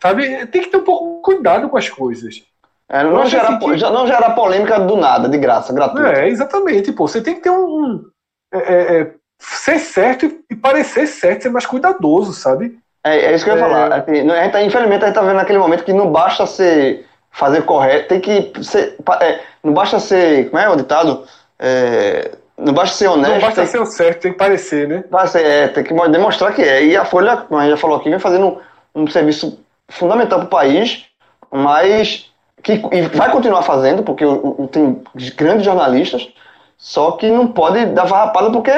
sabe, 0.00 0.46
tem 0.46 0.62
que 0.62 0.68
ter 0.68 0.76
um 0.78 0.84
pouco 0.84 1.20
cuidado 1.22 1.68
com 1.68 1.76
as 1.76 1.88
coisas. 1.88 2.44
É, 2.88 3.04
não, 3.04 3.24
gera, 3.26 3.50
assim 3.50 3.58
que... 3.58 3.76
não 3.82 4.06
gera 4.06 4.30
polêmica 4.30 4.80
do 4.80 4.96
nada, 4.96 5.28
de 5.28 5.38
graça, 5.38 5.72
gratuito. 5.72 6.08
É, 6.08 6.28
exatamente, 6.28 6.90
pô. 6.90 7.06
Você 7.06 7.22
tem 7.22 7.36
que 7.36 7.42
ter 7.42 7.50
um, 7.50 8.04
é, 8.52 8.58
é, 8.58 9.00
é, 9.00 9.14
ser 9.38 9.78
certo 9.78 10.26
e 10.50 10.56
parecer 10.56 11.06
certo, 11.06 11.42
ser 11.42 11.50
mais 11.50 11.66
cuidadoso, 11.66 12.32
sabe? 12.32 12.79
É, 13.04 13.16
é 13.16 13.34
isso 13.34 13.44
que 13.44 13.50
eu 13.50 13.56
ia 13.56 13.62
falar. 13.62 13.92
É, 13.92 14.00
assim, 14.00 14.30
a 14.30 14.42
gente 14.42 14.52
tá, 14.52 14.62
infelizmente, 14.62 15.04
a 15.04 15.06
gente 15.06 15.14
tá 15.14 15.22
vendo 15.22 15.36
naquele 15.36 15.58
momento 15.58 15.84
que 15.84 15.92
não 15.92 16.10
basta 16.10 16.46
ser 16.46 17.06
fazer 17.30 17.62
correto, 17.62 18.08
tem 18.08 18.20
que 18.20 18.52
ser. 18.62 18.96
É, 19.20 19.40
não 19.62 19.72
basta 19.72 19.98
ser. 19.98 20.50
Como 20.50 20.62
é 20.62 20.68
o 20.68 20.76
ditado? 20.76 21.24
É, 21.58 22.30
não 22.58 22.72
basta 22.72 22.96
ser 22.96 23.08
honesto. 23.08 23.32
Não 23.32 23.40
basta 23.40 23.66
ser 23.66 23.80
o 23.80 23.86
certo, 23.86 24.22
tem 24.22 24.32
que 24.32 24.38
parecer, 24.38 24.86
né? 24.86 25.04
Ser, 25.28 25.44
é, 25.44 25.68
tem 25.68 25.84
que 25.84 25.94
demonstrar 26.08 26.54
que 26.54 26.62
é. 26.62 26.84
E 26.84 26.96
a 26.96 27.04
Folha, 27.04 27.38
como 27.38 27.58
a 27.58 27.62
gente 27.62 27.72
já 27.72 27.76
falou 27.76 27.96
aqui, 27.96 28.10
vem 28.10 28.18
fazendo 28.18 28.60
um, 28.94 29.02
um 29.02 29.06
serviço 29.06 29.58
fundamental 29.88 30.40
para 30.40 30.46
o 30.46 30.50
país, 30.50 31.06
mas 31.50 32.30
que 32.62 32.82
vai 33.14 33.30
continuar 33.30 33.62
fazendo, 33.62 34.02
porque 34.02 34.24
tem 34.70 35.02
grandes 35.36 35.64
jornalistas, 35.64 36.28
só 36.76 37.12
que 37.12 37.30
não 37.30 37.46
pode 37.46 37.86
dar 37.86 38.06
farrapada 38.06 38.50
porque, 38.50 38.70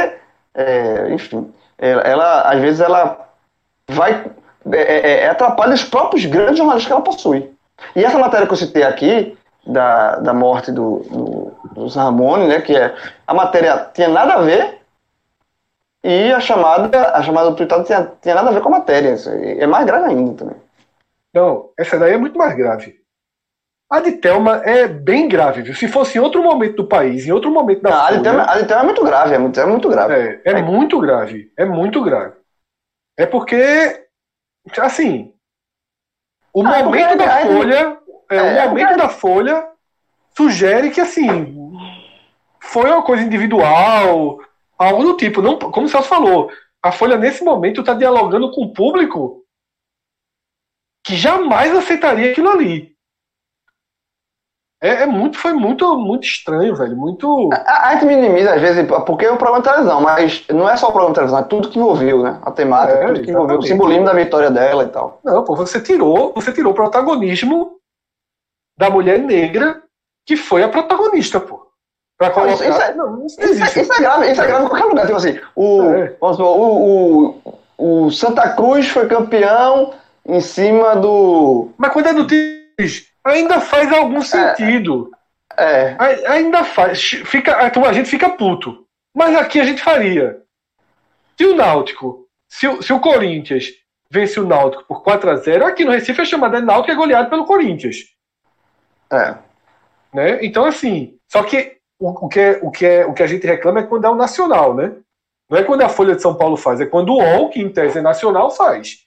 é, 0.54 1.08
enfim, 1.10 1.52
ela, 1.76 2.42
às 2.42 2.60
vezes 2.60 2.80
ela 2.80 3.31
vai 3.88 4.30
é, 4.70 4.76
é, 4.76 5.20
é, 5.24 5.28
atrapalha 5.28 5.74
os 5.74 5.84
próprios 5.84 6.24
grandes 6.24 6.58
jornalistas 6.58 6.86
que 6.86 6.92
ela 6.92 7.02
possui. 7.02 7.50
E 7.96 8.04
essa 8.04 8.18
matéria 8.18 8.46
que 8.46 8.52
eu 8.52 8.56
citei 8.56 8.84
aqui, 8.84 9.36
da, 9.66 10.16
da 10.16 10.34
morte 10.34 10.72
do, 10.72 10.98
do, 11.00 11.52
do 11.72 11.86
Ramone, 11.88 12.46
né, 12.46 12.60
que 12.60 12.76
é 12.76 12.94
a 13.26 13.34
matéria 13.34 13.90
tinha 13.94 14.08
nada 14.08 14.34
a 14.34 14.42
ver 14.42 14.80
e 16.04 16.32
a 16.32 16.40
chamada, 16.40 17.12
a 17.12 17.22
chamada 17.22 17.50
do 17.50 17.56
tweetado 17.56 17.84
tinha, 17.84 18.10
tinha 18.20 18.34
nada 18.34 18.50
a 18.50 18.52
ver 18.52 18.60
com 18.60 18.68
a 18.68 18.78
matéria. 18.78 19.14
É 19.58 19.66
mais 19.66 19.86
grave 19.86 20.10
ainda 20.10 20.34
também. 20.34 20.56
Não, 21.32 21.70
essa 21.78 21.98
daí 21.98 22.12
é 22.12 22.18
muito 22.18 22.36
mais 22.36 22.54
grave. 22.56 23.00
A 23.88 24.00
de 24.00 24.12
Thelma 24.12 24.62
é 24.64 24.88
bem 24.88 25.28
grave, 25.28 25.62
viu? 25.62 25.74
Se 25.74 25.86
fosse 25.86 26.16
em 26.16 26.20
outro 26.20 26.42
momento 26.42 26.76
do 26.76 26.88
país, 26.88 27.26
em 27.26 27.30
outro 27.30 27.50
momento 27.50 27.82
da 27.82 27.90
Não, 27.90 28.04
a, 28.04 28.10
de 28.10 28.22
Thelma, 28.22 28.44
a 28.48 28.58
de 28.58 28.64
Thelma 28.64 28.82
é 28.82 28.86
muito 28.86 29.04
grave, 29.04 29.34
é 29.34 29.38
muito, 29.38 29.60
é 29.60 29.66
muito 29.66 29.88
grave. 29.88 30.14
É, 30.14 30.40
é, 30.44 30.50
é, 30.50 30.62
muito 30.62 30.98
grave, 30.98 31.52
é 31.56 31.64
muito 31.64 32.02
grave. 32.02 32.32
É 33.16 33.26
porque, 33.26 34.06
assim, 34.78 35.34
o 36.52 36.66
ah, 36.66 36.82
momento 36.82 37.16
da 37.16 37.40
Folha, 37.40 37.98
é, 38.30 38.42
o 38.42 38.46
é, 38.46 38.68
momento 38.68 38.96
da 38.96 39.08
Folha 39.08 39.68
sugere 40.36 40.90
que, 40.90 41.00
assim, 41.00 41.28
foi 42.60 42.90
uma 42.90 43.02
coisa 43.02 43.22
individual, 43.22 44.40
algo 44.78 45.04
do 45.04 45.16
tipo. 45.16 45.42
Não, 45.42 45.58
como 45.58 45.86
o 45.86 45.88
Celso 45.88 46.08
falou, 46.08 46.50
A 46.82 46.90
Folha, 46.90 47.16
nesse 47.16 47.44
momento, 47.44 47.80
está 47.80 47.94
dialogando 47.94 48.50
com 48.50 48.62
o 48.62 48.72
público 48.72 49.44
que 51.04 51.16
jamais 51.16 51.74
aceitaria 51.74 52.32
aquilo 52.32 52.48
ali. 52.48 52.91
É, 54.82 55.02
é, 55.02 55.06
muito, 55.06 55.38
foi 55.38 55.52
muito, 55.52 55.96
muito 55.96 56.24
estranho, 56.24 56.74
velho. 56.74 56.96
Muito. 56.96 57.48
A, 57.52 57.90
a, 57.90 57.92
gente 57.92 58.04
minimiza, 58.04 58.52
às 58.52 58.60
vezes, 58.60 58.84
porque 59.06 59.24
é 59.24 59.30
um 59.30 59.36
programa 59.36 59.62
de 59.62 59.68
televisão, 59.70 60.00
mas 60.00 60.44
não 60.48 60.68
é 60.68 60.76
só 60.76 60.88
o 60.88 60.92
programa 60.92 61.12
de 61.12 61.14
televisão, 61.14 61.38
é 61.38 61.44
tudo 61.44 61.68
que 61.68 61.78
envolveu, 61.78 62.24
né? 62.24 62.40
A 62.42 62.50
temática, 62.50 62.98
é, 62.98 63.06
tudo 63.06 63.22
que 63.22 63.30
envolveu, 63.30 63.58
o 63.58 63.62
simbolismo 63.62 64.04
da 64.04 64.12
vitória 64.12 64.50
dela 64.50 64.82
e 64.82 64.88
tal. 64.88 65.20
Não, 65.22 65.44
pô, 65.44 65.54
você 65.54 65.80
tirou, 65.80 66.32
você 66.34 66.52
tirou 66.52 66.72
o 66.72 66.74
protagonismo 66.74 67.76
da 68.76 68.90
mulher 68.90 69.20
negra 69.20 69.80
que 70.26 70.36
foi 70.36 70.64
a 70.64 70.68
protagonista, 70.68 71.38
pô. 71.38 71.64
Pra 72.18 72.30
colocar... 72.30 72.54
Isso, 72.54 72.64
isso, 72.64 72.82
é, 72.82 72.94
não, 72.94 73.24
isso, 73.24 73.40
isso, 73.40 73.80
isso, 73.80 73.92
é 73.92 73.98
grave, 74.00 74.32
isso 74.32 74.42
é 74.42 74.46
grave 74.48 74.64
em 74.64 74.68
qualquer 74.68 74.84
lugar. 74.86 75.06
Tipo 75.06 75.18
assim, 75.18 75.40
o, 75.54 75.82
é. 75.92 76.16
vamos 76.20 76.36
supor, 76.36 76.58
o, 76.58 77.40
o, 77.78 78.04
o 78.06 78.10
Santa 78.10 78.48
Cruz 78.48 78.88
foi 78.88 79.06
campeão 79.06 79.92
em 80.26 80.40
cima 80.40 80.96
do. 80.96 81.68
Mas 81.76 81.92
quando 81.92 82.06
é 82.08 82.14
do 82.14 82.26
Tigres, 82.26 83.11
ainda 83.24 83.60
faz 83.60 83.92
algum 83.92 84.18
é. 84.18 84.22
sentido. 84.22 85.10
É. 85.56 85.96
é. 85.98 86.28
Ainda 86.28 86.64
faz. 86.64 87.02
Fica, 87.02 87.56
a 87.56 87.92
gente 87.92 88.08
fica 88.08 88.30
puto. 88.30 88.86
Mas 89.14 89.36
aqui 89.36 89.60
a 89.60 89.64
gente 89.64 89.82
faria. 89.82 90.42
Se 91.36 91.44
o 91.44 91.54
Náutico, 91.54 92.26
se 92.48 92.66
o, 92.68 92.82
se 92.82 92.92
o 92.92 93.00
Corinthians 93.00 93.66
vence 94.10 94.38
o 94.38 94.46
Náutico 94.46 94.84
por 94.84 95.02
4 95.02 95.30
a 95.30 95.36
0 95.36 95.66
aqui 95.66 95.84
no 95.84 95.90
Recife 95.90 96.20
é 96.20 96.24
chamado 96.24 96.56
de 96.56 96.64
Náutico 96.64 96.92
é 96.92 96.94
goleado 96.94 97.30
pelo 97.30 97.46
Corinthians. 97.46 97.96
É. 99.10 99.36
Né? 100.12 100.44
Então, 100.44 100.64
assim, 100.64 101.18
só 101.26 101.42
que 101.42 101.78
o, 101.98 102.26
o, 102.26 102.28
que 102.28 102.40
é, 102.40 102.60
o, 102.62 102.70
que 102.70 102.86
é, 102.86 103.06
o 103.06 103.14
que 103.14 103.22
a 103.22 103.26
gente 103.26 103.46
reclama 103.46 103.80
é 103.80 103.84
quando 103.84 104.04
é 104.04 104.10
o 104.10 104.14
nacional, 104.14 104.74
né? 104.74 104.92
Não 105.48 105.58
é 105.58 105.64
quando 105.64 105.82
a 105.82 105.88
Folha 105.88 106.14
de 106.14 106.22
São 106.22 106.34
Paulo 106.34 106.56
faz, 106.56 106.80
é 106.80 106.86
quando 106.86 107.10
o 107.10 107.18
UOL, 107.18 107.50
que 107.50 107.60
em 107.60 107.70
tese 107.70 107.98
é 107.98 108.02
nacional, 108.02 108.50
faz. 108.50 109.06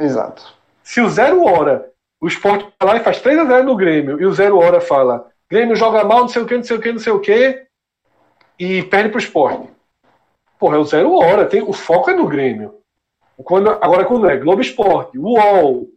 Exato. 0.00 0.54
Se 0.82 1.00
o 1.00 1.08
Zero 1.08 1.44
Hora, 1.44 1.91
o 2.22 2.28
esporte 2.28 2.68
vai 2.80 2.94
lá 2.94 3.00
e 3.00 3.04
faz 3.04 3.20
3 3.20 3.40
a 3.40 3.44
0 3.44 3.64
no 3.64 3.74
Grêmio, 3.74 4.20
e 4.20 4.24
o 4.24 4.32
Zero 4.32 4.56
Hora 4.56 4.80
fala, 4.80 5.26
Grêmio 5.50 5.74
joga 5.74 6.04
mal, 6.04 6.20
não 6.20 6.28
sei 6.28 6.40
o 6.40 6.46
que, 6.46 6.56
não 6.56 6.62
sei 6.62 6.76
o 6.76 6.80
que, 6.80 6.92
não 6.92 7.00
sei 7.00 7.12
o 7.12 7.18
que, 7.18 7.66
e 8.56 8.82
perde 8.84 9.08
pro 9.08 9.18
esporte. 9.18 9.68
Porra, 10.56 10.76
é 10.76 10.78
o 10.78 10.84
Zero 10.84 11.12
Hora, 11.12 11.46
tem, 11.46 11.60
o 11.62 11.72
foco 11.72 12.10
é 12.10 12.14
no 12.14 12.28
Grêmio. 12.28 12.76
Quando, 13.42 13.70
agora 13.70 14.04
quando 14.04 14.30
é 14.30 14.36
Globo 14.36 14.62
Esporte, 14.62 15.18
UOL, 15.18 15.88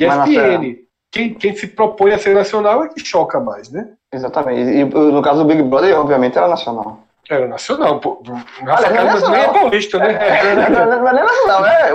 ESPN, 0.00 0.78
quem, 1.12 1.32
quem 1.34 1.54
se 1.54 1.68
propõe 1.68 2.12
a 2.12 2.18
ser 2.18 2.34
nacional 2.34 2.82
é 2.82 2.88
que 2.88 2.98
choca 2.98 3.38
mais, 3.38 3.70
né? 3.70 3.92
Exatamente. 4.12 4.68
E 4.72 4.84
no 4.84 5.22
caso 5.22 5.44
do 5.44 5.44
Big 5.44 5.62
Brother, 5.62 5.96
obviamente, 5.96 6.36
era 6.36 6.48
nacional. 6.48 7.04
Era 7.30 7.46
nacional, 7.46 8.00
pô. 8.00 8.20
Rafa 8.66 8.90
Kalimann 8.90 9.30
nem 9.30 9.40
é 9.40 9.48
paulista, 9.52 9.98
né? 9.98 10.12
É, 10.12 10.54
não 10.54 11.08
é 11.08 11.12
nem 11.12 11.24
nacional, 11.24 11.66
é, 11.66 11.92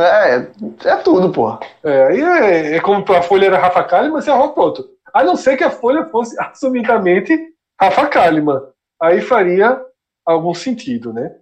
é, 0.00 0.50
é 0.84 0.96
tudo, 0.96 1.30
pô. 1.30 1.58
É, 1.82 2.06
aí 2.06 2.20
é, 2.20 2.76
é 2.76 2.80
como 2.80 3.04
a 3.12 3.22
Folha 3.22 3.46
era 3.46 3.58
Rafa 3.58 3.84
Kalimann, 3.84 4.20
você 4.20 4.30
arroba 4.30 4.52
pronto. 4.52 4.88
A 5.12 5.22
não 5.22 5.36
ser 5.36 5.56
que 5.56 5.64
a 5.64 5.70
Folha 5.70 6.06
fosse 6.06 6.36
assumidamente 6.42 7.36
Rafa 7.80 8.06
Kalimann. 8.06 8.60
Aí 9.00 9.20
faria 9.20 9.80
algum 10.26 10.54
sentido, 10.54 11.12
né? 11.12 11.36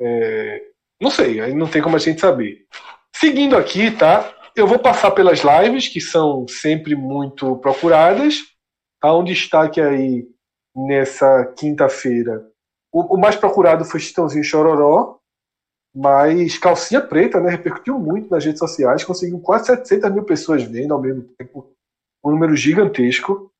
É, 0.00 0.62
não 1.00 1.10
sei, 1.10 1.40
aí 1.40 1.54
não 1.54 1.66
tem 1.66 1.82
como 1.82 1.96
a 1.96 1.98
gente 1.98 2.20
saber. 2.20 2.66
Seguindo 3.14 3.56
aqui, 3.56 3.90
tá? 3.90 4.32
Eu 4.56 4.66
vou 4.66 4.78
passar 4.78 5.10
pelas 5.10 5.40
lives, 5.40 5.88
que 5.88 6.00
são 6.00 6.46
sempre 6.48 6.94
muito 6.94 7.56
procuradas. 7.56 8.36
Há 9.02 9.16
um 9.16 9.24
destaque 9.24 9.80
aí 9.80 10.26
nessa 10.74 11.52
quinta-feira. 11.56 12.46
O, 12.92 13.14
o, 13.14 13.18
mais 13.18 13.36
procurado 13.36 13.84
foi 13.84 14.00
Chitãozinho 14.00 14.44
Chororó, 14.44 15.18
mas 15.94 16.58
Calcinha 16.58 17.00
Preta, 17.00 17.40
né, 17.40 17.50
repercutiu 17.50 17.98
muito 17.98 18.30
nas 18.30 18.44
redes 18.44 18.58
sociais, 18.58 19.04
conseguiu 19.04 19.40
quase 19.40 19.66
700 19.66 20.12
mil 20.12 20.24
pessoas 20.24 20.62
vendo 20.62 20.94
ao 20.94 21.00
mesmo 21.00 21.22
tempo, 21.36 21.72
um 22.24 22.30
número 22.30 22.54
gigantesco. 22.54 23.50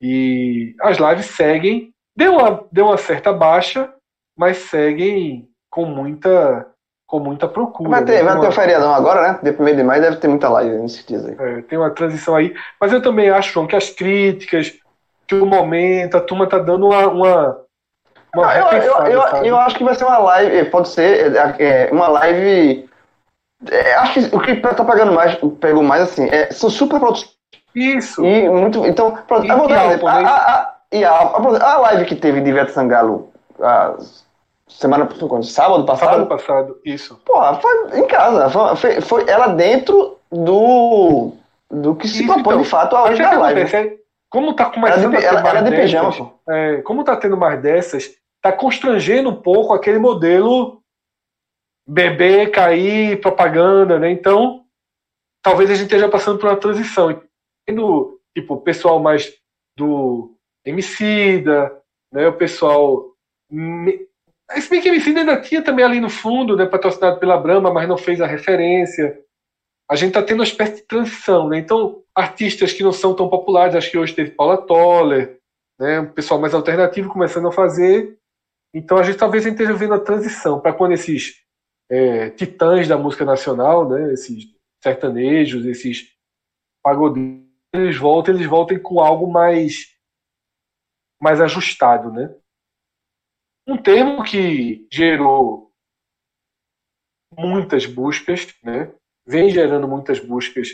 E 0.00 0.74
as 0.80 0.98
lives 0.98 1.26
seguem, 1.26 1.92
deu 2.16 2.34
uma, 2.34 2.66
deu 2.70 2.86
uma 2.86 2.98
certa 2.98 3.32
baixa, 3.32 3.92
mas 4.36 4.58
seguem 4.58 5.48
com 5.70 5.86
muita 5.86 6.70
com 7.06 7.20
muita 7.20 7.46
procura. 7.46 7.90
Vai 7.90 8.04
ter, 8.04 8.24
né? 8.24 8.32
vai 8.32 8.40
ter 8.40 8.48
um 8.48 8.52
feriadão 8.52 8.92
agora, 8.92 9.22
né? 9.22 9.38
De 9.42 9.52
primeiro 9.52 9.78
de 9.78 9.84
maio 9.84 10.02
deve 10.02 10.16
ter 10.16 10.28
muita 10.28 10.48
live, 10.48 10.78
com 10.78 10.88
certeza. 10.88 11.36
É, 11.38 11.62
tem 11.62 11.78
uma 11.78 11.90
transição 11.90 12.34
aí. 12.34 12.54
Mas 12.80 12.92
eu 12.92 13.00
também 13.00 13.30
acho, 13.30 13.52
João, 13.52 13.66
que 13.66 13.76
as 13.76 13.90
críticas, 13.90 14.72
que 15.26 15.34
o 15.34 15.46
momento, 15.46 16.16
a 16.16 16.20
turma 16.20 16.48
tá 16.48 16.58
dando 16.58 16.86
uma. 16.86 17.06
uma, 17.08 17.63
uma 18.34 18.54
eu, 18.54 18.82
eu, 18.82 19.06
eu, 19.06 19.44
eu, 19.44 19.58
acho 19.58 19.76
que 19.76 19.84
vai 19.84 19.94
ser 19.94 20.04
uma 20.04 20.18
live, 20.18 20.64
pode 20.70 20.88
ser 20.88 21.34
é, 21.36 21.56
é 21.58 21.88
uma 21.92 22.08
live. 22.08 22.88
É, 23.70 23.94
acho 23.94 24.12
que 24.14 24.36
o 24.36 24.40
que 24.40 24.56
tá 24.56 24.84
pegando 24.84 25.12
mais, 25.12 25.36
pegou 25.60 25.82
mais 25.82 26.02
assim, 26.02 26.28
é, 26.28 26.50
são 26.50 26.68
super 26.68 27.00
produtos. 27.00 27.34
Isso. 27.74 28.24
E 28.24 28.48
muito. 28.48 28.86
Então, 28.86 29.16
pronto, 29.26 29.46
e, 29.46 29.50
a, 29.50 29.54
a, 29.54 29.64
a, 30.20 30.74
a, 30.92 31.10
a, 31.10 31.72
a, 31.72 31.78
live 31.78 32.04
que 32.04 32.14
teve 32.14 32.40
de 32.40 32.50
Ivete 32.50 32.72
Sangalo. 32.72 33.32
As, 33.60 34.24
Semana 34.68 35.06
quando? 35.06 35.44
Sábado 35.44 35.84
passado? 35.84 36.10
Sábado 36.10 36.26
passado, 36.26 36.80
isso. 36.84 37.20
Porra, 37.24 37.54
foi 37.54 37.98
em 37.98 38.06
casa. 38.06 38.76
Foi, 38.76 39.00
foi 39.00 39.28
ela 39.28 39.48
dentro 39.48 40.18
do. 40.32 41.32
do 41.70 41.94
que 41.94 42.08
se 42.08 42.24
propõe 42.24 42.40
então, 42.40 42.62
de 42.62 42.68
fato 42.68 42.96
a 42.96 43.04
hoje 43.04 43.22
da 43.22 43.38
live. 43.38 43.76
É, 43.76 43.96
como 44.30 44.54
tá 44.54 44.66
começando 44.66 45.14
ela, 45.14 45.18
a 45.18 45.20
ter 45.20 45.26
ela, 45.26 45.42
mais 45.42 45.54
ela 45.54 45.64
de 45.64 45.70
dessas, 45.70 45.84
pijama, 45.84 46.32
é, 46.48 46.76
como 46.78 47.04
tá 47.04 47.16
tendo 47.16 47.36
mais 47.36 47.60
dessas, 47.60 48.10
tá 48.44 48.52
constrangendo 48.52 49.30
um 49.30 49.40
pouco 49.40 49.72
aquele 49.72 49.98
modelo 49.98 50.82
bebê, 51.88 52.46
cair, 52.46 53.18
propaganda, 53.18 53.98
né? 53.98 54.10
Então, 54.10 54.66
talvez 55.42 55.70
a 55.70 55.74
gente 55.74 55.84
esteja 55.84 56.10
passando 56.10 56.38
por 56.38 56.50
uma 56.50 56.60
transição. 56.60 57.22
Tendo, 57.66 58.20
tipo, 58.36 58.54
o 58.54 58.60
pessoal 58.60 59.00
mais 59.00 59.34
do 59.78 60.36
Emicida, 60.62 61.82
né? 62.12 62.28
O 62.28 62.36
pessoal 62.36 63.14
se 64.60 64.68
bem 64.68 64.82
que 64.82 64.88
MC 64.88 65.16
ainda 65.16 65.40
tinha 65.40 65.62
também 65.62 65.84
ali 65.84 66.00
no 66.00 66.10
fundo, 66.10 66.54
né, 66.54 66.66
patrocinado 66.66 67.18
pela 67.18 67.38
Brahma, 67.38 67.72
mas 67.72 67.88
não 67.88 67.96
fez 67.96 68.20
a 68.20 68.26
referência. 68.26 69.18
A 69.90 69.96
gente 69.96 70.08
está 70.08 70.22
tendo 70.22 70.40
uma 70.40 70.44
espécie 70.44 70.76
de 70.76 70.82
transição, 70.82 71.48
né? 71.48 71.58
Então, 71.58 72.02
artistas 72.14 72.72
que 72.72 72.82
não 72.82 72.92
são 72.92 73.14
tão 73.14 73.28
populares, 73.28 73.74
acho 73.74 73.90
que 73.90 73.98
hoje 73.98 74.14
teve 74.14 74.32
Paula 74.32 74.58
Toller, 74.58 75.38
né, 75.78 76.00
um 76.00 76.12
pessoal 76.12 76.38
mais 76.40 76.52
alternativo 76.52 77.08
começando 77.08 77.48
a 77.48 77.52
fazer. 77.52 78.18
Então, 78.74 78.98
a 78.98 79.02
gente 79.02 79.18
talvez 79.18 79.46
esteja 79.46 79.72
vendo 79.72 79.94
a 79.94 80.00
transição 80.00 80.60
para 80.60 80.74
quando 80.74 80.92
esses 80.92 81.42
é, 81.88 82.30
titãs 82.30 82.88
da 82.88 82.98
música 82.98 83.24
nacional, 83.24 83.88
né, 83.88 84.12
esses 84.12 84.46
sertanejos, 84.82 85.64
esses 85.64 86.12
pagodeiros, 86.82 87.44
eles 87.72 87.96
voltem, 87.96 88.34
eles 88.34 88.46
voltem 88.46 88.78
com 88.78 89.00
algo 89.00 89.30
mais 89.30 89.94
mais 91.22 91.40
ajustado, 91.40 92.12
né? 92.12 92.34
Um 93.66 93.80
termo 93.80 94.22
que 94.22 94.86
gerou 94.92 95.72
muitas 97.32 97.86
buscas, 97.86 98.54
né? 98.62 98.92
vem 99.26 99.48
gerando 99.48 99.88
muitas 99.88 100.20
buscas 100.20 100.68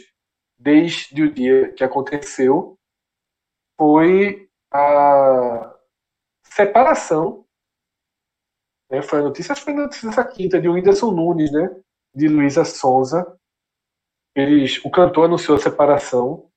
desde 0.59 1.23
o 1.23 1.33
dia 1.33 1.73
que 1.73 1.85
aconteceu, 1.85 2.79
foi 3.79 4.51
a 4.73 5.75
separação. 6.45 7.47
Né? 8.91 9.01
Foi 9.03 9.21
a 9.21 9.23
notícia, 9.23 9.53
acho 9.53 9.61
que 9.61 9.71
foi 9.71 9.81
a 9.81 9.85
notícia 9.85 10.09
dessa 10.09 10.25
quinta, 10.25 10.61
de 10.61 10.69
Whindersson 10.69 11.13
Nunes, 11.13 11.53
né? 11.53 11.71
de 12.15 12.29
Luísa 12.29 12.65
Sonza. 12.65 13.37
Eles, 14.35 14.85
o 14.85 14.91
cantor 14.91 15.27
anunciou 15.27 15.57
a 15.57 15.61
separação 15.61 16.49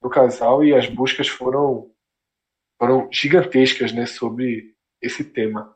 do 0.00 0.08
casal 0.08 0.64
e 0.64 0.74
as 0.74 0.88
buscas 0.88 1.28
foram, 1.28 1.90
foram 2.78 3.08
gigantescas 3.10 3.92
né? 3.92 4.06
sobre 4.06 4.74
esse 5.00 5.24
tema. 5.24 5.74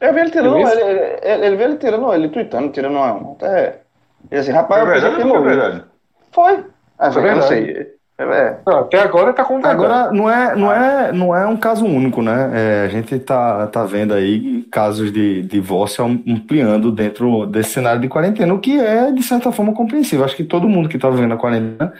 Eu 0.00 0.12
vi 0.12 0.20
ele 0.20 0.30
tirando, 0.30 0.56
ele, 0.58 0.80
ele, 1.22 1.46
ele, 1.46 1.62
ele 1.62 1.78
tirando, 1.78 2.12
ele 2.12 2.28
tweetando, 2.28 2.72
tirando 2.72 2.96
uma. 2.96 3.32
Até. 3.32 3.84
Ele 4.30 4.40
assim, 4.40 4.52
rapaz, 4.52 4.82
foi 4.82 4.92
verdade, 4.92 5.20
eu 5.20 5.28
foi 5.28 5.42
verdade. 5.42 5.84
Foi. 6.32 6.66
Ah, 6.98 7.12
foi 7.12 7.30
eu 7.30 7.36
não 7.36 7.42
sei. 7.42 7.96
É, 8.18 8.22
é. 8.22 8.60
Não, 8.66 8.78
até 8.80 9.00
agora 9.00 9.32
tá 9.32 9.44
com 9.44 9.64
Agora 9.64 10.12
não 10.12 10.30
é, 10.30 10.54
não 10.56 10.72
é, 10.72 11.12
não 11.12 11.34
é 11.36 11.46
um 11.46 11.56
caso 11.56 11.84
único, 11.84 12.22
né? 12.22 12.50
É, 12.54 12.84
a 12.84 12.88
gente 12.88 13.18
tá, 13.18 13.66
tá 13.66 13.84
vendo 13.84 14.14
aí 14.14 14.62
casos 14.70 15.12
de 15.12 15.42
divórcio 15.42 16.04
ampliando 16.04 16.92
dentro 16.92 17.46
desse 17.46 17.70
cenário 17.70 18.00
de 18.00 18.08
quarentena, 18.08 18.54
o 18.54 18.60
que 18.60 18.78
é 18.78 19.10
de 19.10 19.22
certa 19.22 19.50
forma 19.50 19.72
compreensível. 19.74 20.24
Acho 20.24 20.36
que 20.36 20.44
todo 20.44 20.68
mundo 20.68 20.88
que 20.88 20.98
tá 20.98 21.10
vivendo 21.10 21.34
a 21.34 21.38
quarentena 21.38 21.92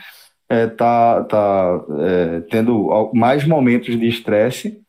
é, 0.48 0.66
tá, 0.68 1.24
tá 1.24 1.80
é, 2.00 2.40
tendo 2.50 3.10
mais 3.12 3.44
momentos 3.44 3.98
de 3.98 4.06
estresse 4.06 4.84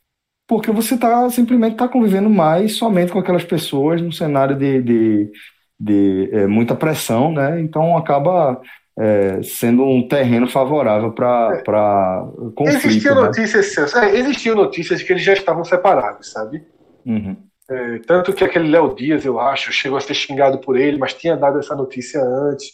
porque 0.48 0.72
você 0.72 0.96
está 0.96 1.30
simplesmente 1.30 1.76
tá 1.76 1.88
convivendo 1.88 2.30
mais 2.30 2.78
somente 2.78 3.12
com 3.12 3.20
aquelas 3.20 3.44
pessoas 3.44 4.02
num 4.02 4.12
cenário 4.12 4.56
de, 4.56 4.82
de, 4.82 5.32
de 5.80 6.30
é, 6.32 6.48
muita 6.48 6.76
pressão, 6.76 7.32
né? 7.32 7.60
Então 7.62 7.98
acaba 7.98 8.62
é, 8.98 9.44
sendo 9.44 9.84
um 9.84 10.08
terreno 10.08 10.48
favorável 10.48 11.12
para 11.12 12.28
conflito. 12.56 12.88
Existiam 12.88 13.16
né? 13.16 13.22
notícias, 13.22 13.96
é, 13.96 14.16
existiam 14.16 14.56
notícias 14.56 15.04
que 15.04 15.12
eles 15.12 15.24
já 15.24 15.34
estavam 15.34 15.64
separados, 15.64 16.32
sabe? 16.32 16.64
Uhum. 17.06 17.36
É, 17.70 18.00
tanto 18.00 18.32
que 18.34 18.44
aquele 18.44 18.70
Léo 18.70 18.96
Dias, 18.96 19.26
eu 19.26 19.40
acho, 19.40 19.72
chegou 19.72 19.98
a 19.98 20.02
ser 20.02 20.14
xingado 20.14 20.60
por 20.60 20.78
ele, 20.78 20.98
mas 20.98 21.14
tinha 21.14 21.36
dado 21.36 21.60
essa 21.60 21.76
notícia 21.76 22.22
antes. 22.22 22.74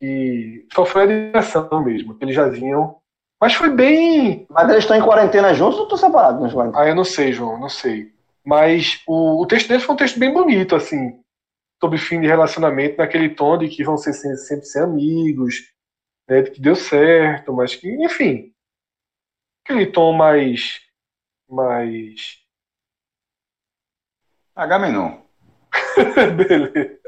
E 0.00 0.66
só 0.72 0.84
foi 0.84 1.02
a 1.02 1.06
direção 1.06 1.84
mesmo, 1.84 2.14
que 2.14 2.24
eles 2.24 2.34
já 2.34 2.48
vinham. 2.48 2.96
Mas 3.40 3.54
foi 3.54 3.70
bem. 3.70 4.46
Mas 4.50 4.68
eles 4.68 4.84
estão 4.84 4.96
em 4.96 5.02
quarentena 5.02 5.54
juntos 5.54 5.78
ou 5.78 5.84
estão 5.84 5.98
separados 5.98 6.52
nos 6.52 6.74
Ah, 6.74 6.88
eu 6.88 6.94
não 6.94 7.04
sei, 7.04 7.32
João, 7.32 7.58
não 7.60 7.68
sei. 7.68 8.08
Mas 8.44 9.02
o, 9.06 9.42
o 9.42 9.46
texto 9.46 9.68
deles 9.68 9.84
foi 9.84 9.94
um 9.94 9.98
texto 9.98 10.18
bem 10.18 10.32
bonito, 10.32 10.74
assim, 10.74 11.20
sobre 11.80 11.98
fim 11.98 12.20
de 12.20 12.26
relacionamento, 12.26 12.98
naquele 12.98 13.34
tom 13.34 13.58
de 13.58 13.68
que 13.68 13.84
vão 13.84 13.96
ser 13.96 14.12
sempre, 14.12 14.66
ser 14.66 14.82
amigos, 14.82 15.72
né, 16.28 16.42
de 16.42 16.50
que 16.50 16.60
deu 16.60 16.74
certo, 16.74 17.52
mas 17.52 17.74
que, 17.74 17.88
enfim, 18.04 18.52
aquele 19.64 19.86
tom 19.86 20.12
mais. 20.12 20.80
mais. 21.48 22.38
Agamenon. 24.54 25.20
Beleza. 26.36 26.98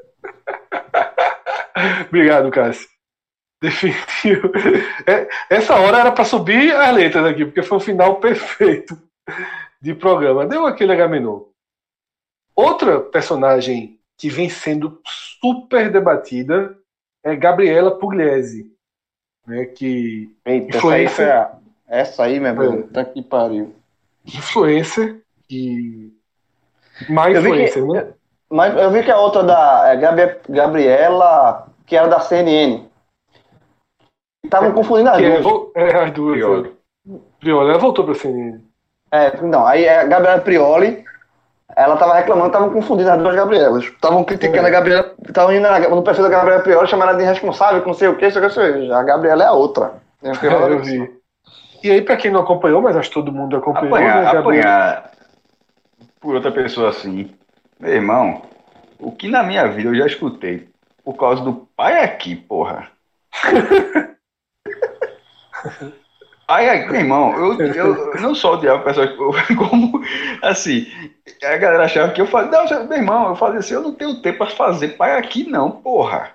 Obrigado, 2.06 2.50
Cássio. 2.50 2.88
Definitivo. 3.60 4.50
É, 5.06 5.28
essa 5.50 5.76
hora 5.76 5.98
era 5.98 6.12
para 6.12 6.24
subir 6.24 6.74
as 6.74 6.94
letras 6.94 7.26
aqui, 7.26 7.44
porque 7.44 7.62
foi 7.62 7.78
o 7.78 7.80
final 7.80 8.20
perfeito 8.20 8.96
de 9.80 9.94
programa. 9.94 10.46
Deu 10.46 10.66
aquele 10.66 10.92
Agamenon. 10.92 11.44
Outra 12.54 13.00
personagem 13.00 13.99
que 14.20 14.28
vem 14.28 14.50
sendo 14.50 15.00
super 15.40 15.90
debatida 15.90 16.76
é 17.24 17.34
Gabriela 17.34 17.98
Pugliese, 17.98 18.70
né, 19.46 19.64
que 19.64 20.36
Eita, 20.44 20.76
influencer, 20.76 21.26
essa 21.26 21.52
aí, 21.88 22.00
essa 22.00 22.22
aí 22.24 22.38
meu 22.38 22.50
irmão, 22.50 22.82
tá 22.82 23.02
que 23.02 23.22
pariu. 23.22 23.74
Influencer 24.26 25.22
e 25.48 26.12
mais 27.08 27.38
influencer, 27.38 27.82
que, 27.82 27.92
né? 27.92 28.12
Mas 28.50 28.76
eu 28.76 28.90
vi 28.90 29.02
que 29.02 29.10
a 29.10 29.18
outra 29.18 29.42
da 29.42 29.88
é, 29.88 29.96
Gabriela, 30.48 31.66
que 31.86 31.96
era 31.96 32.06
da 32.06 32.20
CNN. 32.20 32.84
Estavam 34.44 34.68
é, 34.68 34.72
confundindo 34.72 35.08
as 35.08 35.22
é, 35.22 35.40
duas. 35.40 35.70
É, 35.76 35.96
as 35.96 36.12
duas. 36.12 36.36
Prioli. 36.36 36.76
Prioli, 37.38 37.70
ela 37.70 37.78
voltou 37.78 38.04
pra 38.04 38.14
CNN. 38.14 38.60
É, 39.10 39.40
não, 39.40 39.66
aí 39.66 39.88
a 39.88 40.04
Gabriela 40.04 40.40
Prioli, 40.40 41.04
ela 41.76 41.96
tava 41.96 42.14
reclamando, 42.14 42.48
estavam 42.48 42.70
confundindo 42.70 43.10
as 43.10 43.18
duas 43.18 43.34
Gabrielas. 43.34 43.84
Estavam 43.84 44.24
criticando 44.24 44.66
é. 44.66 44.68
a 44.68 44.70
Gabriela, 44.70 45.14
estavam 45.26 45.54
indo 45.54 45.68
no 45.90 46.02
perfil 46.02 46.24
da 46.24 46.30
Gabriela 46.30 46.62
Prioli, 46.62 46.88
chamando 46.88 47.10
ela 47.10 47.18
de 47.18 47.24
irresponsável, 47.24 47.84
não 47.84 47.94
sei 47.94 48.08
o 48.08 48.16
que, 48.16 48.26
isso 48.26 48.40
que 48.40 48.92
A 48.92 49.02
Gabriela 49.02 49.44
é 49.44 49.46
a 49.46 49.52
outra. 49.52 49.94
É, 50.22 50.30
eu 50.72 50.80
vi. 50.80 51.20
E 51.82 51.90
aí, 51.90 52.02
pra 52.02 52.16
quem 52.16 52.30
não 52.30 52.40
acompanhou, 52.40 52.82
mas 52.82 52.96
acho 52.96 53.08
que 53.08 53.14
todo 53.14 53.32
mundo 53.32 53.56
acompanhou. 53.56 53.96
Apanhar, 53.96 54.22
né, 54.22 54.38
apanhar 54.38 55.10
por 56.20 56.34
outra 56.34 56.52
pessoa 56.52 56.90
assim. 56.90 57.34
Meu 57.78 57.94
irmão, 57.94 58.42
o 58.98 59.10
que 59.12 59.28
na 59.28 59.42
minha 59.42 59.66
vida 59.68 59.88
eu 59.88 59.94
já 59.94 60.06
escutei 60.06 60.68
por 61.02 61.14
causa 61.14 61.42
do 61.42 61.66
pai 61.74 62.04
aqui, 62.04 62.36
porra. 62.36 62.88
aqui, 66.68 66.90
meu 66.90 67.00
irmão, 67.00 67.32
eu, 67.36 67.60
eu 67.74 68.20
não 68.20 68.34
só 68.34 68.54
odiava 68.54 68.82
pessoas 68.82 69.10
como 69.56 70.00
assim, 70.42 70.86
a 71.42 71.56
galera 71.56 71.84
achava 71.84 72.12
que 72.12 72.20
eu 72.20 72.26
fazia, 72.26 72.50
não, 72.50 72.86
meu 72.86 72.98
irmão, 72.98 73.28
eu 73.28 73.36
fazia 73.36 73.60
assim, 73.60 73.74
eu 73.74 73.82
não 73.82 73.94
tenho 73.94 74.20
tempo 74.20 74.38
para 74.38 74.50
fazer 74.50 74.96
pai 74.96 75.16
aqui 75.16 75.44
não, 75.48 75.70
porra. 75.70 76.34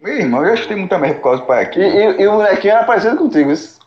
Meu 0.00 0.16
irmão, 0.16 0.44
eu 0.44 0.54
escutei 0.54 0.76
muita 0.76 0.98
merda 0.98 1.16
por 1.16 1.24
causa 1.24 1.42
do 1.42 1.46
pai 1.46 1.64
aqui. 1.64 1.80
E, 1.80 1.82
e, 1.82 2.22
e 2.22 2.26
o 2.26 2.32
molequinho 2.32 2.72
era 2.74 2.84
parecido 2.84 3.16
contigo, 3.16 3.50
isso? 3.50 3.80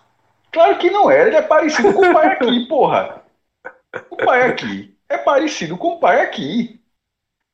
Claro 0.51 0.77
que 0.77 0.89
não 0.89 1.09
era, 1.09 1.29
ele 1.29 1.37
é 1.37 1.41
parecido 1.41 1.93
com 1.93 2.09
o 2.09 2.13
pai 2.13 2.27
aqui, 2.27 2.67
porra. 2.67 3.23
O 4.09 4.17
pai 4.17 4.43
aqui 4.43 4.97
é 5.09 5.17
parecido 5.17 5.77
com 5.77 5.95
o 5.95 5.99
pai 5.99 6.21
aqui. 6.21 6.81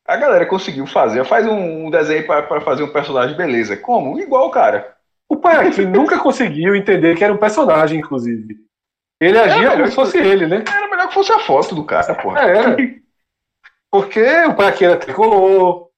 A 0.06 0.16
galera 0.18 0.46
conseguiu 0.46 0.88
fazer. 0.88 1.24
Faz 1.26 1.46
um 1.46 1.90
desenho 1.92 2.26
para 2.26 2.62
fazer 2.62 2.84
um 2.84 2.92
personagem, 2.94 3.38
beleza. 3.38 3.78
Como? 3.78 4.20
Igual, 4.20 4.50
cara. 4.52 4.97
O 5.30 5.38
pai 5.38 5.68
aqui 5.68 5.84
nunca 5.86 6.20
conseguiu 6.20 6.76
entender 6.76 7.16
que 7.16 7.24
era 7.24 7.34
um 7.34 7.38
personagem, 7.38 8.00
inclusive. 8.00 8.58
Ele 9.20 9.38
agia 9.38 9.72
como 9.72 9.88
se 9.88 9.96
fosse 9.96 10.18
ele, 10.18 10.46
né? 10.46 10.64
Era 10.68 10.90
melhor 10.90 11.08
que 11.08 11.14
fosse 11.14 11.32
a 11.32 11.40
foto 11.40 11.74
do 11.74 11.84
cara, 11.84 12.14
porra. 12.16 12.42
É, 12.42 12.58
era. 12.58 12.78
Porque 13.92 14.22
o 14.46 14.56
pai 14.56 14.68
aqui 14.68 14.86
era 14.86 14.98
tricolor. 14.98 15.90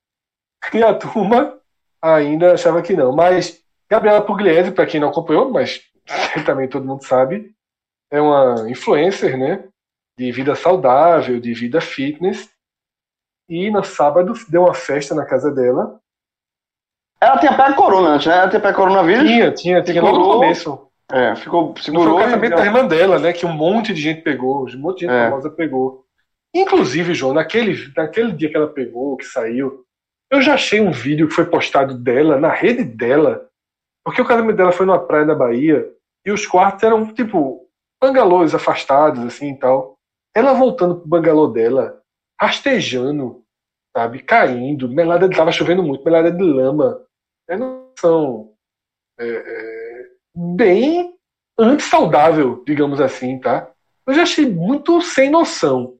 E 0.73 0.83
a 0.83 0.93
turma 0.93 1.59
ainda 2.01 2.53
achava 2.53 2.81
que 2.81 2.93
não. 2.93 3.13
Mas 3.13 3.61
Gabriela 3.89 4.21
Pugliese, 4.21 4.71
para 4.71 4.85
quem 4.85 4.99
não 4.99 5.09
acompanhou, 5.09 5.51
mas 5.51 5.81
também 6.45 6.67
todo 6.67 6.85
mundo 6.85 7.03
sabe, 7.03 7.53
é 8.11 8.21
uma 8.21 8.69
influencer, 8.69 9.37
né? 9.37 9.69
de 10.19 10.33
vida 10.33 10.53
saudável, 10.53 11.39
de 11.39 11.53
vida 11.53 11.79
fitness. 11.79 12.49
E 13.47 13.71
no 13.71 13.81
sábado 13.85 14.33
deu 14.49 14.63
uma 14.63 14.73
festa 14.73 15.15
na 15.15 15.25
casa 15.25 15.49
dela. 15.49 15.97
Ela 17.21 17.37
tinha 17.37 17.55
pego 17.55 17.75
corona 17.75 18.09
antes, 18.09 18.27
né? 18.27 18.37
Ela 18.37 18.49
tinha 18.49 18.61
pego 18.61 18.77
coronavírus. 18.77 19.29
Tinha, 19.29 19.51
tinha, 19.51 19.81
tinha 19.81 20.01
logo 20.01 20.17
no 20.17 20.33
começo. 20.33 20.87
É, 21.11 21.35
ficou, 21.35 21.73
segurou. 21.79 22.13
Foi 22.13 22.21
o 22.21 22.25
casamento 22.25 22.55
da 22.55 22.65
irmã 22.65 22.85
dela, 22.85 23.19
né? 23.19 23.33
Que 23.33 23.45
um 23.45 23.51
monte 23.51 23.93
de 23.93 24.01
gente 24.01 24.21
pegou, 24.21 24.67
um 24.67 24.77
monte 24.77 24.99
de 24.99 25.05
gente 25.05 25.15
é. 25.15 25.29
famosa 25.29 25.49
pegou. 25.49 26.05
Inclusive, 26.53 27.13
João, 27.13 27.33
naquele, 27.33 27.91
naquele 27.95 28.31
dia 28.31 28.49
que 28.49 28.55
ela 28.55 28.67
pegou, 28.67 29.17
que 29.17 29.25
saiu, 29.25 29.83
eu 30.31 30.41
já 30.41 30.53
achei 30.53 30.79
um 30.79 30.91
vídeo 30.91 31.27
que 31.27 31.33
foi 31.33 31.45
postado 31.45 31.95
dela, 31.95 32.39
na 32.39 32.49
rede 32.49 32.83
dela, 32.83 33.47
porque 34.03 34.21
o 34.21 34.25
casamento 34.25 34.55
dela 34.55 34.71
foi 34.71 34.85
numa 34.85 34.99
praia 34.99 35.25
da 35.25 35.35
Bahia, 35.35 35.87
e 36.25 36.31
os 36.31 36.45
quartos 36.45 36.83
eram, 36.83 37.05
tipo, 37.13 37.67
bangalôs 38.01 38.53
afastados, 38.53 39.23
assim 39.23 39.51
e 39.51 39.59
tal. 39.59 39.97
Ela 40.35 40.53
voltando 40.53 40.95
pro 40.95 41.07
bangalô 41.07 41.47
dela, 41.47 41.99
rastejando, 42.39 43.43
sabe, 43.95 44.19
caindo, 44.19 44.87
melada, 44.89 45.29
tava 45.29 45.51
chovendo 45.51 45.83
muito, 45.83 46.03
melada 46.03 46.31
de 46.31 46.43
lama. 46.43 47.01
É 47.49 47.57
noção 47.57 48.53
é, 49.19 49.27
é, 49.27 50.09
bem 50.55 51.15
antissaudável, 51.57 52.63
digamos 52.65 53.01
assim, 53.01 53.39
tá? 53.39 53.69
Eu 54.07 54.13
já 54.13 54.23
achei 54.23 54.49
muito 54.49 55.01
sem 55.01 55.29
noção. 55.29 55.97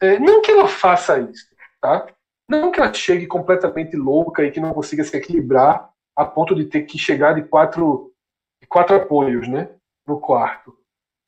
É, 0.00 0.18
não 0.18 0.42
que 0.42 0.50
ela 0.50 0.68
faça 0.68 1.18
isso, 1.18 1.48
tá? 1.80 2.06
Não 2.48 2.70
que 2.70 2.78
ela 2.78 2.92
chegue 2.92 3.26
completamente 3.26 3.96
louca 3.96 4.44
e 4.44 4.50
que 4.50 4.60
não 4.60 4.72
consiga 4.72 5.02
se 5.02 5.16
equilibrar 5.16 5.90
a 6.14 6.24
ponto 6.24 6.54
de 6.54 6.66
ter 6.66 6.82
que 6.82 6.98
chegar 6.98 7.34
de 7.34 7.42
quatro, 7.42 8.12
de 8.60 8.68
quatro 8.68 8.94
apoios, 8.94 9.48
né, 9.48 9.70
no 10.06 10.20
quarto 10.20 10.76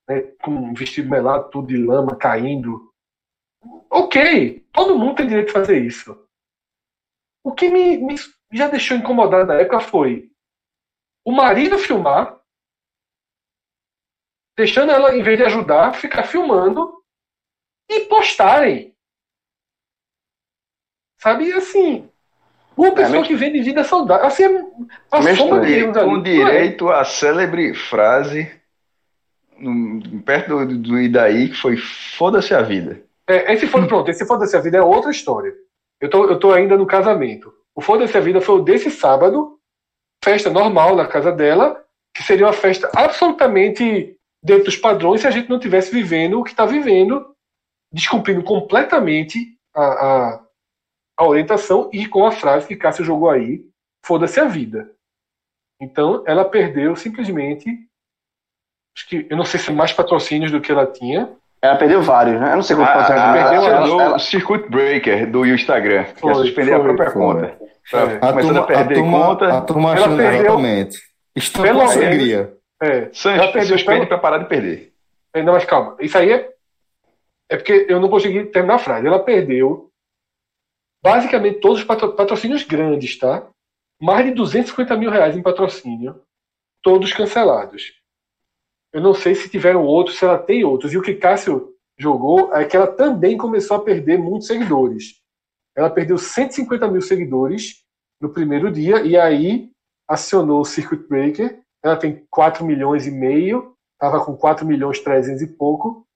né, 0.09 0.23
com 0.43 0.51
um 0.51 0.75
vestido 0.75 1.11
melado, 1.11 1.51
tudo 1.51 1.69
de 1.69 1.77
lama, 1.77 2.17
caindo. 2.17 2.93
Ok, 3.91 4.67
todo 4.73 4.99
mundo 4.99 5.17
tem 5.17 5.27
direito 5.27 5.49
de 5.49 5.53
fazer 5.53 5.79
isso. 5.79 6.24
O 7.45 7.53
que 7.53 7.69
me, 7.69 7.99
me 7.99 8.17
já 8.51 8.69
deixou 8.69 8.97
incomodado 8.97 9.47
na 9.47 9.55
época 9.55 9.81
foi 9.81 10.31
o 11.25 11.31
marido 11.31 11.79
filmar, 11.79 12.39
deixando 14.57 14.91
ela, 14.91 15.15
em 15.15 15.23
vez 15.23 15.39
de 15.39 15.45
ajudar, 15.45 15.95
ficar 15.95 16.25
filmando 16.25 17.03
e 17.89 18.01
postarem. 18.01 18.95
Sabe, 21.19 21.53
assim, 21.53 22.11
uma 22.77 22.89
é, 22.89 22.95
pessoa 22.95 23.25
é, 23.25 23.27
que 23.27 23.35
vem 23.35 23.53
de 23.53 23.63
vida 23.63 23.85
saudável. 23.85 24.27
Assim, 24.27 24.45
a 25.11 25.35
soma 25.35 25.61
de 25.61 25.93
Com 25.93 26.23
direito 26.23 26.89
à 26.91 27.05
célebre 27.05 27.75
frase 27.75 28.51
perto 30.25 30.67
do, 30.67 30.79
do 30.79 31.01
Idaí, 31.01 31.49
que 31.49 31.57
foi 31.57 31.77
foda-se 31.77 32.55
a 32.55 32.63
vida. 32.63 33.03
É, 33.27 33.55
esse 33.55 33.67
foda, 33.67 33.87
pronto, 33.87 34.11
esse 34.11 34.27
foda-se 34.27 34.57
a 34.57 34.61
vida 34.61 34.79
é 34.79 34.83
outra 34.83 35.11
história. 35.11 35.55
Eu 36.05 36.11
tô, 36.11 36.25
eu 36.27 36.39
tô 36.39 36.53
ainda 36.53 36.77
no 36.77 36.87
casamento. 36.87 37.53
O 37.75 37.81
foda-se 37.81 38.17
a 38.17 38.21
vida 38.21 38.41
foi 38.41 38.57
o 38.57 38.63
desse 38.63 38.91
sábado, 38.91 39.59
festa 40.23 40.51
normal 40.51 40.95
na 40.95 41.07
casa 41.07 41.33
dela, 41.33 41.83
que 42.15 42.23
seria 42.23 42.47
uma 42.47 42.53
festa 42.53 42.91
absolutamente 42.95 44.17
dentro 44.43 44.65
dos 44.65 44.77
padrões 44.77 45.23
se 45.23 45.27
a 45.27 45.31
gente 45.31 45.49
não 45.49 45.59
tivesse 45.59 45.91
vivendo 45.91 46.39
o 46.39 46.45
que 46.45 46.51
está 46.51 46.67
vivendo, 46.67 47.35
descumprindo 47.91 48.45
completamente 48.45 49.59
a, 49.75 49.83
a, 49.83 50.45
a, 51.19 51.25
orientação 51.27 51.89
e 51.91 52.07
com 52.07 52.27
a 52.27 52.33
frase 52.33 52.69
que 52.69 52.77
Cássio 52.77 53.05
jogou 53.05 53.31
aí, 53.31 53.65
foda-se 54.05 54.39
a 54.39 54.45
vida. 54.45 54.95
Então, 55.81 56.23
ela 56.27 56.45
perdeu 56.45 56.95
simplesmente 56.95 57.89
Acho 58.97 59.09
que 59.09 59.27
eu 59.29 59.37
não 59.37 59.45
sei 59.45 59.59
se 59.59 59.73
mais 59.73 59.93
patrocínios 59.93 60.53
do 60.53 60.61
que 60.61 60.71
ela 60.71 60.87
tinha. 60.87 61.37
Ela 61.65 61.77
perdeu 61.77 62.03
vários, 62.03 62.39
né? 62.39 62.53
Eu 62.53 62.57
não 62.57 62.63
sei 62.63 62.77
quantos 62.77 62.93
ah, 62.93 62.99
patrocínios. 62.99 63.33
Perdeu 63.33 63.63
ela, 63.63 63.87
ela, 63.87 64.03
ela, 64.03 64.17
o 64.17 64.19
Circuit 64.19 64.69
Breaker 64.69 65.31
do 65.31 65.47
Instagram, 65.47 66.05
que 66.05 66.27
ia 66.27 66.35
suspender 66.35 66.75
a 66.75 66.81
própria 66.81 67.11
foi. 67.11 67.23
conta. 67.23 67.59
É. 67.91 68.19
Começando 68.19 68.57
a, 68.59 68.61
a 68.61 68.67
perder 68.67 68.95
turma, 68.97 69.27
conta. 69.27 69.59
A 69.59 69.61
turma 69.63 69.93
achando 69.95 70.17
perdeu, 70.19 70.41
exatamente. 70.41 70.99
Estampou 71.35 71.81
a 71.81 71.91
alegria. 71.91 72.55
É, 72.83 73.11
ela 73.25 73.51
perdeu, 73.51 73.79
suspende 73.79 74.05
para 74.05 74.19
parar 74.19 74.39
de 74.39 74.45
perder. 74.45 74.93
É, 75.33 75.43
não, 75.43 75.55
mas 75.55 75.65
calma. 75.65 75.97
Isso 76.01 76.19
aí 76.19 76.33
é, 76.33 76.51
é 77.51 77.57
porque 77.57 77.87
eu 77.89 77.99
não 77.99 78.11
consegui 78.11 78.45
terminar 78.45 78.75
a 78.75 78.79
frase. 78.79 79.07
Ela 79.07 79.25
perdeu 79.25 79.89
basicamente 81.03 81.61
todos 81.61 81.79
os 81.79 81.85
patrocínios 81.85 82.63
grandes, 82.63 83.19
tá? 83.19 83.47
Mais 83.99 84.27
de 84.27 84.33
250 84.33 84.95
mil 84.99 85.11
reais 85.11 85.35
em 85.35 85.43
patrocínio, 85.43 86.21
todos 86.83 87.11
cancelados. 87.15 88.04
Eu 88.95 89.01
não 89.01 89.13
sei 89.13 89.35
se 89.35 89.49
tiveram 89.49 89.85
outros, 89.85 90.17
se 90.17 90.25
ela 90.25 90.39
tem 90.39 90.63
outros. 90.65 90.93
E 90.93 90.97
o 90.97 91.03
que 91.03 91.15
Cássio 91.15 91.75
jogou 91.99 92.55
é 92.55 92.65
que 92.65 92.77
ela 92.77 92.87
também 92.87 93.37
começou 93.37 93.77
a 93.77 93.83
perder 93.83 94.21
muitos 94.21 94.47
seguidores. 94.47 95.21
Ela 95.77 95.91
perdeu 95.91 96.17
150 96.17 96.87
mil 96.87 97.03
seguidores 97.03 97.83
no 98.21 98.33
primeiro 98.33 98.71
dia 98.71 99.03
e 99.03 99.17
aí 99.17 99.69
acionou 100.07 100.61
o 100.61 100.65
Circuit 100.65 101.09
Breaker. 101.09 101.59
Ela 101.83 101.97
tem 101.97 102.25
4 102.31 102.65
milhões 102.65 103.05
e 103.05 103.11
meio, 103.11 103.75
estava 103.95 104.25
com 104.25 104.37
4 104.37 104.65
milhões 104.65 104.99
e 104.99 105.03
300 105.03 105.43
e 105.43 105.49
pouco. 105.49 106.07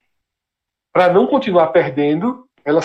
Para 0.93 1.13
não 1.13 1.27
continuar 1.27 1.69
perdendo, 1.69 2.49
ela 2.65 2.81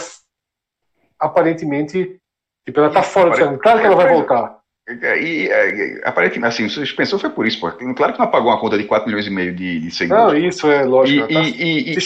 aparentemente, 1.19 2.19
tipo, 2.65 2.79
ela 2.79 2.87
está 2.87 3.03
fora 3.03 3.29
do. 3.29 3.59
Claro 3.59 3.79
que 3.79 3.85
ela 3.85 3.95
vai 3.95 4.11
voltar. 4.11 4.59
E, 4.87 5.47
e, 5.47 6.01
aparentemente, 6.03 6.47
assim, 6.47 6.67
suspensão 6.67 7.17
foi 7.17 7.29
por 7.29 7.47
isso, 7.47 7.59
pô. 7.59 7.71
Claro 7.71 8.13
que 8.13 8.19
não 8.19 8.25
apagou 8.25 8.51
uma 8.51 8.59
conta 8.59 8.77
de 8.77 8.83
4 8.83 9.07
milhões 9.07 9.25
e 9.25 9.29
meio 9.29 9.55
de, 9.55 9.79
de 9.79 9.91
seguidores. 9.91 10.41
Não, 10.41 10.49
isso 10.49 10.69
é 10.69 10.83
lógico. 10.83 11.31
E, 11.31 11.33
tá, 11.33 11.41
e, 11.41 11.97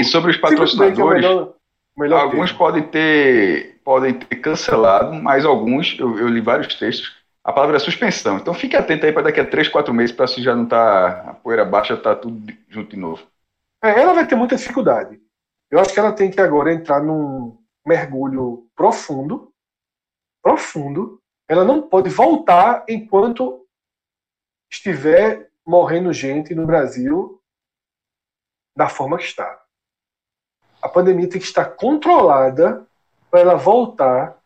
e, 0.00 0.04
sobre 0.04 0.30
os 0.30 0.36
patrocinadores, 0.36 1.24
é 1.24 1.28
melhor, 1.28 1.54
melhor 1.96 2.20
alguns 2.20 2.52
podem 2.52 2.82
ter, 2.82 3.80
podem 3.82 4.12
ter 4.12 4.36
cancelado, 4.36 5.14
mas 5.14 5.46
alguns, 5.46 5.96
eu, 5.98 6.18
eu, 6.18 6.28
li 6.28 6.42
vários 6.42 6.74
textos, 6.74 7.16
a 7.42 7.52
palavra 7.52 7.76
é 7.76 7.80
suspensão. 7.80 8.36
Então 8.36 8.52
fique 8.52 8.76
atento 8.76 9.06
aí 9.06 9.12
para 9.12 9.22
daqui 9.22 9.40
a 9.40 9.46
3, 9.46 9.68
4 9.68 9.94
meses, 9.94 10.14
para 10.14 10.26
se 10.26 10.42
já 10.42 10.54
não 10.54 10.66
tá 10.66 11.30
a 11.30 11.34
poeira 11.34 11.64
baixa, 11.64 11.96
tá 11.96 12.14
tudo 12.14 12.52
junto 12.68 12.90
de 12.90 12.96
novo. 12.98 13.22
É, 13.82 13.98
ela 13.98 14.12
vai 14.12 14.26
ter 14.26 14.34
muita 14.34 14.56
dificuldade. 14.56 15.18
Eu 15.70 15.80
acho 15.80 15.92
que 15.92 15.98
ela 15.98 16.12
tem 16.12 16.30
que 16.30 16.40
agora 16.40 16.72
entrar 16.72 17.02
num 17.02 17.56
mergulho 17.86 18.66
profundo, 18.76 19.50
profundo, 20.42 21.18
ela 21.48 21.64
não 21.64 21.82
pode 21.82 22.10
voltar 22.10 22.84
enquanto 22.88 23.66
estiver 24.70 25.50
morrendo 25.64 26.12
gente 26.12 26.54
no 26.54 26.66
Brasil 26.66 27.40
da 28.76 28.88
forma 28.88 29.16
que 29.16 29.24
está. 29.24 29.62
A 30.82 30.88
pandemia 30.88 31.28
tem 31.28 31.40
que 31.40 31.46
estar 31.46 31.64
controlada 31.76 32.86
para 33.30 33.40
ela 33.40 33.54
voltar 33.56 34.40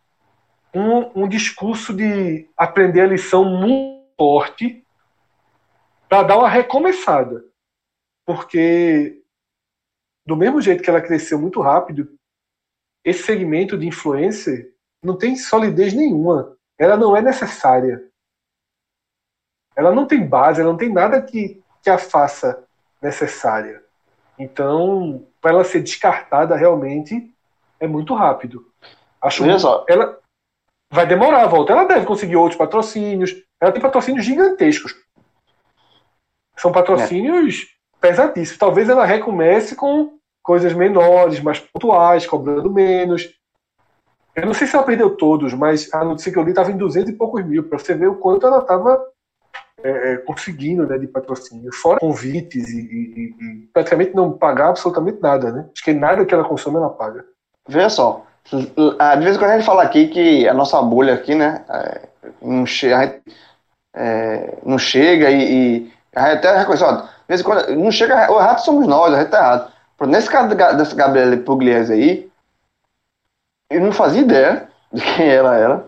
um, 0.74 1.24
um 1.24 1.28
discurso 1.28 1.94
de 1.94 2.48
aprender 2.56 3.00
a 3.02 3.06
lição 3.06 3.44
muito 3.44 4.00
forte 4.16 4.86
para 6.08 6.22
dar 6.22 6.38
uma 6.38 6.48
recomeçada. 6.48 7.44
Porque, 8.26 9.22
do 10.26 10.36
mesmo 10.36 10.60
jeito 10.60 10.82
que 10.82 10.90
ela 10.90 11.00
cresceu 11.00 11.38
muito 11.38 11.60
rápido, 11.60 12.14
esse 13.04 13.22
segmento 13.22 13.78
de 13.78 13.86
influencer 13.86 14.74
não 15.02 15.16
tem 15.16 15.34
solidez 15.34 15.94
nenhuma 15.94 16.56
ela 16.80 16.96
não 16.96 17.14
é 17.14 17.20
necessária. 17.20 18.02
Ela 19.76 19.92
não 19.92 20.06
tem 20.06 20.26
base, 20.26 20.62
ela 20.62 20.70
não 20.70 20.78
tem 20.78 20.90
nada 20.90 21.20
que, 21.20 21.62
que 21.82 21.90
a 21.90 21.98
faça 21.98 22.64
necessária. 23.02 23.84
Então, 24.38 25.26
para 25.42 25.50
ela 25.50 25.64
ser 25.64 25.82
descartada 25.82 26.56
realmente 26.56 27.30
é 27.78 27.86
muito 27.86 28.14
rápido. 28.14 28.66
Acho 29.20 29.44
que 29.44 29.92
ela 29.92 30.18
vai 30.90 31.06
demorar 31.06 31.42
a 31.42 31.46
volta. 31.46 31.72
Ela 31.72 31.84
deve 31.84 32.06
conseguir 32.06 32.36
outros 32.36 32.56
patrocínios. 32.56 33.36
Ela 33.60 33.72
tem 33.72 33.82
patrocínios 33.82 34.24
gigantescos. 34.24 34.94
São 36.56 36.72
patrocínios 36.72 37.66
é. 37.66 38.00
pesadíssimos. 38.00 38.58
Talvez 38.58 38.88
ela 38.88 39.04
recomece 39.04 39.76
com 39.76 40.18
coisas 40.42 40.72
menores, 40.72 41.40
mais 41.40 41.60
pontuais, 41.60 42.26
cobrando 42.26 42.72
menos. 42.72 43.38
Eu 44.34 44.46
não 44.46 44.54
sei 44.54 44.66
se 44.66 44.76
ela 44.76 44.84
perdeu 44.84 45.16
todos, 45.16 45.52
mas 45.54 45.92
a 45.92 46.04
notícia 46.04 46.32
que 46.32 46.38
eu 46.38 46.42
li 46.42 46.50
estava 46.50 46.70
em 46.70 46.76
200 46.76 47.10
e 47.10 47.16
poucos 47.16 47.44
mil, 47.44 47.64
para 47.64 47.78
você 47.78 47.94
ver 47.94 48.08
o 48.08 48.14
quanto 48.14 48.46
ela 48.46 48.58
estava 48.58 49.04
é, 49.82 50.12
é, 50.12 50.16
conseguindo 50.18 50.86
né, 50.86 50.98
de 50.98 51.06
patrocínio. 51.06 51.72
Fora 51.72 51.98
convites 51.98 52.68
e, 52.68 52.80
e, 52.80 53.34
e, 53.40 53.68
praticamente 53.72 54.14
não 54.14 54.32
pagar 54.32 54.68
absolutamente 54.68 55.20
nada, 55.20 55.50
né? 55.50 55.66
Acho 55.72 55.84
que 55.84 55.92
nada 55.92 56.24
que 56.24 56.34
ela 56.34 56.44
consome 56.44 56.76
ela 56.76 56.90
paga. 56.90 57.24
Veja 57.68 57.88
só, 57.88 58.26
de 58.50 59.24
vez 59.24 59.36
em 59.36 59.38
quando 59.38 59.50
a 59.50 59.56
gente 59.56 59.66
fala 59.66 59.82
aqui 59.82 60.08
que 60.08 60.48
a 60.48 60.54
nossa 60.54 60.80
bolha 60.82 61.14
aqui, 61.14 61.34
né, 61.34 61.64
é, 61.68 62.00
não, 62.42 62.66
che 62.66 62.88
é, 63.94 64.58
não 64.64 64.78
chega 64.78 65.30
e, 65.30 65.42
e 65.42 65.92
a 66.14 66.30
gente 66.30 66.38
até 66.38 66.58
reconhece, 66.58 66.84
de 66.84 67.08
vez 67.28 67.40
em 67.40 67.44
quando 67.44 67.76
não 67.76 67.90
chega, 67.90 68.30
o 68.30 68.38
errado 68.38 68.58
somos 68.58 68.86
nós, 68.86 69.14
a 69.14 69.20
gente 69.20 69.30
tá 69.30 69.38
errado. 69.38 69.72
Nesse 70.06 70.30
caso 70.30 70.54
dessa 70.54 70.96
Gabriela 70.96 71.36
Pugliese 71.36 71.92
aí, 71.92 72.29
eu 73.70 73.80
não 73.80 73.92
fazia 73.92 74.20
ideia 74.20 74.68
de 74.92 75.00
quem 75.00 75.28
ela 75.28 75.56
era. 75.56 75.84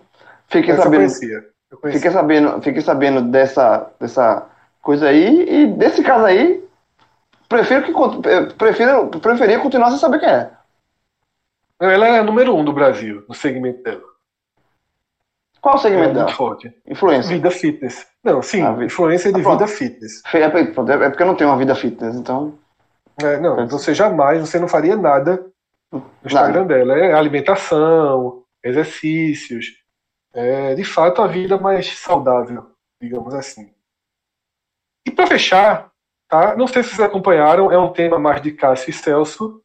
Fiquei 0.47 0.75
sabendo. 0.77 1.01
Conhecia. 1.01 1.53
Fiquei 1.91 2.11
sabendo, 2.11 2.63
fiquei 2.63 2.83
sabendo 2.83 3.23
dessa, 3.23 3.91
dessa 3.99 4.47
coisa 4.81 5.09
aí 5.09 5.49
e 5.49 5.67
desse 5.67 6.03
caso 6.03 6.27
aí, 6.27 6.63
prefiro 7.49 7.83
que 7.83 8.55
prefiro, 8.55 9.09
preferia 9.09 9.59
continuar 9.59 9.91
sem 9.91 9.99
saber 9.99 10.21
quem 10.21 10.29
é. 10.29 10.51
Ela 11.81 12.09
é 12.09 12.19
a 12.19 12.23
número 12.23 12.55
um 12.55 12.65
do 12.65 12.73
Brasil, 12.73 13.25
no 13.29 13.35
segmento 13.35 13.83
dela. 13.83 14.03
Qual 15.61 15.77
o 15.77 15.79
segmento 15.79 16.11
é 16.11 16.13
dela? 16.13 16.25
Muito 16.27 16.37
forte. 16.37 16.77
Influência. 16.87 17.35
Vida 17.35 17.51
fitness. 17.51 18.07
Não, 18.23 18.43
sim, 18.43 18.63
ah, 18.63 18.77
influência 18.85 19.33
de 19.33 19.41
ah, 19.41 19.51
vida 19.51 19.67
fitness. 19.67 20.23
É, 20.33 20.41
é 20.43 20.49
porque 21.09 21.23
eu 21.23 21.27
não 21.27 21.35
tenho 21.35 21.51
uma 21.51 21.57
vida 21.57 21.75
fitness, 21.75 22.15
então. 22.15 22.55
É, 23.21 23.39
não, 23.41 23.67
você 23.67 23.95
jamais, 23.95 24.41
você 24.41 24.59
não 24.59 24.69
faria 24.69 24.97
nada 24.97 25.45
no 25.93 26.11
Instagram 26.25 26.67
dela. 26.67 26.99
É 26.99 27.13
alimentação, 27.13 28.45
exercícios. 28.65 29.67
É, 30.33 30.75
de 30.75 30.85
fato, 30.85 31.21
a 31.21 31.27
vida 31.27 31.59
mais 31.59 31.99
saudável, 31.99 32.71
digamos 33.01 33.35
assim. 33.35 33.71
E 35.07 35.11
para 35.11 35.27
fechar, 35.27 35.93
tá? 36.29 36.57
não 36.57 36.67
sei 36.67 36.83
se 36.83 36.91
vocês 36.91 37.01
acompanharam, 37.01 37.71
é 37.71 37.79
um 37.79 37.93
tema 37.93 38.19
mais 38.19 38.41
de 38.41 38.53
Cássio 38.53 38.91
e 38.91 38.93
Celso, 38.93 39.63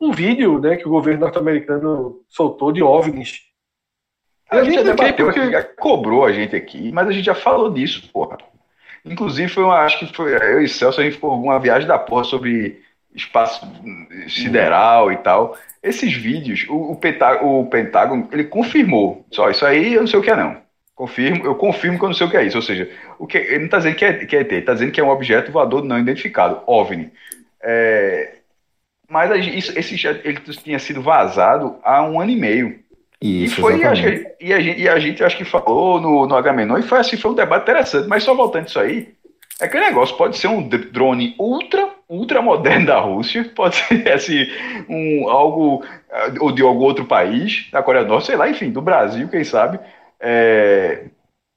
um 0.00 0.12
vídeo 0.12 0.60
né, 0.60 0.76
que 0.76 0.86
o 0.86 0.90
governo 0.90 1.22
norte-americano 1.22 2.22
soltou 2.28 2.70
de 2.70 2.82
OVNIs. 2.82 3.40
A, 4.50 4.58
a 4.58 4.64
gente 4.64 4.84
debateu 4.84 5.26
porque... 5.26 5.40
aqui, 5.40 5.76
cobrou 5.76 6.24
a 6.24 6.32
gente 6.32 6.54
aqui, 6.54 6.92
mas 6.92 7.08
a 7.08 7.12
gente 7.12 7.24
já 7.24 7.34
falou 7.34 7.70
disso, 7.70 8.08
porra. 8.12 8.38
Inclusive, 9.04 9.48
foi 9.48 9.64
uma, 9.64 9.80
acho 9.80 9.98
que 9.98 10.14
foi 10.14 10.34
eu 10.34 10.60
e 10.60 10.68
Celso, 10.68 11.00
a 11.00 11.04
gente 11.04 11.18
foi 11.18 11.30
uma 11.30 11.58
viagem 11.58 11.88
da 11.88 11.98
porra 11.98 12.24
sobre 12.24 12.82
espaço 13.14 13.66
sideral 14.28 15.12
e 15.12 15.16
tal. 15.18 15.56
Esses 15.82 16.12
vídeos, 16.12 16.66
o, 16.68 16.92
o, 16.92 16.96
Pentágono, 16.96 17.60
o 17.60 17.66
Pentágono, 17.66 18.28
ele 18.32 18.44
confirmou. 18.44 19.24
Só 19.30 19.50
isso 19.50 19.64
aí 19.64 19.94
eu 19.94 20.00
não 20.00 20.06
sei 20.06 20.18
o 20.18 20.22
que 20.22 20.30
é 20.30 20.36
não. 20.36 20.62
Confirmo, 20.94 21.44
eu 21.44 21.54
confirmo 21.54 21.98
que 21.98 22.04
eu 22.04 22.08
não 22.08 22.14
sei 22.14 22.26
o 22.26 22.30
que 22.30 22.36
é 22.36 22.44
isso. 22.44 22.56
Ou 22.56 22.62
seja, 22.62 22.90
o 23.18 23.26
que, 23.26 23.38
ele 23.38 23.58
não 23.58 23.64
está 23.66 23.78
dizendo 23.78 23.96
que 23.96 24.04
é, 24.04 24.12
que 24.24 24.36
é 24.36 24.40
ET, 24.40 24.52
ele 24.52 24.60
está 24.60 24.72
dizendo 24.74 24.92
que 24.92 25.00
é 25.00 25.04
um 25.04 25.10
objeto 25.10 25.52
voador 25.52 25.84
não 25.84 25.98
identificado, 25.98 26.62
OVNI. 26.66 27.12
É, 27.62 28.34
mas 29.08 29.46
isso, 29.46 29.78
esse 29.78 30.06
ele 30.24 30.40
tinha 30.40 30.78
sido 30.78 31.02
vazado 31.02 31.76
há 31.82 32.02
um 32.02 32.20
ano 32.20 32.30
e 32.30 32.36
meio. 32.36 32.80
Isso, 33.20 33.58
e 33.58 33.62
foi, 33.62 33.84
acho 33.84 34.02
que, 34.02 34.34
e, 34.40 34.52
a 34.52 34.60
gente, 34.60 34.80
e 34.80 34.88
a 34.88 34.98
gente 34.98 35.24
acho 35.24 35.36
que 35.36 35.44
falou 35.44 36.00
no, 36.00 36.26
no 36.26 36.36
Agamenon, 36.36 36.78
e 36.78 36.82
foi 36.82 36.98
assim, 36.98 37.16
foi 37.16 37.30
um 37.30 37.34
debate 37.34 37.62
interessante, 37.62 38.06
mas 38.06 38.22
só 38.22 38.34
voltando 38.34 38.68
isso 38.68 38.78
aí, 38.78 39.14
é 39.60 39.68
que 39.68 39.76
o 39.76 39.80
negócio 39.80 40.16
pode 40.16 40.36
ser 40.36 40.48
um 40.48 40.68
drone 40.68 41.34
ultra 41.38 41.93
ultra 42.08 42.42
moderno 42.42 42.86
da 42.86 42.98
Rússia, 42.98 43.44
pode 43.54 43.76
ser 43.76 44.08
assim, 44.12 44.46
um, 44.88 45.28
algo 45.28 45.84
ah, 46.10 46.32
ou 46.40 46.52
de 46.52 46.62
algum 46.62 46.84
outro 46.84 47.04
país, 47.06 47.68
da 47.70 47.82
Coreia 47.82 48.04
do 48.04 48.10
Norte, 48.10 48.26
sei 48.26 48.36
lá, 48.36 48.48
enfim, 48.48 48.70
do 48.70 48.82
Brasil, 48.82 49.28
quem 49.28 49.44
sabe. 49.44 49.78
É... 50.20 51.06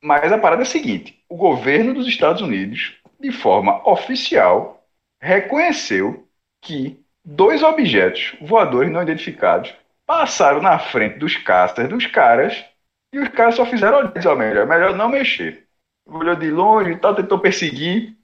Mas 0.01 0.31
a 0.31 0.37
parada 0.37 0.61
é 0.61 0.63
a 0.63 0.65
seguinte: 0.65 1.21
o 1.29 1.35
governo 1.35 1.93
dos 1.93 2.07
Estados 2.07 2.41
Unidos, 2.41 2.95
de 3.19 3.31
forma 3.31 3.87
oficial, 3.89 4.83
reconheceu 5.21 6.27
que 6.61 6.99
dois 7.23 7.63
objetos 7.63 8.35
voadores 8.41 8.91
não 8.91 9.01
identificados 9.01 9.73
passaram 10.05 10.61
na 10.61 10.79
frente 10.79 11.19
dos 11.19 11.35
casters 11.35 11.89
dos 11.89 12.07
caras 12.07 12.65
e 13.13 13.19
os 13.19 13.29
caras 13.29 13.55
só 13.55 13.65
fizeram 13.65 13.97
olhar, 13.99 14.35
melhor, 14.35 14.67
melhor 14.67 14.95
não 14.95 15.09
mexer. 15.09 15.65
Olhou 16.05 16.35
de 16.35 16.49
longe 16.49 16.91
e 16.91 16.97
tal, 16.97 17.15
tentou 17.15 17.39
perseguir, 17.39 18.16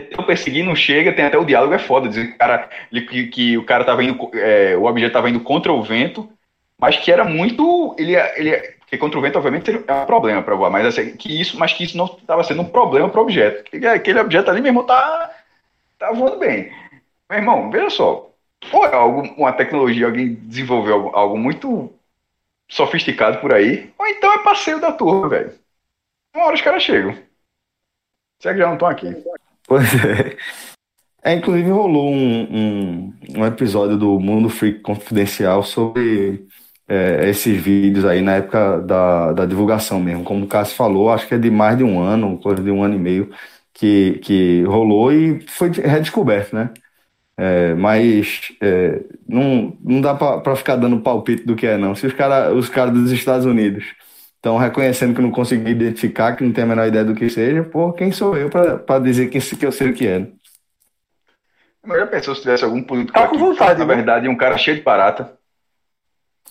tentou 0.00 0.24
perseguir, 0.24 0.64
não 0.64 0.74
chega, 0.74 1.12
tem 1.12 1.24
até 1.24 1.38
o 1.38 1.44
diálogo 1.44 1.74
é 1.74 1.78
foda, 1.78 2.08
dizer 2.08 2.28
que 2.28 2.34
o 2.34 2.38
cara, 2.38 2.70
que, 2.90 3.26
que 3.28 3.58
o 3.58 3.64
cara 3.64 3.84
tava 3.84 4.02
indo, 4.04 4.30
é, 4.34 4.76
o 4.76 4.84
objeto 4.84 5.12
tava 5.12 5.30
indo 5.30 5.40
contra 5.40 5.72
o 5.72 5.82
vento, 5.82 6.28
mas 6.78 6.96
que 6.96 7.10
era 7.10 7.24
muito, 7.24 7.94
ele, 7.98 8.14
ele 8.36 8.74
porque 8.80 8.98
contra 8.98 9.18
o 9.18 9.22
vento 9.22 9.36
obviamente 9.36 9.70
é 9.86 9.92
um 9.92 10.06
problema 10.06 10.42
para 10.42 10.54
voar, 10.54 10.70
mas 10.70 10.86
assim, 10.86 11.16
que 11.16 11.40
isso, 11.40 11.58
mas 11.58 11.72
que 11.72 11.84
isso 11.84 11.96
não 11.96 12.06
estava 12.06 12.44
sendo 12.44 12.62
um 12.62 12.68
problema 12.68 13.08
para 13.08 13.20
o 13.20 13.22
objeto, 13.22 13.64
que 13.64 13.86
aquele 13.86 14.20
objeto 14.20 14.50
ali 14.50 14.60
mesmo 14.60 14.84
tá, 14.84 15.30
tá 15.98 16.12
voando 16.12 16.38
bem. 16.38 16.72
Meu 17.28 17.38
irmão, 17.38 17.70
veja 17.70 17.90
só, 17.90 18.30
ou 18.72 18.86
é 18.86 18.94
algo, 18.94 19.22
uma 19.36 19.52
tecnologia, 19.52 20.06
alguém 20.06 20.34
desenvolveu 20.34 20.94
algo, 20.94 21.16
algo 21.16 21.38
muito 21.38 21.92
sofisticado 22.68 23.38
por 23.38 23.52
aí, 23.52 23.92
ou 23.98 24.06
então 24.06 24.32
é 24.32 24.42
passeio 24.42 24.80
da 24.80 24.92
turma, 24.92 25.28
velho. 25.28 25.52
Uma 26.34 26.46
hora 26.46 26.54
os 26.54 26.62
caras 26.62 26.82
chegam. 26.82 27.16
Será 28.40 28.54
que 28.54 28.60
já 28.60 28.66
não 28.66 28.74
estão 28.74 28.88
aqui? 28.88 29.06
Pois 29.74 29.92
é. 30.04 30.36
É, 31.24 31.34
inclusive 31.34 31.68
rolou 31.68 32.12
um, 32.12 32.42
um, 33.08 33.14
um, 33.38 33.44
episódio 33.44 33.96
do 33.96 34.20
Mundo 34.20 34.48
Freak 34.48 34.80
Confidencial 34.80 35.64
sobre 35.64 36.46
é, 36.86 37.28
esses 37.28 37.60
vídeos 37.60 38.04
aí 38.04 38.22
na 38.22 38.36
época 38.36 38.78
da, 38.82 39.32
da 39.32 39.46
divulgação 39.46 39.98
mesmo. 39.98 40.22
Como 40.22 40.44
o 40.44 40.48
Cássio 40.48 40.76
falou, 40.76 41.10
acho 41.10 41.26
que 41.26 41.34
é 41.34 41.38
de 41.38 41.50
mais 41.50 41.76
de 41.76 41.82
um 41.82 42.00
ano, 42.00 42.38
coisa 42.38 42.62
de 42.62 42.70
um 42.70 42.84
ano 42.84 42.94
e 42.94 42.98
meio, 42.98 43.32
que, 43.72 44.20
que 44.22 44.62
rolou 44.64 45.12
e 45.12 45.40
foi 45.48 45.70
redescoberto, 45.72 46.54
né? 46.54 46.70
É, 47.36 47.74
mas 47.74 48.52
é, 48.60 49.02
não, 49.26 49.76
não 49.82 50.00
dá 50.00 50.14
para 50.14 50.54
ficar 50.54 50.76
dando 50.76 51.00
palpite 51.00 51.44
do 51.44 51.56
que 51.56 51.66
é, 51.66 51.76
não. 51.76 51.96
Se 51.96 52.06
os 52.06 52.12
caras 52.12 52.54
os 52.54 52.68
cara 52.68 52.92
dos 52.92 53.10
Estados 53.10 53.44
Unidos 53.44 53.86
estão 54.44 54.58
reconhecendo 54.58 55.14
que 55.14 55.22
não 55.22 55.30
consegui 55.30 55.70
identificar, 55.70 56.36
que 56.36 56.44
não 56.44 56.52
tem 56.52 56.64
a 56.64 56.66
menor 56.66 56.86
ideia 56.86 57.02
do 57.02 57.14
que 57.14 57.30
seja, 57.30 57.64
pô, 57.64 57.94
quem 57.94 58.12
sou 58.12 58.36
eu 58.36 58.50
para 58.50 58.98
dizer 58.98 59.30
que, 59.30 59.40
que 59.40 59.64
eu 59.64 59.72
sei 59.72 59.88
o 59.88 59.94
que 59.94 60.06
é? 60.06 60.26
Mas 61.82 61.98
já 61.98 62.06
pensou 62.06 62.34
se 62.34 62.42
tivesse 62.42 62.62
algum 62.62 62.82
político 62.82 63.18
tá 63.18 63.26
com 63.26 63.38
vontade, 63.38 63.78
na 63.78 63.86
né? 63.86 63.94
verdade, 63.94 64.28
um 64.28 64.36
cara 64.36 64.58
cheio 64.58 64.76
de 64.76 64.82
barata? 64.82 65.38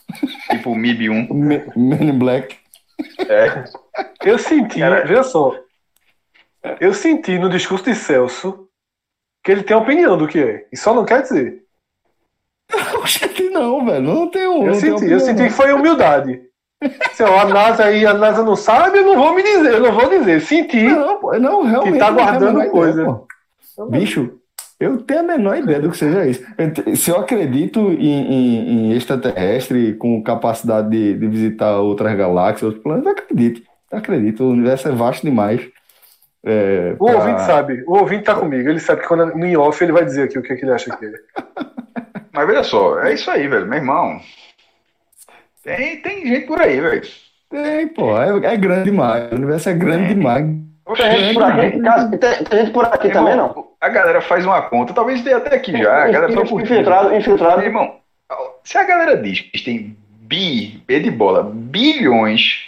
tipo 0.50 0.72
o 0.72 0.76
MIB 0.76 1.10
1. 1.10 1.34
Men 1.34 1.64
in 1.76 2.18
Black. 2.18 2.58
É. 3.20 3.64
Eu 4.26 4.40
senti, 4.40 4.82
Era... 4.82 5.06
veja 5.06 5.24
só. 5.24 5.56
Eu 6.80 6.94
senti 6.94 7.38
no 7.38 7.50
discurso 7.50 7.86
de 7.86 7.96
Celso 7.96 8.68
que 9.44 9.52
ele 9.52 9.64
tem 9.64 9.78
opinião 9.78 10.18
do 10.18 10.28
que 10.28 10.40
é. 10.40 10.68
E 10.72 10.78
só 10.78 10.96
não 10.96 11.06
quer 11.06 11.22
dizer. 11.22 11.62
Não, 13.54 13.86
velho. 13.86 14.02
Não 14.02 14.32
tem 14.32 14.48
um. 14.48 14.66
Eu 14.66 14.74
senti, 14.74 15.06
eu 15.06 15.20
senti 15.20 15.44
que 15.44 15.50
foi 15.52 15.72
humildade. 15.72 16.42
Se 17.14 17.24
a 17.24 17.46
NASA 17.46 17.86
aí, 17.86 18.06
a 18.06 18.14
NASA 18.14 18.44
não 18.44 18.56
sabe, 18.56 19.00
eu 19.00 19.06
não 19.06 19.16
vou 19.16 19.36
me 19.36 19.44
dizer, 19.44 19.74
eu 19.74 19.80
não 19.80 19.92
vou 19.92 20.10
dizer. 20.10 20.42
Senti 20.42 20.84
não, 20.84 21.22
não, 21.40 21.64
realmente, 21.64 21.94
que 21.94 22.00
tá 22.00 22.12
guardando 22.12 22.70
coisa. 22.70 23.02
Ideia, 23.02 23.20
Bicho, 23.90 24.40
eu 24.80 24.98
tenho 24.98 25.22
a 25.22 25.24
menor 25.24 25.58
ideia 25.58 25.80
do 25.80 25.90
que 25.90 25.98
seja 25.98 26.26
isso. 26.26 26.44
Se 26.96 27.10
eu 27.10 27.18
acredito 27.18 27.80
em, 27.80 28.34
em, 28.34 28.70
em 28.70 28.94
extraterrestre 28.94 29.94
com 29.94 30.22
capacidade 30.22 30.90
de, 30.90 31.14
de, 31.14 31.28
visitar 31.28 31.78
outras 31.80 32.16
galáxias, 32.18 32.64
outros 32.64 32.84
planetas, 32.84 33.14
acredito. 33.14 33.62
Acredito. 33.92 34.44
O 34.44 34.52
universo 34.52 34.90
é 34.90 34.92
vasto 34.92 35.24
demais. 35.24 35.62
É, 36.46 36.96
o 37.00 37.06
pra... 37.06 37.16
ouvinte 37.16 37.42
sabe. 37.44 37.84
O 37.88 37.98
ouvinte 37.98 38.24
tá 38.24 38.36
comigo. 38.36 38.68
Ele 38.68 38.80
sabe 38.80 39.02
que 39.02 39.08
quando 39.08 39.34
no 39.34 39.62
off 39.62 39.82
ele 39.82 39.94
vai 39.94 40.04
dizer 40.04 40.24
aqui 40.24 40.38
o 40.38 40.42
que, 40.42 40.52
é 40.52 40.56
que 40.56 40.66
ele 40.66 40.74
acha 40.74 40.96
que 40.96 41.06
é. 41.06 41.12
Mas 42.34 42.48
veja 42.48 42.64
só, 42.64 43.00
é 43.00 43.14
isso 43.14 43.30
aí, 43.30 43.48
velho. 43.48 43.68
Meu 43.68 43.78
irmão. 43.78 44.20
Tem, 45.64 46.02
tem 46.02 46.28
gente 46.28 46.46
por 46.46 46.62
aí, 46.62 46.80
velho. 46.80 47.02
Tem, 47.50 47.88
pô. 47.88 48.18
É, 48.22 48.54
é 48.54 48.58
grande 48.58 48.92
demais. 48.92 49.32
O 49.32 49.36
universo 49.36 49.70
é 49.70 49.74
grande 49.74 50.08
tem. 50.08 50.16
demais. 50.16 50.46
Tem 50.98 51.18
gente 51.18 51.34
por 51.34 51.44
aqui, 51.44 52.18
tem, 52.18 52.44
tem 52.44 52.60
gente 52.60 52.74
por 52.74 52.86
aqui 52.86 53.08
irmão, 53.08 53.24
também, 53.24 53.38
não? 53.38 53.68
A 53.80 53.90
galera 53.90 54.20
faz 54.20 54.46
uma 54.46 54.62
conta, 54.64 54.94
talvez 54.94 55.22
dê 55.22 55.34
até 55.34 55.56
aqui 55.56 55.72
já. 55.72 56.04
A 56.04 56.12
galera 56.12 56.34
tá 56.34 56.42
infiltrado, 56.42 57.16
infiltrado. 57.16 57.62
Irmão, 57.62 58.00
se 58.66 58.78
a 58.78 58.84
galera 58.84 59.18
diz 59.18 59.40
que 59.40 59.64
tem 59.64 59.98
bi, 60.10 60.84
B 60.86 61.00
de 61.00 61.10
bola, 61.10 61.44
bilhões 61.44 62.66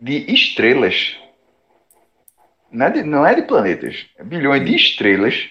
de 0.00 0.32
estrelas, 0.32 1.16
não 2.72 2.86
é 2.86 2.90
de, 2.90 3.02
não 3.04 3.26
é 3.26 3.34
de 3.36 3.42
planetas, 3.42 4.06
é 4.18 4.24
bilhões 4.24 4.64
de 4.64 4.74
estrelas, 4.74 5.48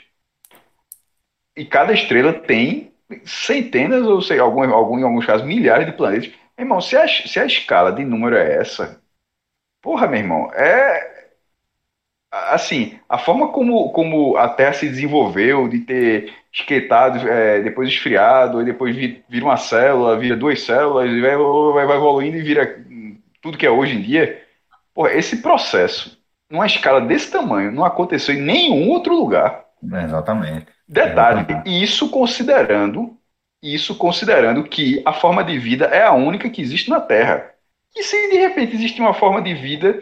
e 1.56 1.64
cada 1.64 1.94
estrela 1.94 2.34
tem 2.34 2.91
centenas, 3.23 4.06
ou 4.06 4.22
sei, 4.22 4.40
algum, 4.40 4.64
algum, 4.73 4.99
em 4.99 5.03
alguns 5.03 5.26
casos, 5.26 5.45
milhares 5.45 5.86
de 5.86 5.94
planetas. 5.94 6.32
Irmão, 6.62 6.80
se 6.80 6.96
a, 6.96 7.08
se 7.08 7.40
a 7.40 7.46
escala 7.46 7.92
de 7.92 8.06
número 8.06 8.36
é 8.36 8.58
essa, 8.58 9.02
porra, 9.82 10.08
meu 10.08 10.20
irmão, 10.20 10.52
é. 10.54 11.12
Assim, 12.32 12.98
a 13.10 13.18
forma 13.18 13.50
como, 13.50 13.92
como 13.92 14.38
a 14.38 14.48
Terra 14.48 14.72
se 14.74 14.88
desenvolveu, 14.88 15.68
de 15.68 15.80
ter 15.80 16.34
esquentado, 16.54 17.28
é, 17.28 17.62
depois 17.62 17.90
esfriado, 17.90 18.62
e 18.62 18.66
depois 18.66 18.96
vira 18.96 19.44
uma 19.44 19.58
célula, 19.58 20.18
vira 20.18 20.38
duas 20.38 20.62
células, 20.62 21.10
e 21.10 21.20
vai, 21.20 21.36
vai, 21.36 21.86
vai 21.86 21.98
evoluindo 21.98 22.38
e 22.38 22.42
vira 22.42 22.86
tudo 23.42 23.58
que 23.58 23.66
é 23.66 23.70
hoje 23.70 23.98
em 23.98 24.02
dia. 24.02 24.42
Porra, 24.94 25.12
esse 25.14 25.42
processo, 25.42 26.18
numa 26.50 26.66
escala 26.66 27.02
desse 27.02 27.30
tamanho, 27.32 27.72
não 27.72 27.84
aconteceu 27.84 28.34
em 28.36 28.42
nenhum 28.42 28.90
outro 28.90 29.14
lugar. 29.14 29.66
exatamente. 30.04 30.68
Detalhe, 30.88 31.46
isso 31.66 32.10
considerando 32.10 33.18
isso 33.62 33.96
considerando 33.96 34.64
que 34.64 35.02
a 35.06 35.14
forma 35.14 35.44
de 35.44 35.58
vida 35.58 35.86
é 35.86 36.04
a 36.04 36.14
única 36.14 36.50
que 36.50 36.62
existe 36.62 36.90
na 36.90 37.00
Terra. 37.00 37.52
E 37.96 38.04
se 38.04 38.30
de 38.30 38.38
repente 38.38 38.76
existe 38.76 39.00
uma 39.00 39.14
forma 39.14 39.42
de 39.42 39.54
vida 39.54 40.02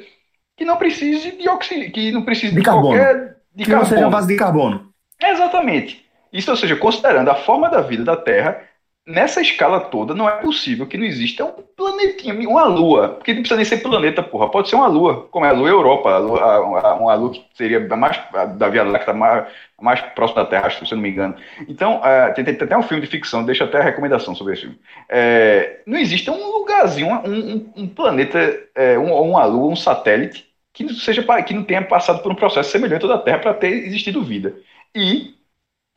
que 0.55 0.63
não 0.65 0.77
precise 0.77 1.31
de 1.31 1.49
oxigênio, 1.49 1.91
que 1.91 2.11
não 2.11 2.23
precise 2.23 2.53
de, 2.53 2.59
de 2.59 2.65
carbono. 2.65 2.97
qualquer 2.97 3.37
de 3.53 3.63
que 3.63 3.69
carbono. 3.69 3.89
não 3.89 3.97
seja 3.97 4.09
base 4.09 4.27
de 4.27 4.35
carbono. 4.37 4.93
Exatamente. 5.21 6.05
Isso, 6.31 6.51
ou 6.51 6.57
seja, 6.57 6.75
considerando 6.75 7.29
a 7.29 7.35
forma 7.35 7.69
da 7.69 7.81
vida 7.81 8.03
da 8.03 8.15
Terra, 8.15 8.61
nessa 9.09 9.41
escala 9.41 9.79
toda, 9.79 10.13
não 10.13 10.29
é 10.29 10.33
possível 10.33 10.85
que 10.85 10.95
não 10.95 11.03
exista 11.03 11.43
um 11.43 11.63
planetinha, 11.75 12.47
uma 12.47 12.65
lua. 12.65 13.09
Porque 13.09 13.33
não 13.33 13.41
precisa 13.41 13.55
nem 13.55 13.65
ser 13.65 13.77
planeta, 13.77 14.21
porra. 14.21 14.49
Pode 14.49 14.69
ser 14.69 14.75
uma 14.75 14.87
lua, 14.87 15.27
como 15.31 15.45
é 15.45 15.49
a 15.49 15.53
lua 15.53 15.67
Europa, 15.67 16.11
a 16.11 16.17
lua, 16.19 16.93
uma 16.93 17.15
lua 17.15 17.31
que 17.31 17.43
seria 17.55 17.79
mais 17.95 18.19
da 18.55 18.69
Via 18.69 18.83
Láctea 18.83 19.13
mais, 19.13 19.47
mais 19.81 19.99
próxima 20.13 20.43
da 20.43 20.49
Terra, 20.49 20.69
se 20.69 20.83
eu 20.83 20.95
não 20.95 21.01
me 21.01 21.09
engano. 21.09 21.35
Então, 21.67 21.97
uh, 21.97 22.33
tem, 22.35 22.45
tem, 22.45 22.53
tem, 22.53 22.65
até 22.65 22.77
um 22.77 22.83
filme 22.83 23.01
de 23.01 23.09
ficção, 23.09 23.43
deixa 23.43 23.63
até 23.63 23.79
a 23.79 23.83
recomendação 23.83 24.35
sobre 24.35 24.53
esse 24.53 24.61
filme. 24.61 24.79
É, 25.09 25.79
não 25.87 25.97
existe 25.97 26.29
um 26.29 26.59
lugarzinho, 26.59 27.09
um, 27.25 27.71
um, 27.75 27.87
planeta, 27.87 28.37
é, 28.75 28.97
um, 28.99 29.11
uma 29.11 29.43
lua, 29.45 29.71
um 29.71 29.75
satélite, 29.75 30.45
que 30.71 30.87
seja, 30.93 31.25
que 31.41 31.53
não 31.55 31.63
tenha 31.63 31.81
passado 31.81 32.21
por 32.21 32.31
um 32.31 32.35
processo 32.35 32.69
semelhante 32.69 33.03
ao 33.03 33.09
da 33.09 33.17
Terra 33.17 33.39
para 33.39 33.53
ter 33.55 33.69
existido 33.69 34.23
vida. 34.23 34.53
E 34.95 35.38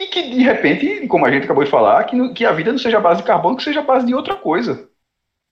e 0.02 0.08
que, 0.08 0.22
de 0.22 0.42
repente, 0.42 1.06
como 1.06 1.26
a 1.26 1.30
gente 1.30 1.44
acabou 1.44 1.64
de 1.64 1.70
falar, 1.70 2.04
que, 2.04 2.32
que 2.34 2.44
a 2.44 2.52
vida 2.52 2.72
não 2.72 2.78
seja 2.78 3.00
base 3.00 3.20
de 3.20 3.26
carbono, 3.26 3.56
que 3.56 3.62
seja 3.62 3.82
base 3.82 4.06
de 4.06 4.14
outra 4.14 4.34
coisa. 4.34 4.88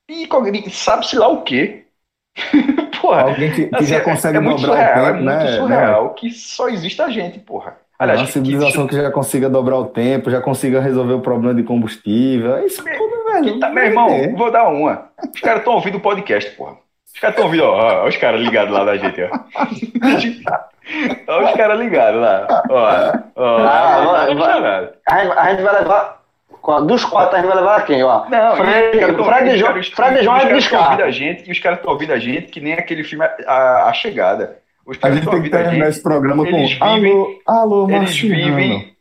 E 0.09 0.27
sabe-se 0.71 1.17
lá 1.17 1.29
o 1.29 1.43
quê? 1.43 1.85
porra, 3.01 3.23
Alguém 3.23 3.53
que, 3.53 3.67
que 3.67 3.75
assim, 3.77 3.87
já 3.87 3.97
é, 3.97 4.01
consegue 4.01 4.39
é, 4.39 4.41
é 4.41 4.45
dobrar 4.45 4.59
surreal, 4.59 4.91
o 4.91 5.07
tempo, 5.07 5.19
é 5.19 5.23
né? 5.23 5.37
muito 5.37 5.57
surreal 5.57 6.05
né? 6.05 6.13
que 6.17 6.31
só 6.31 6.69
existe 6.69 7.03
a 7.03 7.09
gente, 7.09 7.39
porra. 7.39 7.77
Aliás, 7.99 8.21
uma 8.21 8.27
civilização 8.29 8.87
que, 8.87 8.97
que, 8.97 9.03
já 9.03 9.11
consiga 9.11 9.51
dobrar 9.51 9.77
o 9.77 9.87
tempo, 9.87 10.31
já 10.31 10.41
consiga 10.41 10.81
resolver 10.81 11.13
o 11.13 11.21
problema 11.21 11.55
de 11.55 11.63
combustível. 11.63 12.57
É 12.57 12.65
isso 12.65 12.83
tudo, 12.83 13.25
velho. 13.25 13.61
Tá, 13.61 13.69
meu 13.69 13.85
irmão, 13.85 14.35
vou 14.37 14.51
dar 14.51 14.69
uma. 14.69 15.11
Os 15.35 15.41
caras 15.41 15.59
estão 15.59 15.75
ouvindo 15.75 15.99
o 15.99 16.01
podcast, 16.01 16.51
porra. 16.53 16.79
Os 17.15 17.21
caras 17.21 17.37
estão 17.37 17.45
ouvindo, 17.47 17.65
ó, 17.65 18.05
ó, 18.05 18.09
os 18.09 18.17
caras 18.17 18.41
ligados 18.41 18.73
lá 18.73 18.85
da 18.85 18.97
gente, 18.97 19.23
ó. 19.23 19.29
Olha 21.29 21.47
os 21.47 21.57
caras 21.57 21.79
ligados 21.79 22.21
lá. 22.21 22.65
Ó, 22.69 22.75
ó, 23.37 23.57
ah, 23.59 24.27
vai, 24.35 24.61
vai, 24.61 24.91
a, 25.07 25.51
gente, 25.51 25.63
vai 25.63 25.81
levar. 25.81 26.21
Dos 26.87 27.05
quatro, 27.05 27.37
a 27.37 27.41
gente 27.41 27.49
vai 27.49 27.57
levar 27.57 27.85
quem? 27.85 28.03
Ó, 28.03 28.29
não, 28.29 28.57
Fred, 28.57 28.99
Fred, 29.25 29.59
João, 29.59 29.83
Fred 29.83 30.23
João 30.23 30.37
é 30.37 30.53
descarta. 30.53 31.05
A 31.05 31.11
gente, 31.11 31.49
e 31.49 31.53
os 31.53 31.59
caras 31.59 31.79
estão 31.79 31.93
ouvindo 31.93 32.13
a 32.13 32.19
gente 32.19 32.49
que 32.49 32.61
nem 32.61 32.75
aquele 32.75 33.03
filme 33.03 33.25
A, 33.47 33.89
a 33.89 33.93
Chegada. 33.93 34.59
Os 34.87 34.99
a 35.03 35.11
gente 35.11 35.29
tem 35.29 35.43
que 35.43 35.51
terminar 35.51 35.89
esse 35.89 36.03
programa 36.03 36.45
com 36.45 36.51
vivem, 36.51 36.79
alô, 36.81 37.41
alô, 37.47 37.91
eles 37.91 38.19
vivem, 38.19 38.95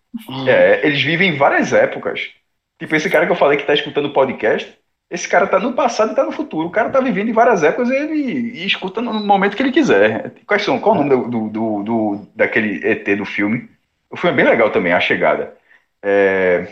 é, 0.47 0.81
eles 0.85 1.01
vivem 1.01 1.37
várias 1.37 1.73
épocas. 1.73 2.29
Tipo, 2.77 2.95
esse 2.95 3.09
cara 3.09 3.25
que 3.25 3.31
eu 3.31 3.35
falei 3.35 3.57
que 3.57 3.65
tá 3.65 3.73
escutando 3.73 4.05
o 4.05 4.13
podcast, 4.13 4.78
esse 5.09 5.27
cara 5.27 5.47
tá 5.47 5.59
no 5.59 5.73
passado 5.73 6.11
e 6.11 6.15
tá 6.15 6.23
no 6.23 6.31
futuro. 6.31 6.67
O 6.67 6.71
cara 6.71 6.89
tá 6.89 6.99
vivendo 6.99 7.29
em 7.29 7.33
várias 7.33 7.63
épocas 7.63 7.89
e 7.89 7.95
ele 7.95 8.15
e 8.53 8.65
escuta 8.65 9.01
no 9.01 9.13
momento 9.13 9.57
que 9.57 9.63
ele 9.63 9.71
quiser. 9.71 10.33
Quais 10.45 10.63
são? 10.63 10.79
Qual 10.79 10.95
o 10.95 11.03
nome 11.03 11.09
do, 11.09 11.49
do, 11.49 11.83
do, 11.83 12.27
daquele 12.35 12.87
ET 12.87 13.17
do 13.17 13.25
filme? 13.25 13.67
O 14.09 14.15
filme 14.15 14.33
é 14.33 14.43
bem 14.43 14.51
legal 14.51 14.69
também, 14.69 14.93
A 14.93 14.99
Chegada. 14.99 15.55
É... 16.03 16.67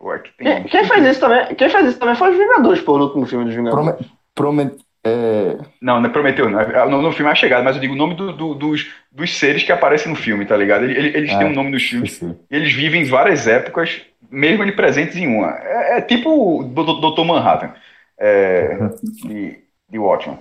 Ué, 0.00 0.20
tem... 0.36 0.64
quem, 0.64 0.84
fez 0.84 1.06
isso 1.06 1.20
também, 1.20 1.54
quem 1.54 1.70
fez 1.70 1.86
isso 1.86 1.98
também 1.98 2.16
foi 2.16 2.30
os 2.32 2.36
Vingadores, 2.36 2.80
pô, 2.82 2.98
no 2.98 3.04
último 3.04 3.26
filme 3.26 3.44
dos 3.46 3.54
Vingadores. 3.54 4.06
Promet... 4.34 4.76
É... 5.04 5.58
Não, 5.80 6.00
não 6.00 6.08
é 6.08 6.12
Prometeu, 6.12 6.50
não. 6.50 6.60
É, 6.60 6.88
no, 6.88 7.00
no, 7.00 7.12
filme 7.12 7.28
é 7.28 7.32
a 7.32 7.36
chegada, 7.36 7.64
mas 7.64 7.76
eu 7.76 7.80
digo 7.80 7.94
o 7.94 7.96
nome 7.96 8.14
do, 8.14 8.32
do, 8.32 8.54
dos, 8.54 8.90
dos 9.10 9.36
seres 9.36 9.62
que 9.62 9.72
aparecem 9.72 10.10
no 10.10 10.16
filme, 10.16 10.44
tá 10.44 10.56
ligado? 10.56 10.84
Eles, 10.84 11.14
eles 11.14 11.34
têm 11.34 11.46
um 11.46 11.54
nome 11.54 11.70
nos 11.70 11.82
filmes. 11.82 12.20
Eles 12.50 12.72
vivem 12.72 13.02
em 13.02 13.06
várias 13.06 13.48
épocas 13.48 14.02
mesmo 14.32 14.62
ele 14.62 14.72
presentes 14.72 15.16
em 15.16 15.26
uma. 15.26 15.50
É, 15.58 15.98
é 15.98 16.00
tipo 16.00 16.60
o 16.60 16.64
Dr. 16.64 17.24
Manhattan 17.24 17.74
é, 18.18 18.76
de, 19.22 19.62
de 19.88 19.98
Watchmen. 19.98 20.38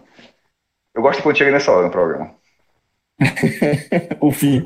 Eu 0.96 1.02
gosto 1.02 1.22
quando 1.22 1.38
chega 1.38 1.52
nessa 1.52 1.72
hora 1.72 1.86
no 1.86 1.92
programa. 1.92 2.34
o 4.20 4.32
fim. 4.32 4.64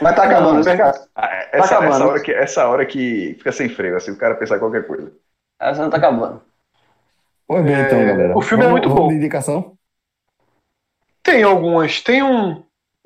Mas 0.00 0.16
tá 0.16 0.24
acabando, 0.24 0.64
né, 0.64 0.76
cara? 0.76 1.06
Ah, 1.14 1.34
é, 1.34 1.48
essa, 1.52 1.68
tá 1.68 1.78
acabando. 1.78 1.94
Essa, 1.94 2.06
hora 2.06 2.20
que, 2.22 2.32
essa 2.32 2.68
hora 2.68 2.86
que 2.86 3.34
fica 3.38 3.52
sem 3.52 3.68
freio, 3.68 3.96
assim, 3.96 4.10
o 4.10 4.18
cara 4.18 4.34
pensar 4.34 4.58
qualquer 4.58 4.86
coisa. 4.86 5.12
Essa 5.60 5.82
não 5.82 5.90
tá 5.90 5.98
acabando. 5.98 6.42
Vamos 7.48 7.64
ver 7.64 7.86
então, 7.86 8.04
galera. 8.04 8.36
O 8.36 8.42
filme 8.42 8.64
é 8.64 8.66
vamos, 8.66 8.82
é 8.82 8.86
muito 8.88 8.94
bom. 8.94 9.12
indicação? 9.12 9.76
Tem 11.22 11.42
algumas. 11.42 12.00
Tem 12.00 12.22
um. 12.22 12.64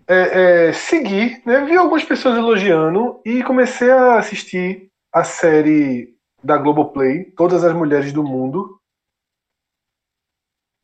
É, 0.08 0.68
é, 0.68 0.72
seguir, 0.72 1.42
né? 1.44 1.64
Vi 1.64 1.76
algumas 1.76 2.04
pessoas 2.04 2.36
elogiando 2.36 3.20
e 3.24 3.42
comecei 3.42 3.90
a 3.90 4.18
assistir 4.18 4.88
a 5.16 5.24
série 5.24 6.14
da 6.44 6.58
Globoplay, 6.58 7.24
Todas 7.30 7.64
as 7.64 7.72
Mulheres 7.72 8.12
do 8.12 8.22
Mundo. 8.22 8.78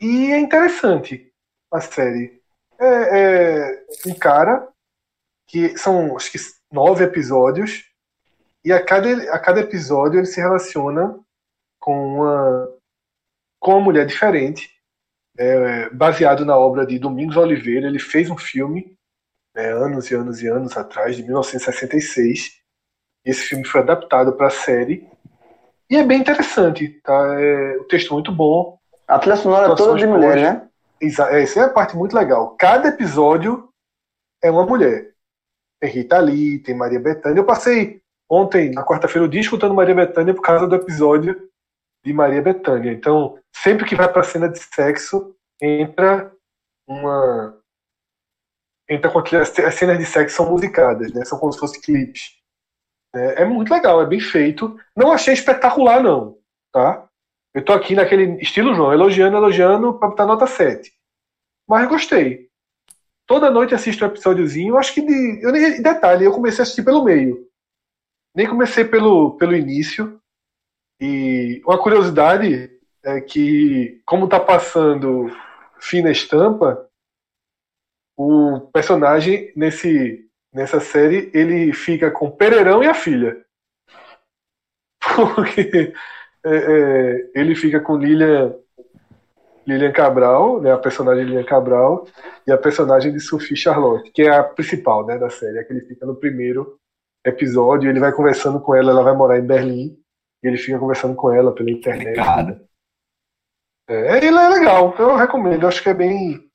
E 0.00 0.32
é 0.32 0.38
interessante 0.38 1.30
a 1.70 1.82
série. 1.82 2.40
É, 2.80 2.86
é 2.86 3.84
um 4.06 4.14
cara 4.14 4.66
que 5.46 5.76
são 5.76 6.16
acho 6.16 6.32
que 6.32 6.38
nove 6.72 7.04
episódios 7.04 7.84
e 8.64 8.72
a 8.72 8.82
cada, 8.82 9.10
a 9.34 9.38
cada 9.38 9.60
episódio 9.60 10.18
ele 10.18 10.26
se 10.26 10.40
relaciona 10.40 11.14
com 11.78 12.14
uma 12.14 12.78
com 13.60 13.72
uma 13.72 13.80
mulher 13.80 14.06
diferente 14.06 14.70
é, 15.36 15.90
baseado 15.90 16.42
na 16.46 16.56
obra 16.56 16.86
de 16.86 16.98
Domingos 16.98 17.36
Oliveira 17.36 17.86
ele 17.86 17.98
fez 17.98 18.30
um 18.30 18.38
filme 18.38 18.96
né, 19.54 19.70
anos 19.72 20.10
e 20.10 20.14
anos 20.14 20.42
e 20.42 20.48
anos 20.48 20.74
atrás 20.74 21.16
de 21.16 21.22
1966 21.22 22.61
Esse 23.24 23.42
filme 23.42 23.64
foi 23.64 23.80
adaptado 23.80 24.32
para 24.32 24.48
a 24.48 24.50
série 24.50 25.08
e 25.92 25.96
é 25.96 26.02
bem 26.02 26.20
interessante, 26.20 26.88
tá? 27.04 27.38
É, 27.38 27.76
o 27.76 27.84
texto 27.84 28.10
é 28.10 28.14
muito 28.14 28.32
bom. 28.32 28.78
A 29.06 29.18
trilha 29.18 29.36
sonora 29.36 29.70
é 29.70 29.76
toda 29.76 29.98
de 29.98 30.06
mulher, 30.06 30.36
né? 30.36 30.68
Essa 31.02 31.60
é 31.60 31.62
a 31.64 31.68
parte 31.68 31.94
muito 31.94 32.16
legal. 32.16 32.56
Cada 32.58 32.88
episódio 32.88 33.68
é 34.42 34.50
uma 34.50 34.64
mulher. 34.64 35.12
Tem 35.78 35.90
Rita 35.90 36.18
Lee, 36.18 36.60
tem 36.60 36.74
Maria 36.74 36.98
Bethânia. 36.98 37.40
Eu 37.40 37.44
passei 37.44 38.00
ontem, 38.26 38.70
na 38.70 38.82
quarta-feira, 38.82 39.26
o 39.26 39.28
dia 39.28 39.42
escutando 39.42 39.74
Maria 39.74 39.94
Bethânia 39.94 40.32
por 40.32 40.40
causa 40.40 40.66
do 40.66 40.76
episódio 40.76 41.36
de 42.02 42.12
Maria 42.14 42.40
Bethânia. 42.40 42.90
Então, 42.90 43.38
sempre 43.54 43.84
que 43.84 43.94
vai 43.94 44.10
para 44.10 44.22
a 44.22 44.24
cena 44.24 44.48
de 44.48 44.60
sexo, 44.60 45.36
entra 45.60 46.32
uma. 46.88 47.54
Entra 48.88 49.10
com 49.10 49.18
as 49.18 49.74
cenas 49.74 49.98
de 49.98 50.06
sexo 50.06 50.36
são 50.36 50.50
musicadas, 50.50 51.12
né? 51.12 51.22
São 51.26 51.38
como 51.38 51.52
se 51.52 51.58
fossem 51.58 51.82
clipes. 51.82 52.41
É, 53.14 53.42
é 53.42 53.44
muito 53.44 53.72
legal, 53.72 54.00
é 54.00 54.06
bem 54.06 54.20
feito. 54.20 54.78
Não 54.96 55.12
achei 55.12 55.34
espetacular, 55.34 56.02
não. 56.02 56.38
Tá? 56.72 57.08
Eu 57.54 57.64
tô 57.64 57.72
aqui 57.72 57.94
naquele 57.94 58.40
estilo 58.40 58.74
João, 58.74 58.92
elogiando, 58.92 59.36
elogiando, 59.36 59.98
para 59.98 60.08
botar 60.08 60.26
nota 60.26 60.46
7. 60.46 60.92
Mas 61.68 61.88
gostei. 61.88 62.48
Toda 63.26 63.50
noite 63.50 63.74
assisto 63.74 64.04
um 64.04 64.08
episódiozinho. 64.08 64.76
Acho 64.76 64.94
que 64.94 65.02
de. 65.02 65.40
Eu 65.42 65.52
nem, 65.52 65.82
detalhe, 65.82 66.24
eu 66.24 66.32
comecei 66.32 66.60
a 66.60 66.62
assistir 66.62 66.82
pelo 66.82 67.04
meio. 67.04 67.46
Nem 68.34 68.48
comecei 68.48 68.84
pelo, 68.84 69.36
pelo 69.36 69.54
início. 69.54 70.20
E 71.00 71.60
uma 71.66 71.78
curiosidade 71.78 72.70
é 73.04 73.20
que, 73.20 74.00
como 74.06 74.28
tá 74.28 74.40
passando 74.40 75.30
fina 75.78 76.10
estampa, 76.10 76.88
o 78.16 78.60
personagem 78.72 79.52
nesse 79.56 80.28
nessa 80.52 80.80
série 80.80 81.30
ele 81.32 81.72
fica 81.72 82.10
com 82.10 82.30
Pereirão 82.30 82.82
e 82.82 82.88
a 82.88 82.94
filha. 82.94 83.44
Porque 85.34 85.92
é, 86.44 86.56
é, 86.56 87.30
ele 87.34 87.54
fica 87.54 87.80
com 87.80 87.96
Lilian, 87.96 88.54
Lilian 89.66 89.92
Cabral, 89.92 90.60
né, 90.60 90.72
a 90.72 90.78
personagem 90.78 91.24
Lilian 91.24 91.44
Cabral, 91.44 92.06
e 92.46 92.52
a 92.52 92.58
personagem 92.58 93.12
de 93.12 93.20
Sophie 93.20 93.56
Charlotte, 93.56 94.10
que 94.10 94.22
é 94.22 94.30
a 94.30 94.42
principal 94.42 95.06
né, 95.06 95.18
da 95.18 95.30
série, 95.30 95.58
é 95.58 95.64
que 95.64 95.72
ele 95.72 95.86
fica 95.86 96.04
no 96.04 96.16
primeiro 96.16 96.78
episódio, 97.24 97.88
ele 97.88 98.00
vai 98.00 98.12
conversando 98.12 98.60
com 98.60 98.74
ela, 98.74 98.90
ela 98.90 99.04
vai 99.04 99.14
morar 99.14 99.38
em 99.38 99.46
Berlim, 99.46 99.96
e 100.42 100.48
ele 100.48 100.56
fica 100.56 100.78
conversando 100.78 101.14
com 101.14 101.32
ela 101.32 101.54
pela 101.54 101.70
internet. 101.70 102.18
É, 103.88 104.16
ele 104.16 104.26
é 104.26 104.48
legal, 104.48 104.94
eu 104.98 105.16
recomendo, 105.16 105.62
eu 105.62 105.68
acho 105.68 105.82
que 105.82 105.88
é 105.88 105.94
bem, 105.94 106.48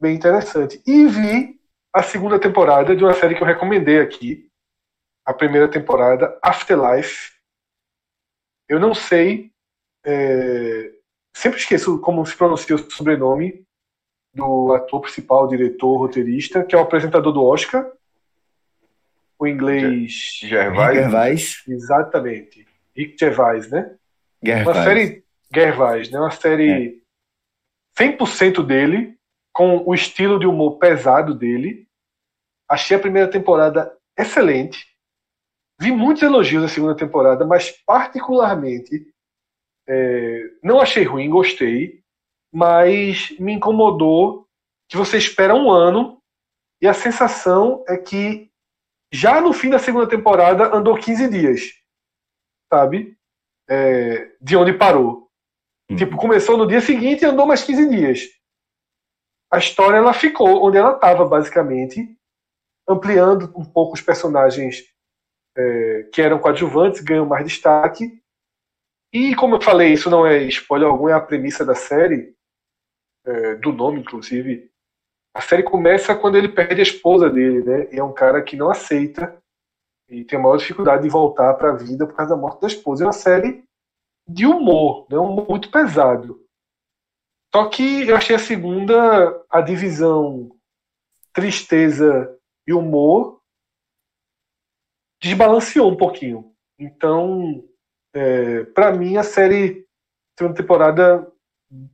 bem 0.00 0.14
interessante. 0.14 0.80
E 0.86 1.06
vi 1.06 1.57
a 1.92 2.02
segunda 2.02 2.38
temporada 2.38 2.94
de 2.94 3.02
uma 3.02 3.14
série 3.14 3.34
que 3.34 3.42
eu 3.42 3.46
recomendei 3.46 4.00
aqui. 4.00 4.48
A 5.24 5.32
primeira 5.32 5.68
temporada, 5.68 6.38
Afterlife. 6.42 7.32
Eu 8.68 8.80
não 8.80 8.94
sei. 8.94 9.52
É... 10.04 10.92
Sempre 11.34 11.58
esqueço 11.58 12.00
como 12.00 12.24
se 12.24 12.36
pronuncia 12.36 12.74
o 12.74 12.90
sobrenome 12.90 13.64
do 14.34 14.72
ator 14.72 15.00
principal, 15.00 15.46
diretor, 15.48 15.96
roteirista, 15.96 16.64
que 16.64 16.74
é 16.74 16.78
o 16.78 16.82
apresentador 16.82 17.32
do 17.32 17.44
Oscar. 17.44 17.90
O 19.38 19.46
inglês. 19.46 20.40
Gervais. 20.42 20.96
Gervais. 20.96 21.62
Exatamente. 21.68 22.66
Rick 22.96 23.16
Gervais, 23.18 23.70
né? 23.70 23.94
Gervais. 24.42 24.76
Uma 24.76 24.84
série. 24.84 25.24
Gervais, 25.54 26.10
né? 26.10 26.18
Uma 26.18 26.30
série 26.30 27.02
é. 27.98 28.04
100% 28.04 28.64
dele, 28.64 29.17
com 29.58 29.82
o 29.84 29.92
estilo 29.92 30.38
de 30.38 30.46
humor 30.46 30.78
pesado 30.78 31.34
dele. 31.34 31.88
Achei 32.70 32.96
a 32.96 33.00
primeira 33.00 33.28
temporada 33.28 33.92
excelente. 34.16 34.86
Vi 35.80 35.90
muitos 35.90 36.22
elogios 36.22 36.62
da 36.62 36.68
segunda 36.68 36.94
temporada, 36.94 37.44
mas 37.44 37.72
particularmente 37.84 39.12
é, 39.88 40.42
não 40.62 40.80
achei 40.80 41.02
ruim, 41.02 41.28
gostei, 41.28 42.04
mas 42.52 43.36
me 43.40 43.52
incomodou 43.54 44.46
que 44.88 44.96
você 44.96 45.18
espera 45.18 45.56
um 45.56 45.72
ano 45.72 46.22
e 46.80 46.86
a 46.86 46.94
sensação 46.94 47.84
é 47.88 47.96
que 47.96 48.52
já 49.12 49.40
no 49.40 49.52
fim 49.52 49.70
da 49.70 49.80
segunda 49.80 50.08
temporada 50.08 50.72
andou 50.72 50.96
15 50.96 51.28
dias, 51.30 51.62
sabe? 52.72 53.18
É, 53.68 54.36
de 54.40 54.56
onde 54.56 54.72
parou. 54.72 55.28
Hum. 55.90 55.96
Tipo, 55.96 56.16
começou 56.16 56.56
no 56.56 56.68
dia 56.68 56.80
seguinte 56.80 57.22
e 57.22 57.26
andou 57.26 57.44
mais 57.44 57.64
15 57.64 57.90
dias 57.90 58.37
a 59.50 59.58
história 59.58 59.96
ela 59.96 60.12
ficou 60.12 60.66
onde 60.66 60.76
ela 60.76 60.94
estava, 60.94 61.24
basicamente, 61.24 62.16
ampliando 62.88 63.52
um 63.56 63.64
pouco 63.64 63.94
os 63.94 64.00
personagens 64.00 64.84
é, 65.56 66.08
que 66.12 66.20
eram 66.20 66.38
coadjuvantes, 66.38 67.00
ganham 67.00 67.26
mais 67.26 67.44
destaque. 67.44 68.22
E, 69.12 69.34
como 69.34 69.56
eu 69.56 69.60
falei, 69.60 69.92
isso 69.92 70.10
não 70.10 70.26
é 70.26 70.42
spoiler 70.44 70.88
algum, 70.88 71.08
é 71.08 71.14
a 71.14 71.20
premissa 71.20 71.64
da 71.64 71.74
série, 71.74 72.34
é, 73.24 73.54
do 73.56 73.72
nome, 73.72 74.00
inclusive. 74.00 74.70
A 75.34 75.40
série 75.40 75.62
começa 75.62 76.14
quando 76.14 76.36
ele 76.36 76.48
perde 76.48 76.80
a 76.80 76.82
esposa 76.82 77.30
dele, 77.30 77.62
né? 77.62 77.88
E 77.92 77.98
é 77.98 78.04
um 78.04 78.12
cara 78.12 78.42
que 78.42 78.56
não 78.56 78.70
aceita 78.70 79.40
e 80.08 80.24
tem 80.24 80.38
a 80.38 80.42
maior 80.42 80.56
dificuldade 80.56 81.02
de 81.02 81.08
voltar 81.08 81.54
para 81.54 81.70
a 81.70 81.76
vida 81.76 82.06
por 82.06 82.14
causa 82.14 82.34
da 82.34 82.40
morte 82.40 82.60
da 82.60 82.66
esposa. 82.66 83.04
É 83.04 83.06
uma 83.06 83.12
série 83.12 83.62
de 84.26 84.46
humor, 84.46 85.06
né? 85.10 85.18
um 85.18 85.32
humor 85.32 85.48
muito 85.48 85.70
pesado. 85.70 86.42
Só 87.54 87.68
que 87.68 88.08
eu 88.08 88.16
achei 88.16 88.36
a 88.36 88.38
segunda, 88.38 89.44
a 89.50 89.60
divisão 89.60 90.50
tristeza 91.32 92.36
e 92.66 92.72
humor, 92.72 93.40
desbalanceou 95.22 95.90
um 95.90 95.96
pouquinho. 95.96 96.52
Então, 96.78 97.64
é, 98.12 98.64
para 98.64 98.92
mim, 98.92 99.16
a 99.16 99.22
série, 99.22 99.86
segunda 100.38 100.56
temporada, 100.56 101.30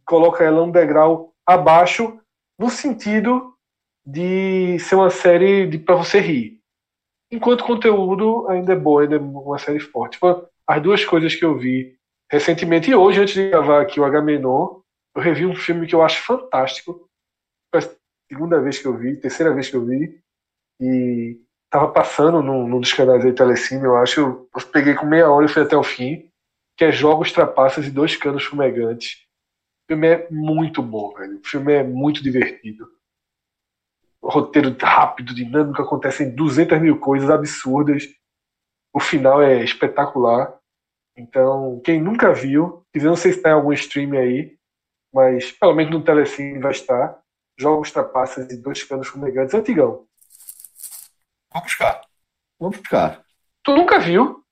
coloca 0.05 0.43
ela 0.43 0.63
um 0.63 0.71
degrau 0.71 1.35
abaixo, 1.47 2.19
no 2.59 2.71
sentido 2.71 3.55
de 4.07 4.79
ser 4.79 4.95
uma 4.95 5.11
série 5.11 5.67
de 5.67 5.79
para 5.79 5.97
você 5.97 6.21
rir. 6.21 6.61
Enquanto 7.31 7.65
conteúdo 7.65 8.47
ainda 8.49 8.73
é 8.73 8.77
boa, 8.77 9.03
ainda 9.03 9.17
é 9.17 9.19
uma 9.19 9.59
série 9.59 9.81
forte. 9.81 10.19
As 10.67 10.83
duas 10.83 11.05
coisas 11.05 11.35
que 11.35 11.45
eu 11.45 11.59
vi 11.59 11.97
recentemente 12.31 12.91
e 12.91 12.95
hoje, 12.95 13.21
antes 13.21 13.35
de 13.35 13.51
gravar 13.51 13.81
aqui 13.81 13.99
o 14.01 14.05
Agamenon, 14.05 14.81
eu 15.15 15.23
revi 15.23 15.47
um 15.47 15.55
filme 15.55 15.87
que 15.87 15.95
eu 15.95 16.03
acho 16.03 16.23
fantástico. 16.23 17.09
Foi 17.73 17.83
a 17.83 17.97
segunda 18.31 18.61
vez 18.61 18.79
que 18.79 18.87
eu 18.87 18.97
vi, 18.97 19.21
terceira 19.21 19.55
vez 19.55 19.71
que 19.71 19.77
eu 19.77 19.85
vi. 19.85 20.21
E 20.81 21.41
tava 21.71 21.93
passando 21.93 22.43
num, 22.43 22.67
num 22.67 22.81
dos 22.81 22.93
canais 22.93 23.25
aí 23.25 23.33
Telecine, 23.33 23.85
eu 23.85 23.97
acho. 23.97 24.21
Eu, 24.21 24.49
eu 24.55 24.67
peguei 24.69 24.95
com 24.95 25.07
meia 25.07 25.31
hora 25.31 25.47
e 25.47 25.49
fui 25.49 25.63
até 25.63 25.77
o 25.77 25.83
fim. 25.83 26.29
Que 26.77 26.87
é 26.87 26.93
Jogos 26.93 27.31
Trapaças 27.31 27.87
e 27.87 27.91
Dois 27.91 28.17
Canos 28.17 28.45
Fumegantes. 28.45 29.25
O 29.85 29.93
filme 29.93 30.09
é 30.09 30.29
muito 30.31 30.83
bom, 30.83 31.15
velho. 31.15 31.39
O 31.39 31.47
filme 31.47 31.73
é 31.73 31.85
muito 31.85 32.23
divertido. 32.23 32.89
O 34.21 34.29
roteiro 34.29 34.75
rápido, 34.81 35.35
dinâmico, 35.35 35.81
acontecem 35.81 36.35
200 36.35 36.81
mil 36.81 36.99
coisas 36.99 37.31
absurdas. 37.31 38.09
O 38.93 38.99
final 38.99 39.41
é 39.41 39.63
espetacular. 39.63 40.59
Então, 41.17 41.81
quem 41.85 42.01
nunca 42.01 42.33
viu, 42.33 42.85
não 42.97 43.15
sei 43.15 43.33
se 43.33 43.39
está 43.39 43.51
em 43.51 43.53
algum 43.53 43.73
stream 43.73 44.13
aí, 44.19 44.57
mas 45.15 45.53
pelo 45.53 45.75
menos 45.75 45.93
no 45.93 46.03
Telecine 46.03 46.59
vai 46.59 46.73
estar. 46.73 47.17
Jogos 47.57 47.93
Trapaças 47.93 48.51
e 48.51 48.57
Dois 48.57 48.83
Canos 48.83 49.07
Fumegantes, 49.07 49.55
antigão. 49.55 50.05
Vou 51.53 51.63
buscar. 51.63 52.01
Vou 52.59 52.71
buscar. 52.71 53.23
Tu 53.63 53.77
nunca 53.77 54.01
viu? 54.01 54.43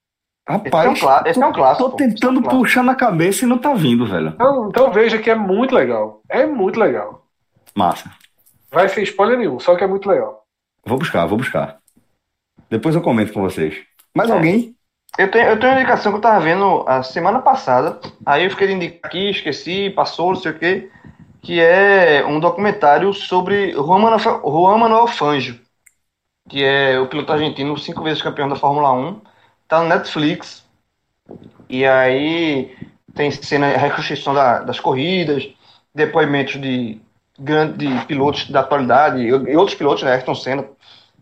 Rapaz, 0.48 0.92
esse 0.92 1.04
é 1.04 1.08
um, 1.08 1.26
esse 1.26 1.42
é 1.42 1.46
um 1.46 1.52
clássico. 1.52 1.90
Tô 1.90 1.96
tentando 1.96 2.40
é 2.40 2.46
um 2.46 2.48
puxar 2.48 2.82
na 2.82 2.94
cabeça 2.94 3.44
e 3.44 3.48
não 3.48 3.58
tá 3.58 3.74
vindo, 3.74 4.06
velho. 4.06 4.28
Então, 4.28 4.68
então 4.68 4.92
veja 4.92 5.18
que 5.18 5.30
é 5.30 5.34
muito 5.34 5.74
legal. 5.74 6.22
É 6.28 6.46
muito 6.46 6.78
legal. 6.78 7.26
Massa. 7.74 8.10
Vai 8.70 8.88
ser 8.88 9.02
spoiler 9.02 9.38
nenhum, 9.38 9.58
só 9.58 9.76
que 9.76 9.84
é 9.84 9.86
muito 9.86 10.08
legal. 10.08 10.44
Vou 10.84 10.98
buscar, 10.98 11.26
vou 11.26 11.38
buscar. 11.38 11.78
Depois 12.70 12.94
eu 12.94 13.02
comento 13.02 13.32
com 13.32 13.42
vocês. 13.42 13.84
Mais 14.16 14.30
é. 14.30 14.32
alguém? 14.32 14.76
Eu 15.18 15.30
tenho, 15.30 15.48
eu 15.50 15.60
tenho 15.60 15.72
uma 15.72 15.80
indicação 15.80 16.10
que 16.10 16.16
eu 16.18 16.22
tava 16.22 16.40
vendo 16.40 16.84
a 16.88 17.02
semana 17.02 17.40
passada, 17.40 18.00
aí 18.24 18.44
eu 18.44 18.50
fiquei 18.50 18.68
de 18.68 18.72
indicar 18.72 19.10
aqui, 19.10 19.30
esqueci, 19.30 19.90
passou, 19.90 20.32
não 20.32 20.40
sei 20.40 20.52
o 20.52 20.58
quê, 20.58 20.90
que 21.42 21.60
é 21.60 22.24
um 22.26 22.40
documentário 22.40 23.12
sobre 23.12 23.72
Juan 23.72 23.98
Manuel, 23.98 24.20
Juan 24.42 24.78
Manuel 24.78 25.06
Fangio, 25.06 25.60
que 26.48 26.64
é 26.64 26.98
o 26.98 27.08
piloto 27.08 27.32
argentino, 27.32 27.76
cinco 27.78 28.02
vezes 28.02 28.22
campeão 28.22 28.48
da 28.48 28.56
Fórmula 28.56 28.92
1, 28.92 29.20
tá 29.68 29.82
no 29.82 29.88
Netflix, 29.88 30.66
e 31.68 31.84
aí 31.86 32.74
tem 33.14 33.30
cena, 33.30 33.68
reconstrução 33.76 34.32
da, 34.34 34.60
das 34.60 34.80
corridas, 34.80 35.48
depoimentos 35.94 36.60
de 36.60 37.00
grandes 37.38 37.78
de 37.78 38.06
pilotos 38.06 38.48
da 38.50 38.60
atualidade, 38.60 39.20
e 39.20 39.56
outros 39.56 39.76
pilotos, 39.76 40.02
né, 40.04 40.12
Ayrton 40.12 40.34
Senna 40.34 40.66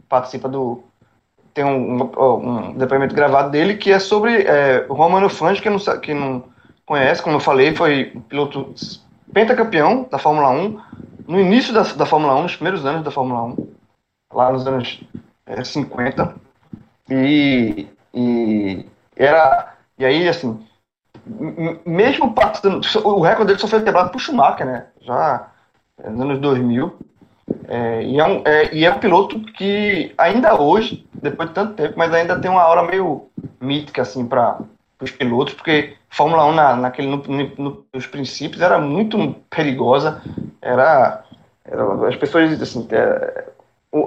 participa 0.09 0.49
do, 0.49 0.85
tem 1.55 1.64
um, 1.64 2.02
um, 2.02 2.68
um, 2.68 2.72
depoimento 2.72 3.14
gravado 3.14 3.51
dele 3.51 3.77
que 3.77 3.93
é 3.93 3.98
sobre 3.98 4.43
é, 4.43 4.86
o 4.89 4.94
Romano 4.94 5.28
Fangio, 5.28 5.62
que 5.62 5.70
não, 5.70 5.78
que 6.01 6.14
não 6.14 6.44
conhece, 6.86 7.22
como 7.22 7.36
eu 7.36 7.40
falei, 7.40 7.74
foi 7.74 8.06
piloto 8.28 8.74
pentacampeão 9.32 10.06
da 10.10 10.18
Fórmula 10.18 10.51
1, 10.51 10.81
no 11.28 11.40
início 11.40 11.72
da, 11.72 11.82
da 11.82 12.06
Fórmula 12.06 12.35
1, 12.36 12.43
nos 12.43 12.56
primeiros 12.56 12.85
anos 12.85 13.05
da 13.05 13.10
Fórmula 13.10 13.44
1, 13.44 13.68
lá 14.32 14.52
nos 14.52 14.66
anos 14.66 15.01
é, 15.47 15.62
50. 15.62 16.35
E 17.10 17.86
E 18.14 18.85
era. 19.16 19.74
E 19.98 20.05
aí, 20.05 20.28
assim, 20.28 20.59
mesmo 21.86 22.32
passando. 22.32 22.81
O 23.05 23.20
recorde 23.20 23.48
dele 23.48 23.59
só 23.59 23.68
foi 23.68 23.82
quebrado 23.82 24.10
por 24.10 24.20
Schumacher, 24.20 24.66
né? 24.66 24.86
Já 25.01 25.48
nos 26.05 26.20
anos 26.20 26.40
2000. 26.40 26.98
É, 27.69 28.03
e, 28.03 28.19
é 28.19 28.24
um, 28.24 28.43
é, 28.45 28.74
e 28.74 28.85
é 28.85 28.93
um 28.93 28.99
piloto 28.99 29.41
que 29.53 30.12
ainda 30.16 30.61
hoje, 30.61 31.07
depois 31.12 31.49
de 31.49 31.55
tanto 31.55 31.74
tempo, 31.74 31.95
mas 31.97 32.12
ainda 32.12 32.39
tem 32.39 32.51
uma 32.51 32.62
aura 32.62 32.82
meio 32.82 33.28
mítica, 33.61 34.03
assim, 34.03 34.27
para 34.27 34.59
os 35.01 35.11
pilotos, 35.11 35.55
porque 35.55 35.97
Fórmula 36.09 36.45
1 36.47 36.53
na, 36.53 36.77
naquele, 36.77 37.09
no, 37.09 37.16
no, 37.16 37.87
nos 37.93 38.07
princípios 38.07 38.61
era 38.62 38.78
muito 38.78 39.35
perigosa, 39.49 40.23
era, 40.61 41.24
era 41.65 42.09
as 42.09 42.16
pessoas, 42.16 42.61
assim, 42.61 42.87
é, 42.91 43.45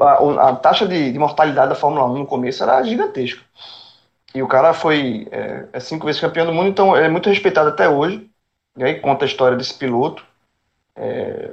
a, 0.01 0.49
a, 0.49 0.55
taxa 0.55 0.87
de, 0.87 1.11
de, 1.11 1.19
mortalidade 1.19 1.69
da 1.69 1.75
Fórmula 1.75 2.05
1 2.05 2.19
no 2.19 2.25
começo 2.25 2.63
era 2.63 2.83
gigantesca. 2.83 3.41
E 4.35 4.41
o 4.41 4.47
cara 4.47 4.73
foi 4.73 5.27
é, 5.31 5.67
é, 5.73 5.79
cinco 5.79 6.05
vezes 6.05 6.19
campeão 6.19 6.45
do 6.45 6.53
mundo, 6.53 6.69
então 6.69 6.95
é 6.95 7.07
muito 7.07 7.29
respeitado 7.29 7.69
até 7.69 7.87
hoje. 7.87 8.27
E 8.75 8.83
aí 8.83 8.99
conta 8.99 9.25
a 9.25 9.27
história 9.27 9.55
desse 9.55 9.75
piloto. 9.75 10.25
É, 10.95 11.51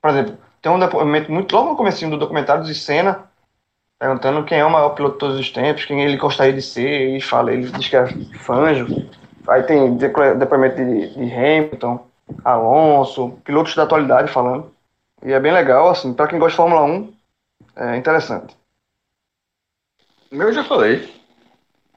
por 0.00 0.10
exemplo, 0.10 0.38
tem 0.60 0.72
um 0.72 0.78
depoimento 0.78 1.30
muito 1.30 1.54
logo 1.54 1.70
no 1.70 1.76
começo 1.76 2.08
do 2.08 2.18
documentário 2.18 2.64
de 2.64 2.74
Senna, 2.74 3.24
perguntando 3.98 4.44
quem 4.44 4.58
é 4.58 4.64
o 4.64 4.70
maior 4.70 4.90
piloto 4.90 5.14
de 5.14 5.20
todos 5.20 5.38
os 5.38 5.50
tempos, 5.50 5.84
quem 5.84 6.02
ele 6.02 6.16
gostaria 6.16 6.52
de 6.52 6.62
ser, 6.62 7.16
e 7.16 7.20
fala, 7.20 7.52
ele 7.52 7.70
diz 7.70 7.88
que 7.88 7.96
é 7.96 8.06
Fanjo. 8.38 8.86
Aí 9.48 9.62
tem 9.62 9.96
depoimento 9.96 10.76
de, 10.76 11.14
de 11.14 11.32
Hamilton, 11.34 12.06
Alonso, 12.44 13.38
pilotos 13.44 13.74
da 13.74 13.84
atualidade 13.84 14.30
falando. 14.30 14.72
E 15.24 15.32
é 15.32 15.40
bem 15.40 15.52
legal, 15.52 15.88
assim, 15.88 16.12
para 16.12 16.28
quem 16.28 16.38
gosta 16.38 16.52
de 16.52 16.56
Fórmula 16.56 16.84
1, 16.84 17.12
é 17.76 17.96
interessante. 17.96 18.56
Eu 20.30 20.52
já 20.52 20.62
falei. 20.62 21.12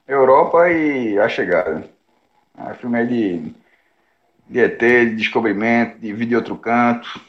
Europa 0.08 0.68
e 0.70 1.18
a 1.18 1.28
chegada. 1.28 1.84
É 2.58 2.74
filme 2.74 3.00
é 3.00 3.04
de, 3.04 3.54
de 4.48 4.60
ET, 4.60 4.78
de 4.78 5.16
descobrimento, 5.16 5.98
de 5.98 6.12
de 6.26 6.36
outro 6.36 6.56
canto. 6.56 7.20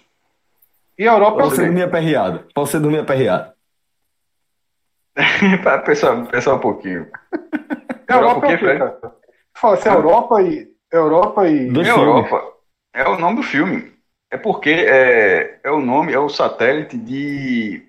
E 0.97 1.07
a 1.07 1.13
Europa. 1.13 1.37
Pra 1.37 1.45
você 1.45 1.65
dormir 1.65 1.83
aperreado. 1.83 2.39
Pra 2.53 2.63
você 2.63 2.79
dormir 2.79 2.99
aperreado. 2.99 3.53
para 5.63 5.79
pensar, 5.79 6.25
pensar 6.27 6.55
um 6.55 6.59
pouquinho. 6.59 7.07
Europa, 8.09 8.47
Europa 8.47 8.47
é 8.47 8.55
o 8.55 8.59
quê, 8.59 8.77
cara? 8.77 8.99
Fala 9.55 9.73
assim, 9.75 9.89
Europa 9.89 10.41
e. 10.41 10.73
Europa 10.91 11.47
e. 11.47 11.67
Do 11.67 11.81
Europa. 11.81 12.53
É 12.93 13.07
o 13.07 13.17
nome 13.17 13.37
do 13.37 13.43
filme. 13.43 13.93
É 14.29 14.37
porque 14.37 14.71
é, 14.71 15.59
é 15.63 15.71
o 15.71 15.79
nome, 15.79 16.11
é 16.11 16.19
o 16.19 16.27
satélite 16.27 16.97
de, 16.97 17.83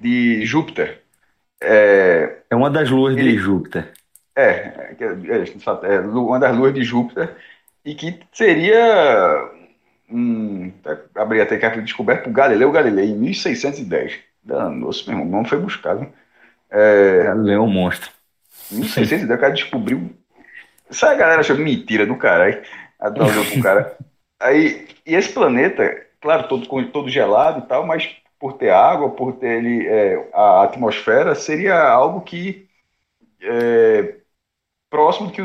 de 0.00 0.44
Júpiter. 0.44 1.02
É, 1.62 2.38
é 2.50 2.56
uma 2.56 2.68
das 2.68 2.90
luas 2.90 3.16
ele, 3.16 3.30
de 3.30 3.38
Júpiter. 3.38 3.92
É, 4.34 4.42
é, 4.42 4.96
é, 4.98 5.94
é, 5.94 6.00
uma 6.00 6.40
das 6.40 6.56
luas 6.56 6.74
de 6.74 6.82
Júpiter 6.82 7.36
e 7.84 7.94
que 7.94 8.18
seria 8.32 9.50
um, 10.12 10.72
abri 11.14 11.40
até 11.40 11.56
que 11.56 11.70
foi 11.70 11.82
descoberto 11.82 12.24
por 12.24 12.32
Galileu 12.32 12.70
Galilei 12.70 13.10
em 13.10 13.16
1610. 13.16 14.18
Nossa, 14.44 15.10
meu 15.10 15.20
irmão, 15.20 15.40
não 15.40 15.44
foi 15.44 15.58
buscado. 15.58 16.06
É, 16.70 17.24
Galileu 17.24 17.56
é 17.56 17.60
um 17.60 17.70
monstro. 17.70 18.10
Em 18.70 18.76
1610 18.76 19.24
o 19.24 19.40
cara 19.40 19.52
descobriu. 19.52 20.10
Sabe 20.90 21.14
a 21.14 21.18
galera 21.18 21.40
achou 21.40 21.56
mentira 21.56 22.06
do 22.06 22.16
caralho? 22.16 22.62
Adorou 22.98 23.44
pro 23.44 23.62
cara. 23.62 23.96
Aí, 24.38 24.88
e 25.06 25.14
esse 25.14 25.32
planeta, 25.32 26.04
claro, 26.20 26.48
todo, 26.48 26.66
todo 26.86 27.08
gelado 27.08 27.60
e 27.60 27.68
tal, 27.68 27.86
mas 27.86 28.10
por 28.38 28.54
ter 28.54 28.70
água, 28.70 29.10
por 29.10 29.34
ter 29.34 29.58
ele, 29.58 29.86
é, 29.86 30.28
a 30.34 30.64
atmosfera, 30.64 31.34
seria 31.34 31.80
algo 31.80 32.22
que 32.22 32.66
é, 33.40 34.16
próximo 34.92 35.30
que 35.30 35.40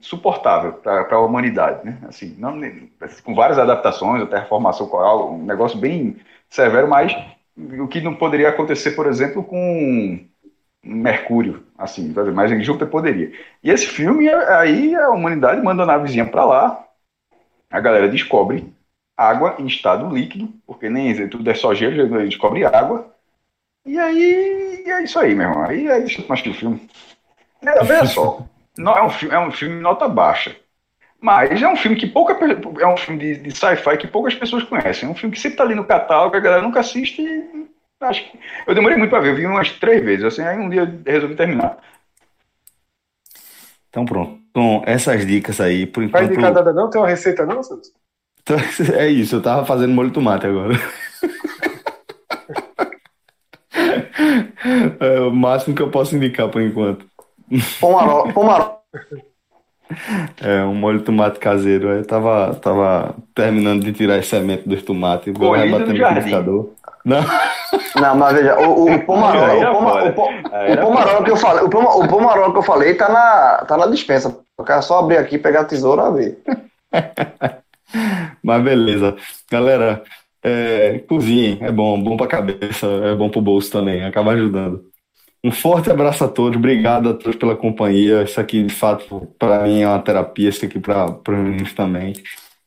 suportável 0.00 0.74
para 0.74 1.16
a 1.16 1.20
humanidade, 1.20 1.84
né? 1.84 1.98
Assim, 2.08 2.36
não, 2.38 2.54
com 3.24 3.34
várias 3.34 3.58
adaptações, 3.58 4.22
a 4.22 4.26
terraformação 4.26 4.86
coral, 4.86 5.32
um 5.32 5.44
negócio 5.44 5.76
bem 5.76 6.18
severo, 6.48 6.86
mas 6.86 7.12
o 7.56 7.88
que 7.88 8.00
não 8.00 8.14
poderia 8.14 8.48
acontecer, 8.48 8.92
por 8.92 9.08
exemplo, 9.08 9.42
com 9.42 10.24
Mercúrio, 10.84 11.64
assim, 11.76 12.14
mas 12.32 12.52
em 12.52 12.62
Júpiter 12.62 12.88
poderia. 12.88 13.32
E 13.60 13.70
esse 13.70 13.88
filme, 13.88 14.28
aí 14.28 14.94
a 14.94 15.10
humanidade 15.10 15.60
manda 15.60 15.82
a 15.82 15.86
navezinha 15.86 16.24
para 16.24 16.44
lá, 16.44 16.84
a 17.68 17.80
galera 17.80 18.08
descobre 18.08 18.72
água 19.16 19.56
em 19.58 19.66
estado 19.66 20.14
líquido, 20.14 20.48
porque 20.64 20.88
nem 20.88 21.28
tudo 21.28 21.50
é 21.50 21.54
só 21.54 21.74
gelo, 21.74 22.14
a 22.14 22.24
descobre 22.24 22.64
água, 22.64 23.12
e 23.84 23.98
aí 23.98 24.84
é 24.86 25.02
isso 25.02 25.18
aí, 25.18 25.34
meu 25.34 25.48
irmão. 25.48 25.64
Aí, 25.64 25.90
aí 25.90 26.02
deixa 26.02 26.20
eu 26.22 26.26
assistir 26.32 26.50
o 26.50 26.54
filme. 26.54 26.88
É, 27.62 27.82
veja 27.82 28.06
só, 28.06 28.46
não, 28.76 28.96
é, 28.96 29.02
um 29.02 29.10
filme, 29.10 29.34
é 29.34 29.38
um 29.38 29.50
filme 29.50 29.80
nota 29.80 30.08
baixa. 30.08 30.56
Mas 31.20 31.62
é 31.62 31.68
um 31.68 31.76
filme 31.76 31.96
que 31.96 32.06
pouca 32.06 32.32
é 32.80 32.86
um 32.86 32.96
filme 32.96 33.20
de, 33.20 33.36
de 33.36 33.56
sci-fi 33.56 33.96
que 33.96 34.08
poucas 34.08 34.34
pessoas 34.34 34.64
conhecem. 34.64 35.08
É 35.08 35.12
um 35.12 35.14
filme 35.14 35.34
que 35.34 35.40
sempre 35.40 35.58
tá 35.58 35.62
ali 35.62 35.74
no 35.74 35.84
catálogo, 35.84 36.36
a 36.36 36.40
galera 36.40 36.62
nunca 36.62 36.80
assiste 36.80 37.22
e 37.22 37.68
acho 38.00 38.28
que. 38.28 38.40
Eu 38.66 38.74
demorei 38.74 38.96
muito 38.96 39.10
para 39.10 39.20
ver, 39.20 39.30
eu 39.30 39.36
vi 39.36 39.46
umas 39.46 39.70
três 39.72 40.04
vezes, 40.04 40.24
assim, 40.24 40.42
aí 40.42 40.58
um 40.58 40.68
dia 40.68 40.82
eu 40.82 41.12
resolvi 41.12 41.36
terminar. 41.36 41.78
Então 43.88 44.04
pronto. 44.04 44.42
Com 44.52 44.82
essas 44.84 45.24
dicas 45.24 45.60
aí, 45.60 45.86
por 45.86 46.02
enquanto. 46.02 46.24
Vai 46.24 46.32
indicar 46.32 46.52
nada 46.52 46.72
não? 46.72 46.90
Tem 46.90 47.00
uma 47.00 47.08
receita 47.08 47.46
não, 47.46 47.62
Santos? 47.62 47.92
Então, 48.42 48.56
é 48.98 49.06
isso, 49.08 49.36
eu 49.36 49.42
tava 49.42 49.64
fazendo 49.64 49.94
molho 49.94 50.08
de 50.08 50.14
tomate 50.14 50.46
agora. 50.46 50.74
é 54.98 55.20
o 55.20 55.30
máximo 55.30 55.76
que 55.76 55.82
eu 55.82 55.90
posso 55.90 56.16
indicar 56.16 56.48
por 56.48 56.60
enquanto. 56.60 57.06
Pomarol. 57.80 58.32
Pomarol. 58.32 58.82
É, 60.40 60.64
um 60.64 60.74
molho 60.74 60.98
de 60.98 61.04
tomate 61.04 61.38
caseiro. 61.38 61.90
Eu 61.90 62.06
tava, 62.06 62.54
tava 62.54 63.14
terminando 63.34 63.84
de 63.84 63.92
tirar 63.92 64.16
as 64.16 64.26
sementes 64.26 64.66
dos 64.66 64.82
tomates. 64.82 65.32
Vou 65.36 65.52
rebater 65.52 65.88
no 65.88 65.92
liquidificador. 65.92 66.70
Não. 67.04 67.20
Não, 68.00 68.16
mas 68.16 68.34
veja, 68.34 68.58
o, 68.60 68.90
o 68.90 69.04
pomarol, 69.04 69.58
o, 69.58 69.72
poma, 69.72 70.02
o, 70.04 70.72
o 70.72 70.80
pomarol 70.80 71.24
que 71.24 71.30
eu 71.30 71.36
falei, 71.36 71.64
o, 71.64 71.68
poma, 71.68 71.96
o 71.96 72.08
pomarol 72.08 72.52
que 72.52 72.58
eu 72.58 72.62
falei 72.62 72.94
tá 72.94 73.08
na, 73.08 73.64
tá 73.66 73.76
na 73.76 73.86
dispensa. 73.86 74.34
Eu 74.58 74.64
quero 74.64 74.82
só 74.82 75.00
abrir 75.00 75.16
aqui, 75.16 75.36
pegar 75.36 75.60
a 75.60 75.64
tesoura 75.64 76.04
e 76.08 76.12
ver. 76.12 76.38
mas 78.42 78.62
beleza. 78.62 79.16
Galera, 79.50 80.02
é, 80.42 81.00
cozinhem, 81.08 81.58
é 81.60 81.72
bom, 81.72 82.00
bom 82.00 82.16
pra 82.16 82.26
cabeça, 82.26 82.86
é 82.86 83.14
bom 83.14 83.28
pro 83.28 83.40
bolso 83.40 83.70
também, 83.72 84.04
acaba 84.04 84.32
ajudando. 84.32 84.91
Um 85.44 85.50
forte 85.50 85.90
abraço 85.90 86.22
a 86.22 86.28
todos, 86.28 86.56
obrigado 86.56 87.08
a 87.08 87.14
todos 87.14 87.36
pela 87.36 87.56
companhia. 87.56 88.22
Isso 88.22 88.40
aqui, 88.40 88.62
de 88.62 88.72
fato, 88.72 89.28
para 89.38 89.64
mim 89.64 89.80
é 89.80 89.88
uma 89.88 89.98
terapia, 89.98 90.48
isso 90.48 90.64
aqui 90.64 90.78
para 90.78 91.18
meninos 91.28 91.72
também. 91.72 92.12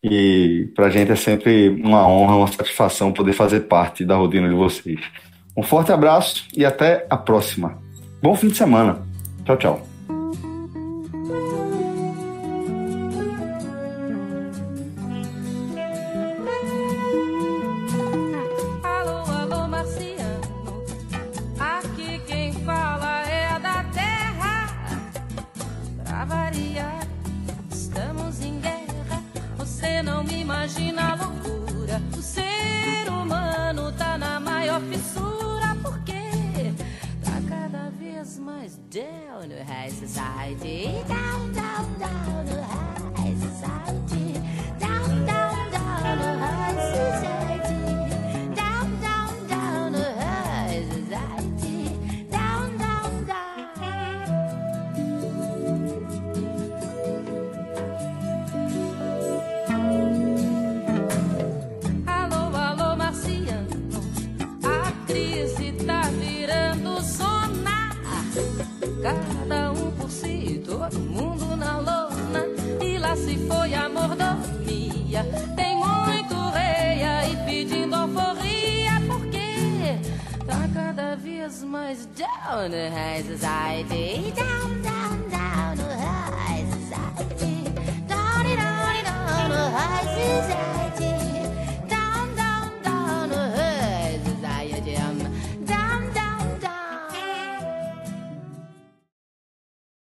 E 0.04 0.70
para 0.76 0.88
a 0.88 0.90
gente 0.90 1.12
é 1.12 1.16
sempre 1.16 1.70
uma 1.70 2.08
honra, 2.08 2.36
uma 2.36 2.48
satisfação 2.48 3.14
poder 3.14 3.34
fazer 3.34 3.62
parte 3.62 4.06
da 4.06 4.16
rotina 4.16 4.50
de 4.50 4.56
vocês. 4.56 5.00
Um 5.58 5.64
forte 5.64 5.92
abraço 5.92 6.46
e 6.56 6.66
até 6.66 7.08
a 7.10 7.16
próxima. 7.16 7.78
Bom 8.22 8.36
fim 8.36 8.50
de 8.50 8.58
semana. 8.58 9.02
Tchau, 9.46 9.58
tchau. 9.58 9.95
Down, 38.96 39.52
high 39.68 39.90
society, 39.90 40.86
Down, 41.06 41.52
down, 41.52 42.00
down. 42.00 42.65
much 81.76 81.98
down 82.16 82.74
in 82.74 82.92
high 82.94 83.22
society. 83.22 84.32
Down, 84.32 84.82
down, 84.82 85.30
down 85.30 85.78
to 85.78 85.84
high 85.84 86.64
society. 86.72 87.64
Down, 88.08 88.44
down, 88.62 89.04
down 89.04 89.50
to 89.50 89.64
high 89.78 90.06
society. 90.16 90.85